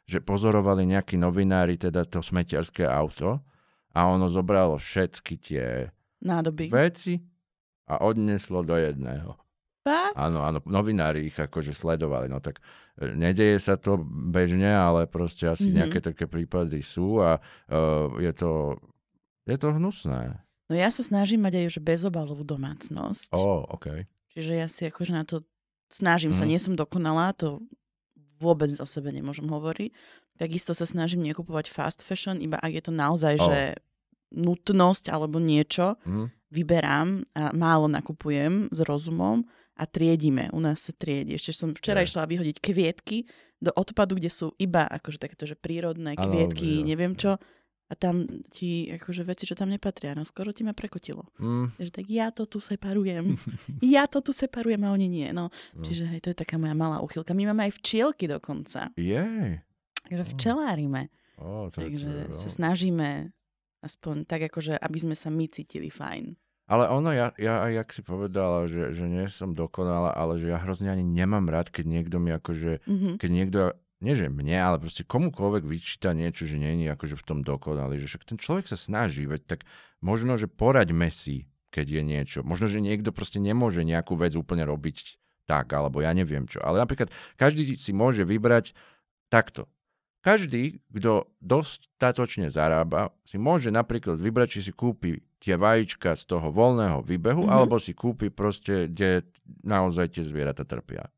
že 0.04 0.18
pozorovali 0.18 0.84
nejakí 0.84 1.14
novinári 1.14 1.78
teda 1.78 2.02
to 2.02 2.18
smetiarské 2.18 2.82
auto 2.82 3.38
a 3.90 4.04
ono 4.04 4.26
zobralo 4.26 4.74
všetky 4.76 5.34
tie 5.38 5.64
Nádoby. 6.20 6.68
veci 6.68 7.22
a 7.86 8.02
odneslo 8.02 8.60
do 8.60 8.74
jedného. 8.74 9.38
Fakt? 9.84 10.16
Áno, 10.16 10.40
áno, 10.40 10.58
novinári 10.64 11.28
ich 11.28 11.36
akože 11.36 11.70
sledovali, 11.70 12.26
no 12.26 12.40
tak 12.40 12.58
e, 12.96 13.12
nedeje 13.12 13.60
sa 13.60 13.76
to 13.76 14.00
bežne, 14.04 14.66
ale 14.66 15.04
proste 15.04 15.44
asi 15.46 15.64
Mhm. 15.64 15.68
mm-hmm. 15.68 15.76
nejaké 15.78 15.98
také 16.02 16.24
prípady 16.24 16.80
sú 16.80 17.20
a 17.20 17.36
uh, 17.38 18.08
je 18.16 18.32
to, 18.32 18.80
je 19.44 19.56
to 19.56 19.68
hnusné. 19.70 20.40
No 20.64 20.74
ja 20.74 20.88
sa 20.88 21.04
snažím 21.04 21.44
mať 21.44 21.60
aj 21.60 21.66
že 21.70 21.80
bezobalovú 21.80 22.40
domácnosť. 22.42 23.28
Ó, 23.30 23.36
oh, 23.36 23.60
OK. 23.68 24.08
Čiže 24.32 24.52
ja 24.56 24.64
si 24.64 24.88
akože 24.88 25.12
na 25.12 25.28
to 25.28 25.44
snažím 25.92 26.32
sa, 26.32 26.42
Mhm. 26.44 26.50
nie 26.50 26.58
som 26.58 26.72
dokonalá, 26.74 27.36
to 27.36 27.60
vôbec 28.38 28.70
o 28.76 28.86
sebe 28.86 29.10
nemôžem 29.10 29.46
hovoriť. 29.46 29.90
Takisto 30.34 30.74
sa 30.74 30.84
snažím 30.84 31.22
nekupovať 31.22 31.70
fast 31.70 32.02
fashion, 32.02 32.38
iba 32.38 32.58
ak 32.58 32.72
je 32.72 32.82
to 32.82 32.92
naozaj, 32.92 33.34
Oh. 33.38 33.46
že 33.46 33.58
nutnosť 34.32 35.08
alebo 35.08 35.38
niečo, 35.38 35.94
Hm? 36.02 36.26
vyberám 36.50 37.08
a 37.34 37.50
málo 37.50 37.86
nakupujem 37.86 38.70
s 38.70 38.78
rozumom 38.80 39.42
a 39.74 39.86
triedime. 39.86 40.50
U 40.54 40.58
nás 40.58 40.78
sa 40.80 40.92
triedi. 40.92 41.34
Ešte 41.34 41.50
som 41.52 41.70
včera 41.70 42.02
Je. 42.02 42.10
išla 42.10 42.26
vyhodiť 42.26 42.56
kvietky 42.58 43.26
do 43.58 43.70
odpadu, 43.72 44.14
kde 44.14 44.30
sú 44.30 44.54
iba 44.56 44.86
akože 44.86 45.18
takéto, 45.18 45.46
že 45.46 45.54
prírodné 45.54 46.14
kvietky, 46.14 46.82
jo, 46.82 46.86
neviem 46.86 47.14
čo. 47.14 47.38
A 47.94 47.96
tam 47.96 48.26
ti 48.48 48.90
akože 48.90 49.22
veci, 49.22 49.46
čo 49.46 49.54
tam 49.54 49.70
nepatria, 49.70 50.12
no 50.12 50.22
skoro 50.22 50.50
ti 50.50 50.60
ma 50.60 50.72
prekotilo. 50.72 51.30
Hm, 51.36 51.78
Takže 51.78 51.92
tak 51.92 52.06
ja 52.08 52.28
to 52.28 52.42
tu 52.42 52.58
separujem. 52.58 53.38
ja 53.94 54.04
to 54.04 54.18
tu 54.18 54.34
separujem 54.34 54.82
a 54.82 54.90
oni 54.90 55.06
nie. 55.06 55.30
No. 55.30 55.54
No. 55.70 55.80
Čiže 55.80 56.08
hej, 56.08 56.18
to 56.18 56.28
je 56.28 56.36
taká 56.36 56.56
moja 56.56 56.74
malá 56.74 56.98
uchylka. 56.98 57.30
My 57.30 57.46
máme 57.46 57.64
aj 57.64 57.78
včielky 57.78 58.26
dokonca. 58.26 58.90
jej. 58.94 59.62
Takže 60.04 60.20
Oh. 60.20 60.30
včelárime. 60.32 61.02
Ó, 61.36 61.66
to, 61.68 61.78
Takže 61.80 62.28
to, 62.28 62.36
sa 62.36 62.48
snažíme 62.48 63.30
aspoň 63.80 64.24
tak, 64.24 64.42
akože, 64.44 64.74
aby 64.74 64.98
sme 64.98 65.14
sa 65.14 65.28
my 65.28 65.46
cítili 65.46 65.86
fajn. 65.88 66.34
Ale 66.64 66.88
ono, 66.88 67.12
ja, 67.12 67.28
ja 67.36 67.60
aj 67.60 67.72
jak 67.74 67.88
si 67.90 68.00
povedala, 68.00 68.64
že, 68.64 68.90
že 68.90 69.04
nie 69.04 69.28
som 69.28 69.52
dokonalá, 69.52 70.10
ale 70.10 70.36
že 70.36 70.48
ja 70.48 70.56
hrozne 70.56 70.88
ani 70.88 71.04
nemám 71.04 71.44
rád, 71.46 71.68
keď 71.68 71.84
niekto 71.86 72.16
mi 72.16 72.32
akože, 72.32 72.80
Mhm. 72.82 73.10
keď 73.16 73.30
niekto, 73.30 73.58
nie 74.04 74.12
že 74.12 74.28
mne, 74.28 74.52
ale 74.60 74.76
proste 74.76 75.02
komukoľvek 75.08 75.64
vyčíta 75.64 76.12
niečo, 76.12 76.44
že 76.44 76.60
je 76.60 76.92
akože 76.92 77.16
v 77.16 77.24
tom 77.24 77.40
dokonalý, 77.40 77.96
že 77.96 78.12
však 78.12 78.28
ten 78.28 78.38
človek 78.38 78.68
sa 78.68 78.76
snaží, 78.76 79.24
veď 79.24 79.48
tak 79.48 79.60
možno, 80.04 80.36
že 80.36 80.44
poraďme 80.44 81.08
si, 81.08 81.48
keď 81.72 81.86
je 81.88 82.02
niečo. 82.04 82.38
Možno, 82.44 82.68
že 82.68 82.84
niekto 82.84 83.10
proste 83.10 83.40
nemôže 83.40 83.80
nejakú 83.82 84.14
vec 84.20 84.36
úplne 84.36 84.68
robiť 84.68 85.16
tak, 85.48 85.72
alebo 85.72 86.04
ja 86.04 86.12
neviem 86.12 86.44
čo. 86.44 86.60
Ale 86.60 86.84
napríklad 86.84 87.08
každý 87.40 87.80
si 87.80 87.96
môže 87.96 88.28
vybrať 88.28 88.76
takto. 89.32 89.66
Každý, 90.24 90.80
kto 90.88 91.28
dostatočne 91.44 92.48
zarába, 92.48 93.12
si 93.28 93.36
môže 93.36 93.68
napríklad 93.68 94.16
vybrať, 94.16 94.48
či 94.56 94.60
si 94.64 94.72
kúpi 94.72 95.20
tie 95.36 95.60
vajíčka 95.60 96.16
z 96.16 96.24
toho 96.24 96.48
voľného 96.48 97.04
výbehu, 97.04 97.44
Mhm. 97.44 97.48
mm-hmm. 97.48 97.56
alebo 97.60 97.76
si 97.76 97.92
kúpi 97.92 98.32
proste, 98.32 98.88
kde 98.88 99.28
naozaj 99.60 100.16
tie 100.16 100.24
zvieratá 100.24 100.64
trpia. 100.64 101.12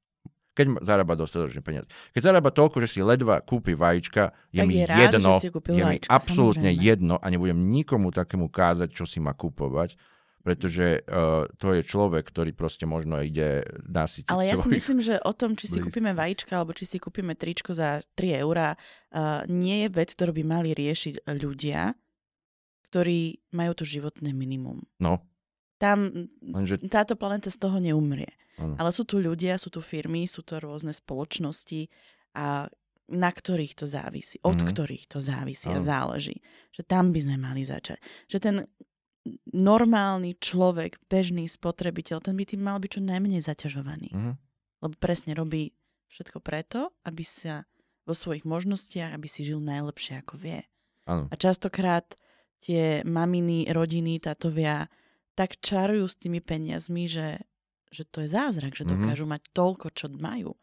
Keď 0.57 0.81
zarába 0.81 1.21
dostatočne 1.21 1.61
peniaze. 1.61 1.85
Keď 2.17 2.33
zarába 2.33 2.49
toľko, 2.49 2.81
že 2.81 2.89
si 2.97 3.01
ledva 3.05 3.45
kúpi 3.45 3.77
vajíčka, 3.77 4.33
je 4.49 4.65
Tak 4.65 4.69
mi 4.73 4.81
je 4.81 4.87
rád, 4.89 5.01
jedno, 5.13 5.31
že 5.37 5.45
si 5.45 5.49
je 5.53 5.53
mi 5.77 5.83
vajíčka, 5.85 6.09
absolútne 6.09 6.73
samozrejme. 6.73 6.89
jedno 6.89 7.15
a 7.21 7.27
nebudem 7.29 7.61
nikomu 7.69 8.09
takému 8.09 8.49
kázať, 8.49 8.89
čo 8.89 9.05
si 9.05 9.21
má 9.21 9.37
kupovať, 9.37 10.01
pretože 10.41 11.05
uh, 11.05 11.45
to 11.61 11.77
je 11.77 11.83
človek, 11.85 12.25
ktorý 12.25 12.57
proste 12.57 12.89
možno 12.89 13.21
ide 13.21 13.67
nasytiť 13.85 14.33
Ale 14.33 14.47
ja 14.49 14.57
si 14.57 14.71
myslím, 14.71 15.05
že 15.05 15.21
o 15.21 15.35
tom, 15.37 15.59
či 15.59 15.69
si 15.69 15.77
blízkych. 15.77 15.93
kúpime 15.93 16.17
vajíčka 16.17 16.57
alebo 16.57 16.73
či 16.73 16.89
si 16.89 16.97
kúpime 16.97 17.37
tričko 17.37 17.77
za 17.77 18.01
3 18.15 18.41
eurá, 18.41 18.79
uh, 18.79 19.45
nie 19.51 19.85
je 19.85 19.89
vec, 19.93 20.09
ktorú 20.15 20.33
by 20.41 20.45
mali 20.47 20.71
riešiť 20.73 21.29
ľudia, 21.37 21.93
ktorí 22.89 23.43
majú 23.53 23.73
to 23.75 23.85
životné 23.85 24.31
minimum. 24.33 24.87
No, 25.03 25.21
Tam 25.77 26.29
lenže... 26.41 26.81
táto 26.89 27.15
planeta 27.15 27.53
z 27.53 27.59
toho 27.61 27.77
neumrie. 27.77 28.33
Áno. 28.57 28.75
Ale 28.81 28.89
sú 28.91 29.05
tu 29.05 29.21
ľudia, 29.21 29.61
sú 29.61 29.69
tu 29.69 29.85
firmy, 29.85 30.25
sú 30.25 30.41
to 30.41 30.57
rôzne 30.57 30.91
spoločnosti 30.91 31.93
a 32.33 32.69
na 33.07 33.31
ktorých 33.31 33.77
to 33.79 33.87
závisí, 33.87 34.41
od 34.43 34.59
Mhm. 34.59 34.67
ktorých 34.73 35.05
to 35.07 35.19
závisí 35.23 35.69
a 35.71 35.79
Áno. 35.79 35.85
záleží. 35.85 36.41
Že 36.75 36.83
tam 36.89 37.05
by 37.15 37.21
sme 37.23 37.37
mali 37.39 37.63
začať. 37.63 38.01
Že 38.27 38.39
ten 38.41 38.57
normálny 39.53 40.39
človek, 40.39 40.99
bežný 41.07 41.47
spotrebiteľ, 41.47 42.23
ten 42.23 42.35
by 42.39 42.45
tým 42.47 42.63
mal 42.63 42.79
byť 42.79 42.91
čo 42.99 43.01
najmenej 43.03 43.43
zaťažovaný. 43.43 44.11
Mhm. 44.15 44.33
Lebo 44.83 44.95
presne 44.99 45.35
robí 45.35 45.73
všetko 46.09 46.39
preto, 46.41 46.95
aby 47.03 47.25
sa 47.27 47.67
vo 48.07 48.15
svojich 48.15 48.47
možnostiach, 48.47 49.11
aby 49.13 49.27
si 49.27 49.43
žil 49.43 49.59
najlepšie, 49.59 50.23
ako 50.23 50.39
vie. 50.39 50.63
Áno. 51.07 51.27
A 51.27 51.35
častokrát 51.35 52.07
tie 52.63 53.03
maminy, 53.03 53.67
rodiny, 53.69 54.23
tatovia 54.23 54.87
tak 55.37 55.61
čarujú 55.61 56.09
s 56.09 56.17
tými 56.17 56.41
peniazmi, 56.41 57.05
že, 57.07 57.45
že 57.93 58.03
to 58.09 58.25
je 58.25 58.29
zázrak, 58.33 58.73
že 58.73 58.83
Mhm. 58.83 58.91
dokážu 58.97 59.25
mať 59.29 59.43
toľko, 59.53 59.87
čo 59.93 60.09
majú. 60.11 60.57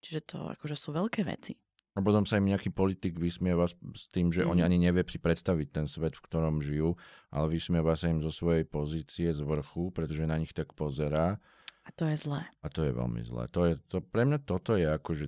Čiže 0.00 0.20
to 0.22 0.36
akože 0.54 0.76
sú 0.76 0.92
veľké 0.92 1.24
veci. 1.24 1.56
A 1.92 2.00
potom 2.00 2.22
sa 2.22 2.38
im 2.38 2.46
nejaký 2.46 2.70
politik 2.70 3.18
vysmieva 3.18 3.66
s, 3.66 3.74
tým, 4.14 4.30
že 4.30 4.46
mm. 4.46 4.48
oni 4.48 4.60
Mhm. 4.62 4.68
ani 4.70 4.78
nevie 4.78 5.02
si 5.04 5.18
predstaviť 5.18 5.68
ten 5.74 5.86
svet, 5.90 6.14
v 6.14 6.22
ktorom 6.22 6.62
žijú, 6.62 6.94
ale 7.34 7.50
vysmieva 7.50 7.98
sa 7.98 8.06
im 8.08 8.22
zo 8.22 8.30
svojej 8.30 8.62
pozície 8.62 9.28
z 9.34 9.40
vrchu, 9.42 9.90
pretože 9.90 10.22
na 10.22 10.38
nich 10.38 10.54
tak 10.54 10.70
pozerá 10.72 11.42
A 11.84 11.90
to 11.90 12.06
je 12.06 12.14
zlé. 12.16 12.46
a 12.62 12.66
to 12.70 12.86
je 12.86 12.92
veľmi 12.94 13.20
zlé. 13.26 13.50
To 13.50 13.60
je, 13.66 13.72
to, 13.90 13.98
pre 14.00 14.22
mňa 14.22 14.38
toto 14.46 14.78
je 14.78 14.86
akože, 14.86 15.26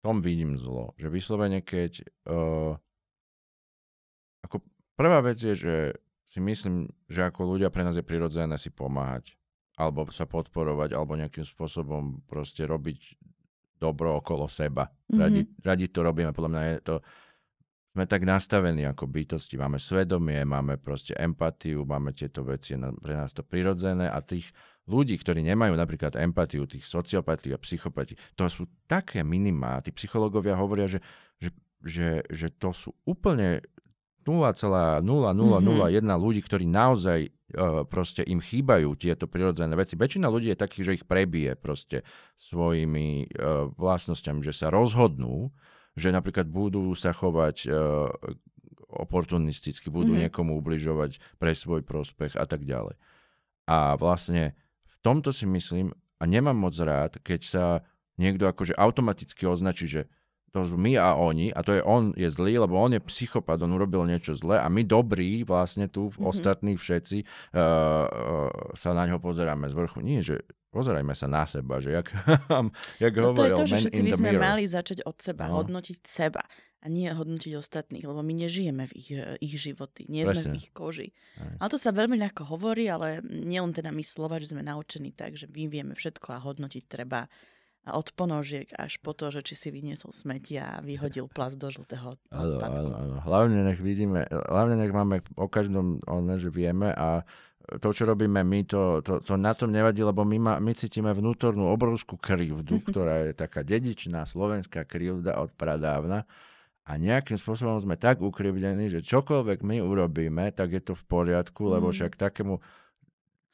tom 0.00 0.24
vidím 0.24 0.56
zlo, 0.56 0.96
že 0.96 1.12
vyslovene 1.12 1.60
keď, 1.60 2.06
uh, 2.24 2.78
ako 4.42 4.62
prvá 4.96 5.20
vec 5.20 5.36
je, 5.36 5.52
že 5.52 5.74
si 6.26 6.42
myslím, 6.42 6.90
že 7.06 7.22
ako 7.30 7.56
ľudia 7.56 7.70
pre 7.70 7.86
nás 7.86 7.94
je 7.94 8.02
prirodzené 8.02 8.58
si 8.58 8.74
pomáhať, 8.74 9.38
alebo 9.78 10.10
sa 10.10 10.26
podporovať, 10.26 10.92
alebo 10.92 11.14
nejakým 11.14 11.46
spôsobom 11.46 12.26
proste 12.26 12.66
robiť 12.66 12.98
dobro 13.78 14.18
okolo 14.18 14.50
seba. 14.50 14.90
Mhm. 15.12 15.18
Radi, 15.18 15.40
radi 15.62 15.86
to 15.86 16.00
robíme, 16.02 16.34
podľa 16.34 16.50
mňa 16.50 16.62
je 16.66 16.78
to, 16.82 16.94
sme 17.96 18.04
tak 18.04 18.28
nastavení 18.28 18.84
ako 18.84 19.08
bytosti, 19.08 19.56
máme 19.56 19.80
svedomie, 19.80 20.44
máme 20.44 20.76
proste 20.76 21.16
empatiu, 21.16 21.88
máme 21.88 22.12
tieto 22.12 22.44
veci, 22.44 22.76
pre 22.76 23.14
nás 23.16 23.32
to 23.32 23.40
prirodzené 23.40 24.04
a 24.04 24.20
tých 24.20 24.52
ľudí, 24.84 25.16
ktorí 25.16 25.40
nemajú 25.40 25.72
napríklad 25.72 26.12
empatiu, 26.20 26.68
tých 26.68 26.84
sociopatí 26.84 27.56
a 27.56 27.58
psychopatí, 27.58 28.20
to 28.36 28.44
sú 28.52 28.68
také 28.84 29.24
minimá. 29.24 29.80
Tí 29.80 29.96
psychológovia 29.96 30.60
hovoria, 30.60 30.84
že, 30.84 31.00
že, 31.40 31.50
že, 31.80 32.08
že 32.28 32.48
to 32.52 32.76
sú 32.76 32.92
úplne 33.08 33.64
0,0001 34.26 35.06
ľudí, 36.18 36.40
ktorí 36.42 36.66
naozaj 36.66 37.20
uh, 37.30 37.86
proste 37.86 38.26
im 38.26 38.42
chýbajú 38.42 38.98
tieto 38.98 39.30
prirodzené 39.30 39.78
veci. 39.78 39.94
Väčšina 39.94 40.26
ľudí 40.26 40.50
je 40.50 40.58
takých, 40.58 40.84
že 40.84 40.94
ich 40.98 41.04
prebije 41.06 41.54
proste 41.54 42.02
svojimi 42.34 43.30
uh, 43.30 43.70
vlastnosťami, 43.78 44.42
že 44.42 44.50
sa 44.50 44.74
rozhodnú, 44.74 45.54
že 45.94 46.10
napríklad 46.10 46.50
budú 46.50 46.90
sa 46.98 47.14
chovať 47.14 47.56
uh, 47.70 48.10
oportunisticky, 48.90 49.90
budú 49.90 50.14
mm-hmm. 50.14 50.30
niekomu 50.30 50.58
ubližovať 50.58 51.18
pre 51.38 51.54
svoj 51.54 51.86
prospech 51.86 52.34
a 52.34 52.44
tak 52.46 52.66
ďalej. 52.66 52.98
A 53.66 53.98
vlastne 53.98 54.54
v 54.86 54.96
tomto 55.02 55.30
si 55.34 55.46
myslím, 55.46 55.94
a 56.18 56.24
nemám 56.24 56.56
moc 56.56 56.74
rád, 56.78 57.18
keď 57.22 57.40
sa 57.42 57.64
niekto 58.16 58.48
akože 58.48 58.72
automaticky 58.74 59.44
označí, 59.44 59.86
že 59.86 60.02
to 60.56 60.64
sú 60.64 60.80
my 60.80 60.96
a 60.96 61.12
oni, 61.12 61.52
a 61.52 61.60
to 61.60 61.76
je 61.76 61.84
on 61.84 62.16
je 62.16 62.32
zlý, 62.32 62.56
lebo 62.56 62.80
on 62.80 62.96
je 62.96 63.00
psychopat, 63.04 63.60
on 63.60 63.76
urobil 63.76 64.08
niečo 64.08 64.32
zlé 64.32 64.56
a 64.56 64.72
my 64.72 64.80
dobrí 64.88 65.44
vlastne 65.44 65.84
tu, 65.92 66.08
mm-hmm. 66.08 66.24
ostatní 66.24 66.80
všetci, 66.80 67.18
uh, 67.20 67.60
uh, 67.60 68.72
sa 68.72 68.96
na 68.96 69.04
ňo 69.04 69.20
pozeráme 69.20 69.68
z 69.68 69.76
vrchu. 69.76 70.00
Nie, 70.00 70.24
že 70.24 70.48
pozerajme 70.72 71.12
sa 71.12 71.28
na 71.28 71.44
seba, 71.44 71.76
že 71.84 71.92
jak, 71.92 72.08
jak 73.04 73.14
no 73.20 73.36
hovoril, 73.36 73.36
to 73.36 73.44
je 73.44 73.52
to, 73.52 73.64
že 73.68 73.76
všetci 73.84 74.00
by 74.00 74.12
sme 74.16 74.30
mirror. 74.32 74.44
mali 74.48 74.64
začať 74.64 74.98
od 75.04 75.16
seba, 75.20 75.52
no. 75.52 75.60
hodnotiť 75.60 75.98
seba 76.08 76.40
a 76.80 76.86
nie 76.88 77.08
hodnotiť 77.08 77.52
ostatných, 77.56 78.04
lebo 78.04 78.24
my 78.24 78.32
nežijeme 78.32 78.88
v 78.88 78.92
ich, 78.96 79.10
ich 79.40 79.54
životy, 79.60 80.08
nie 80.08 80.24
Presne. 80.24 80.40
sme 80.40 80.50
v 80.56 80.58
ich 80.60 80.68
koži. 80.72 81.08
Aj. 81.36 81.64
Ale 81.64 81.68
to 81.72 81.78
sa 81.80 81.92
veľmi 81.92 82.16
ľahko 82.16 82.48
hovorí, 82.48 82.88
ale 82.88 83.20
nielen 83.24 83.76
teda 83.76 83.92
my 83.92 84.00
slova, 84.00 84.40
že 84.40 84.56
sme 84.56 84.64
naučení 84.64 85.12
tak, 85.12 85.36
že 85.36 85.50
my 85.52 85.68
vieme 85.68 85.92
všetko 85.96 86.32
a 86.32 86.40
hodnotiť 86.40 86.84
treba 86.88 87.28
a 87.86 87.94
od 87.94 88.10
ponožiek 88.18 88.66
až 88.74 88.98
po 88.98 89.14
to, 89.14 89.30
že 89.30 89.46
či 89.46 89.54
si 89.54 89.68
vyniesol 89.70 90.10
smeti 90.10 90.58
a 90.58 90.82
vyhodil 90.82 91.30
plast 91.30 91.54
do 91.54 91.70
žltého 91.70 92.18
áno, 92.34 92.58
áno, 92.58 92.90
áno. 92.98 93.16
Hlavne 93.22 93.62
nech 93.62 93.78
vidíme, 93.78 94.26
hlavne 94.26 94.74
nech 94.74 94.90
máme 94.90 95.22
o 95.38 95.46
každom, 95.46 96.02
one, 96.02 96.34
že 96.34 96.50
vieme 96.50 96.90
a 96.90 97.22
to, 97.78 97.94
čo 97.94 98.06
robíme 98.06 98.42
my, 98.42 98.66
to, 98.66 99.02
to, 99.06 99.22
to 99.22 99.38
na 99.38 99.54
tom 99.54 99.70
nevadí, 99.70 100.02
lebo 100.02 100.26
my, 100.26 100.38
ma, 100.38 100.54
my 100.58 100.74
cítime 100.74 101.14
vnútornú 101.14 101.70
obrovskú 101.70 102.18
krivdu, 102.18 102.82
ktorá 102.90 103.30
je 103.30 103.38
taká 103.38 103.62
dedičná 103.62 104.26
slovenská 104.26 104.82
krivda 104.82 105.38
od 105.38 105.54
pradávna 105.54 106.26
a 106.86 106.98
nejakým 106.98 107.38
spôsobom 107.38 107.78
sme 107.78 107.94
tak 107.94 108.18
ukrivdení, 108.18 108.90
že 108.90 108.98
čokoľvek 109.02 109.62
my 109.62 109.78
urobíme, 109.78 110.50
tak 110.54 110.74
je 110.74 110.82
to 110.82 110.98
v 110.98 111.04
poriadku, 111.06 111.70
lebo 111.70 111.90
mhm. 111.90 111.94
však 111.94 112.18
takému 112.18 112.58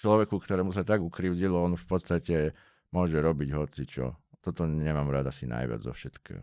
človeku, 0.00 0.40
ktorému 0.40 0.72
sa 0.72 0.88
tak 0.88 1.04
ukrivdilo, 1.04 1.60
on 1.60 1.76
už 1.76 1.84
v 1.84 1.90
podstate 1.92 2.36
môže 2.96 3.20
robiť 3.20 3.48
hoci 3.52 3.84
čo 3.84 4.21
toto 4.42 4.66
nemám 4.66 5.06
rád 5.08 5.30
asi 5.30 5.46
najviac 5.46 5.80
zo 5.80 5.94
všetkého. 5.94 6.42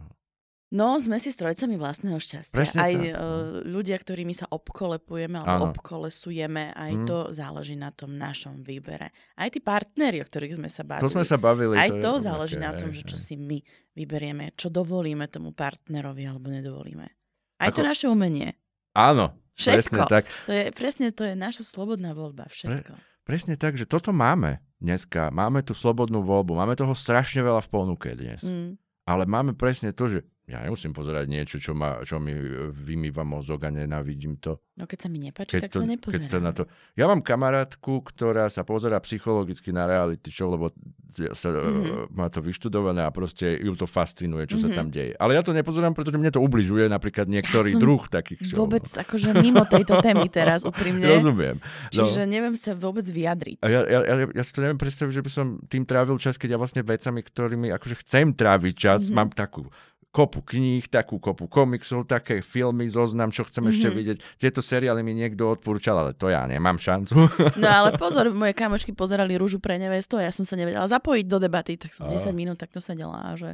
No, 0.70 1.02
sme 1.02 1.18
si 1.18 1.34
strojcami 1.34 1.82
vlastného 1.82 2.22
šťastia. 2.22 2.54
Presne 2.54 2.80
aj 2.86 2.94
tak, 2.94 3.06
no. 3.18 3.26
ľudia, 3.66 3.98
ktorými 3.98 4.38
sa 4.38 4.46
obkolepujeme 4.54 5.42
alebo 5.42 5.66
ano. 5.66 5.74
obkolesujeme, 5.74 6.78
aj 6.78 6.92
mm. 6.94 7.06
to 7.10 7.18
záleží 7.34 7.74
na 7.74 7.90
tom 7.90 8.14
našom 8.14 8.62
výbere. 8.62 9.10
Aj 9.34 9.50
tí 9.50 9.66
partneri, 9.66 10.22
o 10.22 10.30
ktorých 10.30 10.62
sme 10.62 10.70
sa 10.70 10.86
bavili. 10.86 11.10
To 11.10 11.14
sme 11.18 11.26
sa 11.26 11.42
bavili. 11.42 11.74
Aj 11.74 11.90
to, 11.90 11.98
to 11.98 12.12
záleží 12.22 12.62
na 12.62 12.78
tom, 12.78 12.94
že 12.94 13.02
čo 13.02 13.18
si 13.18 13.34
my 13.34 13.58
vyberieme, 13.98 14.54
čo 14.54 14.70
dovolíme 14.70 15.26
tomu 15.26 15.58
partnerovi 15.58 16.30
alebo 16.30 16.54
nedovolíme. 16.54 17.18
Aj 17.58 17.74
Ako... 17.74 17.82
to 17.82 17.90
naše 17.90 18.06
umenie. 18.06 18.54
Áno, 18.94 19.34
Všetko. 19.58 19.74
presne 19.74 20.00
tak. 20.06 20.24
To 20.46 20.54
je, 20.54 20.64
presne 20.78 21.08
to 21.10 21.26
je 21.26 21.34
naša 21.34 21.66
slobodná 21.66 22.14
voľba, 22.14 22.46
všetko. 22.46 22.94
Pre, 22.94 23.26
presne 23.26 23.58
tak, 23.58 23.74
že 23.74 23.90
toto 23.90 24.14
máme 24.14 24.62
dneska. 24.80 25.30
Máme 25.30 25.62
tu 25.62 25.76
slobodnú 25.76 26.24
voľbu, 26.24 26.56
máme 26.56 26.74
toho 26.80 26.96
strašne 26.96 27.44
veľa 27.44 27.62
v 27.64 27.70
ponuke 27.70 28.10
dnes. 28.16 28.48
Mm. 28.48 28.80
Ale 29.06 29.24
máme 29.28 29.54
presne 29.54 29.92
to, 29.92 30.08
že 30.08 30.20
ja 30.50 30.66
nemusím 30.66 30.98
pozerať 30.98 31.30
niečo, 31.30 31.62
čo, 31.62 31.78
ma, 31.78 32.02
čo 32.02 32.18
mi 32.18 32.34
vymýva 32.74 33.22
mozog 33.22 33.62
a 33.64 33.70
nenávidím 33.70 34.42
to. 34.42 34.58
No 34.74 34.90
keď 34.90 35.06
sa 35.06 35.10
mi 35.12 35.22
nepáči, 35.22 35.62
tak 35.62 35.70
to, 35.70 35.84
sa 35.84 35.88
nepozerám. 35.88 36.26
Keď 36.26 36.32
sa 36.34 36.40
na 36.42 36.52
to... 36.56 36.66
Ja 36.98 37.06
mám 37.06 37.22
kamarátku, 37.22 38.02
ktorá 38.02 38.50
sa 38.50 38.66
pozera 38.66 38.98
psychologicky 39.04 39.70
na 39.70 39.86
reality 39.86 40.34
show, 40.34 40.50
lebo 40.50 40.74
sa, 41.10 41.54
mm-hmm. 41.54 42.16
má 42.16 42.30
to 42.34 42.42
vyštudované 42.42 43.06
a 43.06 43.12
proste 43.14 43.62
ju 43.62 43.74
to 43.78 43.86
fascinuje, 43.86 44.50
čo 44.50 44.58
mm-hmm. 44.58 44.74
sa 44.74 44.78
tam 44.80 44.88
deje. 44.90 45.14
Ale 45.22 45.38
ja 45.38 45.46
to 45.46 45.54
nepozerám, 45.54 45.94
pretože 45.94 46.18
mne 46.18 46.32
to 46.34 46.42
ubližuje 46.42 46.90
napríklad 46.90 47.30
niektorý 47.30 47.76
ja 47.76 47.82
druh 47.82 48.02
takých 48.10 48.42
show. 48.50 48.66
Vôbec 48.66 48.88
akože 48.88 49.36
mimo 49.38 49.62
tejto 49.70 50.02
témy 50.02 50.32
teraz 50.32 50.66
úprimne. 50.66 51.06
Rozumiem. 51.06 51.62
No. 51.94 52.08
Čiže 52.08 52.26
neviem 52.26 52.56
sa 52.58 52.74
vôbec 52.74 53.06
vyjadriť. 53.06 53.62
Ja, 53.62 53.86
ja, 53.86 54.00
ja, 54.02 54.16
ja 54.32 54.44
si 54.46 54.52
to 54.56 54.66
neviem 54.66 54.80
predstaviť, 54.80 55.14
že 55.14 55.24
by 55.26 55.32
som 55.34 55.46
tým 55.68 55.84
trávil 55.84 56.18
čas, 56.18 56.40
keď 56.40 56.56
ja 56.56 56.58
vlastne 56.58 56.82
vecami, 56.82 57.20
ktorými 57.22 57.68
akože 57.76 57.96
chcem 58.06 58.32
tráviť 58.32 58.74
čas, 58.74 59.00
mm-hmm. 59.06 59.18
mám 59.18 59.30
takú 59.36 59.68
kopu 60.10 60.42
kníh, 60.42 60.90
takú 60.90 61.22
kopu 61.22 61.46
komiksov, 61.46 62.10
také 62.10 62.42
filmy, 62.42 62.90
zoznam, 62.90 63.30
čo 63.30 63.46
chcem 63.46 63.62
mm-hmm. 63.62 63.74
ešte 63.78 63.88
mhm. 63.90 63.96
vidieť. 63.96 64.18
Tieto 64.42 64.62
seriály 64.66 65.06
mi 65.06 65.14
niekto 65.14 65.46
odporúčal, 65.46 66.02
ale 66.02 66.12
to 66.18 66.34
ja 66.34 66.46
nemám 66.50 66.82
šancu. 66.82 67.30
No 67.62 67.68
ale 67.70 67.94
pozor, 67.96 68.34
moje 68.34 68.58
kamošky 68.58 68.96
pozerali 68.98 69.38
Rúžu 69.38 69.62
pre 69.62 69.78
nevestu 69.78 70.18
a 70.18 70.26
ja 70.26 70.32
som 70.34 70.48
sa 70.48 70.58
nevedela 70.58 70.90
zapojiť 70.90 71.26
do 71.30 71.38
debaty, 71.38 71.78
tak 71.78 71.94
som 71.94 72.10
a... 72.10 72.14
10 72.14 72.34
minút 72.34 72.58
takto 72.58 72.82
sedela 72.82 73.22
a 73.22 73.38
že 73.38 73.54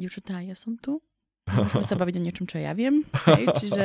dievčatá, 0.00 0.40
ja 0.40 0.56
som 0.56 0.80
tu. 0.80 1.04
Môžeme 1.44 1.84
sa 1.84 2.00
baviť 2.00 2.14
o 2.16 2.24
niečom, 2.24 2.46
čo 2.48 2.56
ja 2.56 2.72
viem. 2.72 3.04
Hej, 3.28 3.44
čiže 3.60 3.84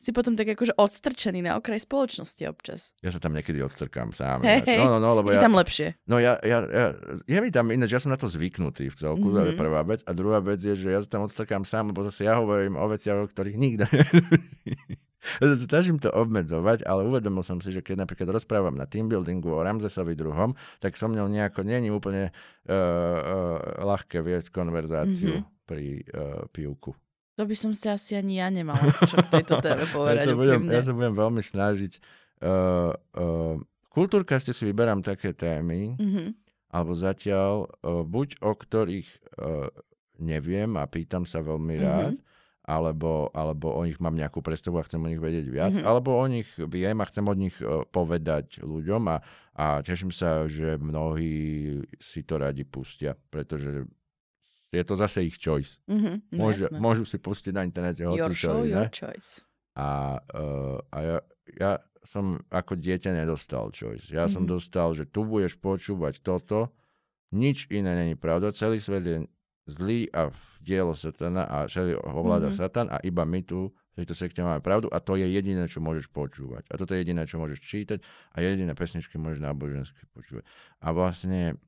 si 0.00 0.16
potom 0.16 0.32
tak 0.32 0.48
akože 0.56 0.80
odstrčený 0.80 1.44
na 1.44 1.60
okraj 1.60 1.84
spoločnosti 1.84 2.48
občas. 2.48 2.96
Ja 3.04 3.12
sa 3.12 3.20
tam 3.20 3.36
niekedy 3.36 3.60
odstrkám 3.60 4.16
sám. 4.16 4.40
Hey, 4.40 4.64
no, 4.80 4.96
no, 4.96 4.98
no, 4.98 5.20
lebo 5.20 5.28
ja, 5.28 5.44
tam 5.44 5.52
lepšie. 5.52 6.00
No 6.08 6.16
ja, 6.16 6.40
ja, 6.40 6.64
ja, 6.64 6.86
ja 7.28 7.38
mi 7.44 7.52
tam 7.52 7.68
ináč, 7.68 7.92
ja 7.92 8.00
som 8.00 8.08
na 8.08 8.16
to 8.16 8.24
zvyknutý 8.24 8.88
v 8.88 8.96
celku, 8.96 9.28
mm-hmm. 9.28 9.36
to 9.36 9.40
je 9.44 9.54
mhm. 9.54 9.60
prvá 9.60 9.80
vec. 9.84 10.00
A 10.08 10.16
druhá 10.16 10.40
vec 10.40 10.64
je, 10.64 10.72
že 10.72 10.88
ja 10.88 11.04
sa 11.04 11.20
tam 11.20 11.28
odstrkám 11.28 11.68
sám, 11.68 11.92
lebo 11.92 12.00
zase 12.00 12.24
ja 12.24 12.40
hovorím 12.40 12.80
o 12.80 12.86
veciach, 12.88 13.20
o 13.20 13.28
ktorých 13.28 13.60
nikto 13.60 13.84
Snažím 15.68 16.00
to 16.00 16.08
obmedzovať, 16.08 16.88
ale 16.88 17.04
uvedomil 17.04 17.44
som 17.44 17.60
si, 17.60 17.68
že 17.68 17.84
keď 17.84 18.08
napríklad 18.08 18.32
rozprávam 18.32 18.72
na 18.72 18.88
team 18.88 19.04
buildingu 19.04 19.52
o 19.52 19.60
Ramzesovi 19.60 20.16
druhom, 20.16 20.56
tak 20.80 20.96
som 20.96 21.12
mnou 21.12 21.28
nejako 21.28 21.60
není 21.60 21.92
úplne 21.92 22.32
uh, 22.32 22.72
uh, 22.72 23.60
ľahké 23.84 24.24
viesť 24.24 24.48
konverzáciu 24.48 25.44
mm-hmm. 25.44 25.68
pri 25.68 26.08
uh, 26.08 26.48
pivku. 26.48 26.96
To 27.38 27.46
by 27.46 27.56
som 27.56 27.72
si 27.72 27.86
asi 27.86 28.18
ani 28.18 28.42
ja 28.42 28.50
nemala 28.50 28.90
čo 29.06 29.16
k 29.22 29.40
tejto 29.40 29.60
téme 29.64 29.86
povedať. 29.88 30.26
ja, 30.26 30.26
sa 30.26 30.34
budem, 30.36 30.62
ja 30.68 30.80
sa 30.82 30.92
budem 30.92 31.14
veľmi 31.14 31.42
snažiť. 31.42 31.92
Uh, 32.40 32.92
uh, 33.16 33.56
kultúrka 33.92 34.40
ste 34.40 34.56
si 34.56 34.64
vyberám 34.64 35.04
také 35.04 35.36
témy, 35.36 35.94
mm-hmm. 35.96 36.28
alebo 36.72 36.92
zatiaľ 36.96 37.68
uh, 37.68 38.02
buď 38.04 38.40
o 38.40 38.52
ktorých 38.56 39.08
uh, 39.40 39.68
neviem 40.20 40.76
a 40.76 40.84
pýtam 40.88 41.24
sa 41.24 41.40
veľmi 41.40 41.74
rád, 41.80 42.16
mm-hmm. 42.16 42.68
alebo, 42.68 43.28
alebo 43.32 43.72
o 43.72 43.82
nich 43.84 43.96
mám 44.00 44.16
nejakú 44.16 44.44
predstavu 44.44 44.80
a 44.80 44.86
chcem 44.88 45.00
o 45.00 45.10
nich 45.10 45.20
vedieť 45.20 45.46
viac, 45.48 45.72
mm-hmm. 45.76 45.88
alebo 45.88 46.16
o 46.16 46.26
nich 46.28 46.48
viem 46.56 46.96
a 47.00 47.08
chcem 47.08 47.24
od 47.24 47.38
nich 47.40 47.56
uh, 47.60 47.84
povedať 47.88 48.60
ľuďom 48.60 49.02
a, 49.12 49.16
a 49.56 49.64
teším 49.80 50.12
sa, 50.12 50.44
že 50.48 50.76
mnohí 50.76 51.32
si 52.00 52.20
to 52.24 52.40
radi 52.40 52.64
pustia, 52.64 53.16
pretože 53.16 53.88
je 54.70 54.82
to 54.86 54.94
zase 54.94 55.26
ich 55.26 55.36
choice. 55.36 55.82
Mm-hmm, 55.90 56.14
no 56.30 56.38
môžu, 56.38 56.66
môžu 56.78 57.04
si 57.06 57.18
pustiť 57.18 57.52
na 57.54 57.66
internete 57.66 58.06
hoci 58.06 58.22
your 58.22 58.34
show, 58.34 58.62
your 58.62 58.86
choice. 58.90 59.42
A, 59.74 60.18
uh, 60.34 60.78
a 60.94 60.96
ja, 61.02 61.18
ja 61.58 61.72
som 62.06 62.40
ako 62.48 62.78
dieťa 62.78 63.12
nedostal 63.12 63.74
choice. 63.74 64.08
Ja 64.08 64.24
mm-hmm. 64.26 64.34
som 64.34 64.42
mhm. 64.46 64.50
dostal, 64.50 64.88
že 64.94 65.04
tu 65.10 65.26
budeš 65.26 65.58
počúvať 65.58 66.22
toto, 66.22 66.70
nič 67.30 67.70
iné 67.70 67.94
není 67.94 68.14
pravda, 68.18 68.50
celý 68.54 68.82
svet 68.82 69.06
je 69.06 69.16
zlý 69.70 70.10
a 70.10 70.34
dielo 70.58 70.98
satana 70.98 71.46
a 71.46 71.70
celý 71.70 71.94
ovláda 71.94 72.50
mm-hmm. 72.50 72.58
satan 72.58 72.86
a 72.90 72.98
iba 73.06 73.22
my 73.22 73.42
tu 73.46 73.70
v 73.70 73.94
tejto 74.02 74.14
sekte 74.14 74.40
máme 74.42 74.62
pravdu 74.62 74.86
a 74.90 75.02
to 75.02 75.18
je 75.18 75.26
jediné, 75.26 75.66
čo 75.66 75.82
môžeš 75.82 76.10
počúvať. 76.14 76.66
A 76.70 76.78
toto 76.78 76.94
je 76.94 77.02
jediné, 77.02 77.26
čo 77.26 77.42
môžeš 77.42 77.58
čítať 77.58 77.98
a 78.34 78.36
jediné 78.38 78.72
pesničky 78.74 79.18
môžeš 79.18 79.42
náboženské 79.42 80.06
počúvať. 80.14 80.46
A 80.82 80.94
vlastne 80.94 81.58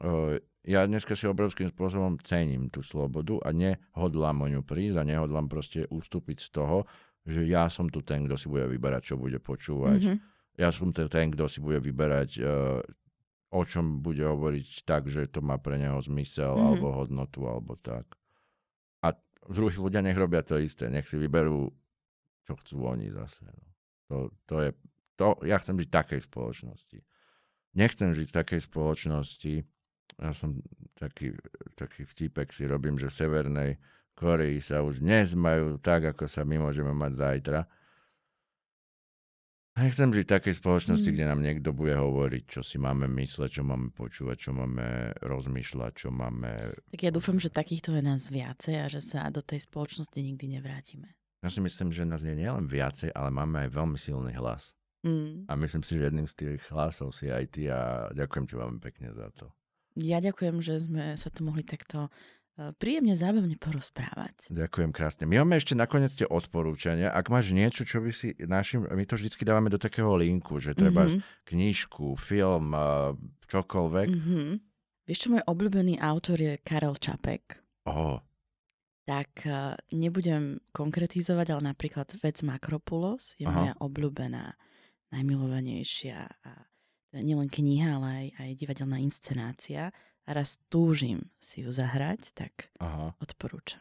uh, 0.00 0.40
ja 0.66 0.82
dneska 0.82 1.14
si 1.14 1.30
obrovským 1.30 1.70
spôsobom 1.70 2.18
cením 2.26 2.66
tú 2.66 2.82
slobodu 2.82 3.38
a 3.46 3.54
nehodlám 3.54 4.42
o 4.42 4.50
ňu 4.50 4.66
prísť 4.66 4.98
a 4.98 5.06
nehodlám 5.06 5.46
proste 5.46 5.86
ustúpiť 5.86 6.42
z 6.42 6.48
toho, 6.50 6.78
že 7.22 7.46
ja 7.46 7.70
som 7.70 7.86
tu 7.86 8.02
ten, 8.02 8.26
kto 8.26 8.34
si 8.34 8.50
bude 8.50 8.66
vyberať, 8.66 9.14
čo 9.14 9.14
bude 9.14 9.38
počúvať. 9.38 10.00
Mm-hmm. 10.02 10.18
Ja 10.58 10.74
som 10.74 10.90
tu 10.90 11.06
ten, 11.06 11.30
kto 11.30 11.46
si 11.46 11.62
bude 11.62 11.78
vyberať, 11.78 12.30
uh, 12.42 12.82
o 13.54 13.62
čom 13.62 14.02
bude 14.02 14.26
hovoriť 14.26 14.82
tak, 14.82 15.06
že 15.06 15.30
to 15.30 15.38
má 15.38 15.54
pre 15.62 15.78
neho 15.78 16.02
zmysel 16.02 16.58
mm-hmm. 16.58 16.66
alebo 16.66 16.86
hodnotu 16.98 17.46
alebo 17.46 17.78
tak. 17.78 18.18
A 19.06 19.14
druhí 19.46 19.78
ľudia 19.78 20.02
nech 20.02 20.18
robia 20.18 20.42
to 20.42 20.58
isté, 20.58 20.90
nech 20.90 21.06
si 21.06 21.14
vyberú, 21.14 21.70
čo 22.42 22.58
chcú 22.58 22.90
oni 22.90 23.14
zase. 23.14 23.46
No. 23.46 23.66
To, 24.06 24.16
to 24.50 24.54
je, 24.66 24.70
to, 25.14 25.26
ja 25.46 25.62
chcem 25.62 25.78
žiť 25.78 25.88
v 25.90 25.98
takej 25.98 26.20
spoločnosti. 26.26 26.98
Nechcem 27.78 28.10
žiť 28.14 28.26
v 28.30 28.36
takej 28.42 28.60
spoločnosti, 28.66 29.54
ja 30.16 30.32
som 30.32 30.62
taký, 30.96 31.36
taký 31.76 32.08
vtipek 32.08 32.48
si 32.52 32.64
robím, 32.64 32.96
že 32.96 33.12
v 33.12 33.18
Severnej 33.18 33.70
Koreji 34.16 34.64
sa 34.64 34.80
už 34.80 35.04
dnes 35.04 35.36
majú 35.36 35.76
tak, 35.76 36.16
ako 36.16 36.24
sa 36.24 36.46
my 36.46 36.56
môžeme 36.56 36.92
mať 36.96 37.12
zajtra. 37.12 37.60
Nechcem 39.76 40.08
žiť 40.08 40.24
v 40.24 40.34
takej 40.40 40.54
spoločnosti, 40.56 41.04
Mm. 41.04 41.12
kde 41.12 41.24
nám 41.28 41.40
niekto 41.44 41.68
bude 41.76 41.92
hovoriť, 41.92 42.48
čo 42.48 42.64
si 42.64 42.80
máme 42.80 43.04
mysleť, 43.12 43.60
čo 43.60 43.62
máme 43.62 43.92
počúvať, 43.92 44.48
čo 44.48 44.50
máme 44.56 45.12
rozmýšľať, 45.20 45.92
čo 45.92 46.08
máme... 46.08 46.80
Tak 46.96 47.04
ja 47.04 47.12
dúfam, 47.12 47.36
že 47.36 47.52
takýchto 47.52 47.92
je 47.92 48.00
nás 48.00 48.24
viacej 48.32 48.74
a 48.80 48.88
že 48.88 49.04
sa 49.04 49.28
do 49.28 49.44
tej 49.44 49.68
spoločnosti 49.68 50.16
nikdy 50.16 50.56
nevrátime. 50.56 51.12
Ja 51.44 51.52
si 51.52 51.60
myslím, 51.60 51.92
že 51.92 52.08
nás 52.08 52.24
je 52.24 52.32
nielen 52.32 52.64
viacej, 52.64 53.12
ale 53.12 53.28
máme 53.28 53.68
aj 53.68 53.76
veľmi 53.76 54.00
silný 54.00 54.32
hlas. 54.32 54.72
Mm. 55.04 55.44
A 55.44 55.52
myslím 55.60 55.84
si, 55.84 56.00
že 56.00 56.08
jedným 56.08 56.24
z 56.24 56.34
tých 56.40 56.64
hlasov 56.72 57.12
si 57.12 57.28
aj 57.28 57.44
ty 57.52 57.68
a 57.68 58.08
ďakujem 58.16 58.48
ti 58.48 58.54
veľmi 58.56 58.80
pekne 58.80 59.12
za 59.12 59.28
to. 59.36 59.52
Ja 59.96 60.20
ďakujem, 60.20 60.60
že 60.60 60.76
sme 60.78 61.16
sa 61.16 61.32
tu 61.32 61.40
mohli 61.40 61.64
takto 61.64 62.12
eh, 62.56 62.70
príjemne, 62.76 63.16
zábavne 63.16 63.56
porozprávať. 63.56 64.52
Ďakujem 64.52 64.92
krásne. 64.92 65.24
My 65.24 65.40
máme 65.40 65.56
ešte 65.56 65.72
nakoniec 65.72 66.12
tie 66.12 66.24
odporúčania. 66.24 67.08
Ak 67.08 67.32
máš 67.32 67.50
niečo, 67.50 67.82
čo 67.82 68.04
by 68.04 68.12
si 68.12 68.36
našim... 68.38 68.84
My 68.84 69.04
to 69.04 69.16
vždycky 69.16 69.42
dávame 69.42 69.68
do 69.68 69.80
takého 69.80 70.12
linku, 70.14 70.60
že 70.60 70.76
treba 70.76 71.08
Mhm. 71.08 71.20
knižku, 71.44 72.14
film, 72.14 72.70
a 72.70 73.16
čokoľvek. 73.48 74.08
Mhm. 74.12 74.40
Vieš 75.06 75.18
čo, 75.18 75.28
môj 75.30 75.42
obľúbený 75.46 75.96
autor 75.96 76.36
je 76.36 76.58
Karel 76.60 76.98
Čapek. 76.98 77.62
Oh, 77.86 78.18
Tak 79.06 79.46
eh, 79.46 79.78
nebudem 79.94 80.58
konkretizovať, 80.74 81.54
ale 81.54 81.70
napríklad 81.70 82.10
vec 82.20 82.42
Makropulos 82.42 83.38
je 83.38 83.46
Aha. 83.46 83.54
moja 83.54 83.72
obľúbená, 83.78 84.58
najmilovanejšia 85.14 86.18
a 86.42 86.50
nielen 87.20 87.48
kniha, 87.48 87.96
ale 87.96 88.06
aj, 88.08 88.26
aj 88.38 88.50
divadelná 88.56 88.98
inscenácia. 88.98 89.92
A 90.26 90.30
raz 90.34 90.58
túžim 90.66 91.30
si 91.38 91.62
ju 91.62 91.70
zahrať, 91.70 92.34
tak 92.34 92.74
aha. 92.82 93.14
odporúčam. 93.22 93.78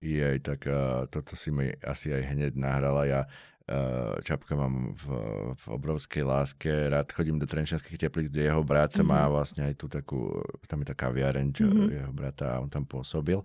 Jej, 0.00 0.40
tak 0.40 0.64
uh, 0.66 1.04
toto 1.06 1.36
si 1.36 1.52
mi 1.52 1.68
asi 1.84 2.10
aj 2.10 2.32
hneď 2.32 2.52
nahrala. 2.56 3.04
Ja 3.04 3.20
uh, 3.68 4.16
Čapka 4.18 4.56
mám 4.56 4.96
v, 4.96 5.04
v 5.52 5.64
obrovskej 5.68 6.24
láske. 6.24 6.72
Rád 6.88 7.12
chodím 7.12 7.36
do 7.38 7.46
Trenčianských 7.46 8.00
teplíc, 8.00 8.32
kde 8.32 8.48
jeho 8.50 8.64
brat 8.64 8.96
Mhm. 8.98 9.04
má 9.06 9.28
vlastne 9.28 9.68
aj 9.68 9.74
tú 9.76 9.86
takú, 9.86 10.32
tam 10.64 10.80
je 10.82 10.90
taká 10.90 11.12
kaviareň, 11.12 11.46
čo 11.52 11.68
Mhm. 11.68 11.86
jeho 11.92 12.12
brata, 12.16 12.58
on 12.58 12.72
tam 12.72 12.82
pôsobil. 12.82 13.38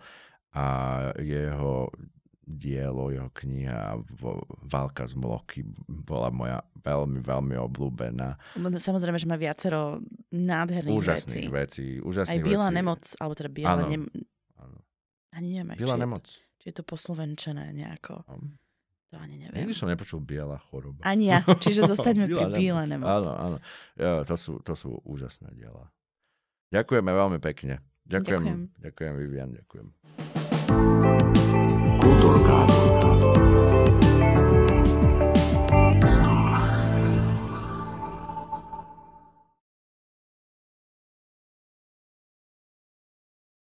A 0.55 0.65
jeho 1.19 1.91
dielo, 2.48 3.11
jeho 3.11 3.28
kniha 3.36 3.99
Válka 4.64 5.03
z 5.03 5.19
Mloky 5.19 5.68
bola 5.86 6.32
moja 6.32 6.64
veľmi, 6.80 7.19
veľmi 7.19 7.56
obľúbená. 7.60 8.40
Samozrejme, 8.56 9.19
že 9.19 9.28
má 9.28 9.36
viacero 9.36 9.99
nádherných 10.32 10.95
Úžasných 10.95 11.52
vecí. 11.52 11.99
vecí. 11.99 12.02
Úžasných 12.02 12.40
Aj 12.40 12.48
Biela 12.48 12.68
vecí. 12.72 12.78
nemoc, 12.80 13.03
alebo 13.19 13.34
teda 13.36 13.49
Biela 13.52 13.84
Áno. 13.84 13.91
nem... 13.91 14.03
Áno. 14.56 14.78
Ani 15.36 15.48
neviem, 15.60 15.76
Biela 15.76 15.94
či, 15.94 15.99
je, 15.99 16.03
nemoc. 16.07 16.26
či 16.32 16.65
je 16.72 16.74
to 16.80 16.84
poslovenčené 16.88 17.76
nejako. 17.76 18.24
To 19.11 19.15
ani 19.19 19.40
neviem. 19.40 19.68
Nikdy 19.68 19.72
som 19.76 19.88
nepočul 19.88 20.19
biela 20.19 20.60
choroba. 20.68 20.99
Ani 21.03 21.32
ja, 21.32 21.44
čiže 21.44 21.84
zostaňme 21.91 22.28
pri 22.28 22.44
Biela 22.56 22.84
nemoc. 22.88 23.07
Áno, 23.07 23.32
áno. 23.36 23.57
Ja, 23.99 24.24
to, 24.24 24.36
sú, 24.40 24.60
to 24.64 24.76
sú 24.76 24.99
úžasné 25.03 25.52
diela. 25.56 25.91
Ďakujeme 26.72 27.11
veľmi 27.11 27.40
pekne. 27.40 27.80
Ďakujem, 28.07 28.40
Ďakujem. 28.40 28.60
ďakujem 28.84 29.14
Vivian, 29.19 29.49
ďakujem. 29.52 31.27
outorgado 32.08 32.74
Torcado. 33.02 33.77